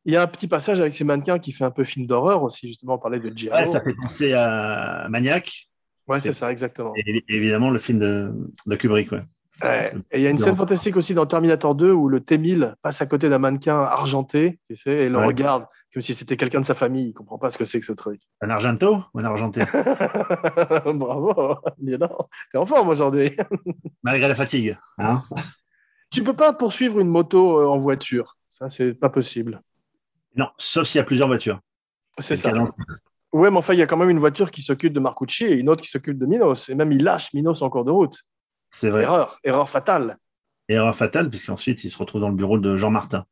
Il 0.06 0.14
y 0.14 0.16
a 0.16 0.22
un 0.22 0.28
petit 0.28 0.48
passage 0.48 0.80
avec 0.82 0.96
ces 0.96 1.04
mannequins 1.04 1.40
qui 1.40 1.52
fait 1.52 1.66
un 1.66 1.72
peu 1.72 1.84
film 1.84 2.08
d'horreur 2.08 2.44
aussi, 2.44 2.68
justement, 2.68 2.96
on 2.96 2.98
parlait 3.00 3.20
de. 3.20 3.30
Ouais, 3.52 3.66
ça 3.66 3.82
fait 3.82 3.94
penser 3.94 4.34
à 4.34 5.08
Maniac. 5.10 5.68
Ouais, 6.08 6.20
c'est 6.22 6.34
ça, 6.34 6.52
exactement. 6.52 6.94
Et 6.96 7.24
évidemment, 7.28 7.70
le 7.70 7.80
film 7.80 8.00
de, 8.00 8.32
de 8.66 8.76
Kubrick. 8.76 9.12
Ouais. 9.12 9.24
Ouais. 9.62 9.94
Et 10.12 10.20
il 10.20 10.22
y 10.24 10.28
a 10.28 10.30
une 10.30 10.38
scène 10.38 10.56
fantastique 10.56 10.96
aussi 10.96 11.14
dans 11.14 11.26
Terminator 11.26 11.76
2 11.76 11.92
où 11.92 12.08
le 12.08 12.22
T-1000 12.22 12.76
passe 12.82 13.02
à 13.02 13.06
côté 13.06 13.28
d'un 13.28 13.40
mannequin 13.40 13.78
argenté, 13.78 14.58
tu 14.70 14.78
sais, 14.78 14.92
et 14.92 15.10
le 15.10 15.18
Ouais. 15.18 15.26
regarde 15.26 15.66
comme 15.94 16.02
si 16.02 16.14
c'était 16.14 16.38
quelqu'un 16.38 16.62
de 16.62 16.66
sa 16.66 16.76
famille. 16.76 17.10
Il 17.10 17.14
comprend 17.14 17.38
pas 17.38 17.50
ce 17.52 17.58
que 17.58 17.66
c'est 17.66 17.80
que 17.80 17.86
ce 17.86 17.92
truc. 17.92 18.22
Un 18.42 18.50
Argento 18.52 19.04
ou 19.14 19.20
un 19.20 19.26
Argenté? 19.26 19.64
Bravo. 20.86 21.56
T'es 22.52 22.58
en 22.58 22.66
forme 22.66 22.90
aujourd'hui. 22.90 23.36
Malgré 24.04 24.28
la 24.30 24.36
fatigue. 24.36 24.78
hein. 24.98 25.22
Tu 26.12 26.24
peux 26.24 26.36
pas 26.36 26.54
poursuivre 26.54 27.00
une 27.00 27.10
moto 27.10 27.60
euh, 27.60 27.68
en 27.68 27.78
voiture. 27.78 28.38
Ça, 28.58 28.70
c'est 28.70 28.94
pas 28.94 29.10
possible. 29.10 29.62
Non, 30.36 30.50
sauf 30.58 30.88
s'il 30.88 31.00
y 31.00 31.02
a 31.02 31.06
plusieurs 31.06 31.28
voitures. 31.28 31.60
C'est 32.20 32.36
ça. 32.36 32.52
Ouais, 33.32 33.52
mais 33.52 33.58
enfin, 33.58 33.74
il 33.74 33.80
y 33.80 33.82
a 33.82 33.88
quand 33.88 33.98
même 33.98 34.10
une 34.10 34.20
voiture 34.20 34.50
qui 34.50 34.62
s'occupe 34.62 34.92
de 34.92 35.00
Marcucci 35.00 35.46
et 35.46 35.54
une 35.54 35.70
autre 35.70 35.82
qui 35.82 35.90
s'occupe 35.90 36.18
de 36.18 36.26
Minos. 36.26 36.70
Et 36.70 36.76
même, 36.76 36.92
il 36.92 37.04
lâche 37.04 37.34
Minos 37.34 37.62
en 37.62 37.70
cours 37.70 37.86
de 37.86 37.92
route. 37.92 38.24
C'est 38.70 38.90
vrai. 38.90 39.04
Erreur, 39.04 39.40
erreur 39.44 39.70
fatale. 39.70 40.18
Erreur 40.68 40.96
fatale, 40.96 41.30
puisqu'ensuite, 41.30 41.84
il 41.84 41.92
se 41.92 41.98
retrouve 41.98 42.22
dans 42.22 42.30
le 42.30 42.36
bureau 42.36 42.58
de 42.58 42.78
Jean 42.78 42.90
Martin. 42.90 43.26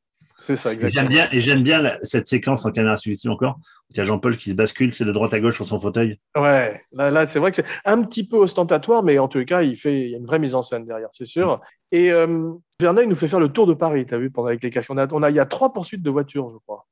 C'est 0.47 0.55
ça, 0.55 0.73
Et 0.73 0.79
J'aime 0.79 0.87
exactement. 0.87 1.09
bien, 1.09 1.27
et 1.31 1.41
j'aime 1.41 1.61
bien 1.61 1.81
la- 1.81 1.99
cette 2.03 2.27
séquence 2.27 2.65
en 2.65 2.71
caméra 2.71 2.97
subjective 2.97 3.29
encore. 3.31 3.57
où 3.59 3.91
Il 3.91 3.97
y 3.97 3.99
a 3.99 4.03
Jean-Paul 4.05 4.37
qui 4.37 4.49
se 4.51 4.55
bascule, 4.55 4.93
c'est 4.93 5.05
de 5.05 5.11
droite 5.11 5.33
à 5.33 5.39
gauche 5.39 5.55
sur 5.55 5.65
son 5.67 5.79
fauteuil. 5.79 6.17
Ouais, 6.35 6.81
là, 6.93 7.09
là 7.11 7.27
c'est 7.27 7.39
vrai 7.39 7.51
que 7.51 7.57
c'est 7.57 7.65
un 7.85 8.01
petit 8.03 8.25
peu 8.27 8.37
ostentatoire, 8.37 9.03
mais 9.03 9.19
en 9.19 9.27
tout 9.27 9.43
cas, 9.45 9.61
il, 9.61 9.77
fait, 9.77 10.01
il 10.05 10.09
y 10.11 10.15
a 10.15 10.17
une 10.17 10.25
vraie 10.25 10.39
mise 10.39 10.55
en 10.55 10.61
scène 10.61 10.85
derrière, 10.85 11.09
c'est 11.11 11.25
sûr. 11.25 11.61
Et 11.91 12.11
euh, 12.11 12.51
Verneuil 12.81 13.07
nous 13.07 13.15
fait 13.15 13.27
faire 13.27 13.39
le 13.39 13.49
tour 13.49 13.67
de 13.67 13.73
Paris, 13.73 14.05
tu 14.05 14.13
as 14.13 14.17
vu, 14.17 14.31
pendant 14.31 14.47
avec 14.47 14.63
les 14.63 14.69
casques. 14.69 14.89
On 14.89 14.97
a, 14.97 15.07
on 15.13 15.21
a, 15.23 15.29
il 15.29 15.35
y 15.35 15.39
a 15.39 15.45
trois 15.45 15.71
poursuites 15.73 16.01
de 16.01 16.09
voitures, 16.09 16.49
je 16.49 16.57
crois. 16.65 16.85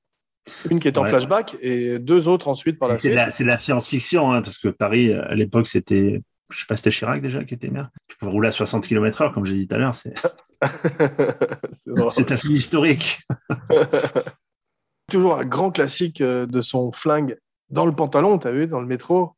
Une 0.69 0.79
qui 0.79 0.87
est 0.87 0.97
en 0.97 1.03
Ouais. 1.03 1.09
flashback 1.09 1.57
et 1.61 1.97
deux 1.97 2.27
autres 2.27 2.47
ensuite 2.47 2.77
par 2.77 2.87
la 2.89 2.99
suite. 2.99 3.13
la, 3.15 3.31
c'est 3.31 3.43
de 3.43 3.49
la 3.49 3.57
science-fiction, 3.57 4.31
hein, 4.31 4.41
parce 4.41 4.57
que 4.59 4.67
Paris, 4.67 5.11
à 5.11 5.33
l'époque, 5.33 5.67
c'était. 5.67 6.21
Je 6.49 6.59
sais 6.59 6.65
pas, 6.67 6.77
c'était 6.77 6.91
Chirac 6.91 7.21
déjà 7.21 7.43
qui 7.43 7.53
était 7.55 7.69
maire. 7.69 7.89
Tu 8.07 8.17
pouvais 8.17 8.31
rouler 8.31 8.49
à 8.49 8.51
60 8.51 8.87
km/h, 8.87 9.33
comme 9.33 9.45
j'ai 9.45 9.55
dit 9.55 9.67
tout 9.67 9.75
à 9.75 9.77
l'heure. 9.77 9.95
C'est 9.95 10.13
un 12.31 12.37
film 12.37 12.55
historique. 12.55 13.19
Toujours 15.11 15.35
un 15.37 15.45
grand 15.45 15.71
classique 15.71 16.21
euh, 16.21 16.45
de 16.45 16.61
son 16.61 16.91
flingue 16.91 17.37
dans 17.69 17.85
le 17.85 17.95
pantalon, 17.95 18.37
tu 18.37 18.47
as 18.47 18.51
vu, 18.51 18.67
dans 18.67 18.79
le 18.79 18.87
métro. 18.87 19.35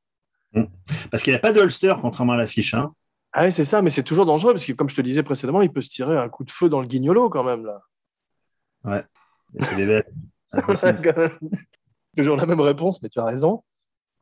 Parce 1.11 1.23
qu'il 1.23 1.33
n'y 1.33 1.37
a 1.37 1.41
pas 1.41 1.53
de 1.53 1.59
holster, 1.59 1.93
contrairement 2.01 2.33
à 2.33 2.37
l'affiche. 2.37 2.73
Hein. 2.73 2.93
Ah 3.31 3.43
ouais, 3.43 3.51
c'est 3.51 3.65
ça, 3.65 3.81
mais 3.81 3.89
c'est 3.89 4.03
toujours 4.03 4.25
dangereux 4.25 4.53
parce 4.53 4.65
que, 4.65 4.73
comme 4.73 4.89
je 4.89 4.95
te 4.95 5.01
disais 5.01 5.23
précédemment, 5.23 5.61
il 5.61 5.71
peut 5.71 5.81
se 5.81 5.89
tirer 5.89 6.17
un 6.17 6.29
coup 6.29 6.43
de 6.43 6.51
feu 6.51 6.69
dans 6.69 6.81
le 6.81 6.87
guignolo 6.87 7.29
quand 7.29 7.43
même. 7.43 7.65
Là. 7.65 9.01
C'est 9.59 9.75
des 9.75 10.03
impossible. 10.51 11.37
toujours 12.15 12.37
la 12.37 12.45
même 12.45 12.61
réponse, 12.61 13.01
mais 13.01 13.09
tu 13.09 13.19
as 13.19 13.25
raison. 13.25 13.63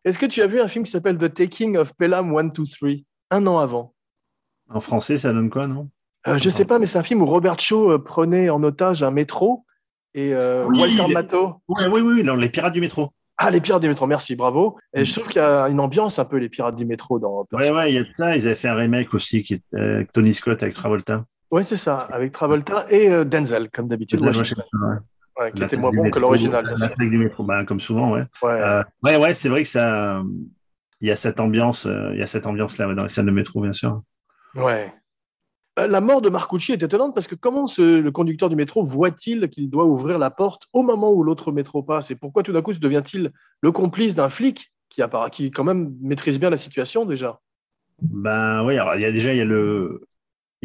Est-ce 0.06 0.20
que 0.20 0.26
tu 0.26 0.42
as 0.42 0.48
vu 0.48 0.62
un 0.62 0.68
film 0.68 0.86
qui 0.86 0.92
s'appelle 0.92 1.18
The 1.18 1.34
Taking 1.34 1.78
of 1.78 1.94
Pelham 1.96 2.30
123 2.32 2.90
un 3.32 3.48
an 3.48 3.58
avant? 3.60 3.94
En 4.70 4.80
français, 4.80 5.18
ça 5.18 5.34
donne 5.34 5.50
quoi, 5.50 5.68
non? 5.68 5.90
Euh, 6.28 6.38
Je 6.38 6.50
sais 6.50 6.66
pas, 6.66 6.80
mais 6.80 6.86
c'est 6.86 6.98
un 6.98 7.04
film 7.04 7.22
où 7.22 7.26
Robert 7.26 7.60
Shaw 7.60 7.92
euh, 7.92 7.98
prenait 8.04 8.50
en 8.50 8.64
otage 8.64 9.04
un 9.04 9.12
métro 9.12 9.66
et 10.14 10.34
euh, 10.34 10.66
Oui, 10.68 10.80
Walter 10.80 11.14
Matthau. 11.14 11.56
Oui, 11.68 11.84
oui, 11.92 12.02
oui, 12.02 12.24
dans 12.24 12.36
Les 12.36 12.50
Pirates 12.50 12.74
du 12.74 12.82
métro. 12.82 13.10
Ah, 13.38 13.52
les 13.52 13.60
pirates 13.60 13.82
du 13.82 13.90
métro, 13.90 14.08
merci, 14.08 14.34
bravo. 14.36 14.78
Et 14.94 15.02
Mm. 15.02 15.06
je 15.06 15.14
trouve 15.14 15.28
qu'il 15.28 15.42
y 15.42 15.44
a 15.44 15.68
une 15.68 15.82
ambiance 15.82 16.20
un 16.20 16.26
peu 16.26 16.38
les 16.38 16.48
pirates 16.48 16.78
du 16.78 16.86
métro 16.86 17.20
dans. 17.20 17.46
Ouais, 17.52 17.70
ouais, 17.70 17.92
il 17.92 17.96
y 17.96 18.00
a 18.00 18.06
ça. 18.14 18.34
Ils 18.38 18.46
avaient 18.48 18.56
fait 18.56 18.70
un 18.70 18.76
remake 18.76 19.14
aussi 19.14 19.44
qui 19.44 19.56
est 19.56 19.78
avec 19.78 20.14
Tony 20.14 20.34
Scott 20.34 20.64
avec 20.64 20.74
Travolta. 20.74 21.26
Ouais, 21.52 21.62
c'est 21.64 21.76
ça, 21.76 21.98
avec 21.98 22.32
Travolta 22.32 22.86
et 22.90 23.10
euh, 23.10 23.26
Denzel, 23.26 23.70
comme 23.72 23.90
d'habitude. 23.90 24.24
Ouais. 24.24 24.32
Ouais, 25.40 25.52
qui 25.52 25.64
était 25.64 25.78
moins 25.78 25.92
bon 25.92 26.10
que 26.10 26.20
l'original, 26.20 26.66
du 26.98 27.18
métro, 27.18 27.44
bah, 27.44 27.64
comme 27.66 27.80
souvent, 27.80 28.14
ouais. 28.14 28.24
Ouais. 28.42 28.52
Euh, 28.52 28.84
ouais, 29.04 29.18
ouais, 29.18 29.34
c'est 29.34 29.50
vrai 29.50 29.64
que 29.64 29.70
ça. 29.70 30.24
Il 31.02 31.08
y 31.08 31.12
a 31.12 31.16
cette 31.16 31.40
ambiance, 31.40 31.86
euh, 31.86 32.12
il 32.14 32.20
y 32.20 32.24
a 32.24 32.28
cette 32.28 32.48
ambiance-là 32.48 32.88
ouais, 32.88 32.96
dans 32.96 33.04
les 33.04 33.10
scènes 33.10 33.26
de 33.26 33.32
métro, 33.32 33.62
bien 33.62 33.74
sûr. 33.74 34.02
Ouais. 34.56 34.94
Euh, 35.78 35.88
La 35.88 36.00
mort 36.00 36.22
de 36.22 36.30
Marcucci 36.30 36.72
est 36.72 36.82
étonnante 36.82 37.14
parce 37.14 37.28
que 37.28 37.36
comment 37.36 37.68
ce- 37.68 38.00
le 38.00 38.12
conducteur 38.12 38.48
du 38.50 38.56
métro 38.56 38.84
voit-il 38.84 39.50
qu'il 39.50 39.70
doit 39.70 39.84
ouvrir 39.86 40.18
la 40.20 40.30
porte 40.30 40.64
au 40.72 40.84
moment 40.84 41.12
où 41.12 41.22
l'autre 41.22 41.52
métro 41.52 41.84
passe? 41.84 42.12
Et 42.12 42.16
pourquoi 42.16 42.44
tout 42.44 42.54
d'un 42.54 42.62
coup 42.62 42.74
devient-il 42.74 43.32
le 43.62 43.72
complice 43.74 44.16
d'un 44.16 44.30
flic 44.30 44.72
qui, 44.90 45.02
appara- 45.02 45.30
qui 45.30 45.52
quand 45.52 45.66
même 45.66 45.94
maîtrise 46.02 46.40
bien 46.40 46.50
la 46.50 46.56
situation 46.58 47.06
déjà? 47.06 47.42
Ben 48.02 48.64
oui, 48.66 48.78
alors 48.78 48.96
il 48.96 49.02
y 49.02 49.06
a 49.06 49.12
déjà 49.12 49.34
il 49.34 49.38
y 49.38 49.42
a 49.42 49.46
le 49.46 50.08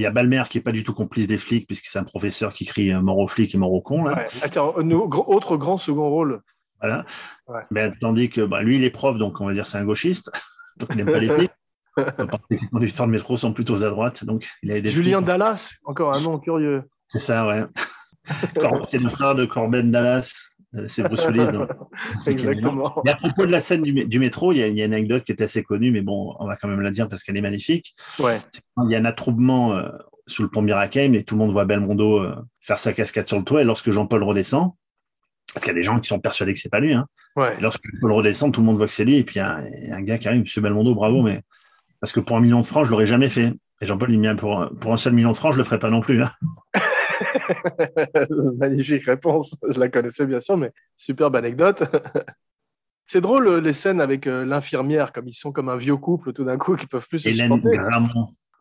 il 0.01 0.05
y 0.05 0.07
a 0.07 0.11
Balmer 0.11 0.45
qui 0.51 0.59
est 0.59 0.63
pas 0.63 0.73
du 0.73 0.83
tout 0.85 0.95
complice 0.95 1.27
des 1.27 1.39
flics 1.39 1.67
puisque 1.67 1.87
c'est 1.87 1.99
un 1.99 2.05
professeur 2.05 2.53
qui 2.55 2.65
crie 2.65 2.93
euh, 2.93 3.01
mort 3.01 3.19
aux 3.19 3.29
flics 3.29 3.55
et 3.55 3.59
mort 3.59 3.73
aux 3.73 3.83
cons 3.83 4.05
là. 4.05 4.17
Ouais. 4.17 4.27
Attends, 4.43 4.75
un 4.79 4.91
au- 4.93 5.09
gr- 5.09 5.25
autre 5.29 5.57
grand 5.57 5.77
second 5.77 6.09
rôle. 6.09 6.41
Voilà. 6.81 7.05
Ouais. 7.47 7.61
Ben, 7.71 7.95
tandis 8.01 8.31
que 8.31 8.41
bah, 8.41 8.63
lui 8.63 8.77
il 8.77 8.85
est 8.85 8.91
prof 8.91 9.19
donc 9.19 9.41
on 9.41 9.47
va 9.47 9.53
dire 9.53 9.67
c'est 9.67 9.79
un 9.79 9.85
gauchiste 9.85 10.31
donc 10.79 10.89
il 10.93 10.97
n'aime 10.97 11.07
pas 11.13 11.19
les 11.19 11.31
flics. 11.31 11.53
Les 12.51 12.57
conducteurs 12.73 13.07
de 13.07 13.11
métro 13.13 13.37
sont 13.37 13.53
plutôt 13.53 13.83
à 13.83 13.89
droite 13.91 14.25
donc 14.25 14.49
il 14.63 14.71
a 14.73 14.81
des 14.81 14.89
Julien 14.89 15.19
flics. 15.19 15.27
Dallas, 15.27 15.71
encore 15.85 16.15
un 16.15 16.21
nom 16.21 16.39
curieux. 16.39 16.85
C'est 17.07 17.19
ça 17.19 17.47
ouais. 17.47 17.65
C'est 18.89 18.99
le 19.03 19.09
frère 19.09 19.35
de 19.35 19.45
Corben 19.45 19.91
Dallas 19.91 20.50
C'est 20.89 21.03
Bruce 21.03 21.27
Willis. 21.27 21.51
dans- 21.53 21.67
Exactement. 22.27 23.03
Et 23.05 23.11
à 23.11 23.17
propos 23.17 23.45
de 23.47 23.51
la 23.51 23.61
scène 23.61 23.83
du, 23.83 23.93
mé- 23.93 24.07
du 24.07 24.19
métro, 24.19 24.53
il 24.53 24.59
y, 24.59 24.63
a, 24.63 24.69
il 24.69 24.77
y 24.77 24.83
a 24.83 24.85
une 24.85 24.95
anecdote 24.95 25.25
qui 25.25 25.33
est 25.33 25.43
assez 25.43 25.63
connue, 25.63 25.91
mais 25.91 26.01
bon, 26.03 26.35
on 26.39 26.47
va 26.47 26.57
quand 26.57 26.69
même 26.69 26.81
la 26.81 26.91
dire 26.91 27.09
parce 27.09 27.23
qu'elle 27.23 27.37
est 27.37 27.41
magnifique. 27.41 27.95
Ouais. 28.21 28.39
Il 28.85 28.91
y 28.91 28.95
a 28.95 28.99
un 28.99 29.05
attroupement 29.05 29.75
euh, 29.75 29.89
sous 30.27 30.43
le 30.43 30.49
pont 30.49 30.63
Mirakeim 30.63 31.15
et 31.15 31.25
tout 31.25 31.35
le 31.35 31.41
monde 31.41 31.51
voit 31.53 31.65
Belmondo 31.65 32.19
euh, 32.21 32.37
faire 32.61 32.79
sa 32.79 32.93
cascade 32.93 33.27
sur 33.27 33.37
le 33.39 33.45
toit. 33.45 33.63
Et 33.63 33.65
lorsque 33.65 33.91
Jean-Paul 33.91 34.23
redescend, 34.23 34.73
parce 35.53 35.65
qu'il 35.65 35.73
y 35.73 35.77
a 35.77 35.79
des 35.79 35.83
gens 35.83 35.99
qui 35.99 36.07
sont 36.09 36.21
persuadés 36.21 36.55
que 36.55 36.61
c'est 36.61 36.69
pas 36.71 36.81
lui, 36.81 36.93
hein, 36.95 37.07
Ouais. 37.37 37.57
et 37.59 37.61
lorsque 37.61 37.83
Paul 38.01 38.13
redescend, 38.13 38.53
tout 38.55 38.61
le 38.61 38.67
monde 38.67 38.77
voit 38.77 38.87
que 38.87 38.93
c'est 38.93 39.05
lui. 39.05 39.17
Et 39.19 39.25
puis 39.25 39.37
il 39.37 39.39
y, 39.39 39.43
a 39.43 39.57
un- 39.97 40.03
gars 40.03 40.19
qui 40.19 40.29
arrive, 40.29 40.43
Monsieur 40.43 40.61
Belmondo, 40.61 40.95
bravo, 40.95 41.23
mais 41.23 41.43
parce 42.01 42.13
que 42.13 42.21
pour 42.21 42.37
un 42.37 42.41
million 42.41 42.61
de 42.61 42.67
francs, 42.67 42.87
je 42.87 42.91
l'aurais 42.93 43.07
jamais 43.07 43.29
fait. 43.29 43.53
Et 43.83 43.87
Jean-Paul, 43.87 44.13
il 44.13 44.21
me 44.21 44.31
dit, 44.31 44.37
pour, 44.39 44.61
un- 44.61 44.69
pour 44.81 44.93
un 44.93 44.97
seul 44.97 45.15
million 45.15 45.33
de 45.33 45.37
francs, 45.37 45.53
je 45.53 45.59
le 45.59 45.65
ferai 45.65 45.79
pas 45.81 45.91
non 45.91 46.01
plus. 46.01 46.23
hein. 46.23 46.31
Magnifique 48.57 49.05
réponse. 49.05 49.57
Je 49.69 49.79
la 49.79 49.89
connaissais 49.89 50.27
bien 50.27 50.41
sûr, 50.41 50.57
mais 50.57 50.73
superbe 50.97 51.37
anecdote. 51.37 51.83
C'est 53.07 53.21
drôle 53.21 53.49
euh, 53.49 53.61
les 53.61 53.73
scènes 53.73 54.01
avec 54.01 54.27
euh, 54.27 54.45
l'infirmière, 54.45 55.13
comme 55.13 55.27
ils 55.27 55.35
sont 55.35 55.51
comme 55.51 55.69
un 55.69 55.77
vieux 55.77 55.97
couple 55.97 56.33
tout 56.33 56.45
d'un 56.45 56.59
coup 56.59 56.77
qui 56.77 56.87
peuvent 56.87 57.09
plus 57.09 57.19
se 57.19 57.31
supporter. 57.31 57.77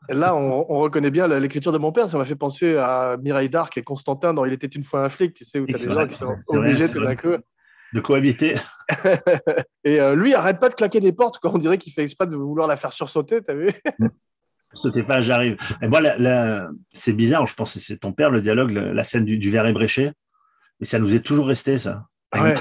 Là, 0.10 0.36
on, 0.36 0.66
on 0.70 0.80
reconnaît 0.80 1.12
bien 1.12 1.28
l'écriture 1.28 1.72
de 1.72 1.78
mon 1.78 1.92
père. 1.92 2.10
Ça 2.10 2.18
m'a 2.18 2.26
fait 2.26 2.36
penser 2.36 2.76
à 2.76 3.18
Mireille 3.22 3.50
d'Arc 3.50 3.78
et 3.78 3.84
Constantin 3.84 4.34
dans 4.34 4.46
Il 4.46 4.54
était 4.54 4.68
une 4.68 4.84
fois 4.84 5.04
un 5.04 5.10
flic, 5.10 5.36
tu 5.36 5.46
sais, 5.46 5.60
où 5.60 5.68
tu 5.68 5.76
as 5.76 5.78
des 5.78 5.92
gens 5.92 6.08
qui 6.08 6.18
sont 6.18 6.26
vrai, 6.26 6.58
obligés 6.58 6.90
tout 6.90 7.04
d'un 7.04 7.16
coup. 7.16 7.36
de 7.94 8.00
cohabiter. 8.02 8.56
Et 9.84 10.00
euh, 10.00 10.16
lui, 10.16 10.34
arrête 10.34 10.60
pas 10.60 10.70
de 10.70 10.74
claquer 10.74 11.00
des 11.00 11.12
portes 11.12 11.40
quand 11.40 11.54
on 11.54 11.60
dirait 11.60 11.78
qu'il 11.78 11.94
fait 11.94 12.04
exprès 12.04 12.28
de 12.28 12.36
vouloir 12.36 12.68
la 12.68 12.76
faire 12.76 12.94
sursauter, 12.94 13.42
t'as 13.42 13.54
vu? 13.54 13.70
C'était 14.74 15.04
pas 15.04 15.20
j'arrive. 15.22 15.58
Et 15.82 15.88
moi, 15.88 16.00
la- 16.02 16.18
la- 16.18 16.70
c'est 16.92 17.14
bizarre, 17.14 17.48
je 17.48 17.56
pense 17.56 17.74
que 17.74 17.80
c'est 17.80 17.98
ton 17.98 18.12
père, 18.14 18.30
le 18.30 18.42
dialogue, 18.42 18.72
la 18.72 19.04
scène 19.04 19.26
du, 19.26 19.38
du 19.38 19.50
verre 19.50 19.66
ébréché. 19.68 20.12
Mais 20.80 20.86
ça 20.86 21.00
nous 21.00 21.14
est 21.16 21.20
toujours 21.22 21.48
resté, 21.48 21.78
ça. 21.78 22.06
Ouais, 22.36 22.54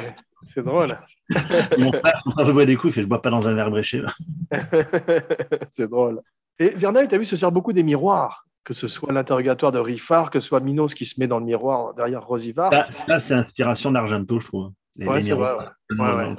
c'est 0.42 0.64
drôle. 0.64 0.86
Mon 1.78 1.92
frère, 1.92 2.22
quand 2.34 2.44
je 2.44 2.52
bois 2.52 2.64
des 2.66 2.76
coups, 2.76 2.92
il 2.92 2.94
fait 2.94 3.02
Je 3.02 3.06
bois 3.06 3.20
pas 3.22 3.30
dans 3.30 3.46
un 3.46 3.54
verre 3.54 3.70
bréché. 3.70 4.02
c'est 5.70 5.88
drôle. 5.88 6.20
Et 6.58 6.70
Verneuil, 6.70 7.08
tu 7.08 7.14
as 7.14 7.18
vu, 7.18 7.24
se 7.24 7.36
sert 7.36 7.52
beaucoup 7.52 7.72
des 7.72 7.82
miroirs, 7.82 8.46
que 8.64 8.74
ce 8.74 8.88
soit 8.88 9.12
l'interrogatoire 9.12 9.70
de 9.72 9.78
Riffard, 9.78 10.30
que 10.30 10.40
ce 10.40 10.48
soit 10.48 10.60
Minos 10.60 10.94
qui 10.94 11.04
se 11.06 11.20
met 11.20 11.26
dans 11.26 11.38
le 11.38 11.44
miroir 11.44 11.94
derrière 11.94 12.24
Rosivart. 12.26 12.72
Ça, 12.72 12.84
ça, 12.92 13.20
c'est 13.20 13.34
inspiration 13.34 13.90
d'Argento, 13.92 14.40
je 14.40 14.46
trouve. 14.46 14.72
Les- 14.96 15.06
Ouais, 15.06 15.20
les 15.20 15.32
vrai. 15.32 15.54
ouais. 15.90 16.36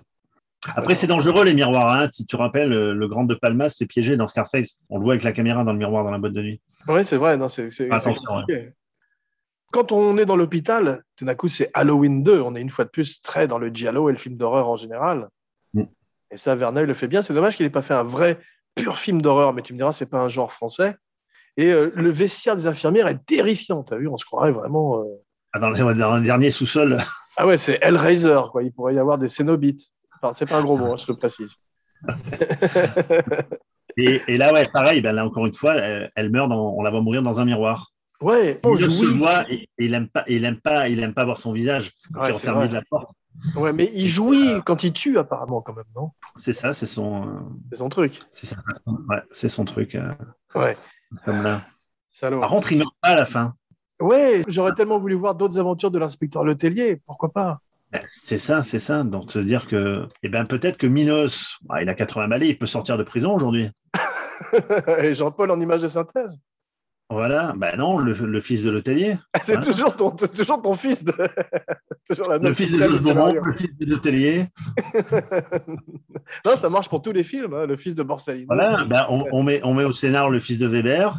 Après, 0.75 0.93
c'est 0.95 1.07
dangereux, 1.07 1.45
les 1.45 1.53
miroirs. 1.53 1.89
hein. 1.93 2.09
Si 2.09 2.25
tu 2.25 2.35
rappelles, 2.35 2.69
le, 2.69 2.93
le 2.93 3.07
grand 3.07 3.23
de 3.23 3.33
Palma 3.33 3.69
se 3.69 3.77
fait 3.77 3.85
piéger 3.85 4.17
dans 4.17 4.27
Scarface. 4.27 4.77
On 4.89 4.97
le 4.97 5.03
voit 5.03 5.13
avec 5.13 5.23
la 5.23 5.31
caméra 5.31 5.63
dans 5.63 5.71
le 5.71 5.79
miroir 5.79 6.03
dans 6.03 6.11
la 6.11 6.17
boîte 6.17 6.33
de 6.33 6.41
nuit. 6.41 6.61
Ouais, 6.87 7.03
c'est 7.03 7.17
vrai. 7.17 7.37
Non, 7.37 7.47
c'est, 7.49 7.71
c'est- 7.71 7.89
Attention, 7.89 8.21
c'est 8.21 8.27
compliqué. 8.27 8.69
Quand 9.71 9.91
on 9.91 10.17
est 10.17 10.25
dans 10.25 10.35
l'hôpital, 10.35 11.03
tout 11.15 11.25
d'un 11.25 11.35
coup, 11.35 11.47
c'est 11.47 11.69
Halloween 11.73 12.23
2. 12.23 12.41
On 12.41 12.55
est 12.55 12.61
une 12.61 12.71
fois 12.71 12.85
de 12.85 12.89
plus 12.89 13.21
très 13.21 13.47
dans 13.47 13.57
le 13.59 13.69
giallo 13.69 14.09
et 14.09 14.11
le 14.11 14.17
film 14.17 14.35
d'horreur 14.35 14.67
en 14.67 14.75
général. 14.75 15.29
Mm. 15.73 15.83
Et 16.31 16.37
ça, 16.37 16.55
Verneuil 16.55 16.87
le 16.87 16.93
fait 16.93 17.07
bien. 17.07 17.21
C'est 17.21 17.33
dommage 17.33 17.55
qu'il 17.55 17.65
n'ait 17.65 17.69
pas 17.71 17.81
fait 17.83 17.93
un 17.93 18.03
vrai 18.03 18.39
pur 18.75 18.97
film 18.99 19.21
d'horreur, 19.21 19.53
mais 19.53 19.61
tu 19.61 19.73
me 19.73 19.77
diras, 19.77 19.93
c'est 19.93 20.05
pas 20.07 20.19
un 20.19 20.29
genre 20.29 20.51
français. 20.51 20.95
Et 21.57 21.67
euh, 21.71 21.91
le 21.95 22.09
vestiaire 22.09 22.55
des 22.55 22.67
infirmières 22.67 23.07
est 23.07 23.23
terrifiant. 23.25 23.83
Tu 23.83 23.93
as 23.93 23.97
vu, 23.97 24.07
on 24.07 24.17
se 24.17 24.25
croirait 24.25 24.51
vraiment. 24.51 25.01
euh, 25.01 25.05
Ah, 25.53 25.59
Dans, 25.59 25.69
le, 25.69 25.93
dans 25.93 26.17
le 26.17 26.23
dernier 26.23 26.51
sous-sol, 26.51 26.97
Ah 27.37 27.45
ouais, 27.47 27.57
c'est 27.57 27.77
Hellraiser, 27.81 28.39
quoi. 28.51 28.63
Il 28.63 28.71
pourrait 28.73 28.95
y 28.95 28.99
avoir 28.99 29.17
des 29.17 29.29
Cénobites. 29.29 29.87
C'est 30.35 30.45
pas 30.45 30.57
un 30.57 30.63
gros 30.63 30.77
mot, 30.77 30.93
hein, 30.93 30.97
je 30.97 31.05
le 31.11 31.17
précise. 31.17 31.53
et, 33.97 34.21
et 34.27 34.37
là, 34.37 34.53
ouais, 34.53 34.65
pareil, 34.71 35.01
ben 35.01 35.13
là, 35.13 35.25
encore 35.25 35.45
une 35.45 35.53
fois, 35.53 35.75
elle, 35.75 36.11
elle 36.15 36.29
meurt, 36.29 36.49
dans- 36.49 36.73
on 36.77 36.81
la 36.81 36.89
voit 36.89 37.01
mourir 37.01 37.23
dans 37.23 37.39
un 37.39 37.45
miroir. 37.45 37.91
Ouais, 38.21 38.59
on 38.65 38.75
il 38.75 38.91
se 38.91 39.05
voit 39.17 39.49
et, 39.49 39.63
et 39.77 39.85
il 39.85 39.93
aime 39.93 40.09
pas, 40.09 40.25
il 40.27 40.43
aime 40.43 40.59
pas, 40.59 40.89
il 40.89 40.99
aime 40.99 41.13
pas 41.13 41.23
voir 41.23 41.37
son 41.37 41.53
visage. 41.53 41.91
Ouais, 42.15 42.29
est 42.29 42.33
enfermé 42.33 42.67
de 42.67 42.73
la 42.73 42.81
porte. 42.89 43.11
Ouais, 43.55 43.71
mais 43.71 43.89
il 43.93 44.07
jouit 44.07 44.61
quand 44.65 44.83
il 44.83 44.91
tue, 44.91 45.17
apparemment, 45.17 45.61
quand 45.61 45.73
même, 45.73 45.85
non? 45.95 46.11
C'est 46.35 46.51
ça, 46.51 46.73
c'est 46.73 46.85
son, 46.85 47.27
euh, 47.27 47.39
C'est 47.71 47.77
son 47.77 47.87
truc. 47.87 48.19
c'est 48.33 48.47
façon- 48.55 48.99
ouais, 49.07 49.21
c'est 49.31 49.47
son 49.47 49.63
truc. 49.63 49.95
euh, 49.95 50.11
Ouais, 50.55 50.77
comme 51.23 51.41
là. 51.43 51.61
salaud. 52.11 52.41
Par 52.41 52.49
contre, 52.49 52.71
il 52.73 52.79
meurt 52.79 52.93
pas 53.01 53.09
à 53.09 53.15
la 53.15 53.25
fin. 53.25 53.53
Ouais, 54.01 54.43
j'aurais 54.47 54.73
tellement 54.73 54.99
voulu 54.99 55.15
voir 55.15 55.35
d'autres 55.35 55.57
aventures 55.59 55.91
de 55.91 55.99
l'inspecteur 55.99 56.43
Letellier. 56.43 56.97
Pourquoi 57.05 57.31
pas? 57.31 57.59
C'est 58.11 58.37
ça, 58.37 58.61
c'est 58.63 58.79
ça. 58.79 59.03
Donc, 59.03 59.31
se 59.31 59.39
dire 59.39 59.67
que, 59.67 60.07
eh 60.23 60.29
ben, 60.29 60.45
peut-être 60.45 60.77
que 60.77 60.87
Minos, 60.87 61.57
bah, 61.63 61.81
il 61.81 61.89
a 61.89 61.95
80 61.95 62.27
balais, 62.27 62.49
il 62.49 62.57
peut 62.57 62.67
sortir 62.67 62.97
de 62.97 63.03
prison 63.03 63.33
aujourd'hui. 63.33 63.69
Et 64.99 65.13
Jean-Paul 65.15 65.51
en 65.51 65.59
image 65.59 65.81
de 65.81 65.87
synthèse. 65.87 66.37
Voilà. 67.11 67.53
Ben 67.57 67.75
non, 67.75 67.97
le, 67.97 68.13
le 68.13 68.39
fils 68.41 68.61
de 68.61 68.69
l'hôtelier. 68.69 69.17
C'est 69.41 69.59
toujours, 69.61 69.95
ton, 69.95 70.11
toujours 70.11 70.61
ton 70.61 70.75
fils. 70.75 71.03
De... 71.03 71.11
toujours 72.07 72.29
la 72.29 72.37
Le 72.37 72.53
fils 72.53 72.71
de 72.77 72.83
le 72.83 73.53
fils 73.57 73.77
de 73.79 73.85
l'hôtelier. 73.87 74.45
non, 76.45 76.55
ça 76.55 76.69
marche 76.69 76.87
pour 76.87 77.01
tous 77.01 77.11
les 77.11 77.23
films. 77.23 77.55
hein, 77.55 77.65
Le 77.65 77.75
fils 77.77 77.95
de 77.95 78.03
Borsalino. 78.03 78.45
Voilà. 78.47 78.85
Ben, 78.85 79.07
on, 79.09 79.25
on 79.31 79.41
met, 79.41 79.59
on 79.63 79.73
met 79.73 79.85
au 79.85 79.91
scénar 79.91 80.29
le 80.29 80.39
fils 80.39 80.59
de 80.59 80.67
Weber, 80.67 81.17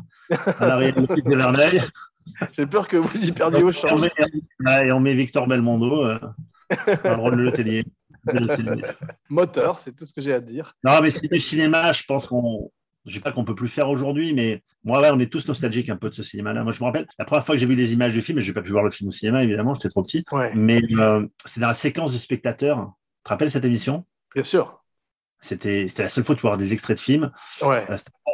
à 0.60 0.66
l'arrière 0.66 0.94
le 0.96 1.06
fils 1.12 1.24
de 1.24 1.34
Verneuil, 1.36 1.82
J'ai 2.56 2.66
peur 2.66 2.86
que 2.86 2.96
vous 2.96 3.24
y 3.24 3.32
perdiez 3.32 3.62
au 3.64 3.70
ouais, 3.70 4.86
et 4.86 4.92
on 4.92 5.00
met 5.00 5.14
Victor 5.14 5.48
Belmondo 5.48 6.04
euh, 6.06 6.18
le 6.70 7.14
rôle 7.14 7.36
de 7.36 7.42
l'hôtelier. 7.42 7.84
De 8.26 8.38
l'hôtelier. 8.38 8.82
Moteur, 9.28 9.80
c'est 9.80 9.94
tout 9.94 10.06
ce 10.06 10.12
que 10.12 10.20
j'ai 10.20 10.32
à 10.32 10.40
dire. 10.40 10.74
Non, 10.84 11.00
mais 11.02 11.10
c'est 11.10 11.30
du 11.30 11.40
cinéma, 11.40 11.92
je 11.92 12.04
pense 12.04 12.26
qu'on. 12.26 12.70
Je 13.06 13.14
sais 13.14 13.20
pas 13.20 13.32
qu'on 13.32 13.44
peut 13.44 13.54
plus 13.54 13.70
faire 13.70 13.88
aujourd'hui, 13.88 14.34
mais 14.34 14.62
moi, 14.84 15.00
ouais, 15.00 15.08
on 15.10 15.18
est 15.18 15.32
tous 15.32 15.48
nostalgiques 15.48 15.88
un 15.88 15.96
peu 15.96 16.10
de 16.10 16.14
ce 16.14 16.22
cinéma-là. 16.22 16.62
Moi, 16.64 16.72
je 16.72 16.80
me 16.80 16.84
rappelle, 16.84 17.06
la 17.18 17.24
première 17.24 17.46
fois 17.46 17.54
que 17.54 17.58
j'ai 17.58 17.66
vu 17.66 17.74
les 17.74 17.94
images 17.94 18.12
du 18.12 18.20
film, 18.20 18.38
et 18.38 18.42
j'ai 18.42 18.52
pas 18.52 18.60
pu 18.60 18.72
voir 18.72 18.84
le 18.84 18.90
film 18.90 19.08
au 19.08 19.10
cinéma, 19.10 19.42
évidemment, 19.42 19.74
j'étais 19.74 19.88
trop 19.88 20.02
petit, 20.02 20.22
Ouais, 20.32 20.52
mais 20.54 20.82
euh, 20.92 21.26
c'est 21.46 21.60
dans 21.60 21.68
la 21.68 21.74
séquence 21.74 22.12
du 22.12 22.18
spectateur. 22.18 22.76
Tu 22.76 23.24
te 23.24 23.28
rappelles 23.30 23.50
cette 23.50 23.64
émission? 23.64 24.04
Bien 24.34 24.44
sûr. 24.44 24.84
C'était 25.42 25.88
c'était 25.88 26.02
la 26.02 26.08
seule 26.10 26.24
fois 26.24 26.34
de 26.34 26.40
voir 26.42 26.58
des 26.58 26.74
extraits 26.74 26.98
de 26.98 27.02
films. 27.02 27.32
Ouais, 27.62 27.86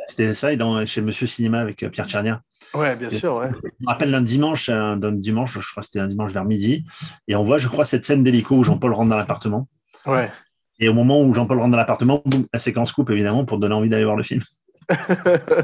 C'était 0.09 0.33
ça, 0.33 0.53
et 0.53 0.57
dans, 0.57 0.85
chez 0.87 1.01
Monsieur 1.01 1.27
Cinéma 1.27 1.61
avec 1.61 1.83
euh, 1.83 1.89
Pierre 1.91 2.07
Tchernia. 2.09 2.41
ouais, 2.75 2.95
bien 2.97 3.11
sûr. 3.11 3.37
Ouais. 3.37 3.51
Je 3.63 3.69
me 3.81 3.87
rappelle 3.89 4.11
d'un 4.13 4.23
dimanche, 4.23 4.69
un, 4.69 4.97
d'un 4.97 5.13
dimanche, 5.13 5.59
je 5.59 5.71
crois 5.71 5.81
que 5.83 5.87
c'était 5.87 6.01
un 6.01 6.09
dimanche 6.09 6.33
vers 6.33 6.45
midi, 6.45 6.85
et 7.29 7.35
on 7.37 7.45
voit, 7.45 7.59
je 7.59 7.69
crois, 7.69 7.85
cette 7.85 8.05
scène 8.05 8.23
d'hélico 8.23 8.57
où 8.57 8.65
Jean-Paul 8.65 8.93
rentre 8.93 9.11
dans 9.11 9.17
l'appartement. 9.17 9.69
ouais. 10.07 10.31
Et 10.79 10.91
au 10.91 10.93
moment 10.93 11.23
où 11.23 11.33
Jean-Paul 11.33 11.59
rentre 11.59 11.71
dans 11.71 11.79
l'appartement, 11.79 12.21
boum, 12.27 12.45
la 12.53 12.59
séquence 12.59 12.93
coupe, 12.93 13.09
évidemment, 13.09 13.47
pour 13.47 13.59
donner 13.59 13.75
envie 13.75 13.89
d'aller 13.89 14.05
voir 14.05 14.15
le 14.17 14.23
film. 14.23 14.43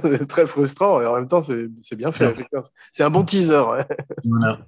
c'est 0.02 0.26
très 0.26 0.46
frustrant 0.46 1.00
et 1.02 1.06
en 1.06 1.14
même 1.16 1.28
temps, 1.28 1.42
c'est 1.42 1.66
c'est 1.82 1.96
bien 1.96 2.10
fait. 2.12 2.34
C'est- 2.92 3.04
un 3.04 3.10
bon 3.10 3.22
teaser. 3.22 3.58
ouais. 3.60 3.86
Voilà. 4.24 4.58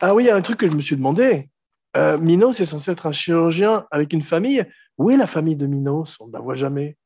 Ah 0.00 0.14
oui, 0.14 0.24
il 0.24 0.26
y 0.28 0.30
a 0.30 0.36
un 0.36 0.42
truc 0.42 0.58
que 0.58 0.70
je 0.70 0.76
me 0.76 0.80
suis 0.80 0.96
demandé. 0.96 1.48
Euh, 1.96 2.18
Minos 2.18 2.60
est 2.60 2.66
censé 2.66 2.92
être 2.92 3.06
un 3.06 3.12
chirurgien 3.12 3.84
avec 3.90 4.12
une 4.12 4.22
famille. 4.22 4.64
Où 4.96 5.10
est 5.10 5.16
la 5.16 5.26
famille 5.26 5.56
de 5.56 5.66
Minos? 5.66 6.16
On 6.20 6.28
ne 6.28 6.32
la 6.32 6.38
voit 6.40 6.54
jamais. 6.54 6.96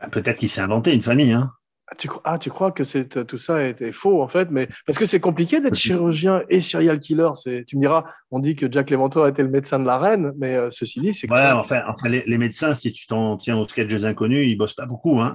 Bah, 0.00 0.08
Peut-être 0.10 0.38
qu'il 0.38 0.48
s'est 0.48 0.60
inventé 0.60 0.94
une 0.94 1.02
famille, 1.02 1.32
hein. 1.32 1.52
Ah, 1.88 1.94
tu, 1.96 2.08
ah, 2.24 2.36
tu 2.36 2.50
crois 2.50 2.72
que 2.72 2.82
c'est, 2.82 3.24
tout 3.28 3.38
ça 3.38 3.64
était 3.64 3.92
faux, 3.92 4.20
en 4.20 4.26
fait 4.26 4.50
mais 4.50 4.68
Parce 4.86 4.98
que 4.98 5.06
c'est 5.06 5.20
compliqué 5.20 5.60
d'être 5.60 5.76
chirurgien 5.76 6.42
et 6.48 6.60
serial 6.60 6.98
killer. 6.98 7.28
C'est, 7.36 7.64
tu 7.64 7.76
me 7.76 7.82
diras, 7.82 8.02
on 8.32 8.40
dit 8.40 8.56
que 8.56 8.70
Jack 8.70 8.90
Léventreur 8.90 9.28
était 9.28 9.44
le 9.44 9.50
médecin 9.50 9.78
de 9.78 9.84
la 9.86 9.96
reine, 9.96 10.32
mais 10.36 10.56
euh, 10.56 10.68
ceci 10.72 11.00
dit, 11.00 11.14
c'est... 11.14 11.30
Ouais, 11.30 11.40
même- 11.40 11.56
enfin, 11.58 11.82
enfin, 11.86 12.08
les, 12.08 12.24
les 12.26 12.38
médecins, 12.38 12.74
si 12.74 12.92
tu 12.92 13.06
t'en 13.06 13.36
tiens 13.36 13.56
aux 13.56 13.68
sketchs 13.68 13.86
des 13.86 14.04
inconnus, 14.04 14.48
ils 14.50 14.56
bossent 14.56 14.74
pas 14.74 14.86
beaucoup, 14.86 15.20
hein. 15.20 15.34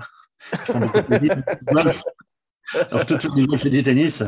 Ils 0.51 0.71
font 0.73 0.79
beaucoup 0.79 0.99
de. 0.99 1.31
Alors, 2.91 3.05
tout, 3.05 3.17
golf 3.45 3.65
et 3.65 3.69
du 3.69 3.83
tennis. 3.83 4.23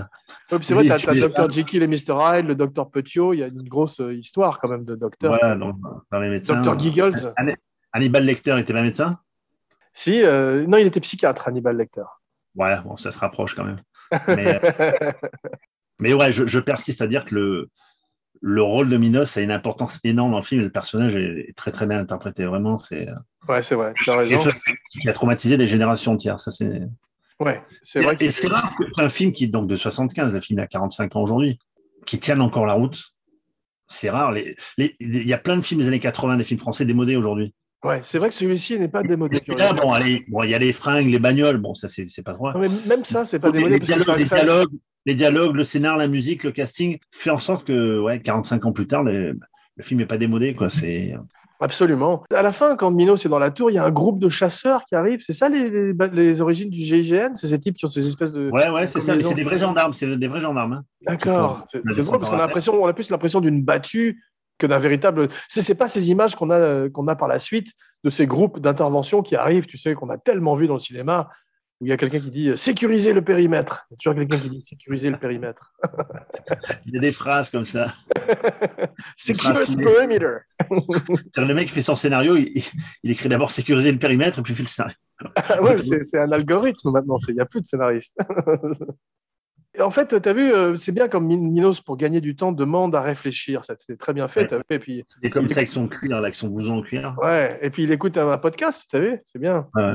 Puis 0.49 0.57
c'est 0.61 0.73
vrai, 0.73 0.83
Oui, 0.89 0.95
tu 0.99 1.09
as, 1.09 1.13
es- 1.13 1.19
Dr 1.19 1.51
Jekyll 1.51 1.83
et 1.83 1.87
Mr 1.87 2.17
Hyde, 2.19 2.45
le 2.47 2.55
Dr 2.55 2.89
Petiot, 2.89 3.33
il 3.33 3.39
y 3.39 3.43
a 3.43 3.47
une 3.47 3.67
grosse 3.67 3.99
euh, 4.01 4.13
histoire 4.13 4.59
quand 4.59 4.69
même 4.69 4.83
de 4.85 4.95
docteur. 4.95 5.37
Voilà, 5.37 5.55
donc, 5.55 5.75
les 6.11 6.29
médecins. 6.29 6.61
Dr 6.61 6.79
Giggles. 6.79 7.33
Hannibal 7.93 8.25
Lecter 8.25 8.57
était 8.59 8.73
pas 8.73 8.81
médecin? 8.81 9.17
Si, 9.93 10.21
euh, 10.23 10.65
non, 10.67 10.77
il 10.77 10.87
était 10.87 10.99
psychiatre, 10.99 11.47
Hannibal 11.47 11.77
Lecter. 11.77 12.03
Ouais, 12.55 12.75
bon, 12.83 12.97
ça 12.97 13.11
se 13.11 13.17
rapproche 13.19 13.55
quand 13.55 13.63
même. 13.65 13.79
Mais, 14.27 14.59
euh, 14.63 15.11
mais 15.99 16.13
ouais, 16.13 16.31
je, 16.31 16.45
je 16.45 16.59
persiste 16.59 17.01
à 17.01 17.07
dire 17.07 17.25
que 17.25 17.33
le, 17.33 17.69
le 18.41 18.61
rôle 18.61 18.89
de 18.89 18.97
Minos 18.97 19.37
a 19.37 19.41
une 19.41 19.51
importance 19.51 19.99
énorme 20.03 20.31
dans 20.31 20.37
le 20.37 20.43
film 20.43 20.61
et 20.61 20.63
le 20.65 20.69
personnage 20.71 21.15
est 21.15 21.53
très 21.55 21.71
très 21.71 21.87
bien 21.87 21.99
interprété. 21.99 22.45
Vraiment, 22.45 22.77
c'est 22.77 23.07
euh, 23.09 23.13
ouais, 23.47 23.61
c'est 23.63 23.73
vrai, 23.75 23.93
tu 24.03 24.09
as 24.11 24.17
raison. 24.17 24.37
qui 25.01 25.09
a 25.09 25.13
traumatisé 25.13 25.57
des 25.57 25.65
générations 25.67 26.11
entières. 26.11 26.39
Ça, 26.39 26.51
c'est 26.51 26.81
Ouais, 27.39 27.61
c'est 27.81 28.03
vrai 28.03 28.13
Et 28.19 28.27
que 28.27 28.29
c'est 28.29 28.47
rare 28.47 28.75
qu'un 28.95 29.09
film 29.09 29.31
qui 29.33 29.45
est 29.45 29.47
donc 29.47 29.67
de 29.67 29.75
75, 29.75 30.33
le 30.33 30.39
film 30.41 30.59
a 30.59 30.67
45 30.67 31.15
ans 31.15 31.21
aujourd'hui, 31.21 31.57
qui 32.05 32.19
tienne 32.19 32.41
encore 32.41 32.65
la 32.67 32.73
route. 32.73 33.01
C'est 33.87 34.09
rare. 34.11 34.31
Les- 34.31 34.55
les- 34.77 34.95
Il 34.99 35.27
y 35.27 35.33
a 35.33 35.37
plein 35.39 35.57
de 35.57 35.61
films 35.61 35.79
des 35.81 35.87
années 35.87 35.99
80, 35.99 36.37
des 36.37 36.43
films 36.43 36.59
français 36.59 36.85
démodés 36.85 37.15
aujourd'hui. 37.15 37.53
Ouais, 37.83 38.01
c'est 38.03 38.17
vrai 38.19 38.29
que 38.29 38.35
celui-ci 38.35 38.79
n'est 38.79 38.87
pas 38.87 39.03
démodé. 39.03 39.37
Là, 39.57 39.73
bon, 39.73 39.91
allez, 39.91 40.23
bon, 40.27 40.43
il 40.43 40.49
y 40.49 40.55
a 40.55 40.59
les 40.59 40.73
fringues, 40.73 41.07
les 41.07 41.19
bagnoles, 41.19 41.57
bon, 41.57 41.73
ça 41.73 41.87
c'est 41.87 42.07
pas. 42.23 42.33
Non, 42.33 42.59
mais 42.59 42.67
même 42.87 43.03
ça, 43.03 43.25
c'est 43.25 43.39
pas 43.39 43.47
les, 43.49 43.53
démodé. 43.59 43.73
les 43.73 43.79
parce 43.79 43.89
que 43.91 43.95
dialogues, 44.03 44.19
les 44.19 44.25
ça- 44.25 44.35
dialogues, 44.35 44.69
les 45.05 45.15
dialogues, 45.15 45.55
le 45.55 45.63
scénar, 45.63 45.97
la 45.97 46.07
musique, 46.07 46.43
le 46.43 46.51
casting 46.51 46.97
fait 47.11 47.29
en 47.29 47.39
sorte 47.39 47.65
que, 47.67 47.99
ouais, 47.99 48.19
45 48.21 48.65
ans 48.65 48.71
plus 48.71 48.87
tard, 48.87 49.03
le, 49.03 49.37
le 49.75 49.83
film 49.83 49.99
n'est 49.99 50.05
pas 50.05 50.17
démodé, 50.17 50.53
quoi. 50.53 50.69
C'est 50.69 51.13
Absolument. 51.59 52.23
À 52.35 52.41
la 52.41 52.51
fin, 52.51 52.75
quand 52.75 52.91
Minos 52.91 53.25
est 53.25 53.29
dans 53.29 53.39
la 53.39 53.49
tour, 53.49 53.71
il 53.71 53.75
y 53.75 53.77
a 53.77 53.85
un 53.85 53.91
groupe 53.91 54.19
de 54.19 54.27
chasseurs 54.27 54.83
qui 54.83 54.95
arrive. 54.95 55.21
C'est 55.25 55.31
ça 55.31 55.47
les, 55.47 55.69
les, 55.69 55.93
les 56.11 56.41
origines 56.41 56.69
du 56.69 56.79
GIGN 56.81 57.35
C'est 57.35 57.47
ces 57.47 57.59
types 57.59 57.75
qui 57.77 57.85
ont 57.85 57.87
ces 57.87 58.05
espèces 58.05 58.33
de. 58.33 58.49
ouais, 58.51 58.69
ouais, 58.69 58.85
c'est 58.85 58.99
ça. 58.99 59.15
C'est 59.21 59.33
des 59.33 59.43
vrais 59.45 59.59
gendarmes, 59.59 59.93
c'est 59.93 60.17
des 60.17 60.27
vrais 60.27 60.41
gendarmes. 60.41 60.73
hein. 60.73 60.83
D'accord. 61.07 61.65
C'est 61.71 61.81
drôle 61.85 62.19
parce 62.19 62.29
qu'on 62.29 62.35
a 62.35 62.39
on 62.39 62.41
l'impression, 62.41 62.83
on 62.83 62.87
a 62.87 62.91
plus 62.93 63.09
l'impression 63.09 63.39
d'une 63.39 63.63
battue 63.63 64.21
que 64.57 64.67
d'un 64.67 64.79
véritable. 64.79 65.29
C'est 65.47 65.75
pas 65.75 65.87
ces 65.87 66.09
images 66.09 66.35
qu'on 66.35 66.49
a 66.49 66.89
qu'on 66.89 67.07
a 67.07 67.15
par 67.15 67.27
la 67.27 67.39
suite 67.39 67.73
de 68.03 68.09
ces 68.09 68.27
groupes 68.27 68.59
d'intervention 68.59 69.21
qui 69.21 69.35
arrivent, 69.35 69.65
tu 69.65 69.77
sais, 69.77 69.93
qu'on 69.93 70.09
a 70.09 70.17
tellement 70.17 70.55
vu 70.55 70.67
dans 70.67 70.73
le 70.73 70.79
cinéma, 70.79 71.29
où 71.79 71.85
il 71.85 71.89
y 71.89 71.91
a 71.91 71.97
quelqu'un 71.97 72.19
qui 72.19 72.31
dit 72.31 72.49
euh, 72.49 72.55
sécuriser 72.55 73.13
le 73.13 73.23
périmètre. 73.23 73.85
Il 73.89 73.93
y 73.93 73.95
a 73.95 73.97
toujours 73.97 74.15
quelqu'un 74.15 74.37
qui 74.37 74.49
dit 74.49 74.63
sécuriser 74.63 75.09
le 75.09 75.17
périmètre. 75.17 75.73
Il 76.85 76.93
y 76.93 76.97
a 76.97 77.01
des 77.01 77.11
phrases 77.11 77.49
comme 77.49 77.65
ça. 77.65 77.93
Secure 79.17 79.53
the 79.53 79.77
perimeter. 79.77 80.39
Le 81.37 81.53
mec 81.53 81.67
qui 81.67 81.73
fait 81.73 81.81
son 81.81 81.95
scénario, 81.95 82.37
il, 82.37 82.63
il 83.03 83.11
écrit 83.11 83.27
d'abord 83.27 83.51
sécuriser 83.51 83.91
le 83.91 83.99
périmètre 83.99 84.39
et 84.39 84.41
puis 84.41 84.53
il 84.53 84.55
fait 84.55 84.63
le 84.63 84.67
scénario. 84.67 84.95
Ouais, 85.61 85.77
c'est 85.77 86.19
un 86.19 86.31
algorithme 86.31 86.91
maintenant, 86.91 87.17
il 87.27 87.35
n'y 87.35 87.41
a 87.41 87.45
plus 87.45 87.61
de 87.61 87.67
scénariste. 87.67 88.17
En 89.81 89.89
fait, 89.89 90.21
tu 90.21 90.29
as 90.29 90.33
vu, 90.33 90.53
euh, 90.53 90.77
c'est 90.77 90.91
bien 90.91 91.07
comme 91.07 91.27
Min- 91.27 91.37
Minos, 91.37 91.81
pour 91.81 91.97
gagner 91.97 92.21
du 92.21 92.35
temps, 92.35 92.51
demande 92.51 92.93
à 92.95 93.01
réfléchir. 93.01 93.65
Ça, 93.65 93.73
c'est 93.77 93.97
très 93.97 94.13
bien 94.13 94.27
fait. 94.27 94.51
Ouais. 94.51 94.57
vu 94.59 94.63
Et 94.75 94.79
puis, 94.79 95.05
C'est 95.23 95.29
comme 95.31 95.49
ça 95.49 95.57
avec 95.61 95.69
son 95.69 95.87
cuir, 95.87 96.15
avec 96.15 96.35
son 96.35 96.49
blouson 96.49 96.77
en 96.77 96.81
cuir. 96.83 97.15
ouais. 97.21 97.57
Et 97.61 97.69
puis, 97.71 97.83
il 97.83 97.91
écoute 97.91 98.15
un, 98.17 98.29
un 98.31 98.37
podcast, 98.37 98.85
tu 98.89 98.95
as 98.95 98.99
vu 98.99 99.19
C'est 99.31 99.39
bien. 99.39 99.67
Ouais. 99.73 99.93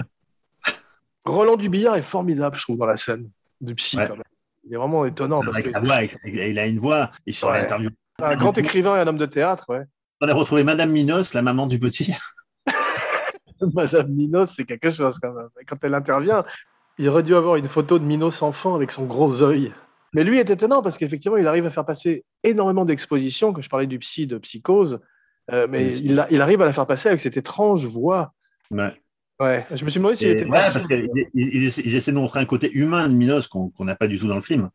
Roland 1.24 1.56
Dubillard 1.56 1.96
est 1.96 2.02
formidable, 2.02 2.56
je 2.56 2.62
trouve, 2.62 2.78
dans 2.78 2.86
la 2.86 2.96
scène 2.96 3.30
du 3.60 3.74
psy. 3.76 3.96
Ouais. 3.98 4.06
quand 4.08 4.14
même. 4.14 4.22
Il 4.66 4.74
est 4.74 4.76
vraiment 4.76 5.04
étonnant 5.06 5.40
parce 5.40 5.60
que 5.60 5.68
voix, 5.78 6.00
il 6.24 6.58
a 6.58 6.66
une 6.66 6.78
voix. 6.78 7.10
Sur 7.28 7.48
Ouais. 7.48 7.60
l'interview, 7.62 7.90
un 8.20 8.36
grand 8.36 8.56
écrivain 8.58 8.96
et 8.96 9.00
un 9.00 9.06
homme 9.06 9.16
de 9.18 9.26
théâtre, 9.26 9.64
ouais. 9.68 9.82
on 10.20 10.28
a 10.28 10.34
retrouvé 10.34 10.64
Madame 10.64 10.90
Minos, 10.90 11.32
la 11.34 11.42
maman 11.42 11.66
du 11.68 11.78
petit. 11.78 12.12
Madame 13.74 14.08
Minos, 14.08 14.54
c'est 14.56 14.64
quelque 14.64 14.90
chose 14.90 15.18
quand 15.20 15.32
même. 15.32 15.48
Et 15.60 15.64
quand 15.64 15.76
elle 15.82 15.94
intervient, 15.94 16.44
il 16.98 17.08
aurait 17.08 17.22
dû 17.22 17.34
avoir 17.34 17.56
une 17.56 17.68
photo 17.68 17.98
de 17.98 18.04
Minos 18.04 18.42
enfant 18.42 18.74
avec 18.74 18.90
son 18.90 19.06
gros 19.06 19.42
œil. 19.42 19.72
Mais 20.14 20.24
lui 20.24 20.38
est 20.38 20.48
étonnant 20.50 20.82
parce 20.82 20.96
qu'effectivement, 20.98 21.36
il 21.36 21.46
arrive 21.46 21.66
à 21.66 21.70
faire 21.70 21.84
passer 21.84 22.24
énormément 22.42 22.84
d'expositions, 22.84 23.52
que 23.52 23.60
je 23.62 23.68
parlais 23.68 23.86
du 23.86 23.98
psy, 23.98 24.26
de 24.26 24.38
psychose, 24.38 25.00
euh, 25.52 25.66
mais 25.68 25.84
Oui. 25.86 26.00
il, 26.04 26.20
a- 26.20 26.26
il 26.30 26.40
arrive 26.42 26.62
à 26.62 26.64
la 26.64 26.72
faire 26.72 26.86
passer 26.86 27.08
avec 27.08 27.20
cette 27.20 27.36
étrange 27.36 27.86
voix. 27.86 28.32
Ouais. 28.70 28.92
Ouais, 29.40 29.64
je 29.72 29.84
me 29.84 29.90
suis 29.90 29.98
demandé 30.00 30.16
s'il 30.16 30.28
était 30.30 30.44
ouais, 30.44 30.50
parce 30.50 30.78
qu'ils 30.86 31.08
ils 31.34 31.94
essaient 31.96 32.10
de 32.10 32.16
montrer 32.16 32.40
un 32.40 32.44
côté 32.44 32.72
humain 32.72 33.08
de 33.08 33.14
Minos 33.14 33.46
qu'on 33.46 33.70
n'a 33.80 33.94
pas 33.94 34.08
du 34.08 34.18
tout 34.18 34.26
dans 34.26 34.34
le 34.34 34.42
film. 34.42 34.68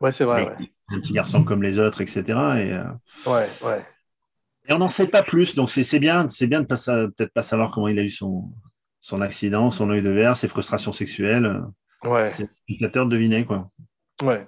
Ouais, 0.00 0.10
c'est 0.12 0.24
vrai. 0.24 0.56
Un 0.90 1.00
petit 1.00 1.12
garçon 1.12 1.44
comme 1.44 1.62
les 1.62 1.78
autres, 1.78 2.00
etc. 2.00 2.22
Et, 2.24 2.32
euh, 2.72 2.84
Ouais, 3.26 3.46
ouais. 3.64 3.84
et 4.68 4.72
on 4.72 4.78
n'en 4.78 4.88
sait 4.88 5.08
pas 5.08 5.22
plus, 5.22 5.54
donc 5.54 5.70
c'est 5.70 5.98
bien, 5.98 6.28
c'est 6.30 6.46
bien 6.46 6.62
de 6.62 6.66
peut-être 6.66 7.32
pas 7.34 7.42
savoir 7.42 7.70
comment 7.72 7.88
il 7.88 7.98
a 7.98 8.02
eu 8.02 8.10
son, 8.10 8.50
son 9.06 9.20
accident, 9.20 9.70
son 9.70 9.88
œil 9.90 10.02
de 10.02 10.10
verre, 10.10 10.36
ses 10.36 10.48
frustrations 10.48 10.90
sexuelles. 10.92 11.62
ouais. 12.02 12.26
C'est 12.26 12.50
spectateur 12.52 13.06
de 13.06 13.10
deviner, 13.12 13.44
quoi. 13.44 13.68
Ouais. 14.24 14.44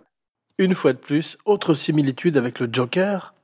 Une 0.59 0.74
fois 0.74 0.92
de 0.92 0.98
plus, 0.98 1.38
autre 1.44 1.74
similitude 1.74 2.36
avec 2.36 2.59
le 2.59 2.68
Joker. 2.72 3.34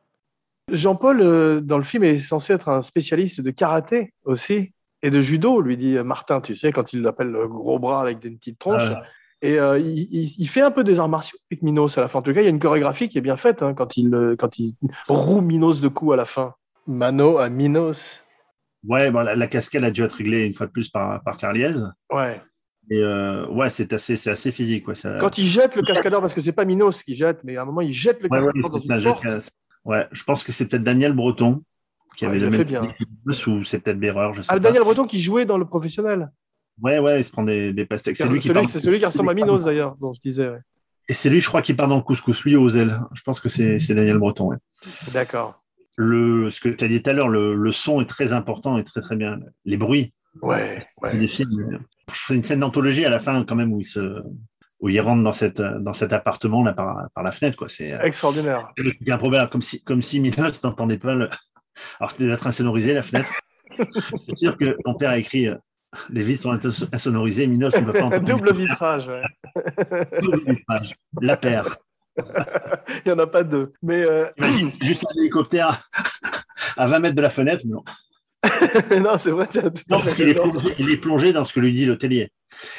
Jean-Paul, 0.73 1.21
euh, 1.21 1.61
dans 1.61 1.79
le 1.79 1.85
film, 1.85 2.03
est 2.03 2.19
censé 2.19 2.53
être 2.55 2.69
un 2.69 2.83
spécialiste 2.83 3.41
de 3.41 3.53
karaté 3.53 4.13
aussi, 4.25 4.73
et 5.03 5.11
de 5.11 5.21
judo, 5.21 5.61
lui 5.61 5.77
dit 5.77 5.95
Martin, 6.03 6.41
tu 6.41 6.57
sais, 6.57 6.73
quand 6.73 6.93
il 6.93 7.03
l'appelle 7.03 7.29
le 7.31 7.47
gros 7.47 7.79
bras 7.79 8.01
avec 8.01 8.19
des 8.19 8.31
petites 8.33 8.59
tronches. 8.59 8.93
Ah, 8.97 9.05
Et 9.41 9.61
euh, 9.61 9.79
il, 9.79 10.09
il- 10.11 10.35
il 10.39 10.49
fait 10.49 10.63
un 10.63 10.73
peu 10.73 10.83
des 10.83 10.99
arts 10.99 11.09
martiaux 11.09 11.39
avec 11.49 11.63
Minos 11.63 11.97
à 11.97 12.01
la 12.01 12.09
fin. 12.09 12.19
En 12.19 12.23
tout 12.23 12.35
cas, 12.35 12.41
il 12.41 12.45
y 12.45 12.49
a 12.49 12.51
une 12.51 12.59
chorégraphie 12.59 13.09
qui 13.09 13.19
est 13.19 13.21
bien 13.21 13.37
faite 13.37 13.63
hein, 13.63 13.73
quand, 13.75 13.97
il, 13.97 14.13
euh, 14.13 14.35
quand 14.37 14.59
il 14.59 14.75
roue 15.07 15.43
Minos 15.43 15.81
de 15.81 15.87
coups 15.87 16.15
à 16.15 16.17
la 16.17 16.25
fin. 16.25 16.55
Mano 16.89 17.39
à 17.39 17.49
Minos. 17.51 18.24
Ouais, 18.87 19.11
bon, 19.11 19.21
la, 19.21 19.35
la 19.35 19.47
cascade 19.47 19.85
a 19.85 19.91
dû 19.91 20.03
être 20.03 20.13
réglée 20.13 20.47
une 20.47 20.55
fois 20.55 20.67
de 20.67 20.73
plus 20.73 20.89
par, 20.89 21.23
par 21.23 21.37
Carliez. 21.37 21.73
Ouais. 22.13 22.41
Et 22.91 22.99
euh, 23.03 23.47
ouais, 23.49 23.71
c'est 23.71 23.93
assez, 23.95 24.17
c'est 24.17 24.31
assez 24.31 24.53
physique. 24.53 24.87
Ouais, 24.89 24.95
ça... 24.95 25.17
Quand 25.19 25.39
il 25.39 25.47
jette 25.47 25.75
le 25.77 25.83
cascadeur, 25.83 26.21
parce 26.21 26.35
que 26.35 26.41
c'est 26.43 26.53
pas 26.53 26.65
Minos 26.67 27.03
qui 27.03 27.15
jette, 27.15 27.41
mais 27.45 27.57
à 27.57 27.63
un 27.63 27.65
moment, 27.65 27.81
il 27.81 27.93
jette 27.93 28.21
le 28.23 28.29
Ouais, 28.31 28.39
ouais, 28.39 28.45
cascadeur 28.53 28.71
dans 28.71 28.79
c'est 28.87 28.93
un 28.93 28.99
une 28.99 29.05
porte. 29.05 29.23
casse. 29.23 29.51
Ouais, 29.87 30.07
je 30.13 30.23
pense 30.25 30.45
que 30.45 30.53
c'est 30.53 30.67
peut-être 30.67 30.85
Daniel 30.85 31.13
Breton 31.15 31.63
qui 32.17 32.25
Ouais, 32.27 32.31
avait 32.31 32.41
le 32.41 32.51
même 32.51 32.63
bien. 32.63 32.95
ou 33.47 33.65
c'est 33.65 33.81
peut-être 33.81 33.99
Berreur, 33.99 34.35
je 34.35 34.43
sais 34.43 34.49
Ah, 34.51 34.55
pas. 34.55 34.61
Daniel 34.61 34.83
Breton 34.83 35.07
qui 35.07 35.19
jouait 35.19 35.47
dans 35.47 35.57
le 35.59 35.65
professionnel. 35.65 36.31
Ouais, 36.83 36.99
ouais, 36.99 37.21
il 37.21 37.25
se 37.25 37.31
prend 37.31 37.43
des, 37.43 37.73
des 37.73 37.87
pastèques. 37.87 38.17
C'est 38.19 38.29
lui 38.29 38.39
qui 38.41 38.51
C'est 38.67 38.81
celui 38.81 38.99
qui 38.99 39.07
ressemble 39.07 39.31
à 39.31 39.35
Minos 39.35 39.65
d'ailleurs, 39.65 39.97
dont 40.01 40.13
je 40.13 40.21
disais. 40.21 40.49
ouais. 40.49 40.59
Et 41.09 41.13
c'est 41.15 41.29
lui, 41.31 41.41
je 41.41 41.49
crois, 41.49 41.61
qui 41.63 41.75
part 41.75 41.89
dans 41.89 41.97
le 41.97 42.03
couscous, 42.03 42.45
lui 42.45 42.57
aux 42.57 42.69
ailes. 42.71 42.99
Je 43.15 43.23
pense 43.23 43.41
que 43.41 43.49
c'est 43.49 43.79
c'est 43.79 43.95
Daniel 43.95 44.19
Breton. 44.19 44.47
ouais. 44.49 44.57
D'accord. 45.13 45.63
Le, 45.97 46.51
ce 46.51 46.61
que 46.61 46.69
tu 46.69 46.85
as 46.85 46.89
dit 46.89 47.03
tout 47.03 47.11
à 47.11 47.13
l'heure, 47.13 47.29
le, 47.29 47.55
le 47.55 47.73
son 47.73 48.01
est 48.01 48.07
très 48.07 48.33
important 48.33 48.79
et 48.79 48.85
très 48.85 49.01
très 49.01 49.17
bien. 49.17 49.39
Les 49.65 49.77
bruits 49.77 50.13
Ouais, 50.43 50.85
ouais. 51.01 51.17
des 51.17 51.29
films. 51.29 51.79
Je 52.13 52.19
fais 52.19 52.35
une 52.35 52.43
scène 52.43 52.61
d'anthologie 52.61 53.05
à 53.05 53.11
la 53.11 53.21
fin, 53.21 53.45
quand 53.45 53.55
même, 53.55 53.73
où 53.73 53.81
il 53.81 53.85
se, 53.87 54.21
où 54.81 54.89
il 54.89 55.01
rentre 55.01 55.23
dans 55.23 55.33
cette, 55.33 55.61
dans 55.63 55.93
cet 55.93 56.13
appartement 56.13 56.65
là 56.65 56.73
par, 56.73 57.09
par 57.15 57.23
la 57.23 57.31
fenêtre, 57.31 57.57
quoi. 57.57 57.69
C'est 57.69 57.93
euh, 57.93 58.01
Extraordinaire. 58.03 58.73
truc 58.77 59.09
improbable, 59.09 59.49
comme 59.51 59.63
si, 59.63 59.83
comme 59.85 60.03
si 60.03 60.19
Minos 60.19 60.61
n'entendait 60.65 60.99
pas 60.99 61.15
le. 61.15 61.29
Alors 62.01 62.11
c'était 62.11 62.27
d'être 62.27 62.47
insonorisé 62.47 62.93
la 62.95 63.03
fenêtre. 63.03 63.33
Je 63.79 63.85
suis 64.29 64.37
sûr 64.37 64.57
que 64.57 64.77
ton 64.85 64.95
père 64.95 65.11
a 65.11 65.19
écrit 65.19 65.47
euh, 65.49 65.55
les 66.11 66.25
vitres 66.25 66.43
sont 66.43 66.53
inso- 66.55 66.89
insonorisées, 66.93 67.47
Minos 67.47 67.75
ne 67.77 67.85
peut 67.85 67.93
pas 67.93 68.03
entendre. 68.05 68.25
Double 68.27 68.53
vitrage, 68.55 69.07
ouais. 69.07 69.23
Double 70.21 70.43
vitrage. 70.53 70.95
La 71.21 71.37
paire. 71.37 71.77
Il 73.05 73.07
n'y 73.07 73.13
en 73.13 73.19
a 73.19 73.27
pas 73.27 73.43
deux. 73.43 73.73
Mais 73.83 74.03
euh, 74.05 74.27
juste 74.81 75.05
un 75.05 75.21
hélicoptère 75.21 75.81
à 76.77 76.87
20 76.87 76.99
mètres 77.01 77.17
de 77.17 77.23
la 77.23 77.31
fenêtre. 77.31 77.65
mais 77.65 77.73
non. 77.73 77.85
non, 79.01 79.19
c'est 79.19 79.31
vrai, 79.31 79.49
tu 79.51 79.59
as 79.59 79.71
tout 79.71 79.83
à 79.91 79.95
Non, 79.95 79.99
fait 80.01 80.05
parce 80.05 80.15
qu'il 80.17 80.29
est, 80.29 80.33
raison. 80.33 80.51
plongé, 80.51 80.75
il 80.79 80.91
est 80.91 80.97
plongé 80.99 81.33
dans 81.33 81.45
ce 81.45 81.53
que 81.53 81.61
lui 81.61 81.73
dit 81.73 81.87
l'hôtelier. 81.87 82.31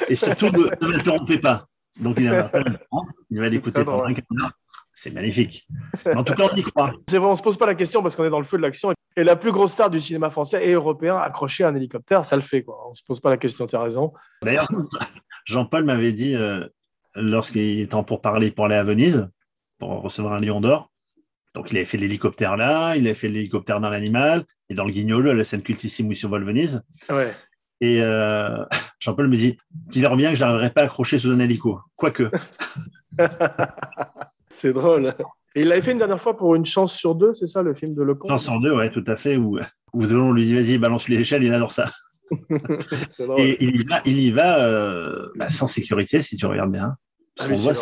Et 0.08 0.16
surtout, 0.16 0.46
ne 0.46 0.86
ne 0.86 0.92
l'interrompez 0.92 1.38
pas. 1.38 1.66
Donc, 2.00 2.16
il 2.20 2.30
va, 2.30 2.50
il 3.30 3.40
va 3.40 3.48
l'écouter 3.48 3.84
pendant 3.84 4.04
un 4.04 4.14
quart 4.14 4.24
d'heure. 4.30 4.52
C'est 4.92 5.12
magnifique. 5.12 5.68
En 6.14 6.24
tout 6.24 6.34
cas, 6.34 6.48
on 6.50 6.56
y 6.56 6.62
croit. 6.62 6.94
C'est 7.08 7.18
vrai, 7.18 7.28
on 7.28 7.34
se 7.34 7.42
pose 7.42 7.58
pas 7.58 7.66
la 7.66 7.74
question 7.74 8.02
parce 8.02 8.16
qu'on 8.16 8.24
est 8.24 8.30
dans 8.30 8.38
le 8.38 8.46
feu 8.46 8.56
de 8.56 8.62
l'action. 8.62 8.92
Et 9.14 9.24
la 9.24 9.36
plus 9.36 9.52
grosse 9.52 9.72
star 9.72 9.90
du 9.90 10.00
cinéma 10.00 10.30
français 10.30 10.66
et 10.66 10.72
européen 10.72 11.18
accrochée 11.18 11.64
à 11.64 11.68
un 11.68 11.74
hélicoptère, 11.74 12.24
ça 12.24 12.34
le 12.34 12.42
fait. 12.42 12.62
Quoi. 12.62 12.78
On 12.90 12.94
se 12.94 13.02
pose 13.06 13.20
pas 13.20 13.28
la 13.28 13.36
question, 13.36 13.66
tu 13.66 13.76
as 13.76 13.82
raison. 13.82 14.14
D'ailleurs, 14.42 14.68
Jean-Paul 15.44 15.84
m'avait 15.84 16.12
dit, 16.12 16.34
euh, 16.34 16.66
lorsqu'il 17.16 17.80
était 17.80 17.94
en 17.94 18.04
pour 18.04 18.20
parler 18.20 18.50
pour 18.50 18.66
aller 18.66 18.76
à 18.76 18.84
Venise, 18.84 19.28
pour 19.78 20.02
recevoir 20.02 20.34
un 20.34 20.40
lion 20.40 20.60
d'or, 20.60 20.90
donc 21.54 21.70
il 21.70 21.76
avait 21.76 21.86
fait 21.86 21.98
l'hélicoptère 21.98 22.56
là, 22.56 22.96
il 22.96 23.06
avait 23.06 23.14
fait 23.14 23.28
l'hélicoptère 23.28 23.80
dans 23.80 23.90
l'animal, 23.90 24.44
et 24.68 24.74
dans 24.74 24.84
le 24.84 24.90
guignolo, 24.90 25.32
la 25.32 25.44
scène 25.44 25.62
cultissime 25.62 26.08
où 26.08 26.12
il 26.12 26.16
survole 26.16 26.44
Venise. 26.44 26.82
Ouais. 27.08 27.32
Et 27.80 28.00
euh, 28.02 28.64
Jean-Paul 29.00 29.28
me 29.28 29.36
dit, 29.36 29.56
tu 29.92 30.00
verras 30.00 30.16
bien 30.16 30.30
que 30.30 30.36
j'arriverai 30.36 30.70
pas 30.70 30.82
à 30.82 30.84
accrocher 30.84 31.18
sous 31.18 31.30
un 31.30 31.38
hélico. 31.38 31.80
Quoique. 31.94 32.30
C'est 34.50 34.72
drôle. 34.72 35.14
Et 35.54 35.62
il 35.62 35.68
l'avait 35.68 35.82
fait 35.82 35.92
une 35.92 35.98
dernière 35.98 36.20
fois 36.20 36.36
pour 36.36 36.54
Une 36.54 36.66
chance 36.66 36.94
sur 36.94 37.14
deux, 37.14 37.32
c'est 37.32 37.46
ça 37.46 37.62
le 37.62 37.74
film 37.74 37.94
de 37.94 38.02
Lecomte? 38.02 38.30
Chance 38.30 38.48
en 38.48 38.60
deux, 38.60 38.72
ouais, 38.72 38.90
tout 38.90 39.04
à 39.06 39.16
fait, 39.16 39.36
où, 39.36 39.58
où 39.92 40.06
Delon 40.06 40.32
lui 40.32 40.44
dit, 40.44 40.54
vas-y, 40.54 40.76
balance-lui 40.76 41.16
l'échelle, 41.16 41.42
il 41.44 41.52
adore 41.52 41.72
ça. 41.72 41.90
Et 43.38 43.64
il 43.64 43.80
y 43.80 43.84
va, 43.84 44.02
il 44.04 44.18
y 44.18 44.30
va 44.30 44.58
euh, 44.58 45.28
bah, 45.36 45.48
sans 45.48 45.66
sécurité, 45.66 46.20
si 46.22 46.36
tu 46.36 46.44
regardes 46.44 46.72
bien. 46.72 46.96
Parce 47.36 47.48
qu'on 47.50 47.56
voit, 47.56 47.72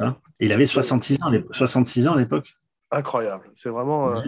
hein. 0.00 0.16
Il 0.40 0.52
avait 0.52 0.66
66 0.66 1.18
ans, 1.22 1.26
à 1.26 1.30
l'époque- 1.32 1.54
66 1.54 2.08
ans 2.08 2.14
à 2.14 2.18
l'époque. 2.18 2.54
Incroyable. 2.90 3.50
C'est 3.56 3.68
vraiment 3.68 4.10
euh, 4.16 4.20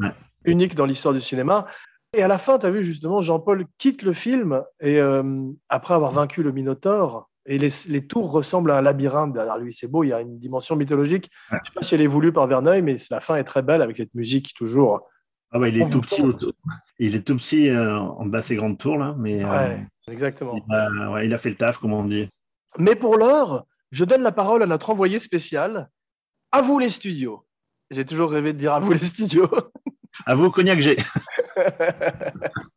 Ouais. 0.00 0.10
unique 0.44 0.74
dans 0.74 0.86
l'histoire 0.86 1.14
du 1.14 1.20
cinéma. 1.20 1.66
Et 2.14 2.22
à 2.22 2.28
la 2.28 2.38
fin, 2.38 2.58
tu 2.58 2.66
as 2.66 2.70
vu 2.70 2.84
justement, 2.84 3.20
Jean-Paul 3.20 3.64
quitte 3.78 4.02
le 4.02 4.12
film 4.12 4.62
et 4.80 4.98
euh, 4.98 5.22
après 5.68 5.94
avoir 5.94 6.12
vaincu 6.12 6.42
le 6.42 6.52
Minotaure, 6.52 7.28
et 7.46 7.58
les, 7.58 7.68
les 7.88 8.06
tours 8.06 8.30
ressemblent 8.30 8.70
à 8.70 8.78
un 8.78 8.82
labyrinthe 8.82 9.32
derrière 9.32 9.56
lui. 9.58 9.74
C'est 9.74 9.86
beau, 9.86 10.04
il 10.04 10.08
y 10.08 10.12
a 10.12 10.20
une 10.20 10.38
dimension 10.38 10.76
mythologique. 10.76 11.30
Ouais. 11.50 11.58
Je 11.58 11.62
ne 11.62 11.66
sais 11.66 11.72
pas 11.74 11.82
si 11.82 11.94
elle 11.94 12.02
est 12.02 12.06
voulue 12.06 12.32
par 12.32 12.46
Verneuil, 12.46 12.82
mais 12.82 12.96
la 13.10 13.20
fin 13.20 13.36
est 13.36 13.44
très 13.44 13.62
belle 13.62 13.80
avec 13.82 13.96
cette 13.96 14.14
musique 14.14 14.52
toujours. 14.54 15.08
Ah 15.50 15.58
ouais, 15.58 15.70
il 15.70 15.80
est 15.80 15.88
tout 15.88 16.00
petit, 16.02 16.20
autour- 16.22 16.52
il 16.98 17.14
est 17.14 17.26
tout 17.26 17.36
petit 17.36 17.70
euh, 17.70 17.98
en 17.98 18.26
bas 18.26 18.40
de 18.40 18.44
ces 18.44 18.56
grandes 18.56 18.76
tours 18.78 18.98
là, 18.98 19.14
mais 19.18 19.42
euh, 19.44 19.48
Ouais, 19.50 19.86
exactement. 20.08 20.54
il, 20.68 20.74
a, 20.74 21.10
ouais, 21.12 21.26
il 21.26 21.32
a 21.32 21.38
fait 21.38 21.48
le 21.48 21.54
taf, 21.56 21.78
comme 21.78 21.94
on 21.94 22.04
dit. 22.04 22.28
Mais 22.78 22.94
pour 22.94 23.16
l'heure, 23.16 23.64
je 23.90 24.04
donne 24.04 24.22
la 24.22 24.32
parole 24.32 24.62
à 24.62 24.66
notre 24.66 24.90
envoyé 24.90 25.18
spécial. 25.18 25.88
À 26.52 26.62
vous 26.62 26.78
les 26.78 26.88
studios. 26.88 27.46
J'ai 27.90 28.04
toujours 28.04 28.30
rêvé 28.30 28.52
de 28.52 28.58
dire 28.58 28.74
à 28.74 28.80
vous 28.80 28.92
les 28.92 29.04
studios. 29.04 29.48
À 30.26 30.34
vous, 30.34 30.50
Cognac 30.50 30.80
G. 30.80 30.96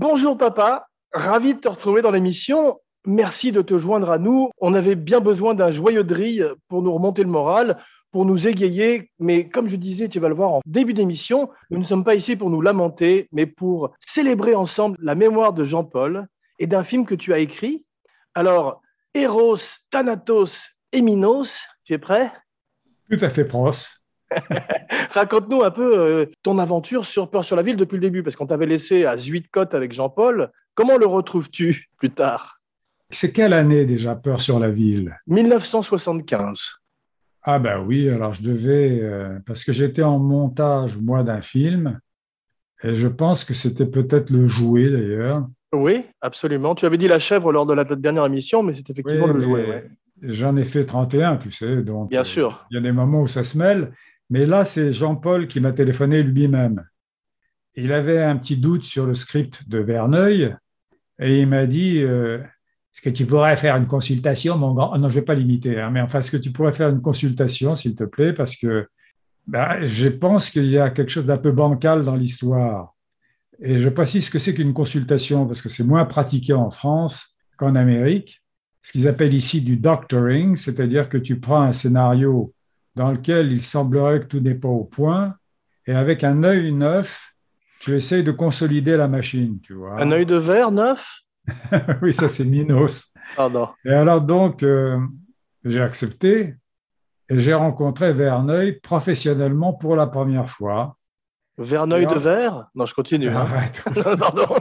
Bonjour 0.00 0.38
papa, 0.38 0.86
ravi 1.12 1.52
de 1.52 1.60
te 1.60 1.68
retrouver 1.68 2.00
dans 2.00 2.10
l'émission. 2.10 2.80
Merci 3.04 3.52
de 3.52 3.60
te 3.60 3.76
joindre 3.76 4.10
à 4.10 4.16
nous. 4.16 4.48
On 4.56 4.72
avait 4.72 4.94
bien 4.94 5.20
besoin 5.20 5.52
d'un 5.52 5.70
joyeux 5.70 6.04
de 6.04 6.14
rire 6.14 6.54
pour 6.68 6.80
nous 6.80 6.94
remonter 6.94 7.22
le 7.22 7.28
moral, 7.28 7.76
pour 8.10 8.24
nous 8.24 8.48
égayer. 8.48 9.10
Mais 9.18 9.50
comme 9.50 9.68
je 9.68 9.76
disais, 9.76 10.08
tu 10.08 10.18
vas 10.18 10.30
le 10.30 10.34
voir 10.34 10.52
en 10.52 10.60
début 10.64 10.94
d'émission, 10.94 11.50
nous 11.68 11.76
ne 11.76 11.84
sommes 11.84 12.02
pas 12.02 12.14
ici 12.14 12.34
pour 12.34 12.48
nous 12.48 12.62
lamenter, 12.62 13.28
mais 13.30 13.44
pour 13.44 13.90
célébrer 14.00 14.54
ensemble 14.54 14.96
la 15.02 15.14
mémoire 15.14 15.52
de 15.52 15.64
Jean-Paul 15.64 16.26
et 16.58 16.66
d'un 16.66 16.82
film 16.82 17.04
que 17.04 17.14
tu 17.14 17.34
as 17.34 17.38
écrit. 17.38 17.84
Alors, 18.34 18.80
Eros, 19.12 19.58
Thanatos 19.90 20.70
et 20.92 21.02
Minos. 21.02 21.62
Tu 21.84 21.92
es 21.92 21.98
prêt? 21.98 22.32
Tout 23.10 23.18
à 23.20 23.28
fait 23.28 23.44
pros. 23.44 23.70
Raconte-nous 25.10 25.62
un 25.62 25.70
peu 25.70 25.98
euh, 25.98 26.26
ton 26.42 26.58
aventure 26.58 27.04
sur 27.06 27.30
Peur 27.30 27.44
sur 27.44 27.56
la 27.56 27.62
ville 27.62 27.76
depuis 27.76 27.96
le 27.96 28.00
début, 28.02 28.22
parce 28.22 28.36
qu'on 28.36 28.46
t'avait 28.46 28.66
laissé 28.66 29.04
à 29.04 29.16
Zuidcote 29.16 29.74
avec 29.74 29.92
Jean-Paul. 29.92 30.50
Comment 30.74 30.96
le 30.96 31.06
retrouves-tu 31.06 31.88
plus 31.96 32.10
tard? 32.10 32.60
C'est 33.10 33.32
quelle 33.32 33.52
année 33.52 33.86
déjà 33.86 34.14
Peur 34.14 34.40
sur 34.40 34.60
la 34.60 34.70
ville? 34.70 35.16
1975. 35.26 36.70
Ah 37.42 37.58
ben 37.58 37.82
oui, 37.86 38.08
alors 38.08 38.34
je 38.34 38.42
devais, 38.42 39.00
euh, 39.02 39.38
parce 39.46 39.64
que 39.64 39.72
j'étais 39.72 40.02
en 40.02 40.18
montage, 40.18 40.98
moi, 40.98 41.22
d'un 41.22 41.40
film, 41.40 41.98
et 42.82 42.94
je 42.94 43.08
pense 43.08 43.44
que 43.44 43.54
c'était 43.54 43.86
peut-être 43.86 44.30
le 44.30 44.46
jouet 44.46 44.90
d'ailleurs. 44.90 45.46
Oui, 45.72 46.04
absolument. 46.20 46.74
Tu 46.74 46.84
avais 46.86 46.98
dit 46.98 47.08
la 47.08 47.18
chèvre 47.18 47.52
lors 47.52 47.64
de 47.66 47.72
la 47.74 47.84
dernière 47.84 48.26
émission, 48.26 48.62
mais 48.62 48.74
c'est 48.74 48.88
effectivement 48.90 49.26
Oui, 49.26 49.32
le 49.32 49.38
jouet. 49.38 49.68
ouais. 49.68 49.90
J'en 50.22 50.54
ai 50.56 50.64
fait 50.64 50.84
31, 50.84 51.38
tu 51.38 51.50
sais, 51.50 51.76
donc 51.82 52.10
Bien 52.10 52.20
euh, 52.20 52.24
sûr. 52.24 52.66
il 52.70 52.74
y 52.74 52.78
a 52.78 52.82
des 52.82 52.92
moments 52.92 53.22
où 53.22 53.26
ça 53.26 53.42
se 53.42 53.56
mêle. 53.56 53.92
Mais 54.30 54.46
là, 54.46 54.64
c'est 54.64 54.92
Jean-Paul 54.92 55.48
qui 55.48 55.60
m'a 55.60 55.72
téléphoné 55.72 56.22
lui-même. 56.22 56.84
Il 57.74 57.92
avait 57.92 58.22
un 58.22 58.36
petit 58.36 58.56
doute 58.56 58.84
sur 58.84 59.06
le 59.06 59.14
script 59.14 59.68
de 59.68 59.78
Verneuil 59.78 60.54
et 61.18 61.40
il 61.40 61.48
m'a 61.48 61.66
dit 61.66 61.98
euh, 61.98 62.38
Est-ce 62.38 63.02
que 63.02 63.10
tu 63.10 63.26
pourrais 63.26 63.56
faire 63.56 63.76
une 63.76 63.86
consultation, 63.86 64.56
mon 64.56 64.72
grand? 64.74 64.92
Ah 64.92 64.98
Non, 64.98 65.08
je 65.08 65.14
ne 65.16 65.20
vais 65.20 65.24
pas 65.24 65.34
l'imiter, 65.34 65.80
hein, 65.80 65.90
mais 65.90 66.00
enfin, 66.00 66.20
est-ce 66.20 66.30
que 66.30 66.36
tu 66.36 66.52
pourrais 66.52 66.72
faire 66.72 66.88
une 66.88 67.02
consultation, 67.02 67.74
s'il 67.74 67.94
te 67.96 68.04
plaît? 68.04 68.32
Parce 68.32 68.56
que 68.56 68.86
ben, 69.46 69.84
je 69.84 70.08
pense 70.08 70.50
qu'il 70.50 70.66
y 70.66 70.78
a 70.78 70.90
quelque 70.90 71.10
chose 71.10 71.26
d'un 71.26 71.38
peu 71.38 71.50
bancal 71.52 72.04
dans 72.04 72.16
l'histoire. 72.16 72.94
Et 73.60 73.78
je 73.78 73.88
précise 73.88 74.26
ce 74.26 74.30
que 74.30 74.38
c'est 74.38 74.54
qu'une 74.54 74.72
consultation, 74.72 75.46
parce 75.46 75.60
que 75.60 75.68
c'est 75.68 75.84
moins 75.84 76.04
pratiqué 76.04 76.52
en 76.52 76.70
France 76.70 77.36
qu'en 77.56 77.74
Amérique. 77.74 78.42
Ce 78.82 78.92
qu'ils 78.92 79.08
appellent 79.08 79.34
ici 79.34 79.60
du 79.60 79.76
doctoring, 79.76 80.56
c'est-à-dire 80.56 81.08
que 81.08 81.18
tu 81.18 81.38
prends 81.38 81.62
un 81.62 81.72
scénario 81.72 82.54
dans 82.94 83.12
lequel 83.12 83.52
il 83.52 83.62
semblerait 83.62 84.20
que 84.20 84.26
tout 84.26 84.40
n'est 84.40 84.54
pas 84.54 84.68
au 84.68 84.84
point, 84.84 85.34
et 85.86 85.94
avec 85.94 86.24
un 86.24 86.42
œil 86.44 86.72
neuf, 86.72 87.32
tu 87.80 87.96
essayes 87.96 88.24
de 88.24 88.32
consolider 88.32 88.96
la 88.96 89.08
machine, 89.08 89.58
tu 89.62 89.74
vois. 89.74 90.00
Un 90.00 90.10
œil 90.12 90.26
de 90.26 90.36
verre 90.36 90.70
neuf? 90.70 91.20
Oui, 92.02 92.12
ça 92.12 92.28
c'est 92.28 92.44
Minos. 92.44 93.12
Pardon. 93.36 93.68
Et 93.84 93.92
alors 93.92 94.20
donc, 94.20 94.62
euh, 94.62 94.98
j'ai 95.64 95.80
accepté 95.80 96.54
et 97.28 97.38
j'ai 97.38 97.54
rencontré 97.54 98.12
Verneuil 98.12 98.80
professionnellement 98.80 99.72
pour 99.72 99.96
la 99.96 100.06
première 100.06 100.50
fois. 100.50 100.96
Verneuil 101.58 102.04
Alors- 102.04 102.14
de 102.14 102.20
verre? 102.20 102.66
Non, 102.74 102.86
je 102.86 102.94
continue. 102.94 103.28
hein. 103.30 103.36
Arrête, 103.40 103.82
Pardon. 104.18 104.54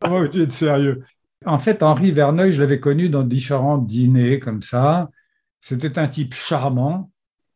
comment 0.00 0.26
tu 0.28 0.42
es 0.42 0.50
sérieux 0.50 1.04
En 1.44 1.58
fait, 1.58 1.82
Henri 1.82 2.12
Verneuil, 2.12 2.52
je 2.52 2.60
l'avais 2.60 2.80
connu 2.80 3.08
dans 3.08 3.22
différents 3.24 3.78
dîners 3.78 4.38
comme 4.40 4.62
ça. 4.62 5.08
C'était 5.60 5.98
un 5.98 6.08
type 6.08 6.34
charmant 6.34 7.10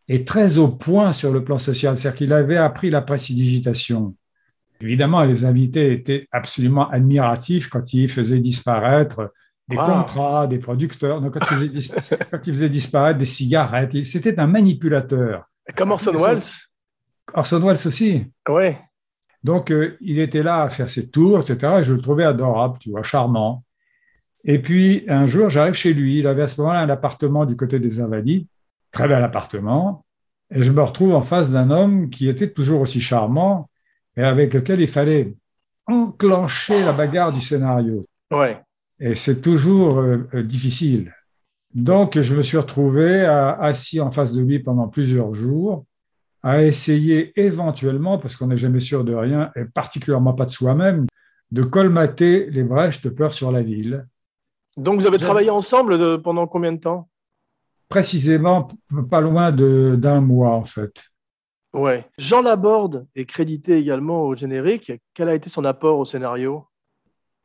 et 0.08 0.24
très 0.24 0.58
au 0.58 0.68
point 0.68 1.12
sur 1.12 1.32
le 1.32 1.44
plan 1.44 1.58
social, 1.58 1.96
c'est-à-dire 1.98 2.16
qu'il 2.18 2.32
avait 2.32 2.56
appris 2.56 2.90
la 2.90 3.00
prestidigitation. 3.02 4.16
Évidemment, 4.80 5.22
les 5.22 5.44
invités 5.44 5.92
étaient 5.92 6.26
absolument 6.32 6.88
admiratifs 6.90 7.68
quand 7.68 7.92
il 7.94 8.08
faisait 8.08 8.40
disparaître 8.40 9.32
des 9.68 9.76
Wow. 9.76 9.84
contrats, 9.86 10.46
des 10.48 10.58
producteurs, 10.58 11.20
donc 11.20 11.34
quand 11.38 11.46
il 11.52 11.56
faisait, 11.56 11.68
dis- 11.68 11.92
quand 12.32 12.40
il 12.46 12.52
faisait 12.52 12.68
disparaître 12.68 13.18
des 13.20 13.26
cigarettes. 13.26 14.04
C'était 14.04 14.38
un 14.40 14.48
manipulateur. 14.48 15.44
Comme 15.76 15.92
Orson 15.92 16.12
Welles 16.12 16.42
Orson 17.32 17.60
Welles 17.60 17.86
aussi. 17.86 18.26
Oui. 18.48 18.74
Donc, 19.44 19.70
euh, 19.70 19.96
il 20.00 20.18
était 20.18 20.42
là 20.42 20.62
à 20.62 20.68
faire 20.68 20.90
ses 20.90 21.08
tours, 21.10 21.40
etc. 21.40 21.74
Et 21.80 21.84
je 21.84 21.94
le 21.94 22.00
trouvais 22.00 22.24
adorable, 22.24 22.78
tu 22.80 22.90
vois, 22.90 23.02
charmant. 23.04 23.64
Et 24.44 24.58
puis, 24.60 25.04
un 25.08 25.26
jour, 25.26 25.50
j'arrive 25.50 25.74
chez 25.74 25.94
lui. 25.94 26.18
Il 26.18 26.26
avait 26.26 26.42
à 26.42 26.48
ce 26.48 26.60
moment-là 26.60 26.80
un 26.80 26.88
appartement 26.88 27.44
du 27.46 27.56
côté 27.56 27.78
des 27.78 28.00
Invalides, 28.00 28.46
très 28.90 29.06
bel 29.08 29.22
appartement. 29.22 30.04
Et 30.50 30.64
je 30.64 30.72
me 30.72 30.82
retrouve 30.82 31.14
en 31.14 31.22
face 31.22 31.50
d'un 31.50 31.70
homme 31.70 32.10
qui 32.10 32.28
était 32.28 32.50
toujours 32.50 32.80
aussi 32.80 33.00
charmant, 33.00 33.70
et 34.16 34.22
avec 34.22 34.52
lequel 34.52 34.80
il 34.80 34.88
fallait 34.88 35.34
enclencher 35.86 36.84
la 36.84 36.92
bagarre 36.92 37.32
du 37.32 37.40
scénario. 37.40 38.06
Ouais. 38.30 38.60
Et 39.00 39.14
c'est 39.14 39.40
toujours 39.40 39.98
euh, 39.98 40.28
euh, 40.34 40.42
difficile. 40.42 41.14
Donc, 41.74 42.20
je 42.20 42.34
me 42.34 42.42
suis 42.42 42.58
retrouvé 42.58 43.24
à- 43.24 43.52
assis 43.52 44.00
en 44.00 44.10
face 44.10 44.32
de 44.32 44.42
lui 44.42 44.58
pendant 44.58 44.88
plusieurs 44.88 45.32
jours, 45.34 45.86
à 46.42 46.62
essayer 46.62 47.32
éventuellement, 47.40 48.18
parce 48.18 48.36
qu'on 48.36 48.48
n'est 48.48 48.58
jamais 48.58 48.80
sûr 48.80 49.04
de 49.04 49.14
rien, 49.14 49.50
et 49.56 49.64
particulièrement 49.64 50.34
pas 50.34 50.44
de 50.44 50.50
soi-même, 50.50 51.06
de 51.52 51.62
colmater 51.62 52.50
les 52.50 52.64
brèches 52.64 53.00
de 53.02 53.10
peur 53.10 53.32
sur 53.32 53.52
la 53.52 53.62
ville. 53.62 54.06
Donc, 54.76 55.00
vous 55.00 55.06
avez 55.06 55.18
travaillé 55.18 55.50
ensemble 55.50 55.98
de- 55.98 56.16
pendant 56.16 56.46
combien 56.46 56.72
de 56.72 56.78
temps? 56.78 57.08
Précisément, 57.88 58.68
pas 59.10 59.20
loin 59.20 59.52
de- 59.52 59.96
d'un 59.98 60.20
mois, 60.20 60.52
en 60.52 60.64
fait. 60.64 61.04
Ouais. 61.74 62.06
Jean 62.18 62.42
Laborde 62.42 63.06
est 63.14 63.24
crédité 63.24 63.78
également 63.78 64.22
au 64.24 64.34
générique. 64.34 64.92
Quel 65.14 65.28
a 65.28 65.34
été 65.34 65.48
son 65.50 65.64
apport 65.64 65.98
au 65.98 66.04
scénario? 66.04 66.64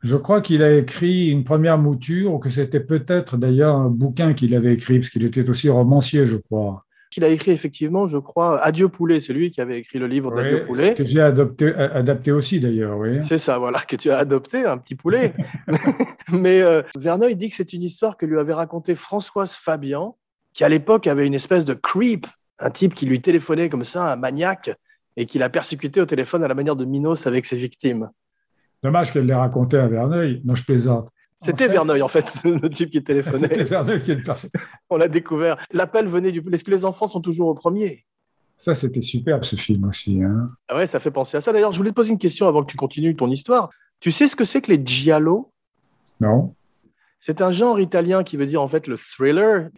Je 0.04 0.16
crois 0.16 0.42
qu'il 0.42 0.62
a 0.64 0.74
écrit 0.78 1.30
une 1.30 1.44
première 1.44 1.78
mouture, 1.78 2.34
ou 2.34 2.40
que 2.40 2.50
c'était 2.50 2.80
peut-être 2.80 3.36
d'ailleurs 3.36 3.76
un 3.76 3.90
bouquin 3.90 4.34
qu'il 4.34 4.54
avait 4.56 4.74
écrit, 4.74 5.00
parce 5.00 5.10
qu'il 5.10 5.26
était 5.26 5.50
aussi 5.50 5.70
romancier, 5.70 6.28
je 6.28 6.38
crois. 6.38 6.86
Il 7.16 7.24
a 7.24 7.30
écrit 7.30 7.52
effectivement, 7.52 8.06
je 8.06 8.18
crois, 8.18 8.60
Adieu 8.62 8.90
Poulet. 8.90 9.20
C'est 9.22 9.34
lui 9.34 9.50
qui 9.50 9.62
avait 9.62 9.80
écrit 9.80 9.98
le 9.98 10.08
livre 10.08 10.36
d'Adieu 10.36 10.60
Oui, 10.62 10.66
Poulet. 10.68 10.94
que 10.94 11.04
j'ai 11.04 11.20
adopté- 11.22 11.74
adapté 11.74 12.32
aussi, 12.32 12.60
d'ailleurs, 12.60 12.98
oui. 12.98 13.22
C'est 13.22 13.38
ça, 13.38 13.58
voilà, 13.58 13.80
que 13.80 13.96
tu 13.96 14.12
as 14.12 14.18
adopté, 14.18 14.66
un 14.66 14.78
petit 14.78 14.96
poulet. 14.96 15.34
Mais 16.32 16.62
euh, 16.62 16.82
Verneuil 16.98 17.36
dit 17.36 17.50
que 17.50 17.56
c'est 17.56 17.74
une 17.74 17.84
histoire 17.84 18.18
que 18.18 18.26
lui 18.26 18.38
avait 18.38 18.54
racontée 18.54 18.96
Françoise 18.96 19.54
Fabian, 19.54 20.18
qui 20.54 20.64
à 20.64 20.70
l'époque 20.70 21.08
avait 21.08 21.26
une 21.26 21.34
espèce 21.34 21.66
de 21.66 21.74
creep, 21.74 22.28
un 22.60 22.70
type 22.70 22.94
qui 22.94 23.06
lui 23.06 23.22
téléphonait 23.22 23.70
comme 23.70 23.84
ça, 23.84 24.12
un 24.12 24.16
maniaque, 24.16 24.72
et 25.16 25.26
qui 25.26 25.40
l'a 25.40 25.50
persécuté 25.50 26.00
au 26.02 26.06
téléphone 26.06 26.44
à 26.44 26.48
la 26.48 26.54
manière 26.54 26.76
de 26.76 26.86
Minos 26.86 27.26
avec 27.26 27.46
ses 27.46 27.56
victimes. 27.58 28.10
Dommage 28.84 29.12
qu'elle 29.12 29.26
l'ait 29.26 29.34
raconté 29.34 29.78
à 29.78 29.88
Verneuil. 29.88 30.42
Non, 30.46 30.54
je 30.56 30.64
plaisante. 30.64 31.10
C'était 31.40 31.66
En 31.66 31.68
fait- 31.68 31.74
Verneuil, 31.74 32.02
en 32.02 32.08
fait, 32.08 32.42
le 32.46 32.70
type 32.70 32.90
qui 32.90 32.98
C'était 32.98 33.22
téléphonait. 33.22 33.64
Verneuil 33.64 34.02
qui 34.04 34.12
est 34.12 34.16
une 34.16 34.24
personne. 34.24 34.50
On 34.90 34.98
l'a 34.98 35.08
découvert. 35.08 35.58
L'appel 35.72 36.08
venait 36.08 36.32
du. 36.32 36.44
Est-ce 36.52 36.64
que 36.64 36.72
les 36.72 36.84
enfants 36.86 37.08
sont 37.08 37.22
toujours 37.22 37.48
au 37.50 37.54
premier? 37.56 38.06
Ça, 38.58 38.74
c'était 38.74 39.02
superbe, 39.02 39.44
ce 39.44 39.56
film 39.56 39.84
aussi. 39.88 40.24
hein. 40.24 40.50
Ah 40.68 40.78
ouais, 40.78 40.88
ça 40.88 41.00
fait 41.00 41.12
penser 41.12 41.38
à 41.38 41.42
ça. 41.42 41.54
D'ailleurs, 41.54 41.72
je 41.74 41.78
voulais 41.78 41.92
te 41.92 41.96
poser 41.96 42.10
une 42.12 42.18
question 42.18 42.48
avant 42.48 42.64
que 42.64 42.72
tu 42.72 42.78
continues 42.78 43.16
ton 43.16 43.30
histoire. 43.30 43.70
Tu 44.00 44.12
sais 44.12 44.28
ce 44.28 44.36
que 44.36 44.46
c'est 44.46 44.62
que 44.62 44.72
les 44.72 44.82
giallo? 44.84 45.52
Non 46.20 46.56
C'est 47.20 47.42
un 47.42 47.52
genre 47.52 47.80
italien 47.80 48.24
qui 48.24 48.36
veut 48.38 48.48
dire 48.48 48.62
en 48.62 48.68
fait 48.68 48.88
le 48.88 48.98
thriller 48.98 49.70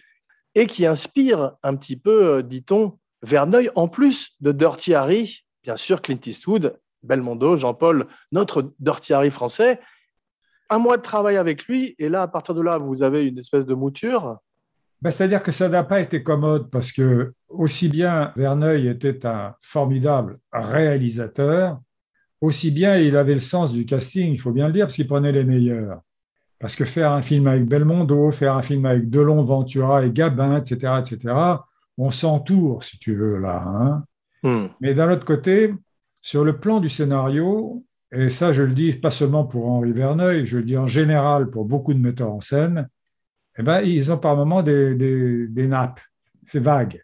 et 0.56 0.66
qui 0.66 0.86
inspire 0.86 1.52
un 1.64 1.76
petit 1.76 1.98
peu, 1.98 2.38
euh, 2.38 2.42
dit-on, 2.42 2.98
Verneuil, 3.22 3.70
en 3.76 3.90
plus 3.90 4.32
de 4.40 4.54
Dirty 4.54 4.94
Harry, 4.94 5.44
bien 5.64 5.76
sûr 5.76 6.02
Clint 6.02 6.20
Eastwood, 6.26 6.80
Belmondo, 7.04 7.58
Jean-Paul, 7.58 8.08
notre 8.32 8.72
Dirty 8.80 9.14
Harry 9.14 9.30
français. 9.32 9.82
Un 10.70 10.78
mois 10.78 10.98
de 10.98 11.02
travail 11.02 11.38
avec 11.38 11.66
lui, 11.66 11.96
et 11.98 12.10
là, 12.10 12.24
à 12.24 12.28
partir 12.28 12.54
de 12.54 12.62
là, 12.62 12.78
vous 12.78 13.02
avez 13.04 13.26
une 13.28 13.40
espèce 13.40 13.66
de 13.66 13.74
mouture. 13.74 14.38
Ben, 15.02 15.12
C'est-à-dire 15.12 15.42
que 15.42 15.52
ça 15.52 15.70
n'a 15.70 15.84
pas 15.84 16.00
été 16.02 16.22
commode 16.24 16.70
parce 16.70 16.92
que 16.92 17.34
aussi 17.48 17.90
bien 17.90 18.32
Verneuil 18.36 18.88
était 18.88 19.26
un 19.26 19.56
formidable 19.62 20.40
réalisateur, 20.52 21.80
aussi 22.42 22.72
bien 22.72 22.98
il 22.98 23.16
avait 23.16 23.34
le 23.34 23.40
sens 23.40 23.72
du 23.74 23.86
casting, 23.86 24.34
il 24.34 24.40
faut 24.40 24.52
bien 24.52 24.68
le 24.68 24.74
dire, 24.74 24.86
parce 24.86 24.96
qu'il 24.96 25.08
prenait 25.08 25.32
les 25.32 25.44
meilleurs. 25.44 26.02
Parce 26.60 26.76
que 26.76 26.84
faire 26.86 27.14
un 27.14 27.22
film 27.22 27.48
avec 27.48 27.66
Belmondo, 27.66 28.32
faire 28.32 28.56
un 28.56 28.62
film 28.62 28.86
avec 28.86 29.10
Delon, 29.10 29.42
Ventura 29.44 30.06
et 30.06 30.12
Gabin, 30.12 30.58
etc., 30.58 30.94
etc., 31.00 31.34
on 31.98 32.12
s'entoure, 32.12 32.84
si 32.84 32.98
tu 33.00 33.16
veux, 33.16 33.40
là. 33.40 33.64
hein. 33.66 34.04
Hmm. 34.44 34.68
Mais 34.80 34.94
d'un 34.94 35.12
autre 35.12 35.26
côté, 35.26 35.74
sur 36.22 36.44
le 36.46 36.58
plan 36.60 36.80
du 36.80 36.90
scénario, 36.90 37.84
et 38.12 38.30
ça 38.30 38.52
je 38.54 38.64
le 38.64 38.74
dis 38.74 38.94
pas 38.94 39.12
seulement 39.12 39.44
pour 39.46 39.70
Henri 39.70 39.92
Verneuil, 39.92 40.46
je 40.46 40.58
le 40.58 40.64
dis 40.64 40.78
en 40.78 40.88
général 40.88 41.50
pour 41.50 41.66
beaucoup 41.66 41.94
de 41.94 42.00
metteurs 42.00 42.32
en 42.32 42.42
scène, 42.42 42.88
eh 43.58 43.64
ben, 43.64 43.82
ils 43.82 44.12
ont 44.12 44.18
par 44.18 44.36
moments 44.36 44.64
des, 44.64 44.96
des- 44.96 45.48
des 45.48 45.68
nappes, 45.68 46.00
c'est 46.46 46.60
vague. 46.62 47.04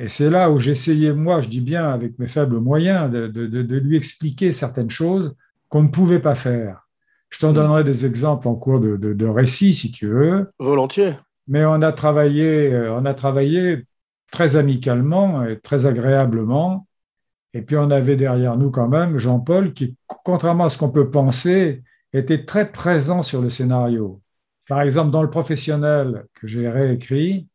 Et 0.00 0.06
c'est 0.08 0.30
là 0.30 0.50
où 0.50 0.60
j'essayais, 0.60 1.12
moi, 1.12 1.40
je 1.40 1.48
dis 1.48 1.60
bien 1.60 1.88
avec 1.90 2.18
mes 2.20 2.28
faibles 2.28 2.58
moyens, 2.60 3.10
de, 3.10 3.26
de- 3.26 3.46
de- 3.48 3.76
lui 3.78 3.96
expliquer 3.96 4.52
certaines 4.52 4.90
choses 4.90 5.34
qu'on 5.68 5.82
ne 5.82 5.88
pouvait 5.88 6.20
pas 6.20 6.36
faire. 6.36 6.86
Je 7.30 7.40
t'en 7.40 7.52
donnerai 7.52 7.84
des 7.84 8.06
exemples 8.06 8.48
en 8.48 8.54
cours 8.54 8.80
de, 8.80 8.96
de, 8.96 9.12
de 9.12 9.26
récit, 9.26 9.74
si 9.74 9.90
tu 9.92 10.06
veux. 10.06 10.50
Volontiers. 10.58 11.16
Mais 11.48 11.64
on 11.64 11.82
a 11.82 11.92
travaillé, 11.92 12.72
euh, 12.72 12.94
on 12.94 13.04
a 13.06 13.12
travaillé 13.14 13.84
très 14.30 14.56
amicalement 14.56 15.44
et 15.44 15.58
très 15.58 15.84
agréablement. 15.86 16.86
Et 17.58 17.62
puis 17.62 17.76
on 17.76 17.90
avait 17.90 18.14
derrière 18.14 18.56
nous 18.56 18.70
quand 18.70 18.86
même 18.86 19.18
Jean-Paul 19.18 19.72
qui, 19.72 19.96
contrairement 20.06 20.66
à 20.66 20.68
ce 20.68 20.78
qu'on 20.78 20.90
peut 20.90 21.10
penser, 21.10 21.82
était 22.12 22.44
très 22.44 22.70
présent 22.70 23.24
sur 23.24 23.42
le 23.42 23.50
scénario. 23.50 24.20
Par 24.68 24.80
exemple, 24.82 25.10
dans 25.10 25.22
le 25.22 25.30
professionnel 25.30 26.26
que 26.34 26.46
j'ai 26.46 26.68
réécrit 26.68 27.48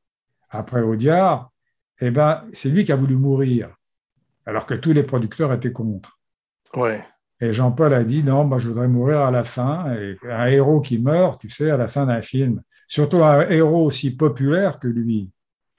après 0.50 0.82
Audiard, 0.82 1.52
eh 2.02 2.12
ben, 2.12 2.44
c'est 2.52 2.68
lui 2.68 2.84
qui 2.84 2.92
a 2.92 2.98
voulu 2.98 3.16
mourir, 3.16 3.70
alors 4.46 4.66
que 4.66 4.74
tous 4.74 4.92
les 4.92 5.04
producteurs 5.04 5.54
étaient 5.54 5.72
contre. 5.72 6.20
Ouais. 6.76 7.02
Et 7.40 7.54
Jean-Paul 7.54 7.94
a 7.94 8.04
dit 8.04 8.24
non, 8.24 8.44
moi 8.44 8.60
je 8.60 8.68
voudrais 8.68 8.90
mourir 8.90 9.20
à 9.22 9.32
la 9.32 9.46
fin. 9.46 9.96
Et 9.96 10.18
un 10.30 10.48
héros 10.48 10.82
qui 10.82 11.00
meurt, 11.00 11.40
tu 11.40 11.50
sais, 11.50 11.72
à 11.72 11.78
la 11.78 11.88
fin 11.88 12.08
d'un 12.08 12.22
film, 12.22 12.62
surtout 12.90 13.24
un 13.24 13.48
héros 13.48 13.86
aussi 13.86 14.18
populaire 14.18 14.80
que 14.80 14.90
lui. 14.90 15.32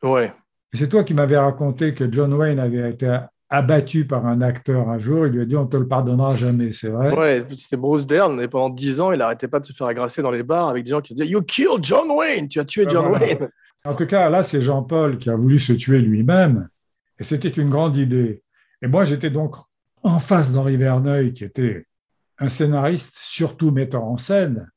Ouais. 0.02 0.32
Et 0.72 0.78
C'est 0.78 0.88
toi 0.88 1.04
qui 1.04 1.12
m'avais 1.12 1.36
raconté 1.36 1.92
que 1.92 2.10
John 2.10 2.32
Wayne 2.32 2.58
avait 2.58 2.90
été 2.90 3.18
abattu 3.55 4.07
par 4.07 4.26
un 4.26 4.40
acteur 4.40 4.88
un 4.88 4.98
jour. 4.98 5.26
Il 5.26 5.32
lui 5.32 5.42
a 5.42 5.44
dit 5.44 5.57
on 5.57 5.66
te 5.66 5.76
le 5.76 5.86
pardonnera 5.86 6.36
jamais, 6.36 6.72
c'est 6.72 6.88
vrai. 6.88 7.14
Ouais, 7.14 7.44
c'était 7.57 7.76
Bruce 7.76 8.07
Dern 8.07 8.40
et 8.40 8.48
pendant 8.48 8.70
dix 8.70 9.00
ans, 9.00 9.12
il 9.12 9.18
n'arrêtait 9.18 9.48
pas 9.48 9.61
de 9.61 9.66
se 9.66 9.72
faire 9.72 9.86
agresser 9.86 10.22
dans 10.22 10.30
les 10.30 10.42
bars 10.42 10.68
avec 10.68 10.84
des 10.84 10.90
gens 10.90 11.00
qui 11.00 11.14
disaient 11.14 11.28
You 11.28 11.42
killed 11.42 11.82
John 11.82 12.11
Wayne, 12.11 12.48
tu 12.48 12.61
as 12.61 12.64
tué 12.64 12.84
Ouais, 12.84 12.90
John 12.90 13.09
voilà. 13.09 13.26
Wayne. 13.26 13.48
En 13.86 13.94
tout 13.94 14.07
cas, 14.07 14.30
là, 14.30 14.42
c'est 14.42 14.62
Jean-Paul 14.62 15.18
qui 15.18 15.28
a 15.28 15.36
voulu 15.36 15.59
se 15.59 15.72
tuer 15.74 16.00
lui-même. 16.00 16.68
Et 17.18 17.24
c'était 17.24 17.48
une 17.48 17.68
grande 17.68 17.96
idée. 17.96 18.42
Et 18.82 18.86
moi, 18.86 19.05
j'étais 19.05 19.30
donc 19.30 19.57
en 20.02 20.18
face 20.18 20.52
d'Henri 20.52 20.76
Verneuil, 20.76 21.32
qui 21.32 21.44
était 21.44 21.86
un 22.38 22.48
scénariste, 22.48 23.16
surtout 23.16 23.70
metteur 23.70 24.05
en 24.05 24.16
scène. 24.16 24.70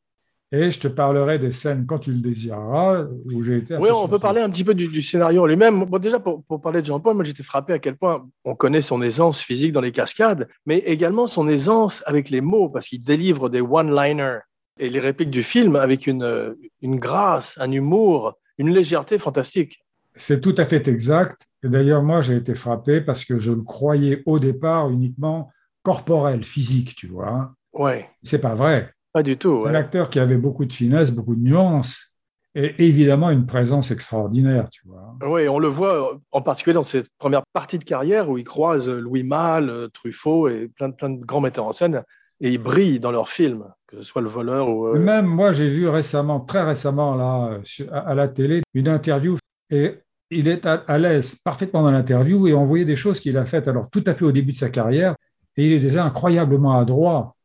Et 0.51 0.71
je 0.71 0.79
te 0.79 0.87
parlerai 0.87 1.39
des 1.39 1.51
scènes 1.51 1.85
quand 1.85 1.99
tu 1.99 2.11
le 2.11 2.19
désireras, 2.19 3.05
où 3.25 3.43
j'ai 3.43 3.57
été. 3.57 3.75
Oui, 3.75 3.89
on 3.93 4.07
peut 4.07 4.19
parler 4.19 4.39
un 4.39 4.49
petit 4.49 4.63
peu 4.63 4.73
du, 4.73 4.87
du 4.87 5.01
scénario 5.01 5.45
lui-même. 5.45 5.83
Bon, 5.83 5.99
déjà, 5.99 6.19
pour, 6.19 6.41
pour 6.45 6.61
parler 6.61 6.81
de 6.81 6.85
Jean-Paul, 6.85 7.15
moi 7.15 7.25
j'étais 7.25 7.43
frappé 7.43 7.73
à 7.73 7.79
quel 7.79 7.97
point 7.97 8.25
on 8.45 8.55
connaît 8.55 8.81
son 8.81 9.01
aisance 9.01 9.41
physique 9.41 9.73
dans 9.73 9.81
les 9.81 9.91
cascades, 9.91 10.47
mais 10.65 10.77
également 10.79 11.27
son 11.27 11.49
aisance 11.49 12.01
avec 12.05 12.29
les 12.29 12.39
mots, 12.39 12.69
parce 12.69 12.87
qu'il 12.87 13.03
délivre 13.03 13.49
des 13.49 13.59
one-liners 13.59 14.39
et 14.79 14.89
les 14.89 14.99
répliques 15.01 15.31
du 15.31 15.43
film 15.43 15.75
avec 15.75 16.07
une, 16.07 16.55
une 16.81 16.97
grâce, 16.97 17.57
un 17.59 17.71
humour, 17.71 18.37
une 18.57 18.69
légèreté 18.69 19.17
fantastique. 19.17 19.83
C'est 20.15 20.41
tout 20.41 20.55
à 20.57 20.65
fait 20.65 20.87
exact. 20.87 21.47
Et 21.63 21.67
d'ailleurs, 21.67 22.03
moi, 22.03 22.21
j'ai 22.21 22.37
été 22.37 22.55
frappé 22.55 23.01
parce 23.01 23.25
que 23.25 23.37
je 23.39 23.51
le 23.51 23.63
croyais 23.63 24.23
au 24.25 24.39
départ 24.39 24.89
uniquement 24.89 25.51
corporel, 25.83 26.43
physique, 26.43 26.95
tu 26.95 27.07
vois. 27.07 27.53
Ouais, 27.73 28.09
C'est 28.23 28.41
pas 28.41 28.55
vrai. 28.55 28.93
Pas 29.17 29.23
du 29.23 29.37
tout. 29.37 29.63
Un 29.65 29.73
acteur 29.75 30.09
qui 30.09 30.19
avait 30.19 30.37
beaucoup 30.37 30.65
de 30.65 30.73
finesse, 30.73 31.11
beaucoup 31.11 31.35
de 31.35 31.41
nuances, 31.41 32.15
et 32.53 32.73
évidemment 32.87 33.29
une 33.29 33.45
présence 33.45 33.91
extraordinaire, 33.91 34.69
tu 34.69 34.81
vois. 34.85 35.15
Oui, 35.33 35.47
on 35.47 35.59
le 35.59 35.67
voit 35.67 35.95
euh, 35.95 36.17
en 36.31 36.41
particulier 36.41 36.73
dans 36.73 36.83
cette 36.83 37.09
première 37.17 37.43
partie 37.53 37.79
de 37.79 37.83
carrière 37.83 38.29
où 38.29 38.37
il 38.37 38.43
croise 38.43 38.89
Louis 38.89 39.23
Malle, 39.23 39.69
euh, 39.69 39.87
Truffaut 39.87 40.47
et 40.47 40.67
plein 40.75 40.89
de, 40.89 40.95
plein 40.95 41.09
de 41.09 41.23
grands 41.23 41.41
metteurs 41.41 41.65
en 41.65 41.71
scène 41.71 42.03
et 42.41 42.51
ils 42.51 42.57
brillent 42.59 42.99
dans 42.99 43.11
leurs 43.11 43.29
films, 43.29 43.65
que 43.87 43.97
ce 43.97 44.03
soit 44.03 44.21
Le 44.21 44.29
Voleur 44.29 44.69
ou. 44.69 44.87
euh, 44.87 44.99
Même 44.99 45.25
moi, 45.25 45.53
j'ai 45.53 45.69
vu 45.69 45.87
récemment, 45.87 46.39
très 46.39 46.63
récemment, 46.63 47.15
là, 47.15 47.59
euh, 47.79 47.85
à 47.91 48.13
la 48.13 48.27
télé, 48.27 48.61
une 48.73 48.87
interview, 48.87 49.37
et 49.71 49.95
il 50.29 50.47
est 50.47 50.65
à 50.65 50.97
l'aise 50.97 51.35
parfaitement 51.35 51.81
dans 51.83 51.91
l'interview, 51.91 52.47
et 52.47 52.53
on 52.53 52.65
voyait 52.65 52.85
des 52.85 52.95
choses 52.95 53.19
qu'il 53.19 53.37
a 53.37 53.45
faites, 53.45 53.67
alors 53.67 53.89
tout 53.89 54.03
à 54.05 54.13
fait 54.13 54.25
au 54.25 54.31
début 54.31 54.53
de 54.53 54.57
sa 54.57 54.69
carrière, 54.69 55.15
et 55.55 55.65
il 55.65 55.73
est 55.73 55.79
déjà 55.79 56.05
incroyablement 56.05 56.77
adroit. 56.79 57.35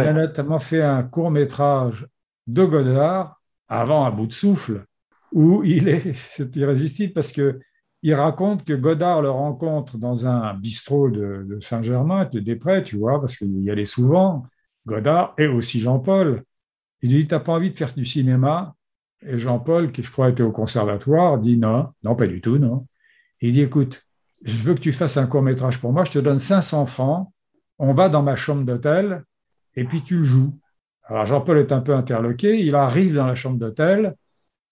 Il 0.00 0.08
a 0.08 0.12
notamment 0.12 0.58
fait 0.58 0.82
un 0.82 1.02
court 1.02 1.30
métrage 1.30 2.06
de 2.46 2.64
Godard, 2.64 3.40
avant 3.68 4.04
à 4.04 4.10
bout 4.10 4.26
de 4.26 4.32
souffle, 4.32 4.84
où 5.32 5.62
il 5.64 5.88
est, 5.88 6.14
irrésistible 6.56 7.12
parce 7.12 7.32
que 7.32 7.60
il 8.02 8.14
raconte 8.14 8.64
que 8.64 8.74
Godard 8.74 9.22
le 9.22 9.30
rencontre 9.30 9.98
dans 9.98 10.26
un 10.26 10.54
bistrot 10.54 11.10
de, 11.10 11.44
de 11.48 11.60
Saint-Germain, 11.60 12.24
de 12.26 12.38
Després, 12.38 12.82
tu 12.82 12.96
vois, 12.96 13.20
parce 13.20 13.36
qu'il 13.38 13.58
y 13.62 13.70
allait 13.70 13.84
souvent, 13.84 14.44
Godard 14.86 15.34
et 15.38 15.46
aussi 15.46 15.80
Jean-Paul. 15.80 16.44
Il 17.02 17.10
lui 17.10 17.22
dit, 17.22 17.26
t'as 17.26 17.40
pas 17.40 17.52
envie 17.52 17.72
de 17.72 17.76
faire 17.76 17.92
du 17.94 18.04
cinéma? 18.04 18.74
Et 19.22 19.38
Jean-Paul, 19.38 19.92
qui 19.92 20.02
je 20.02 20.12
crois 20.12 20.28
était 20.28 20.42
au 20.42 20.52
conservatoire, 20.52 21.38
dit 21.38 21.56
non, 21.56 21.88
non, 22.04 22.14
pas 22.14 22.26
du 22.26 22.40
tout, 22.40 22.58
non. 22.58 22.86
Il 23.40 23.54
dit, 23.54 23.62
écoute, 23.62 24.06
je 24.44 24.56
veux 24.58 24.74
que 24.74 24.80
tu 24.80 24.92
fasses 24.92 25.16
un 25.16 25.26
court 25.26 25.42
métrage 25.42 25.80
pour 25.80 25.92
moi, 25.92 26.04
je 26.04 26.12
te 26.12 26.18
donne 26.18 26.38
500 26.38 26.86
francs, 26.86 27.32
on 27.78 27.92
va 27.92 28.08
dans 28.08 28.22
ma 28.22 28.36
chambre 28.36 28.64
d'hôtel, 28.64 29.24
et 29.76 29.84
puis 29.84 30.02
tu 30.02 30.24
joues. 30.24 30.58
Alors 31.04 31.26
Jean-Paul 31.26 31.58
est 31.58 31.72
un 31.72 31.80
peu 31.80 31.94
interloqué, 31.94 32.60
il 32.60 32.74
arrive 32.74 33.14
dans 33.14 33.26
la 33.26 33.36
chambre 33.36 33.58
d'hôtel, 33.58 34.16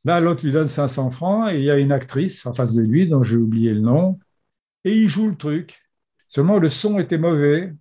là 0.04 0.20
l'autre 0.20 0.44
lui 0.44 0.52
donne 0.52 0.68
500 0.68 1.10
francs, 1.12 1.50
et 1.52 1.58
il 1.58 1.64
y 1.64 1.70
a 1.70 1.78
une 1.78 1.92
actrice 1.92 2.44
en 2.46 2.54
face 2.54 2.74
de 2.74 2.82
lui, 2.82 3.08
dont 3.08 3.22
j'ai 3.22 3.36
oublié 3.36 3.72
le 3.74 3.80
nom, 3.80 4.18
et 4.84 4.96
il 4.96 5.08
joue 5.08 5.28
le 5.28 5.36
truc. 5.36 5.80
Seulement 6.26 6.58
le 6.58 6.68
son 6.68 6.98
était 6.98 7.18
mauvais, 7.18 7.72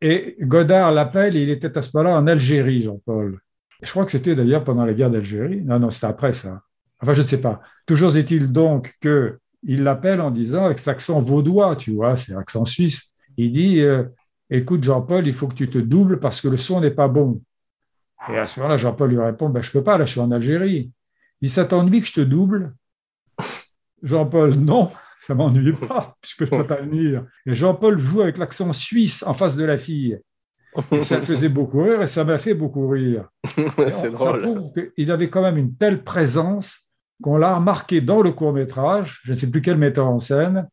et 0.00 0.36
Godard 0.40 0.92
l'appelle, 0.92 1.36
il 1.36 1.50
était 1.50 1.76
à 1.76 1.82
ce 1.82 1.96
moment-là 1.96 2.16
en 2.16 2.26
Algérie, 2.26 2.82
Jean-Paul. 2.82 3.40
Je 3.82 3.90
crois 3.90 4.04
que 4.04 4.10
c'était 4.10 4.34
d'ailleurs 4.34 4.64
pendant 4.64 4.84
la 4.84 4.92
guerre 4.92 5.10
d'Algérie. 5.10 5.62
Non, 5.62 5.78
non, 5.78 5.90
c'était 5.90 6.06
après 6.06 6.32
ça. 6.32 6.62
Enfin, 7.00 7.14
je 7.14 7.22
ne 7.22 7.26
sais 7.26 7.40
pas. 7.40 7.60
Toujours 7.86 8.16
est-il 8.16 8.52
donc 8.52 8.94
que 9.00 9.38
il 9.64 9.82
l'appelle 9.82 10.20
en 10.20 10.30
disant, 10.30 10.66
avec 10.66 10.78
cet 10.78 10.88
accent 10.88 11.20
vaudois, 11.20 11.74
tu 11.76 11.92
vois, 11.92 12.16
c'est 12.16 12.32
l'accent 12.32 12.64
suisse, 12.64 13.12
il 13.36 13.52
dit, 13.52 13.80
euh, 13.80 14.04
écoute 14.50 14.84
Jean-Paul, 14.84 15.26
il 15.26 15.34
faut 15.34 15.48
que 15.48 15.54
tu 15.54 15.68
te 15.68 15.78
doubles 15.78 16.20
parce 16.20 16.40
que 16.40 16.48
le 16.48 16.56
son 16.56 16.80
n'est 16.80 16.90
pas 16.90 17.08
bon. 17.08 17.42
Et 18.28 18.38
à 18.38 18.46
ce 18.46 18.60
moment-là, 18.60 18.76
Jean-Paul 18.76 19.10
lui 19.10 19.20
répond, 19.20 19.48
ben, 19.48 19.62
je 19.62 19.70
peux 19.70 19.82
pas, 19.82 19.96
là, 19.96 20.04
je 20.04 20.12
suis 20.12 20.20
en 20.20 20.30
Algérie. 20.30 20.92
Il 21.40 21.50
s'attend 21.50 21.84
de 21.84 21.90
lui 21.90 22.00
que 22.00 22.06
je 22.06 22.14
te 22.14 22.20
double. 22.20 22.74
Jean-Paul, 24.02 24.56
non, 24.56 24.90
ça 25.22 25.34
m'ennuie 25.34 25.72
pas, 25.72 26.16
puisque 26.20 26.46
je 26.46 26.54
ne 26.54 26.62
peux 26.62 26.66
pas 26.66 26.82
venir. 26.82 27.24
Et 27.46 27.54
Jean-Paul 27.54 27.98
joue 27.98 28.22
avec 28.22 28.38
l'accent 28.38 28.72
suisse 28.72 29.22
en 29.22 29.34
face 29.34 29.56
de 29.56 29.64
la 29.64 29.78
fille. 29.78 30.18
Et 30.92 31.02
ça 31.02 31.20
faisait 31.20 31.48
beaucoup 31.48 31.82
rire 31.82 32.02
et 32.02 32.06
ça 32.06 32.24
m'a 32.24 32.38
fait 32.38 32.54
beaucoup 32.54 32.88
rire. 32.88 33.28
c'est 33.54 34.10
drôle. 34.10 34.70
qu'il 34.94 35.10
avait 35.10 35.30
quand 35.30 35.42
même 35.42 35.56
une 35.56 35.74
telle 35.74 36.04
présence 36.04 36.90
qu'on 37.22 37.36
l'a 37.36 37.56
remarqué 37.56 38.00
dans 38.00 38.22
le 38.22 38.32
court 38.32 38.52
métrage, 38.52 39.20
je 39.24 39.32
ne 39.32 39.38
sais 39.38 39.50
plus 39.50 39.62
quel 39.62 39.76
metteur 39.76 40.06
en 40.06 40.18
scène, 40.18 40.68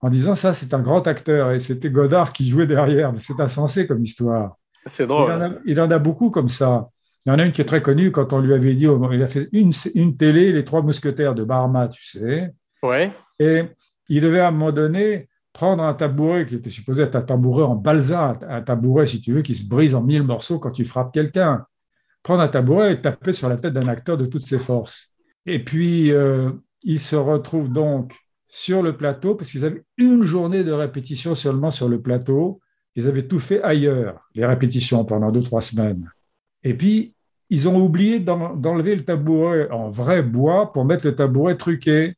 en 0.00 0.10
disant 0.10 0.34
ça, 0.34 0.54
c'est 0.54 0.72
un 0.74 0.80
grand 0.80 1.06
acteur 1.06 1.52
et 1.52 1.60
c'était 1.60 1.90
Godard 1.90 2.32
qui 2.32 2.48
jouait 2.48 2.66
derrière. 2.66 3.12
Mais 3.12 3.20
c'est 3.20 3.40
insensé 3.40 3.86
comme 3.86 4.02
histoire. 4.02 4.56
C'est 4.86 5.04
Il 5.04 5.06
drôle. 5.08 5.30
en, 5.32 5.40
a, 5.40 5.50
il 5.66 5.80
en 5.80 5.90
a 5.90 5.98
beaucoup 5.98 6.30
comme 6.30 6.48
ça. 6.48 6.88
Il 7.26 7.30
y 7.30 7.32
en 7.34 7.38
a 7.38 7.44
une 7.44 7.52
qui 7.52 7.60
est 7.60 7.66
très 7.66 7.82
connue 7.82 8.10
quand 8.12 8.32
on 8.32 8.40
lui 8.40 8.54
avait 8.54 8.74
dit, 8.74 8.86
oh, 8.86 9.10
il 9.12 9.22
a 9.22 9.26
fait 9.28 9.48
une, 9.52 9.72
une 9.94 10.16
télé, 10.16 10.52
Les 10.52 10.64
Trois 10.64 10.80
Mousquetaires 10.82 11.34
de 11.34 11.44
Barma, 11.44 11.88
tu 11.88 12.02
sais, 12.08 12.50
Ouais. 12.82 13.12
et 13.38 13.64
il 14.08 14.22
devait 14.22 14.40
à 14.40 14.48
un 14.48 14.50
moment 14.52 14.72
donné 14.72 15.28
prendre 15.52 15.82
un 15.84 15.92
tabouret 15.92 16.46
qui 16.46 16.54
était 16.54 16.70
supposé 16.70 17.02
être 17.02 17.16
un 17.16 17.20
tabouret 17.22 17.64
en 17.64 17.74
balsa, 17.74 18.32
un 18.48 18.62
tabouret, 18.62 19.04
si 19.04 19.20
tu 19.20 19.32
veux, 19.34 19.42
qui 19.42 19.54
se 19.54 19.68
brise 19.68 19.94
en 19.94 20.02
mille 20.02 20.22
morceaux 20.22 20.58
quand 20.58 20.70
tu 20.70 20.86
frappes 20.86 21.12
quelqu'un. 21.12 21.66
Prendre 22.22 22.40
un 22.40 22.48
tabouret 22.48 22.92
et 22.94 23.00
taper 23.02 23.32
sur 23.34 23.48
la 23.50 23.56
tête 23.58 23.74
d'un 23.74 23.88
acteur 23.88 24.16
de 24.16 24.24
toutes 24.26 24.46
ses 24.46 24.58
forces. 24.58 25.10
Et 25.44 25.62
puis, 25.62 26.10
euh, 26.12 26.50
il 26.82 27.00
se 27.00 27.16
retrouve 27.16 27.70
donc 27.70 28.14
sur 28.50 28.82
le 28.82 28.96
plateau, 28.96 29.34
parce 29.34 29.50
qu'ils 29.52 29.64
avaient 29.64 29.84
une 29.96 30.24
journée 30.24 30.64
de 30.64 30.72
répétition 30.72 31.34
seulement 31.34 31.70
sur 31.70 31.88
le 31.88 32.00
plateau. 32.02 32.60
Ils 32.96 33.06
avaient 33.08 33.26
tout 33.26 33.38
fait 33.38 33.62
ailleurs, 33.62 34.28
les 34.34 34.44
répétitions, 34.44 35.04
pendant 35.04 35.30
deux, 35.30 35.42
trois 35.42 35.62
semaines. 35.62 36.10
Et 36.64 36.74
puis, 36.74 37.14
ils 37.48 37.68
ont 37.68 37.76
oublié 37.80 38.18
d'en- 38.20 38.54
d'enlever 38.56 38.96
le 38.96 39.04
tabouret 39.04 39.70
en 39.70 39.90
vrai 39.90 40.22
bois 40.22 40.72
pour 40.72 40.84
mettre 40.84 41.06
le 41.06 41.14
tabouret 41.14 41.56
truqué. 41.56 42.16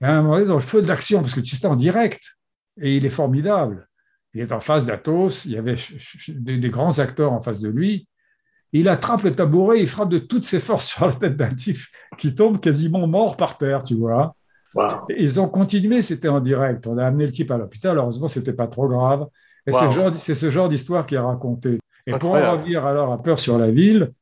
Et 0.00 0.04
à 0.04 0.16
un 0.16 0.22
moment 0.22 0.34
donné, 0.34 0.46
dans 0.46 0.54
le 0.54 0.60
feu 0.60 0.82
de 0.82 0.88
l'action, 0.88 1.20
parce 1.20 1.34
que 1.34 1.40
tu 1.40 1.56
sais, 1.56 1.66
en 1.66 1.76
direct, 1.76 2.22
et 2.80 2.96
il 2.96 3.04
est 3.06 3.10
formidable. 3.10 3.88
Il 4.34 4.40
est 4.40 4.52
en 4.52 4.60
face 4.60 4.84
d'Athos, 4.84 5.44
il 5.46 5.52
y 5.52 5.56
avait 5.56 5.76
des 6.28 6.70
grands 6.70 6.98
acteurs 6.98 7.32
en 7.32 7.40
face 7.40 7.60
de 7.60 7.68
lui. 7.68 8.08
Il 8.72 8.88
attrape 8.88 9.22
le 9.22 9.34
tabouret, 9.34 9.80
il 9.80 9.88
frappe 9.88 10.10
de 10.10 10.18
toutes 10.18 10.44
ses 10.44 10.60
forces 10.60 10.88
sur 10.94 11.06
la 11.06 11.14
tête 11.14 11.36
d'un 11.36 11.54
type 11.54 11.78
qui 12.18 12.34
tombe 12.34 12.60
quasiment 12.60 13.06
mort 13.06 13.36
par 13.36 13.58
terre, 13.58 13.82
tu 13.82 13.94
vois. 13.94 14.36
Wow. 14.76 15.06
Et 15.08 15.22
ils 15.22 15.40
ont 15.40 15.48
continué, 15.48 16.02
c'était 16.02 16.28
en 16.28 16.40
direct. 16.40 16.86
On 16.86 16.98
a 16.98 17.04
amené 17.06 17.26
le 17.26 17.32
type 17.32 17.50
à 17.50 17.56
l'hôpital, 17.56 17.96
heureusement, 17.98 18.28
c'était 18.28 18.52
pas 18.52 18.66
trop 18.66 18.88
grave. 18.88 19.26
Et 19.66 19.72
Wow. 19.72 20.12
c'est, 20.18 20.34
ce 20.34 20.50
genre- 20.50 20.68
d'histoire 20.68 21.06
qui 21.06 21.14
est 21.16 21.18
raconté. 21.18 21.78
Et 22.06 22.12
pour 22.12 22.34
en 22.34 22.52
revenir 22.52 22.86
alors 22.86 23.12
à 23.12 23.20
Peur 23.22 23.38
sur 23.38 23.58
la 23.58 23.70
ville, 23.70 24.12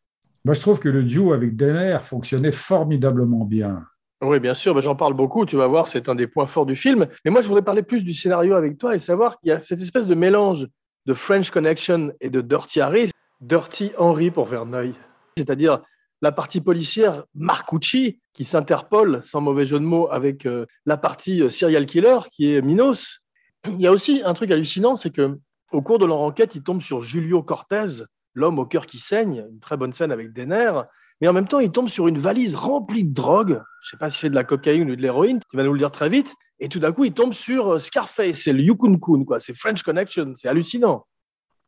moi, 0.44 0.54
je 0.54 0.60
trouve 0.60 0.78
que 0.80 0.88
le 0.88 1.02
duo 1.02 1.32
avec 1.32 1.56
Denner 1.56 1.98
fonctionnait 2.02 2.52
formidablement 2.52 3.44
bien. 3.44 3.82
Oui, 4.22 4.40
bien 4.40 4.54
sûr, 4.54 4.80
j'en 4.80 4.94
parle 4.94 5.12
beaucoup, 5.12 5.44
tu 5.44 5.56
vas 5.56 5.66
voir, 5.66 5.88
c'est 5.88 6.08
un 6.08 6.14
des 6.14 6.26
points 6.26 6.46
forts 6.46 6.64
du 6.66 6.76
film. 6.76 7.06
Mais 7.24 7.30
moi, 7.30 7.42
je 7.42 7.48
voudrais 7.48 7.62
parler 7.62 7.82
plus 7.82 8.04
du 8.04 8.14
scénario 8.14 8.54
avec 8.54 8.78
toi 8.78 8.94
et 8.94 8.98
savoir 8.98 9.38
qu'il 9.38 9.50
y 9.50 9.52
a 9.52 9.60
cette 9.60 9.80
espèce 9.82 10.06
de 10.06 10.14
mélange 10.14 10.66
de 11.06 11.12
French 11.12 11.50
Connection 11.50 12.10
et 12.22 12.30
de 12.30 12.40
Dirty 12.40 12.80
Harry. 12.80 13.10
Dirty 13.40 13.92
Henry 13.98 14.30
pour 14.30 14.46
Verneuil, 14.46 14.94
c'est-à-dire 15.36 15.80
la 16.22 16.32
partie 16.32 16.60
policière 16.60 17.24
Marcucci 17.34 18.20
qui 18.32 18.44
s'interpole, 18.44 19.20
sans 19.24 19.40
mauvais 19.40 19.64
jeu 19.64 19.78
de 19.78 19.84
mots, 19.84 20.08
avec 20.10 20.46
euh, 20.46 20.66
la 20.86 20.96
partie 20.96 21.42
euh, 21.42 21.50
serial 21.50 21.86
killer 21.86 22.18
qui 22.32 22.52
est 22.52 22.62
Minos. 22.62 23.24
Il 23.66 23.80
y 23.80 23.86
a 23.86 23.92
aussi 23.92 24.22
un 24.24 24.34
truc 24.34 24.50
hallucinant, 24.50 24.96
c'est 24.96 25.10
que 25.10 25.38
au 25.72 25.82
cours 25.82 25.98
de 25.98 26.06
leur 26.06 26.20
enquête, 26.20 26.54
ils 26.54 26.62
tombent 26.62 26.82
sur 26.82 27.02
Julio 27.02 27.42
Cortez, 27.42 28.04
l'homme 28.34 28.58
au 28.58 28.66
cœur 28.66 28.86
qui 28.86 28.98
saigne, 28.98 29.46
une 29.50 29.60
très 29.60 29.76
bonne 29.76 29.94
scène 29.94 30.12
avec 30.12 30.32
Denner. 30.32 30.72
Mais 31.20 31.28
en 31.28 31.32
même 31.32 31.48
temps, 31.48 31.60
ils 31.60 31.70
tombent 31.70 31.88
sur 31.88 32.08
une 32.08 32.18
valise 32.18 32.54
remplie 32.54 33.04
de 33.04 33.14
drogue. 33.14 33.60
Je 33.82 33.88
ne 33.88 33.90
sais 33.90 33.96
pas 33.98 34.10
si 34.10 34.18
c'est 34.18 34.30
de 34.30 34.34
la 34.34 34.44
cocaïne 34.44 34.90
ou 34.90 34.96
de 34.96 35.02
l'héroïne, 35.02 35.40
tu 35.50 35.56
vas 35.56 35.64
nous 35.64 35.72
le 35.72 35.78
dire 35.78 35.90
très 35.90 36.08
vite. 36.08 36.34
Et 36.60 36.68
tout 36.68 36.78
d'un 36.78 36.92
coup, 36.92 37.04
ils 37.04 37.12
tombent 37.12 37.32
sur 37.32 37.74
euh, 37.74 37.78
Scarface, 37.78 38.42
c'est 38.42 38.52
le 38.52 38.62
Yukon 38.62 38.98
Kun, 38.98 39.24
quoi. 39.24 39.40
C'est 39.40 39.54
French 39.54 39.82
Connection, 39.82 40.34
c'est 40.36 40.48
hallucinant. 40.48 41.06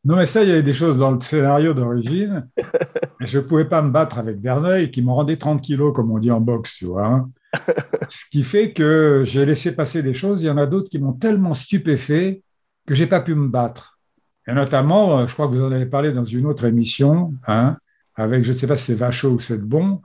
Non, 0.04 0.16
mais 0.16 0.26
ça, 0.26 0.42
il 0.42 0.48
y 0.48 0.52
avait 0.52 0.62
des 0.62 0.74
choses 0.74 0.98
dans 0.98 1.10
le 1.10 1.20
scénario 1.20 1.74
d'origine. 1.74 2.48
Je 3.20 3.38
ne 3.38 3.44
pouvais 3.44 3.64
pas 3.64 3.82
me 3.82 3.90
battre 3.90 4.18
avec 4.18 4.38
Verneuil, 4.38 4.90
qui 4.90 5.02
m'en 5.02 5.14
rendait 5.14 5.36
30 5.36 5.62
kilos, 5.62 5.94
comme 5.94 6.10
on 6.10 6.18
dit 6.18 6.30
en 6.30 6.40
boxe, 6.40 6.74
tu 6.74 6.86
vois. 6.86 7.06
hein. 7.06 7.30
Ce 8.08 8.24
qui 8.30 8.42
fait 8.42 8.72
que 8.72 9.22
j'ai 9.24 9.44
laissé 9.46 9.74
passer 9.74 10.02
des 10.02 10.14
choses. 10.14 10.42
Il 10.42 10.46
y 10.46 10.50
en 10.50 10.58
a 10.58 10.66
d'autres 10.66 10.90
qui 10.90 10.98
m'ont 10.98 11.12
tellement 11.12 11.54
stupéfait 11.54 12.42
que 12.86 12.94
j'ai 12.94 13.06
pas 13.06 13.20
pu 13.20 13.34
me 13.34 13.48
battre. 13.48 13.98
Et 14.46 14.52
notamment, 14.52 15.18
euh, 15.18 15.26
je 15.26 15.32
crois 15.32 15.48
que 15.48 15.54
vous 15.54 15.62
en 15.62 15.72
avez 15.72 15.86
parlé 15.86 16.12
dans 16.12 16.24
une 16.24 16.46
autre 16.46 16.64
émission, 16.66 17.34
hein, 17.46 17.78
avec, 18.14 18.44
je 18.44 18.52
ne 18.52 18.56
sais 18.56 18.66
pas 18.66 18.76
si 18.76 18.86
c'est 18.86 18.94
Vachot 18.94 19.30
ou 19.30 19.40
c'est 19.40 19.60
Bon, 19.60 20.02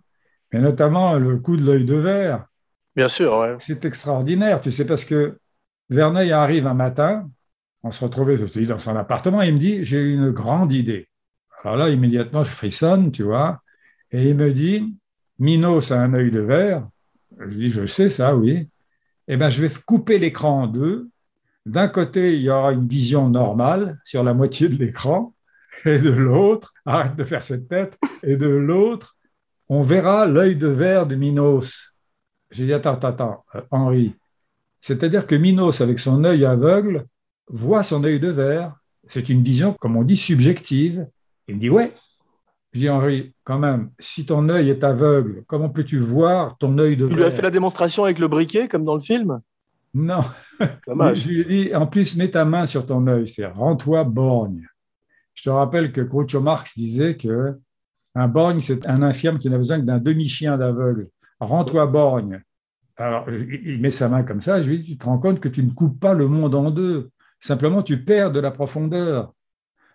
mais 0.52 0.60
notamment 0.60 1.16
le 1.16 1.38
coup 1.38 1.58
de 1.58 1.64
l'œil 1.64 1.86
de 1.86 1.96
verre. 1.96 2.46
Bien 2.96 3.08
sûr, 3.08 3.38
ouais. 3.38 3.56
C'est 3.60 3.86
extraordinaire, 3.86 4.60
tu 4.62 4.72
sais, 4.72 4.86
parce 4.86 5.06
que 5.06 5.38
Verneuil 5.90 6.32
arrive 6.32 6.68
un 6.68 6.74
matin, 6.74 7.30
on 7.84 7.92
se 7.92 8.04
retrouvait 8.04 8.38
je 8.38 8.46
te 8.46 8.60
dis, 8.60 8.66
dans 8.66 8.80
son 8.80 8.96
appartement, 8.96 9.42
il 9.42 9.54
me 9.54 9.60
dit 9.60 9.84
J'ai 9.84 10.02
une 10.02 10.32
grande 10.32 10.72
idée. 10.72 11.08
Alors 11.64 11.78
là, 11.78 11.90
immédiatement, 11.90 12.44
je 12.44 12.52
frissonne, 12.52 13.12
tu 13.12 13.24
vois, 13.24 13.62
et 14.12 14.30
il 14.30 14.36
me 14.36 14.52
dit 14.54 14.96
Minos 15.40 15.92
a 15.92 16.02
un 16.02 16.14
œil 16.14 16.32
de 16.32 16.42
verre. 16.42 16.88
Je 17.40 17.56
dis 17.56 17.70
Je 17.70 17.86
sais 17.86 18.10
ça, 18.10 18.36
oui. 18.36 18.68
Eh 19.28 19.38
bien, 19.38 19.50
je 19.50 19.62
vais 19.62 19.72
couper 19.86 20.20
l'écran 20.20 20.64
en 20.64 20.68
deux. 20.68 21.10
D'un 21.66 21.88
côté, 21.88 22.36
il 22.36 22.42
y 22.42 22.50
aura 22.50 22.74
une 22.74 22.88
vision 22.88 23.30
normale 23.30 24.00
sur 24.04 24.24
la 24.24 24.34
moitié 24.34 24.68
de 24.70 24.76
l'écran, 24.76 25.34
et 25.86 26.00
de 26.00 26.12
l'autre, 26.12 26.74
arrête 26.86 27.16
de 27.16 27.24
faire 27.24 27.44
cette 27.44 27.68
tête, 27.68 27.98
et 28.24 28.36
de 28.36 28.48
l'autre, 28.48 29.16
on 29.70 29.84
verra 29.84 30.26
l'œil 30.26 30.56
de 30.56 30.68
verre 30.68 31.06
de 31.06 31.16
Minos. 31.16 31.96
J'ai 32.50 32.66
dit, 32.66 32.74
attends, 32.74 32.94
attends, 32.94 33.08
attends, 33.10 33.46
euh, 33.56 33.62
Henri. 33.72 34.16
C'est-à-dire 34.82 35.28
que 35.28 35.36
Minos, 35.36 35.80
avec 35.80 36.00
son 36.00 36.24
œil 36.24 36.44
aveugle, 36.44 37.06
voit 37.48 37.84
son 37.84 38.04
œil 38.04 38.20
de 38.20 38.30
verre. 38.30 38.76
C'est 39.08 39.30
une 39.30 39.44
vision, 39.44 39.74
comme 39.74 39.96
on 39.96 40.04
dit, 40.04 40.18
subjective. 40.18 41.08
Il 41.52 41.56
me 41.56 41.60
dit, 41.60 41.70
ouais. 41.70 41.92
Je 42.72 42.80
dis, 42.80 42.90
Henri, 42.90 43.34
quand 43.44 43.60
même, 43.60 43.92
si 44.00 44.26
ton 44.26 44.48
œil 44.48 44.70
est 44.70 44.84
aveugle, 44.84 45.44
comment 45.48 45.70
peux-tu 45.70 46.00
voir 46.00 46.58
ton 46.58 46.78
œil 46.78 46.96
de 46.96 47.08
Tu 47.10 47.16
lui 47.16 47.24
as 47.26 47.32
fait 47.32 47.42
la 47.42 47.50
démonstration 47.50 48.06
avec 48.06 48.20
le 48.20 48.30
briquet, 48.30 48.70
comme 48.70 48.86
dans 48.86 48.96
le 48.96 49.02
film? 49.02 49.42
Non. 49.94 50.22
Je 50.62 51.28
lui 51.28 51.42
ai 51.42 51.46
dit, 51.46 51.76
en 51.76 51.86
plus, 51.88 52.16
mets 52.16 52.30
ta 52.30 52.46
main 52.46 52.66
sur 52.66 52.86
ton 52.86 53.06
œil, 53.08 53.28
c'est 53.28 53.46
rends-toi 53.46 54.06
borgne. 54.06 54.66
Je 55.34 55.44
te 55.44 55.50
rappelle 55.50 55.92
que 55.92 56.00
Groucho 56.00 56.40
Marx 56.40 56.78
disait 56.78 57.18
que 57.18 57.60
un 58.16 58.28
borgne, 58.30 58.62
c'est 58.62 58.88
un 58.88 59.02
infirme 59.02 59.38
qui 59.38 59.50
n'a 59.50 59.58
besoin 59.58 59.80
que 59.80 59.86
d'un 59.86 60.00
demi-chien 60.00 60.58
d'aveugle. 60.58 61.10
Rends-toi 61.42 61.86
borgne. 61.88 62.42
Alors, 62.96 63.30
il 63.30 63.60
il 63.66 63.82
met 63.82 63.92
sa 63.92 64.08
main 64.08 64.24
comme 64.24 64.42
ça, 64.42 64.62
je 64.62 64.70
lui 64.70 64.80
dis, 64.80 64.92
tu 64.92 64.98
te 64.98 65.06
rends 65.06 65.18
compte 65.18 65.42
que 65.42 65.50
tu 65.50 65.64
ne 65.64 65.72
coupes 65.72 66.00
pas 66.00 66.14
le 66.14 66.28
monde 66.28 66.56
en 66.56 66.72
deux. 66.72 67.10
Simplement, 67.42 67.82
tu 67.82 68.04
perds 68.06 68.32
de 68.32 68.40
la 68.40 68.52
profondeur. 68.52 69.34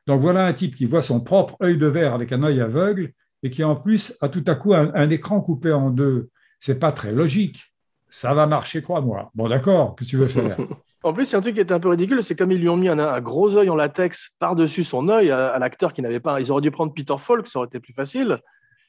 Donc 0.07 0.21
voilà 0.21 0.47
un 0.47 0.53
type 0.53 0.75
qui 0.75 0.87
voit 0.87 1.03
son 1.03 1.21
propre 1.21 1.57
œil 1.63 1.79
de 1.79 1.87
verre 1.87 2.15
avec 2.15 2.33
un 2.33 2.43
œil 2.43 2.61
aveugle 2.61 3.13
et 3.43 3.51
qui 3.51 3.65
en 3.65 3.77
plus 3.77 4.17
a 4.21 4.29
tout 4.29 4.45
à 4.47 4.55
coup 4.55 4.75
un, 4.75 5.11
écran 5.11 5.41
coupé 5.41 5.73
en 5.73 5.91
deux. 5.91 6.31
C'est 6.59 6.79
pas 6.79 6.93
très 6.93 7.13
logique. 7.13 7.73
Ça 8.09 8.33
va 8.33 8.47
marcher, 8.47 8.83
crois-moi. 8.83 9.31
Bon, 9.35 9.49
d'accord, 9.49 9.95
que 9.97 10.05
tu 10.05 10.17
veux 10.17 10.29
faire? 10.29 10.57
En 11.03 11.13
plus, 11.13 11.31
il 11.31 11.33
y 11.33 11.35
a 11.37 11.39
un 11.39 11.41
truc 11.41 11.55
qui 11.55 11.61
était 11.61 11.73
un 11.73 11.79
peu 11.79 11.91
ridicule, 11.91 12.21
c'est 12.25 12.35
comme 12.35 12.51
ils 12.51 12.61
lui 12.61 12.69
ont 12.69 12.77
mis 12.77 12.89
un, 12.89 12.99
un 12.99 13.21
gros 13.21 13.57
œil 13.57 13.71
en 13.71 13.77
latex 13.77 14.35
par-dessus 14.41 14.83
son 14.83 15.09
œil 15.09 15.31
à, 15.31 15.51
à 15.51 15.59
l'acteur 15.61 15.93
qui 15.93 16.03
n'avait 16.03 16.19
pas. 16.19 16.41
Ils 16.41 16.51
auraient 16.51 16.63
dû 16.63 16.73
prendre 16.73 16.93
Peter 16.93 17.15
Falk, 17.17 17.47
ça 17.47 17.61
aurait 17.61 17.69
été 17.69 17.79
plus 17.79 17.93
facile. 17.93 18.41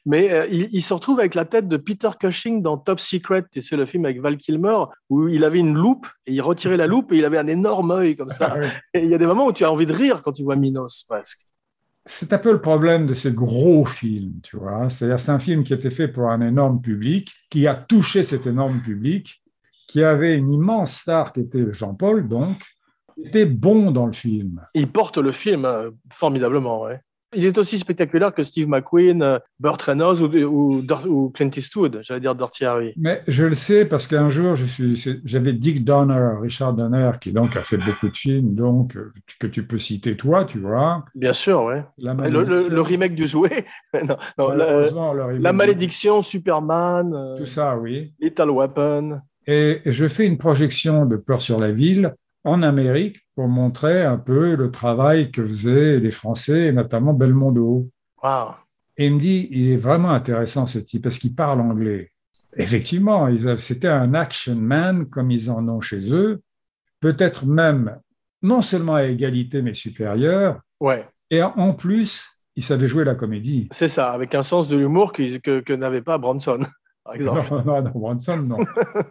Mais 0.06 0.32
euh, 0.32 0.46
il, 0.50 0.68
il 0.72 0.82
se 0.82 0.94
retrouve 0.94 1.20
avec 1.20 1.34
la 1.34 1.44
tête 1.44 1.68
de 1.68 1.76
Peter 1.76 2.10
Cushing 2.18 2.62
dans 2.62 2.78
Top 2.78 3.00
Secret, 3.00 3.44
tu 3.50 3.60
sais, 3.60 3.76
le 3.76 3.86
film 3.86 4.04
avec 4.04 4.20
Val 4.20 4.36
Kilmer, 4.36 4.78
où 5.10 5.28
il 5.28 5.44
avait 5.44 5.58
une 5.58 5.74
loupe 5.74 6.06
et 6.26 6.32
il 6.32 6.40
retirait 6.40 6.76
la 6.76 6.86
loupe 6.86 7.12
et 7.12 7.18
il 7.18 7.24
avait 7.24 7.38
un 7.38 7.46
énorme 7.46 7.90
œil 7.90 8.16
comme 8.16 8.30
ça. 8.30 8.54
Et 8.94 9.00
il 9.00 9.10
y 9.10 9.14
a 9.14 9.18
des 9.18 9.26
moments 9.26 9.46
où 9.46 9.52
tu 9.52 9.64
as 9.64 9.72
envie 9.72 9.86
de 9.86 9.92
rire 9.92 10.22
quand 10.22 10.32
tu 10.32 10.42
vois 10.42 10.56
Minos, 10.56 11.04
presque. 11.08 11.40
C'est 12.10 12.32
un 12.32 12.38
peu 12.38 12.52
le 12.52 12.60
problème 12.60 13.06
de 13.06 13.12
ces 13.12 13.32
gros 13.32 13.84
films, 13.84 14.40
tu 14.42 14.56
vois. 14.56 14.88
C'est-à-dire, 14.88 15.20
c'est 15.20 15.30
un 15.30 15.38
film 15.38 15.62
qui 15.62 15.74
était 15.74 15.90
fait 15.90 16.08
pour 16.08 16.30
un 16.30 16.40
énorme 16.40 16.80
public, 16.80 17.30
qui 17.50 17.66
a 17.66 17.74
touché 17.74 18.22
cet 18.22 18.46
énorme 18.46 18.80
public, 18.80 19.42
qui 19.88 20.02
avait 20.02 20.34
une 20.34 20.50
immense 20.50 21.00
star 21.00 21.34
qui 21.34 21.40
était 21.40 21.70
Jean-Paul, 21.70 22.26
donc, 22.26 22.62
qui 23.14 23.28
était 23.28 23.44
bon 23.44 23.90
dans 23.90 24.06
le 24.06 24.14
film. 24.14 24.64
Il 24.72 24.90
porte 24.90 25.18
le 25.18 25.32
film 25.32 25.66
euh, 25.66 25.90
formidablement, 26.10 26.82
ouais. 26.82 27.00
Il 27.34 27.44
est 27.44 27.58
aussi 27.58 27.78
spectaculaire 27.78 28.32
que 28.34 28.42
Steve 28.42 28.68
McQueen, 28.68 29.22
euh, 29.22 29.38
Burt 29.60 29.82
Reynolds 29.82 30.22
ou, 30.22 30.26
ou, 30.34 30.80
Dor- 30.82 31.06
ou 31.06 31.28
Clint 31.28 31.50
Eastwood, 31.54 32.00
j'allais 32.02 32.20
dire 32.20 32.34
Dirty 32.34 32.64
Harry. 32.64 32.94
Mais 32.96 33.22
je 33.28 33.44
le 33.44 33.54
sais 33.54 33.84
parce 33.84 34.06
qu'un 34.06 34.30
jour, 34.30 34.54
j'avais 35.24 35.52
Dick 35.52 35.84
Donner, 35.84 36.36
Richard 36.40 36.72
Donner, 36.72 37.10
qui 37.20 37.32
donc 37.32 37.54
a 37.56 37.62
fait 37.62 37.76
beaucoup 37.76 38.08
de 38.08 38.16
films, 38.16 38.54
donc, 38.54 38.96
euh, 38.96 39.12
que 39.38 39.46
tu 39.46 39.66
peux 39.66 39.76
citer 39.78 40.16
toi, 40.16 40.46
tu 40.46 40.58
vois. 40.58 41.04
Bien 41.14 41.34
sûr, 41.34 41.64
ouais. 41.64 41.84
La 41.98 42.14
Le, 42.14 42.28
le- 42.30 42.30
malédiction. 42.40 42.68
le 42.74 42.80
remake 42.80 43.14
du 43.14 43.26
jouet. 43.26 43.66
non, 43.94 44.16
non, 44.38 44.48
la, 44.50 44.56
Malheureusement, 44.66 45.12
le 45.12 45.24
remake- 45.24 45.42
la 45.42 45.52
malédiction, 45.52 46.22
Superman, 46.22 47.12
euh, 47.14 47.36
Tout 47.36 47.46
ça, 47.46 47.76
oui. 47.76 48.14
Lethal 48.20 48.50
Weapon. 48.50 49.20
Et 49.46 49.80
je 49.86 50.08
fais 50.08 50.26
une 50.26 50.38
projection 50.38 51.04
de 51.06 51.16
Peur 51.16 51.40
sur 51.40 51.58
la 51.60 51.72
ville 51.72 52.14
en 52.48 52.62
Amérique 52.62 53.18
pour 53.34 53.48
montrer 53.48 54.02
un 54.02 54.18
peu 54.18 54.54
le 54.56 54.70
travail 54.70 55.30
que 55.30 55.46
faisaient 55.46 55.98
les 55.98 56.10
Français, 56.10 56.66
et 56.66 56.72
notamment 56.72 57.12
Belmondo. 57.14 57.88
Wow. 58.22 58.54
Et 58.96 59.06
il 59.06 59.14
me 59.14 59.20
dit, 59.20 59.48
il 59.50 59.70
est 59.70 59.76
vraiment 59.76 60.10
intéressant 60.10 60.66
ce 60.66 60.78
type 60.78 61.04
parce 61.04 61.18
qu'il 61.18 61.34
parle 61.34 61.60
anglais. 61.60 62.10
Effectivement, 62.56 63.28
c'était 63.58 63.88
un 63.88 64.14
action 64.14 64.56
man 64.56 65.06
comme 65.06 65.30
ils 65.30 65.50
en 65.50 65.68
ont 65.68 65.80
chez 65.80 66.12
eux, 66.12 66.42
peut-être 67.00 67.46
même 67.46 67.98
non 68.42 68.62
seulement 68.62 68.96
à 68.96 69.04
égalité 69.04 69.62
mais 69.62 69.74
supérieur. 69.74 70.60
Ouais, 70.80 71.06
Et 71.30 71.42
en 71.42 71.74
plus, 71.74 72.26
il 72.56 72.64
savait 72.64 72.88
jouer 72.88 73.04
la 73.04 73.14
comédie. 73.14 73.68
c'est 73.72 73.88
ça, 73.88 74.10
avec 74.12 74.34
un 74.34 74.42
sens 74.42 74.68
de 74.68 74.76
l'humour 74.76 75.12
que, 75.12 75.38
que, 75.38 75.60
que 75.60 75.72
n'avait 75.72 76.02
pas 76.02 76.18
Bronson, 76.18 76.60
par 77.08 77.14
exemple. 77.14 77.48
Non, 77.50 77.62
non, 77.64 77.82
non, 77.82 77.90
Bronson, 77.94 78.36
non. 78.36 78.58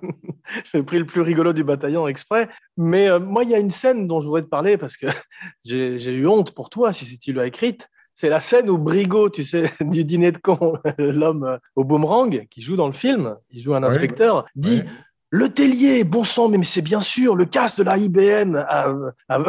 J'ai 0.71 0.83
pris 0.83 0.99
le 0.99 1.05
plus 1.05 1.21
rigolo 1.21 1.51
du 1.51 1.63
bataillon 1.63 2.07
exprès. 2.07 2.47
Mais 2.77 3.09
euh, 3.09 3.19
moi, 3.19 3.43
il 3.43 3.49
y 3.49 3.55
a 3.55 3.59
une 3.59 3.71
scène 3.71 4.07
dont 4.07 4.21
je 4.21 4.27
voudrais 4.27 4.43
te 4.43 4.47
parler 4.47 4.77
parce 4.77 4.97
que 4.97 5.07
j'ai 5.65 5.97
eu 6.13 6.27
honte 6.27 6.53
pour 6.53 6.69
toi 6.69 6.93
si 6.93 7.05
si 7.05 7.17
tu 7.17 7.33
l'as 7.33 7.47
écrite. 7.47 7.89
C'est 8.13 8.29
la 8.29 8.39
scène 8.39 8.69
où 8.69 8.77
Brigot, 8.77 9.29
tu 9.29 9.43
sais, 9.43 9.71
du 9.81 10.03
dîner 10.03 10.31
de 10.31 10.37
con, 10.37 10.73
l'homme 10.99 11.43
euh, 11.43 11.57
au 11.75 11.83
boomerang, 11.83 12.47
qui 12.49 12.61
joue 12.61 12.75
dans 12.75 12.87
le 12.87 12.93
film, 12.93 13.35
il 13.49 13.61
joue 13.61 13.73
un 13.73 13.81
Oui. 13.81 13.89
inspecteur, 13.89 14.45
dit. 14.55 14.83
Le 15.29 15.49
Tellier, 15.49 16.05
bon 16.05 16.23
sang, 16.23 16.47
mais 16.47 16.63
c'est 16.63 16.81
bien 16.81 17.01
sûr 17.01 17.35
le 17.35 17.43
casse 17.43 17.75
de 17.75 17.83
la 17.83 17.97
IBM 17.97 18.55
à, 18.55 18.87
à- 19.27 19.43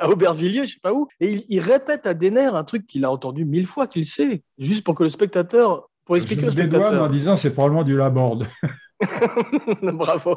à 0.00 0.08
Aubervilliers, 0.08 0.64
je 0.64 0.72
sais 0.72 0.80
pas 0.82 0.94
où. 0.94 1.06
Et 1.20 1.32
il, 1.32 1.44
il 1.50 1.60
répète 1.60 2.06
à 2.06 2.14
Denner 2.14 2.46
un 2.46 2.64
truc 2.64 2.86
qu'il 2.86 3.04
a 3.04 3.10
entendu 3.10 3.44
mille 3.44 3.66
fois, 3.66 3.86
qu'il 3.86 4.06
sait, 4.06 4.42
juste 4.56 4.82
pour 4.84 4.94
que 4.94 5.02
le 5.02 5.10
spectateur, 5.10 5.90
pour 6.20 6.28
Je 6.28 6.44
expliquer 6.44 6.68
dédouane 6.68 6.98
en 6.98 7.08
disant 7.08 7.36
c'est 7.36 7.52
probablement 7.52 7.84
du 7.84 7.96
Laborde. 7.96 8.46
Bravo. 9.82 10.36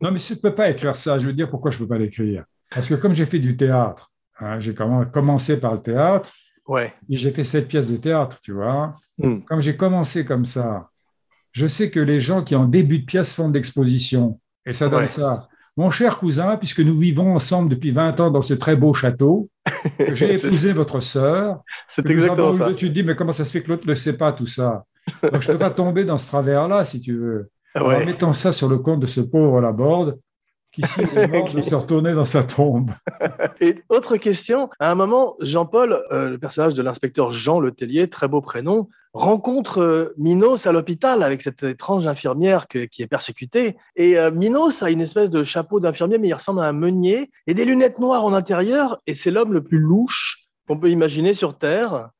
Non, 0.00 0.10
mais 0.10 0.18
je 0.18 0.34
ne 0.34 0.38
peux 0.38 0.54
pas 0.54 0.70
écrire 0.70 0.96
ça. 0.96 1.18
Je 1.18 1.26
veux 1.26 1.32
dire 1.32 1.48
pourquoi 1.50 1.70
je 1.70 1.78
ne 1.78 1.82
peux 1.84 1.88
pas 1.88 1.98
l'écrire? 1.98 2.44
Parce 2.70 2.88
que 2.88 2.94
comme 2.94 3.14
j'ai 3.14 3.26
fait 3.26 3.38
du 3.38 3.56
théâtre, 3.56 4.10
hein, 4.38 4.58
j'ai 4.60 4.72
commen- 4.72 5.10
commencé 5.10 5.58
par 5.58 5.74
le 5.74 5.82
théâtre, 5.82 6.30
Ouais. 6.66 6.92
et 7.08 7.16
j'ai 7.16 7.32
fait 7.32 7.42
sept 7.44 7.66
pièces 7.66 7.90
de 7.90 7.96
théâtre, 7.96 8.38
tu 8.42 8.52
vois. 8.52 8.92
Hmm. 9.18 9.40
Comme 9.40 9.60
j'ai 9.60 9.76
commencé 9.76 10.24
comme 10.24 10.46
ça, 10.46 10.88
je 11.52 11.66
sais 11.66 11.90
que 11.90 11.98
les 12.00 12.20
gens 12.20 12.44
qui 12.44 12.54
en 12.54 12.64
début 12.64 13.00
de 13.00 13.04
pièce 13.06 13.34
font 13.34 13.48
d'exposition. 13.48 14.38
Et 14.64 14.72
ça 14.72 14.88
donne 14.88 15.00
Ouais. 15.00 15.08
ça. 15.08 15.48
Mon 15.76 15.90
cher 15.90 16.18
cousin, 16.18 16.56
puisque 16.56 16.80
nous 16.80 16.96
vivons 16.96 17.34
ensemble 17.34 17.70
depuis 17.70 17.90
20 17.90 18.20
ans 18.20 18.30
dans 18.30 18.42
ce 18.42 18.54
très 18.54 18.76
beau 18.76 18.92
château, 18.94 19.48
j'ai 20.12 20.34
épousé 20.34 20.72
votre 20.72 21.00
sœur, 21.00 21.62
C'est 21.88 22.08
exactement 22.08 22.52
ça. 22.52 22.72
tu 22.74 22.88
te 22.88 22.92
dis, 22.92 23.02
mais 23.02 23.16
comment 23.16 23.32
ça 23.32 23.44
se 23.44 23.50
fait 23.52 23.62
que 23.62 23.68
l'autre 23.68 23.84
ne 23.86 23.92
le 23.92 23.96
sait 23.96 24.12
pas, 24.16 24.32
tout 24.32 24.46
ça? 24.46 24.84
Donc, 25.22 25.42
je 25.42 25.48
ne 25.48 25.52
peux 25.54 25.58
pas 25.58 25.70
tomber 25.70 26.04
dans 26.04 26.18
ce 26.18 26.26
travers-là, 26.28 26.84
si 26.84 27.00
tu 27.00 27.16
veux. 27.16 27.50
Alors, 27.74 27.88
Ouais. 27.88 28.04
mettons 28.04 28.32
ça 28.32 28.52
sur 28.52 28.68
le 28.68 28.78
compte 28.78 29.00
de 29.00 29.06
ce 29.06 29.20
pauvre 29.20 29.60
Laborde, 29.60 30.18
qui 30.72 30.82
est 30.82 31.28
mort 31.28 31.48
de 31.54 31.62
se 31.62 31.74
retourner 31.74 32.14
dans 32.14 32.24
sa 32.24 32.44
tombe. 32.44 32.90
Et 33.60 33.82
autre 33.88 34.16
question, 34.16 34.70
à 34.78 34.90
un 34.90 34.94
moment, 34.94 35.36
Jean-Paul, 35.40 36.00
euh, 36.12 36.30
le 36.30 36.38
personnage 36.38 36.74
de 36.74 36.82
l'inspecteur 36.82 37.30
Jean 37.32 37.58
Letellier, 37.60 38.08
très 38.08 38.28
beau 38.28 38.40
prénom, 38.40 38.88
rencontre 39.12 39.80
euh, 39.82 40.14
Minos 40.16 40.66
à 40.68 40.72
l'hôpital 40.72 41.22
avec 41.24 41.42
cette 41.42 41.64
étrange 41.64 42.06
infirmière 42.06 42.68
que- 42.68 42.84
qui 42.86 43.02
est 43.02 43.08
persécutée. 43.08 43.76
Et 43.96 44.16
euh, 44.18 44.30
Minos 44.30 44.82
a 44.84 44.90
une 44.90 45.00
espèce 45.00 45.30
de 45.30 45.42
chapeau 45.42 45.80
d'infirmier, 45.80 46.18
mais 46.18 46.28
il 46.28 46.34
ressemble 46.34 46.60
à 46.60 46.66
un 46.66 46.72
meunier, 46.72 47.30
et 47.48 47.54
des 47.54 47.64
lunettes 47.64 47.98
noires 47.98 48.24
en 48.24 48.32
intérieur, 48.32 49.00
et 49.08 49.14
c'est 49.16 49.32
l'homme 49.32 49.52
le 49.52 49.62
plus 49.64 49.78
louche 49.78 50.46
qu'on 50.68 50.78
peut 50.78 50.90
imaginer 50.90 51.34
sur 51.34 51.58
Terre. 51.58 52.10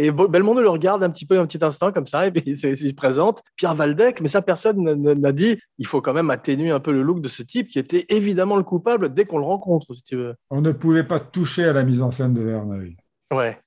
Et 0.00 0.12
Belmondo 0.12 0.62
le 0.62 0.68
regarde 0.68 1.02
un 1.02 1.10
petit 1.10 1.26
peu, 1.26 1.38
un 1.40 1.46
petit 1.46 1.62
instant 1.62 1.90
comme 1.90 2.06
ça, 2.06 2.26
et 2.26 2.30
puis 2.30 2.42
il 2.46 2.56
se, 2.56 2.68
il 2.68 2.76
se 2.76 2.94
présente. 2.94 3.42
Pierre 3.56 3.74
Valdec, 3.74 4.20
mais 4.20 4.28
ça, 4.28 4.40
personne 4.40 4.82
n'a- 4.82 5.32
dit. 5.32 5.58
Il 5.78 5.86
faut 5.86 6.00
quand 6.00 6.14
même 6.14 6.30
atténuer 6.30 6.70
un 6.70 6.80
peu 6.80 6.92
le 6.92 7.02
look 7.02 7.20
de 7.20 7.28
ce 7.28 7.42
type 7.42 7.68
qui 7.68 7.78
était 7.78 8.06
évidemment 8.08 8.56
le 8.56 8.62
coupable 8.62 9.12
dès 9.12 9.24
qu'on 9.24 9.38
le 9.38 9.44
rencontre, 9.44 9.92
si 9.94 10.02
tu 10.04 10.16
veux. 10.16 10.34
On 10.50 10.60
ne 10.60 10.70
pouvait 10.72 11.04
pas 11.04 11.18
toucher 11.20 11.64
à 11.64 11.72
la 11.72 11.82
mise 11.82 12.00
en 12.00 12.10
scène 12.10 12.32
de 12.32 12.40
Verneuil. 12.42 12.96
Ouais. 13.34 13.58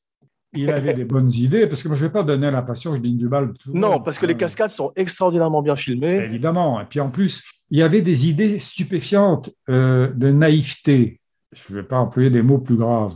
Il 0.53 0.69
avait 0.71 0.93
des 0.93 1.05
bonnes 1.05 1.31
idées, 1.31 1.67
parce 1.67 1.83
que 1.83 1.87
moi, 1.87 1.95
je 1.95 2.03
ne 2.03 2.07
vais 2.07 2.13
pas 2.13 2.23
donner 2.23 2.49
l'impression 2.49 2.91
que 2.91 2.97
je 2.97 3.01
digne 3.01 3.17
du 3.17 3.29
bal. 3.29 3.53
Non, 3.67 4.01
parce 4.01 4.17
que 4.17 4.25
les 4.25 4.35
cascades 4.35 4.69
sont 4.69 4.91
extraordinairement 4.95 5.61
bien 5.61 5.75
filmées. 5.75 6.23
Évidemment. 6.23 6.81
Et 6.81 6.85
puis 6.85 6.99
en 6.99 7.09
plus, 7.09 7.43
il 7.69 7.79
y 7.79 7.83
avait 7.83 8.01
des 8.01 8.27
idées 8.29 8.59
stupéfiantes 8.59 9.49
euh, 9.69 10.11
de 10.13 10.31
naïveté. 10.31 11.19
Je 11.53 11.73
ne 11.73 11.79
vais 11.81 11.87
pas 11.87 11.97
employer 11.97 12.29
des 12.29 12.41
mots 12.41 12.59
plus 12.59 12.75
graves. 12.75 13.15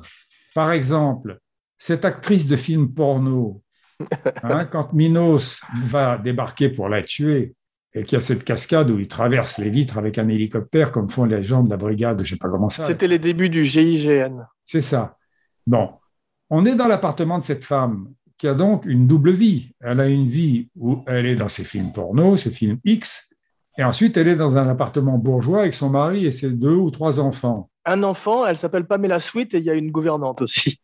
Par 0.53 0.71
exemple, 0.71 1.39
cette 1.77 2.05
actrice 2.05 2.47
de 2.47 2.55
film 2.55 2.93
porno, 2.93 3.61
hein, 4.43 4.65
quand 4.71 4.93
Minos 4.93 5.61
va 5.87 6.17
débarquer 6.17 6.69
pour 6.69 6.89
la 6.89 7.03
tuer, 7.03 7.55
et 7.95 8.03
qu'il 8.03 8.13
y 8.13 8.17
a 8.17 8.21
cette 8.21 8.43
cascade 8.43 8.91
où 8.91 8.99
il 8.99 9.07
traverse 9.07 9.57
les 9.57 9.69
vitres 9.69 9.97
avec 9.97 10.17
un 10.17 10.27
hélicoptère, 10.27 10.91
comme 10.91 11.09
font 11.09 11.23
les 11.23 11.43
gens 11.43 11.63
de 11.63 11.69
la 11.69 11.77
brigade, 11.77 12.17
je 12.17 12.33
ne 12.33 12.35
sais 12.35 12.37
pas 12.37 12.49
comment 12.49 12.69
ça. 12.69 12.85
C'était 12.85 13.07
les 13.07 13.19
débuts 13.19 13.49
du 13.49 13.63
GIGN. 13.63 14.45
C'est 14.65 14.81
ça. 14.81 15.17
Bon, 15.65 15.91
on 16.49 16.65
est 16.65 16.75
dans 16.75 16.87
l'appartement 16.87 17.39
de 17.39 17.43
cette 17.43 17.63
femme 17.63 18.09
qui 18.37 18.49
a 18.49 18.53
donc 18.53 18.85
une 18.85 19.07
double 19.07 19.31
vie. 19.31 19.71
Elle 19.79 20.01
a 20.01 20.09
une 20.09 20.27
vie 20.27 20.69
où 20.75 21.03
elle 21.07 21.25
est 21.25 21.35
dans 21.35 21.47
ses 21.47 21.63
films 21.63 21.93
porno, 21.93 22.35
ses 22.35 22.51
films 22.51 22.79
X, 22.83 23.33
et 23.77 23.83
ensuite 23.83 24.17
elle 24.17 24.27
est 24.27 24.35
dans 24.35 24.57
un 24.57 24.67
appartement 24.67 25.17
bourgeois 25.17 25.61
avec 25.61 25.73
son 25.73 25.89
mari 25.89 26.25
et 26.25 26.31
ses 26.31 26.49
deux 26.49 26.75
ou 26.75 26.91
trois 26.91 27.21
enfants. 27.21 27.69
Un 27.85 28.03
enfant, 28.03 28.45
elle 28.45 28.57
s'appelle 28.57 28.85
Pamela 28.85 29.19
Sweet 29.19 29.53
et 29.53 29.59
il 29.59 29.63
y 29.63 29.69
a 29.69 29.73
une 29.73 29.91
gouvernante 29.91 30.41
aussi. 30.41 30.81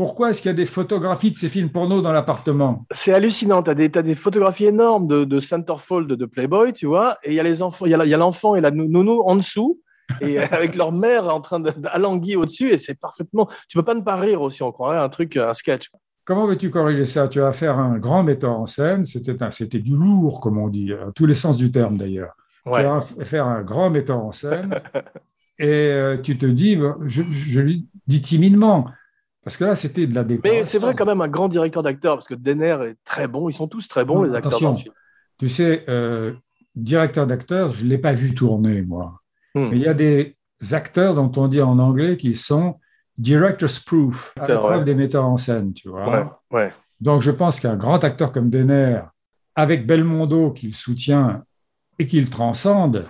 Pourquoi 0.00 0.30
est-ce 0.30 0.40
qu'il 0.40 0.48
y 0.48 0.54
a 0.54 0.54
des 0.56 0.64
photographies 0.64 1.30
de 1.30 1.36
ces 1.36 1.50
films 1.50 1.68
porno 1.68 2.00
dans 2.00 2.10
l'appartement? 2.10 2.86
C'est 2.90 3.12
hallucinant. 3.12 3.62
Tu 3.62 3.68
as, 3.68 3.74
des- 3.74 4.14
photographies 4.14 4.64
énormes 4.64 5.06
de, 5.06 5.24
de 5.24 5.40
centerfold 5.40 6.10
de 6.10 6.24
Playboy, 6.24 6.72
tu 6.72 6.86
vois, 6.86 7.18
et 7.22 7.32
il 7.32 7.34
y 7.34 7.38
a 7.38 7.42
les 7.42 7.60
enfants, 7.60 7.84
il 7.84 7.90
y 7.90 7.94
a 7.94 7.98
la- 7.98 8.06
il 8.06 8.08
y 8.08 8.14
a 8.14 8.16
l'enfant 8.16 8.54
et 8.54 8.62
la 8.62 8.70
nou- 8.70 8.88
nounou 8.88 9.20
en 9.26 9.36
dessous, 9.36 9.78
et 10.22 10.38
avec 10.38 10.74
leur 10.74 10.90
mère 10.92 11.26
en 11.28 11.42
train 11.42 11.60
d'alanguir 11.60 12.40
au-dessus, 12.40 12.70
et 12.70 12.78
c'est 12.78 12.98
parfaitement. 12.98 13.46
Tu 13.68 13.76
peux 13.76 13.84
pas 13.84 13.92
ne 13.94 14.00
pas 14.00 14.16
rire 14.16 14.40
aussi, 14.40 14.62
on 14.62 14.72
croirait 14.72 14.96
un 14.96 15.10
truc, 15.10 15.36
un 15.36 15.52
sketch. 15.52 15.90
Comment 16.24 16.46
veux-tu 16.46 16.70
corriger 16.70 17.04
ça? 17.04 17.28
Tu 17.28 17.42
as 17.42 17.48
affaire 17.48 17.78
à 17.78 17.82
un 17.82 17.98
grand 17.98 18.22
metteur 18.22 18.52
en 18.58 18.64
scène, 18.64 19.04
c'était 19.04 19.80
du 19.80 19.94
lourd, 19.94 20.40
comme 20.40 20.56
on 20.56 20.68
dit, 20.68 20.94
à 20.94 21.12
tous 21.14 21.26
les 21.26 21.34
sens 21.34 21.58
du 21.58 21.72
terme 21.72 21.98
d'ailleurs. 21.98 22.32
Ouais. 22.64 22.80
Tu 22.80 22.86
as 22.86 22.96
affaire 23.20 23.44
à 23.44 23.50
un 23.56 23.62
grand 23.62 23.90
metteur 23.90 24.16
en 24.24 24.32
scène, 24.32 24.80
et 25.58 25.66
euh, 25.68 26.16
tu 26.22 26.38
te 26.38 26.46
dis, 26.46 26.76
bon, 26.76 26.94
je, 27.04 27.22
je 27.30 27.60
lui 27.60 27.86
dis 28.06 28.22
timidement, 28.22 28.86
parce 29.42 29.56
que 29.56 29.64
là 29.64 29.76
c'était 29.76 30.06
de 30.06 30.14
la 30.14 30.24
décoration. 30.24 30.60
Mais 30.60 30.64
c'est 30.64 30.78
vrai 30.78 30.94
quand 30.94 31.06
même 31.06 31.20
un 31.20 31.28
grand 31.28 31.48
directeur 31.48 31.82
d'acteurs, 31.82 32.16
parce 32.16 32.28
que 32.28 32.34
Denner 32.34 32.76
est 32.90 32.96
très 33.04 33.28
bon, 33.28 33.48
ils 33.48 33.54
sont 33.54 33.68
tous 33.68 33.88
très 33.88 34.04
bons, 34.04 34.16
Non, 34.16 34.22
les 34.24 34.34
acteurs 34.34 34.52
attention. 34.52 34.68
dans 34.70 34.76
le 34.76 34.82
film. 34.82 34.94
Tu 35.38 35.48
sais, 35.48 35.84
euh, 35.88 36.32
directeur 36.74 37.26
d'acteur, 37.26 37.72
je 37.72 37.84
ne 37.84 37.88
l'ai 37.88 37.98
pas 37.98 38.12
vu 38.12 38.34
tourner, 38.34 38.82
moi. 38.82 39.20
Hmm. 39.54 39.68
Mais 39.70 39.76
il 39.76 39.82
y 39.82 39.88
a 39.88 39.94
des 39.94 40.36
acteurs 40.72 41.14
dont 41.14 41.32
on 41.36 41.48
dit 41.48 41.62
en 41.62 41.78
anglais 41.78 42.16
qui 42.16 42.34
sont 42.34 42.78
director's 43.16 43.78
proof, 43.80 44.34
à 44.38 44.62
ouais. 44.62 44.84
des 44.84 44.94
metteurs 44.94 45.24
en 45.24 45.36
scène, 45.36 45.72
tu 45.74 45.88
vois. 45.88 46.08
Ouais, 46.08 46.26
ouais. 46.50 46.72
Donc 47.00 47.22
je 47.22 47.30
pense 47.30 47.60
qu'un 47.60 47.76
grand 47.76 48.02
acteur 48.04 48.32
comme 48.32 48.50
Denner, 48.50 49.00
avec 49.54 49.86
Belmondo 49.86 50.50
qui 50.52 50.68
le 50.68 50.72
soutient 50.72 51.42
et 51.98 52.06
qui 52.06 52.20
le 52.20 52.28
transcende, 52.28 53.06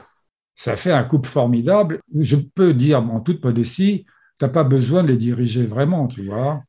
ça 0.54 0.76
fait 0.76 0.92
un 0.92 1.04
couple 1.04 1.28
formidable. 1.28 2.00
Je 2.14 2.36
peux 2.36 2.74
dire 2.74 3.00
en 3.00 3.20
toute 3.20 3.42
modestie, 3.44 4.06
n'as 4.44 4.48
pas 4.48 4.64
besoin 4.64 5.02
de 5.02 5.08
les 5.08 5.16
diriger 5.16 5.66
vraiment, 5.66 6.06
tu 6.06 6.24
vois. 6.24 6.62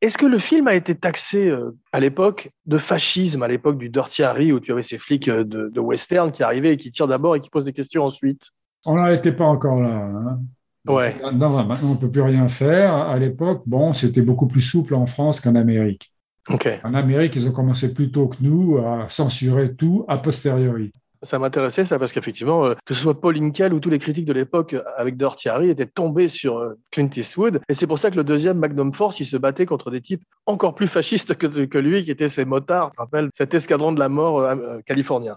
Est-ce 0.00 0.16
que 0.16 0.26
le 0.26 0.38
film 0.38 0.66
a 0.66 0.74
été 0.74 0.94
taxé 0.94 1.48
euh, 1.48 1.72
à 1.92 2.00
l'époque 2.00 2.50
de 2.64 2.78
fascisme, 2.78 3.42
à 3.42 3.48
l'époque 3.48 3.76
du 3.76 3.90
Dirty 3.90 4.22
Harry, 4.22 4.52
où 4.52 4.58
tu 4.58 4.72
avais 4.72 4.82
ces 4.82 4.96
flics 4.98 5.28
euh, 5.28 5.44
de, 5.44 5.68
de 5.68 5.80
western 5.80 6.32
qui 6.32 6.42
arrivaient 6.42 6.72
et 6.74 6.76
qui 6.78 6.90
tirent 6.90 7.08
d'abord 7.08 7.36
et 7.36 7.40
qui 7.40 7.50
posent 7.50 7.66
des 7.66 7.74
questions 7.74 8.04
ensuite? 8.04 8.50
On 8.86 8.96
n'en 8.96 9.08
était 9.08 9.32
pas 9.32 9.44
encore 9.44 9.80
là. 9.80 9.90
hein. 9.90 10.40
Ouais. 10.88 11.14
Maintenant, 11.22 11.62
maintenant, 11.64 11.90
on 11.90 11.94
ne 11.94 11.98
peut 12.00 12.10
plus 12.10 12.22
rien 12.22 12.48
faire. 12.48 12.94
À 12.94 13.18
l'époque, 13.18 13.62
bon, 13.66 13.92
c'était 13.92 14.22
beaucoup 14.22 14.46
plus 14.46 14.62
souple 14.62 14.94
en 14.94 15.04
France 15.04 15.38
qu'en 15.40 15.54
Amérique. 15.54 16.10
Ok. 16.48 16.66
En 16.82 16.94
Amérique, 16.94 17.36
ils 17.36 17.46
ont 17.46 17.52
commencé 17.52 17.92
plus 17.92 18.10
tôt 18.10 18.28
que 18.28 18.36
nous 18.40 18.78
à 18.78 19.06
censurer 19.10 19.74
tout 19.74 20.06
a 20.08 20.16
posteriori. 20.16 20.92
Ça 21.22 21.38
m'intéressait, 21.38 21.84
ça, 21.84 21.98
parce 21.98 22.12
qu'effectivement, 22.12 22.64
euh, 22.64 22.74
que 22.86 22.94
ce 22.94 23.02
soit 23.02 23.20
Paul 23.20 23.36
Inkel 23.36 23.74
ou 23.74 23.80
tous 23.80 23.90
les 23.90 23.98
critiques 23.98 24.24
de 24.24 24.32
l'époque 24.32 24.72
euh, 24.72 24.82
avec 24.96 25.16
Dirty 25.18 25.50
Harry 25.50 25.68
étaient 25.68 25.84
tombés 25.86 26.28
sur 26.30 26.58
euh, 26.58 26.78
Clint 26.90 27.10
Eastwood. 27.14 27.60
Et 27.68 27.74
c'est 27.74 27.86
pour 27.86 27.98
ça 27.98 28.10
que 28.10 28.16
le 28.16 28.24
deuxième 28.24 28.58
Magnum 28.58 28.94
Force, 28.94 29.20
il 29.20 29.26
se 29.26 29.36
battait 29.36 29.66
contre 29.66 29.90
des 29.90 30.00
types 30.00 30.22
encore 30.46 30.74
plus 30.74 30.86
fascistes 30.86 31.34
que, 31.34 31.46
que 31.46 31.78
lui, 31.78 32.02
qui 32.04 32.10
étaient 32.10 32.30
ces 32.30 32.46
motards, 32.46 32.90
tu 32.90 32.96
te 32.96 33.02
rappelles, 33.02 33.28
cet 33.34 33.52
escadron 33.52 33.92
de 33.92 33.98
la 34.00 34.08
mort 34.08 34.40
euh, 34.40 34.78
californien. 34.86 35.36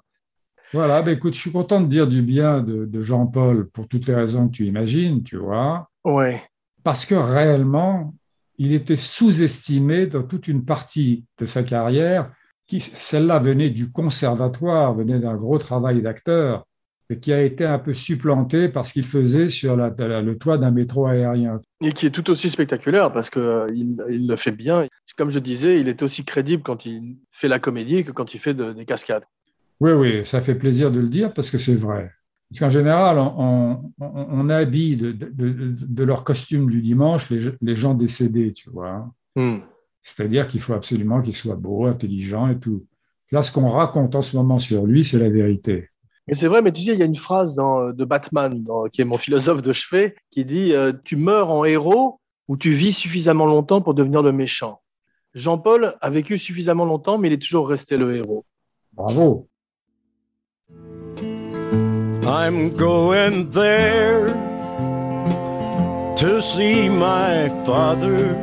Voilà, 0.72 1.02
ben 1.02 1.12
écoute, 1.12 1.34
je 1.36 1.40
suis 1.40 1.52
content 1.52 1.82
de 1.82 1.88
dire 1.88 2.08
du 2.08 2.22
bien 2.22 2.62
de, 2.62 2.86
de 2.86 3.02
Jean-Paul 3.04 3.70
pour 3.70 3.88
toutes 3.88 4.08
les 4.08 4.16
raisons 4.16 4.48
que 4.48 4.54
tu 4.54 4.66
imagines, 4.66 5.22
tu 5.22 5.38
vois, 5.38 5.90
Ouais. 6.04 6.42
parce 6.84 7.06
que 7.06 7.14
réellement, 7.14 8.16
il 8.58 8.72
était 8.72 8.96
sous-estimé 8.96 10.08
dans 10.08 10.24
toute 10.24 10.48
une 10.48 10.64
partie 10.66 11.26
de 11.38 11.46
sa 11.46 11.62
carrière, 11.64 12.30
celle-là 12.70 13.40
venait 13.40 13.70
du 13.70 13.92
conservatoire, 13.92 14.94
venait 14.96 15.20
d'un 15.20 15.36
gros 15.36 15.58
travail 15.58 16.02
d'acteur, 16.02 16.66
et 17.10 17.20
qui 17.20 17.34
a 17.34 17.42
été 17.42 17.66
un 17.66 17.80
peu 17.80 17.94
supplanté 17.94 18.70
par 18.70 18.86
ce 18.86 18.94
qu'il 18.94 19.06
faisait 19.06 19.50
sur 19.50 19.76
la- 19.76 19.94
la- 19.98 20.22
le 20.22 20.38
toit 20.38 20.58
d'un 20.58 20.72
métro 20.72 21.06
aérien. 21.06 21.60
Et 21.82 21.92
qui 21.92 22.06
est 22.06 22.12
tout 22.12 22.30
aussi 22.32 22.50
spectaculaire 22.50 23.12
parce 23.12 23.30
qu'il 23.30 23.66
il 23.74 24.04
il 24.10 24.28
le 24.28 24.36
fait 24.36 24.52
bien. 24.54 24.88
Comme 25.18 25.30
je 25.30 25.40
disais, 25.40 25.80
il 25.82 25.88
est 25.90 26.02
aussi 26.02 26.24
crédible 26.24 26.64
quand 26.64 26.86
il 26.86 27.18
fait 27.32 27.50
la 27.50 27.60
comédie 27.60 28.04
que 28.04 28.12
quand 28.12 28.34
il 28.34 28.40
fait 28.40 28.54
de- 28.54 28.72
des 28.74 28.86
cascades. 28.86 29.26
Oui, 29.80 29.92
oui, 29.92 30.26
ça 30.26 30.40
fait 30.40 30.56
plaisir 30.56 30.92
de 30.92 31.00
le 31.02 31.10
dire 31.10 31.34
parce 31.34 31.52
que 31.52 31.58
c'est 31.58 31.76
vrai. 31.76 32.10
Parce 32.50 32.60
qu'en 32.62 32.70
général, 32.72 33.18
on, 33.20 33.92
on- 34.00 34.28
on 34.40 34.50
habille 34.50 34.96
de, 34.96 35.12
de- 35.12 35.30
de- 35.30 35.76
de 35.88 36.04
leur 36.04 36.24
costume 36.24 36.70
du 36.70 36.82
dimanche 36.82 37.30
les, 37.30 37.52
les 37.62 37.76
gens 37.76 37.94
décédés, 37.96 38.54
tu 38.54 38.70
vois. 38.70 39.12
Hmm. 39.36 39.58
C'est-à-dire 40.04 40.48
qu'il 40.48 40.60
faut 40.62 40.74
absolument 40.74 41.22
qu'il 41.22 41.34
soit 41.34 41.56
beau, 41.56 41.86
intelligent 41.86 42.50
et 42.50 42.60
tout. 42.60 42.86
Là, 43.32 43.42
ce 43.42 43.52
qu'on 43.52 43.68
raconte 43.70 44.16
en 44.16 44.22
ce 44.22 44.36
moment 44.36 44.60
sur 44.60 44.86
lui, 44.86 45.04
c'est 45.04 45.18
la 45.20 45.30
vérité. 45.30 45.90
Mais 46.28 46.34
c'est 46.36 46.48
vrai, 46.48 46.62
mais 46.62 46.72
tu 46.72 46.82
sais, 46.82 46.94
il 46.94 47.00
y 47.00 47.02
a 47.02 47.06
une 47.06 47.16
phrase 47.16 47.56
dans, 47.56 47.92
de 47.92 48.06
Batman, 48.06 48.62
dans- 48.64 48.86
qui 48.86 49.02
est 49.02 49.06
mon 49.06 49.18
philosophe 49.18 49.62
de 49.62 49.74
chevet, 49.74 50.16
qui 50.32 50.46
dit 50.46 50.74
euh, 50.74 50.94
Tu 51.04 51.16
meurs 51.16 51.50
en 51.50 51.66
héros 51.66 52.20
ou 52.48 52.58
tu 52.58 52.72
vis 52.72 52.94
suffisamment 52.94 53.46
longtemps 53.46 53.82
pour 53.82 53.94
devenir 53.94 54.22
le 54.22 54.32
méchant. 54.32 54.82
Jean-Paul 55.34 55.96
a 56.00 56.10
vécu 56.10 56.38
suffisamment 56.38 56.86
longtemps, 56.86 57.18
mais 57.18 57.28
il 57.30 57.34
est 57.34 57.42
toujours 57.42 57.68
resté 57.68 57.98
le 57.98 58.16
héros. 58.16 58.46
Bravo. 58.94 59.48
I'm 62.26 62.70
going 62.78 63.50
there 63.52 64.28
to 66.18 66.42
see 66.42 66.88
my 66.88 67.50
father 67.66 68.36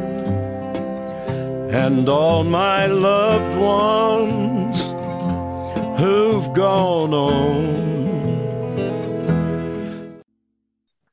and 1.72 2.08
all 2.08 2.42
my 2.42 2.86
loved 2.86 3.56
ones 3.56 4.80
who've 6.00 6.52
gone 6.52 7.14
on. 7.14 7.90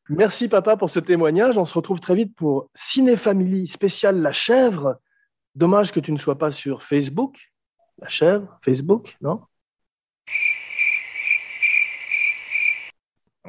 Merci 0.09 0.47
papa 0.47 0.77
pour 0.77 0.89
ce 0.89 0.99
témoignage. 0.99 1.57
On 1.57 1.65
se 1.65 1.73
retrouve 1.73 1.99
très 1.99 2.15
vite 2.15 2.35
pour 2.35 2.69
Ciné 2.73 3.17
Family 3.17 3.67
spécial 3.67 4.19
La 4.21 4.31
Chèvre. 4.31 4.95
Dommage 5.53 5.91
que 5.91 5.99
tu 5.99 6.11
ne 6.11 6.17
sois 6.17 6.37
pas 6.37 6.51
sur 6.51 6.81
Facebook. 6.81 7.51
La 7.99 8.07
Chèvre, 8.07 8.57
Facebook, 8.63 9.15
non? 9.21 9.41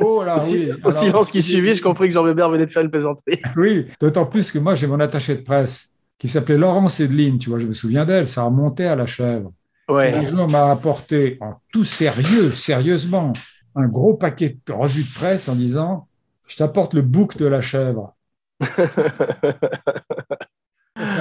Oh 0.00 0.22
là, 0.22 0.36
Au, 0.84 0.90
silence 0.90 1.30
qui 1.30 1.42
suivit, 1.42 1.74
je 1.74 1.82
compris 1.82 2.08
que 2.08 2.14
Jean 2.14 2.22
Weber 2.22 2.48
venait 2.50 2.66
de 2.66 2.70
faire 2.70 2.82
une 2.82 2.90
plaisanterie. 2.90 3.40
Oui, 3.56 3.88
d'autant 4.00 4.26
plus 4.26 4.52
que 4.52 4.58
moi, 4.58 4.76
j'ai 4.76 4.86
mon 4.86 5.00
attaché 5.00 5.34
de 5.34 5.42
presse 5.42 5.97
qui 6.18 6.28
s'appelait 6.28 6.58
Laurence 6.58 7.00
Edeline, 7.00 7.38
tu 7.38 7.50
vois, 7.50 7.58
je 7.58 7.66
me 7.66 7.72
souviens 7.72 8.04
d'elle, 8.04 8.28
ça 8.28 8.42
remontait 8.42 8.86
à 8.86 8.96
la 8.96 9.06
chèvre. 9.06 9.52
Un 9.88 9.94
Ouais. 9.94 10.26
jour, 10.26 10.48
m'a 10.48 10.70
apporté 10.70 11.38
en 11.40 11.54
tout 11.72 11.84
sérieux, 11.84 12.50
sérieusement, 12.50 13.32
un 13.74 13.86
gros 13.88 14.14
paquet 14.14 14.58
de 14.66 14.72
revues 14.72 15.04
de 15.04 15.14
presse 15.14 15.48
en 15.48 15.54
disant 15.54 16.08
Je 16.46 16.56
t'apporte 16.56 16.94
le 16.94 17.02
bouc 17.02 17.36
de 17.38 17.46
la 17.46 17.60
chèvre. 17.60 18.14
C'est 18.60 18.88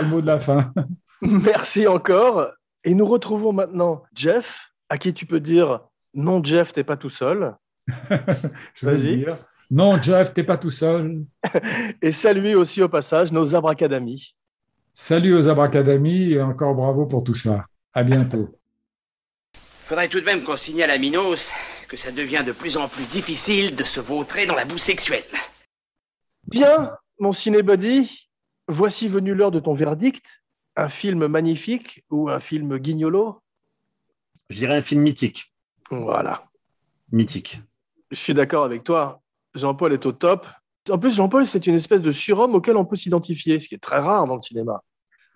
le 0.01 0.07
mot 0.07 0.21
de 0.21 0.27
la 0.27 0.39
fin. 0.39 0.73
Merci 1.21 1.87
encore. 1.87 2.47
Et 2.83 2.93
nous 2.93 3.05
retrouvons 3.05 3.53
maintenant 3.53 4.03
Jeff, 4.15 4.71
à 4.89 4.97
qui 4.97 5.13
tu 5.13 5.25
peux 5.25 5.39
dire 5.39 5.81
non, 6.13 6.43
Jeff, 6.43 6.73
t'es 6.73 6.83
pas 6.83 6.97
tout 6.97 7.09
seul. 7.09 7.55
Vas-y. 8.81 9.25
Non, 9.69 10.01
Jeff, 10.01 10.33
t'es 10.33 10.43
pas 10.43 10.57
tout 10.57 10.71
seul. 10.71 11.23
Et 12.01 12.11
saluer 12.11 12.55
aussi 12.55 12.81
au 12.81 12.89
passage 12.89 13.31
nos 13.31 13.53
abracadamis. 13.53 14.33
Salut 14.99 15.35
aux 15.35 15.47
Abracadamis 15.47 16.33
et 16.33 16.41
encore 16.41 16.73
bravo 16.73 17.05
pour 17.05 17.23
tout 17.23 17.35
ça. 17.35 17.67
À 17.93 18.03
bientôt. 18.03 18.49
Faudrait 19.83 20.09
tout 20.09 20.19
de 20.19 20.25
même 20.25 20.43
qu'on 20.43 20.55
signale 20.55 20.89
à 20.89 20.97
Minos 20.97 21.51
que 21.87 21.95
ça 21.95 22.11
devient 22.11 22.43
de 22.45 22.51
plus 22.51 22.77
en 22.77 22.87
plus 22.89 23.05
difficile 23.05 23.75
de 23.75 23.83
se 23.83 23.99
vautrer 23.99 24.47
dans 24.47 24.55
la 24.55 24.65
boue 24.65 24.79
sexuelle. 24.79 25.23
Bien, 26.47 26.97
mon 27.19 27.31
cinébuddy, 27.31 28.27
voici 28.67 29.07
venue 29.07 29.35
l'heure 29.35 29.51
de 29.51 29.59
ton 29.59 29.75
verdict. 29.75 30.41
Un 30.75 30.89
film 30.89 31.27
magnifique 31.27 32.03
ou 32.09 32.29
un 32.29 32.39
film 32.39 32.79
guignolo? 32.79 33.39
Je 34.49 34.57
dirais 34.57 34.77
un 34.77 34.81
film 34.81 35.01
mythique. 35.01 35.45
Voilà. 35.91 36.49
Mythique. 37.11 37.61
Je 38.09 38.17
suis 38.17 38.33
d'accord 38.33 38.65
avec 38.65 38.83
toi. 38.83 39.21
Jean-Paul 39.53 39.93
est 39.93 40.07
au 40.07 40.11
top. 40.11 40.47
En 40.89 40.97
plus, 40.97 41.13
Jean-Paul, 41.13 41.45
c'est 41.45 41.67
une 41.67 41.75
espèce 41.75 42.01
de 42.01 42.11
surhomme 42.11 42.55
auquel 42.55 42.77
on 42.77 42.85
peut 42.85 42.95
s'identifier, 42.95 43.59
ce 43.59 43.69
qui 43.69 43.75
est 43.75 43.83
très 43.83 43.99
rare 43.99 44.25
dans 44.25 44.35
le 44.35 44.41
cinéma. 44.41 44.81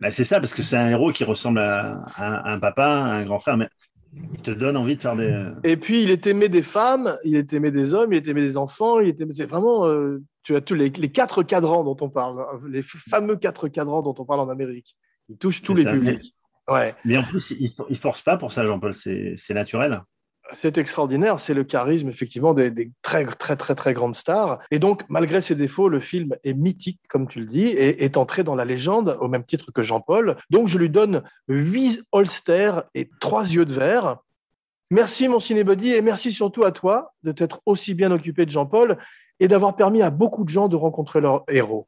Bah, 0.02 0.12
c'est 0.12 0.24
ça, 0.24 0.40
parce 0.40 0.54
que 0.54 0.64
c'est 0.64 0.76
un 0.76 0.90
héros 0.90 1.12
qui 1.12 1.24
ressemble 1.24 1.60
à, 1.60 2.04
à 2.16 2.52
un 2.52 2.60
papa, 2.60 2.86
à 2.86 3.14
un 3.14 3.24
grand 3.24 3.40
frère, 3.40 3.56
mais 3.56 3.70
il 4.34 4.42
te 4.42 4.52
donne 4.52 4.76
envie 4.76 4.98
de 4.98 5.02
faire 5.02 5.16
des. 5.16 5.46
Et 5.64 5.78
puis, 5.78 6.04
il 6.04 6.10
est 6.10 6.28
aimé 6.28 6.50
des 6.50 6.64
femmes, 6.64 7.18
il 7.24 7.36
est 7.36 7.54
aimé 7.54 7.72
des 7.72 7.94
hommes, 7.94 8.12
il 8.12 8.18
est 8.18 8.28
aimé 8.28 8.42
des 8.42 8.58
enfants. 8.58 9.00
Il 9.00 9.08
est 9.08 9.22
aimé... 9.22 9.32
C'est 9.34 9.46
vraiment, 9.46 9.86
euh, 9.86 10.22
tu 10.44 10.56
as 10.56 10.62
tous 10.62 10.74
les, 10.74 10.90
les 10.90 11.12
quatre 11.12 11.44
cadrans 11.44 11.84
dont 11.84 11.96
on 12.02 12.10
parle, 12.10 12.44
les 12.68 12.82
fameux 12.82 13.38
quatre 13.38 13.70
cadrans 13.70 14.02
dont 14.02 14.16
on 14.18 14.26
parle 14.26 14.42
en 14.42 14.50
Amérique. 14.50 14.98
Il 15.30 15.38
touche 15.38 15.62
tous 15.62 15.76
les 15.76 15.84
ça. 15.84 15.94
publics. 15.94 16.36
Ouais. 16.68 16.94
Mais 17.06 17.18
en 17.18 17.24
plus, 17.24 17.52
il, 17.52 17.72
il 17.90 17.98
force 17.98 18.22
pas 18.22 18.38
pour 18.38 18.52
ça, 18.52 18.66
Jean-Paul, 18.66 18.94
c'est 18.94 19.54
naturel. 19.54 20.02
C'est 20.56 20.78
extraordinaire, 20.78 21.40
c'est 21.40 21.54
le 21.54 21.64
charisme 21.64 22.10
effectivement 22.10 22.54
des, 22.54 22.72
des 22.72 22.92
très 23.02 23.26
très 23.26 23.56
très 23.56 23.76
très 23.76 23.94
grandes 23.94 24.16
stars. 24.16 24.60
Et 24.70 24.80
donc, 24.80 25.04
malgré 25.10 25.42
ses 25.42 25.56
défauts, 25.56 25.90
le 25.90 26.00
film 26.00 26.36
est 26.44 26.54
mythique, 26.54 27.00
comme 27.08 27.28
tu 27.28 27.40
le 27.40 27.46
dis, 27.46 27.68
et 27.68 28.04
est 28.04 28.18
entré 28.18 28.44
dans 28.44 28.56
la 28.56 28.66
légende 28.66 29.18
au 29.22 29.28
même 29.28 29.44
titre 29.44 29.72
que 29.72 29.84
Jean-Paul. 29.84 30.38
Donc, 30.50 30.68
je 30.68 30.78
lui 30.78 30.90
donne 30.90 31.24
huit 31.48 32.02
holsters 32.12 32.84
et 32.96 33.10
trois 33.20 33.44
yeux 33.44 33.66
de 33.66 33.74
verre. 33.74 34.18
Merci 34.90 35.30
mon 35.30 35.40
cinébody 35.40 35.94
et 35.94 36.02
merci 36.02 36.34
surtout 36.34 36.66
à 36.66 36.72
toi 36.74 37.14
de 37.24 37.32
t'être 37.32 37.62
aussi 37.66 37.94
bien 37.94 38.12
occupé 38.12 38.46
de 38.46 38.52
Jean-Paul 38.52 38.98
et 39.40 39.48
d'avoir 39.48 39.76
permis 39.76 40.02
à 40.02 40.10
beaucoup 40.10 40.44
de 40.44 40.50
gens 40.50 40.68
de 40.68 40.76
rencontrer 40.76 41.22
leur 41.22 41.44
héros. 41.48 41.88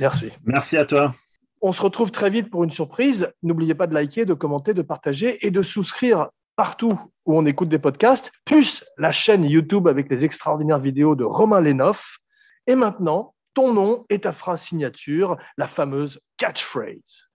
Merci. 0.00 0.30
Merci 0.44 0.76
à 0.76 0.86
toi. 0.86 1.12
On 1.60 1.72
se 1.72 1.82
retrouve 1.82 2.10
très 2.10 2.30
vite 2.30 2.50
pour 2.50 2.64
une 2.64 2.70
surprise. 2.70 3.32
N'oubliez 3.42 3.74
pas 3.74 3.86
de 3.86 3.94
liker, 3.94 4.24
de 4.24 4.34
commenter, 4.34 4.74
de 4.74 4.82
partager 4.82 5.44
et 5.46 5.50
de 5.50 5.60
souscrire 5.60 6.28
partout 6.58 7.00
où 7.24 7.38
on 7.38 7.46
écoute 7.46 7.68
des 7.68 7.78
podcasts, 7.78 8.32
plus 8.44 8.84
la 8.96 9.12
chaîne 9.12 9.44
YouTube 9.44 9.86
avec 9.86 10.10
les 10.10 10.24
extraordinaires 10.24 10.80
vidéos 10.80 11.14
de 11.14 11.22
Romain 11.22 11.60
Lenoff. 11.60 12.18
Et 12.66 12.74
maintenant, 12.74 13.36
ton 13.54 13.72
nom 13.72 14.04
et 14.10 14.18
ta 14.18 14.32
phrase 14.32 14.60
signature, 14.60 15.36
la 15.56 15.68
fameuse 15.68 16.20
catchphrase. 16.36 17.28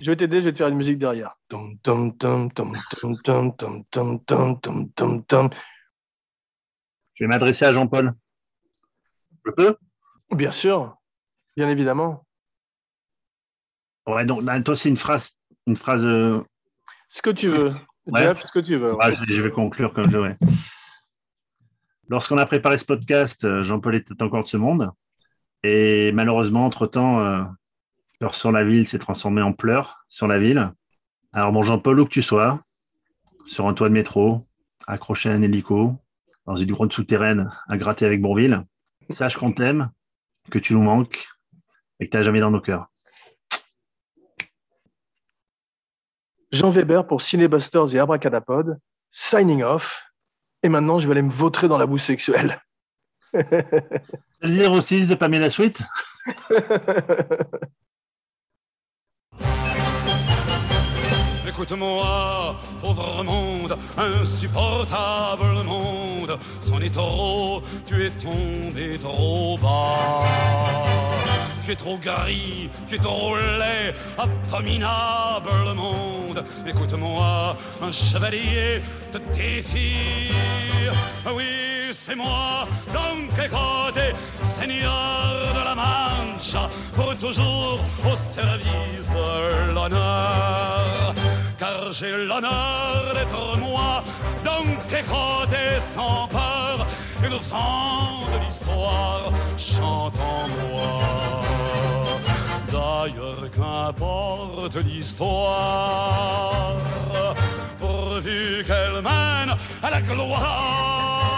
Je 0.00 0.10
vais 0.10 0.16
t'aider, 0.16 0.40
je 0.40 0.46
vais 0.46 0.52
te 0.52 0.56
faire 0.56 0.68
une 0.68 0.78
musique 0.78 0.98
derrière. 0.98 1.36
Je 1.50 1.58
vais 7.20 7.26
m'adresser 7.26 7.66
à 7.66 7.74
Jean-Paul. 7.74 8.14
Je 9.44 9.50
peux 9.50 9.76
Bien 10.30 10.52
sûr, 10.52 10.96
bien 11.54 11.68
évidemment. 11.68 12.24
Ouais, 14.06 14.24
donc 14.24 14.42
toi, 14.64 14.74
c'est 14.74 14.88
une 14.88 14.96
phrase, 14.96 15.36
une 15.66 15.76
phrase. 15.76 16.06
Ce 17.10 17.20
que 17.20 17.28
tu 17.28 17.48
veux. 17.48 17.74
Ouais. 18.10 18.20
Jeff, 18.22 18.44
ce 18.44 18.52
que 18.52 18.58
tu 18.58 18.76
veux. 18.76 18.94
ouais, 18.94 19.14
je, 19.14 19.42
vais 19.42 19.50
conclure 19.50 19.92
comme 19.92 20.10
je 20.10 20.18
vais. 20.18 20.36
Lorsqu'on 22.08 22.38
a 22.38 22.46
préparé 22.46 22.76
ce 22.76 22.84
podcast, 22.84 23.44
euh, 23.44 23.64
Jean-Paul 23.64 23.94
était 23.94 24.22
encore 24.22 24.42
de 24.42 24.48
ce 24.48 24.56
monde. 24.56 24.90
Et 25.62 26.10
malheureusement, 26.12 26.66
entre-temps, 26.66 27.20
euh, 27.20 27.44
Peur 28.20 28.34
sur 28.34 28.52
la 28.52 28.64
ville 28.64 28.86
s'est 28.86 28.98
transformé 28.98 29.40
en 29.40 29.54
pleurs 29.54 30.04
sur 30.10 30.28
la 30.28 30.38
ville. 30.38 30.72
Alors, 31.32 31.52
bon, 31.52 31.62
Jean-Paul, 31.62 32.00
où 32.00 32.04
que 32.04 32.10
tu 32.10 32.20
sois, 32.20 32.60
sur 33.46 33.66
un 33.66 33.72
toit 33.72 33.88
de 33.88 33.94
métro, 33.94 34.46
accroché 34.86 35.30
à 35.30 35.32
un 35.32 35.40
hélico, 35.40 35.96
dans 36.44 36.54
une 36.54 36.70
grotte 36.70 36.92
souterraine 36.92 37.50
à 37.66 37.78
gratter 37.78 38.04
avec 38.04 38.20
Bourville, 38.20 38.62
sache 39.08 39.38
qu'on 39.38 39.52
t'aime, 39.52 39.88
que 40.50 40.58
tu 40.58 40.74
nous 40.74 40.82
manques 40.82 41.28
et 41.98 42.06
que 42.06 42.10
tu 42.10 42.16
n'as 42.18 42.22
jamais 42.22 42.40
dans 42.40 42.50
nos 42.50 42.60
cœurs. 42.60 42.90
Jean 46.52 46.70
Weber 46.70 47.06
pour 47.06 47.22
Cinébusters 47.22 47.94
et 47.94 47.98
Abracadapod, 47.98 48.78
signing 49.10 49.62
off. 49.62 50.04
Et 50.62 50.68
maintenant, 50.68 50.98
je 50.98 51.06
vais 51.06 51.12
aller 51.12 51.22
me 51.22 51.30
vautrer 51.30 51.68
dans 51.68 51.78
la 51.78 51.86
boue 51.86 51.98
sexuelle. 51.98 52.60
Le 53.32 54.80
06 54.80 55.06
de 55.06 55.14
Pamela 55.14 55.48
Sweet 55.50 55.82
Écoute-moi, 61.46 62.56
pauvre 62.80 63.22
monde, 63.22 63.76
insupportable 63.98 65.62
monde, 65.64 66.38
c'en 66.60 66.80
est 66.80 66.94
trop, 66.94 67.62
tu 67.86 68.06
es 68.06 68.10
tombé 68.10 68.98
trop 68.98 69.58
bas. 69.58 70.24
Tu 71.70 71.74
es 71.74 71.76
trop 71.76 71.98
gris, 71.98 72.68
tu 72.88 72.96
es 72.96 72.98
trop 72.98 73.36
laid, 73.36 73.94
abominable 74.18 75.72
monde. 75.76 76.44
Écoute-moi, 76.66 77.56
un 77.80 77.92
chevalier 77.92 78.82
te 79.12 79.18
défie. 79.32 80.32
Ah 81.24 81.30
Oui, 81.32 81.44
c'est 81.92 82.16
moi, 82.16 82.66
Don 82.92 83.28
Quixote, 83.36 84.16
seigneur 84.42 85.52
de 85.54 85.64
la 85.64 85.76
Mancha, 85.76 86.68
pour 86.92 87.16
toujours 87.16 87.78
au 88.04 88.16
service 88.16 89.08
de 89.08 89.72
l'honneur. 89.72 91.14
Car 91.56 91.92
j'ai 91.92 92.16
l'honneur 92.16 93.14
d'être 93.14 93.58
moi, 93.58 94.02
Don 94.44 94.66
Quixote 94.88 95.80
sans 95.80 96.26
peur, 96.26 96.84
le 97.22 97.28
vent 97.28 98.26
de 98.32 98.44
l'histoire 98.44 99.30
chante 99.56 100.16
en 100.16 100.48
moi. 100.48 101.49
D'ailleurs, 103.00 103.48
qu'importe 103.56 104.76
l'histoire, 104.76 106.74
pourvu 107.78 108.62
qu'elle 108.66 109.00
mène 109.00 109.56
à 109.82 109.90
la 109.90 110.02
gloire. 110.02 111.30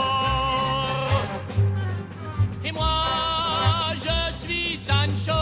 Et 2.65 2.73
moi, 2.73 3.05
je 3.95 4.33
suis 4.43 4.77
Sancho, 4.77 5.39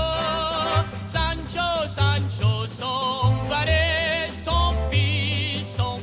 Sancho, 1.06 1.88
Sancho, 1.88 2.66
son 2.68 3.32
valet, 3.48 4.28
son 4.44 4.74
fils, 4.90 5.76
son 5.76 6.00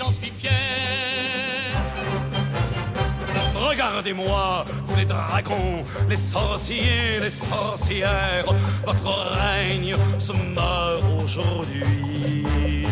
j'en 0.00 0.10
suis 0.10 0.30
Regardez-moi, 3.90 4.64
vous 4.84 4.96
les 4.96 5.04
dragons, 5.04 5.84
les 6.08 6.16
sorciers, 6.16 7.18
les 7.20 7.28
sorcières, 7.28 8.44
votre 8.86 9.10
règne 9.36 9.96
se 10.16 10.32
meurt 10.32 11.02
aujourd'hui. 11.20 12.86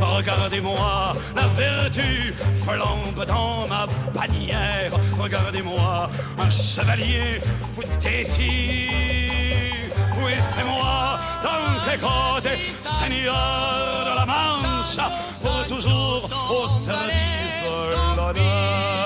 Regardez-moi, 0.00 1.14
la 1.34 1.46
vertu 1.48 2.32
flambe 2.54 3.26
dans 3.26 3.66
ma 3.66 3.88
bannière. 4.14 4.92
Regardez-moi, 5.18 6.08
un 6.38 6.50
chevalier 6.50 7.42
vous 7.72 7.82
défie. 8.00 9.90
Oui, 10.22 10.32
c'est 10.38 10.64
moi, 10.64 11.18
Don 11.42 11.90
Quixote, 11.90 12.56
seigneur 12.82 14.04
de 14.06 14.16
la 14.16 14.26
Manche, 14.26 15.00
pour 15.42 15.66
toujours 15.66 16.30
au 16.50 16.68
service 16.68 17.56
de 17.64 18.16
l'honneur. 18.16 18.99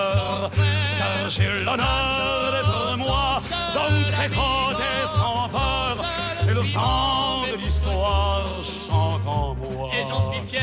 J'ai 1.27 1.49
l'honneur 1.65 2.53
d'être 2.53 2.99
moi, 2.99 3.39
Don 3.75 3.95
Quixote 4.11 5.07
sans 5.07 5.49
peur, 5.49 5.97
et 6.43 6.53
le 6.53 6.61
vent 6.61 7.43
de 7.51 7.57
l'histoire 7.57 8.45
chante 8.63 9.27
en 9.27 9.55
moi. 9.55 9.91
Et 9.95 10.07
j'en 10.07 10.21
suis 10.21 10.41
fier. 10.47 10.61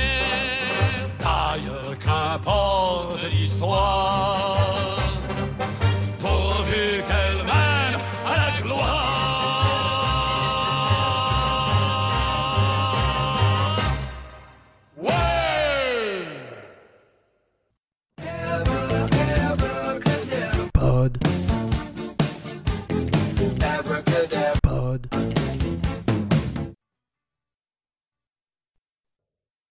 D'ailleurs, 1.19 1.97
qu'importe 1.97 3.23
l'histoire, 3.31 4.57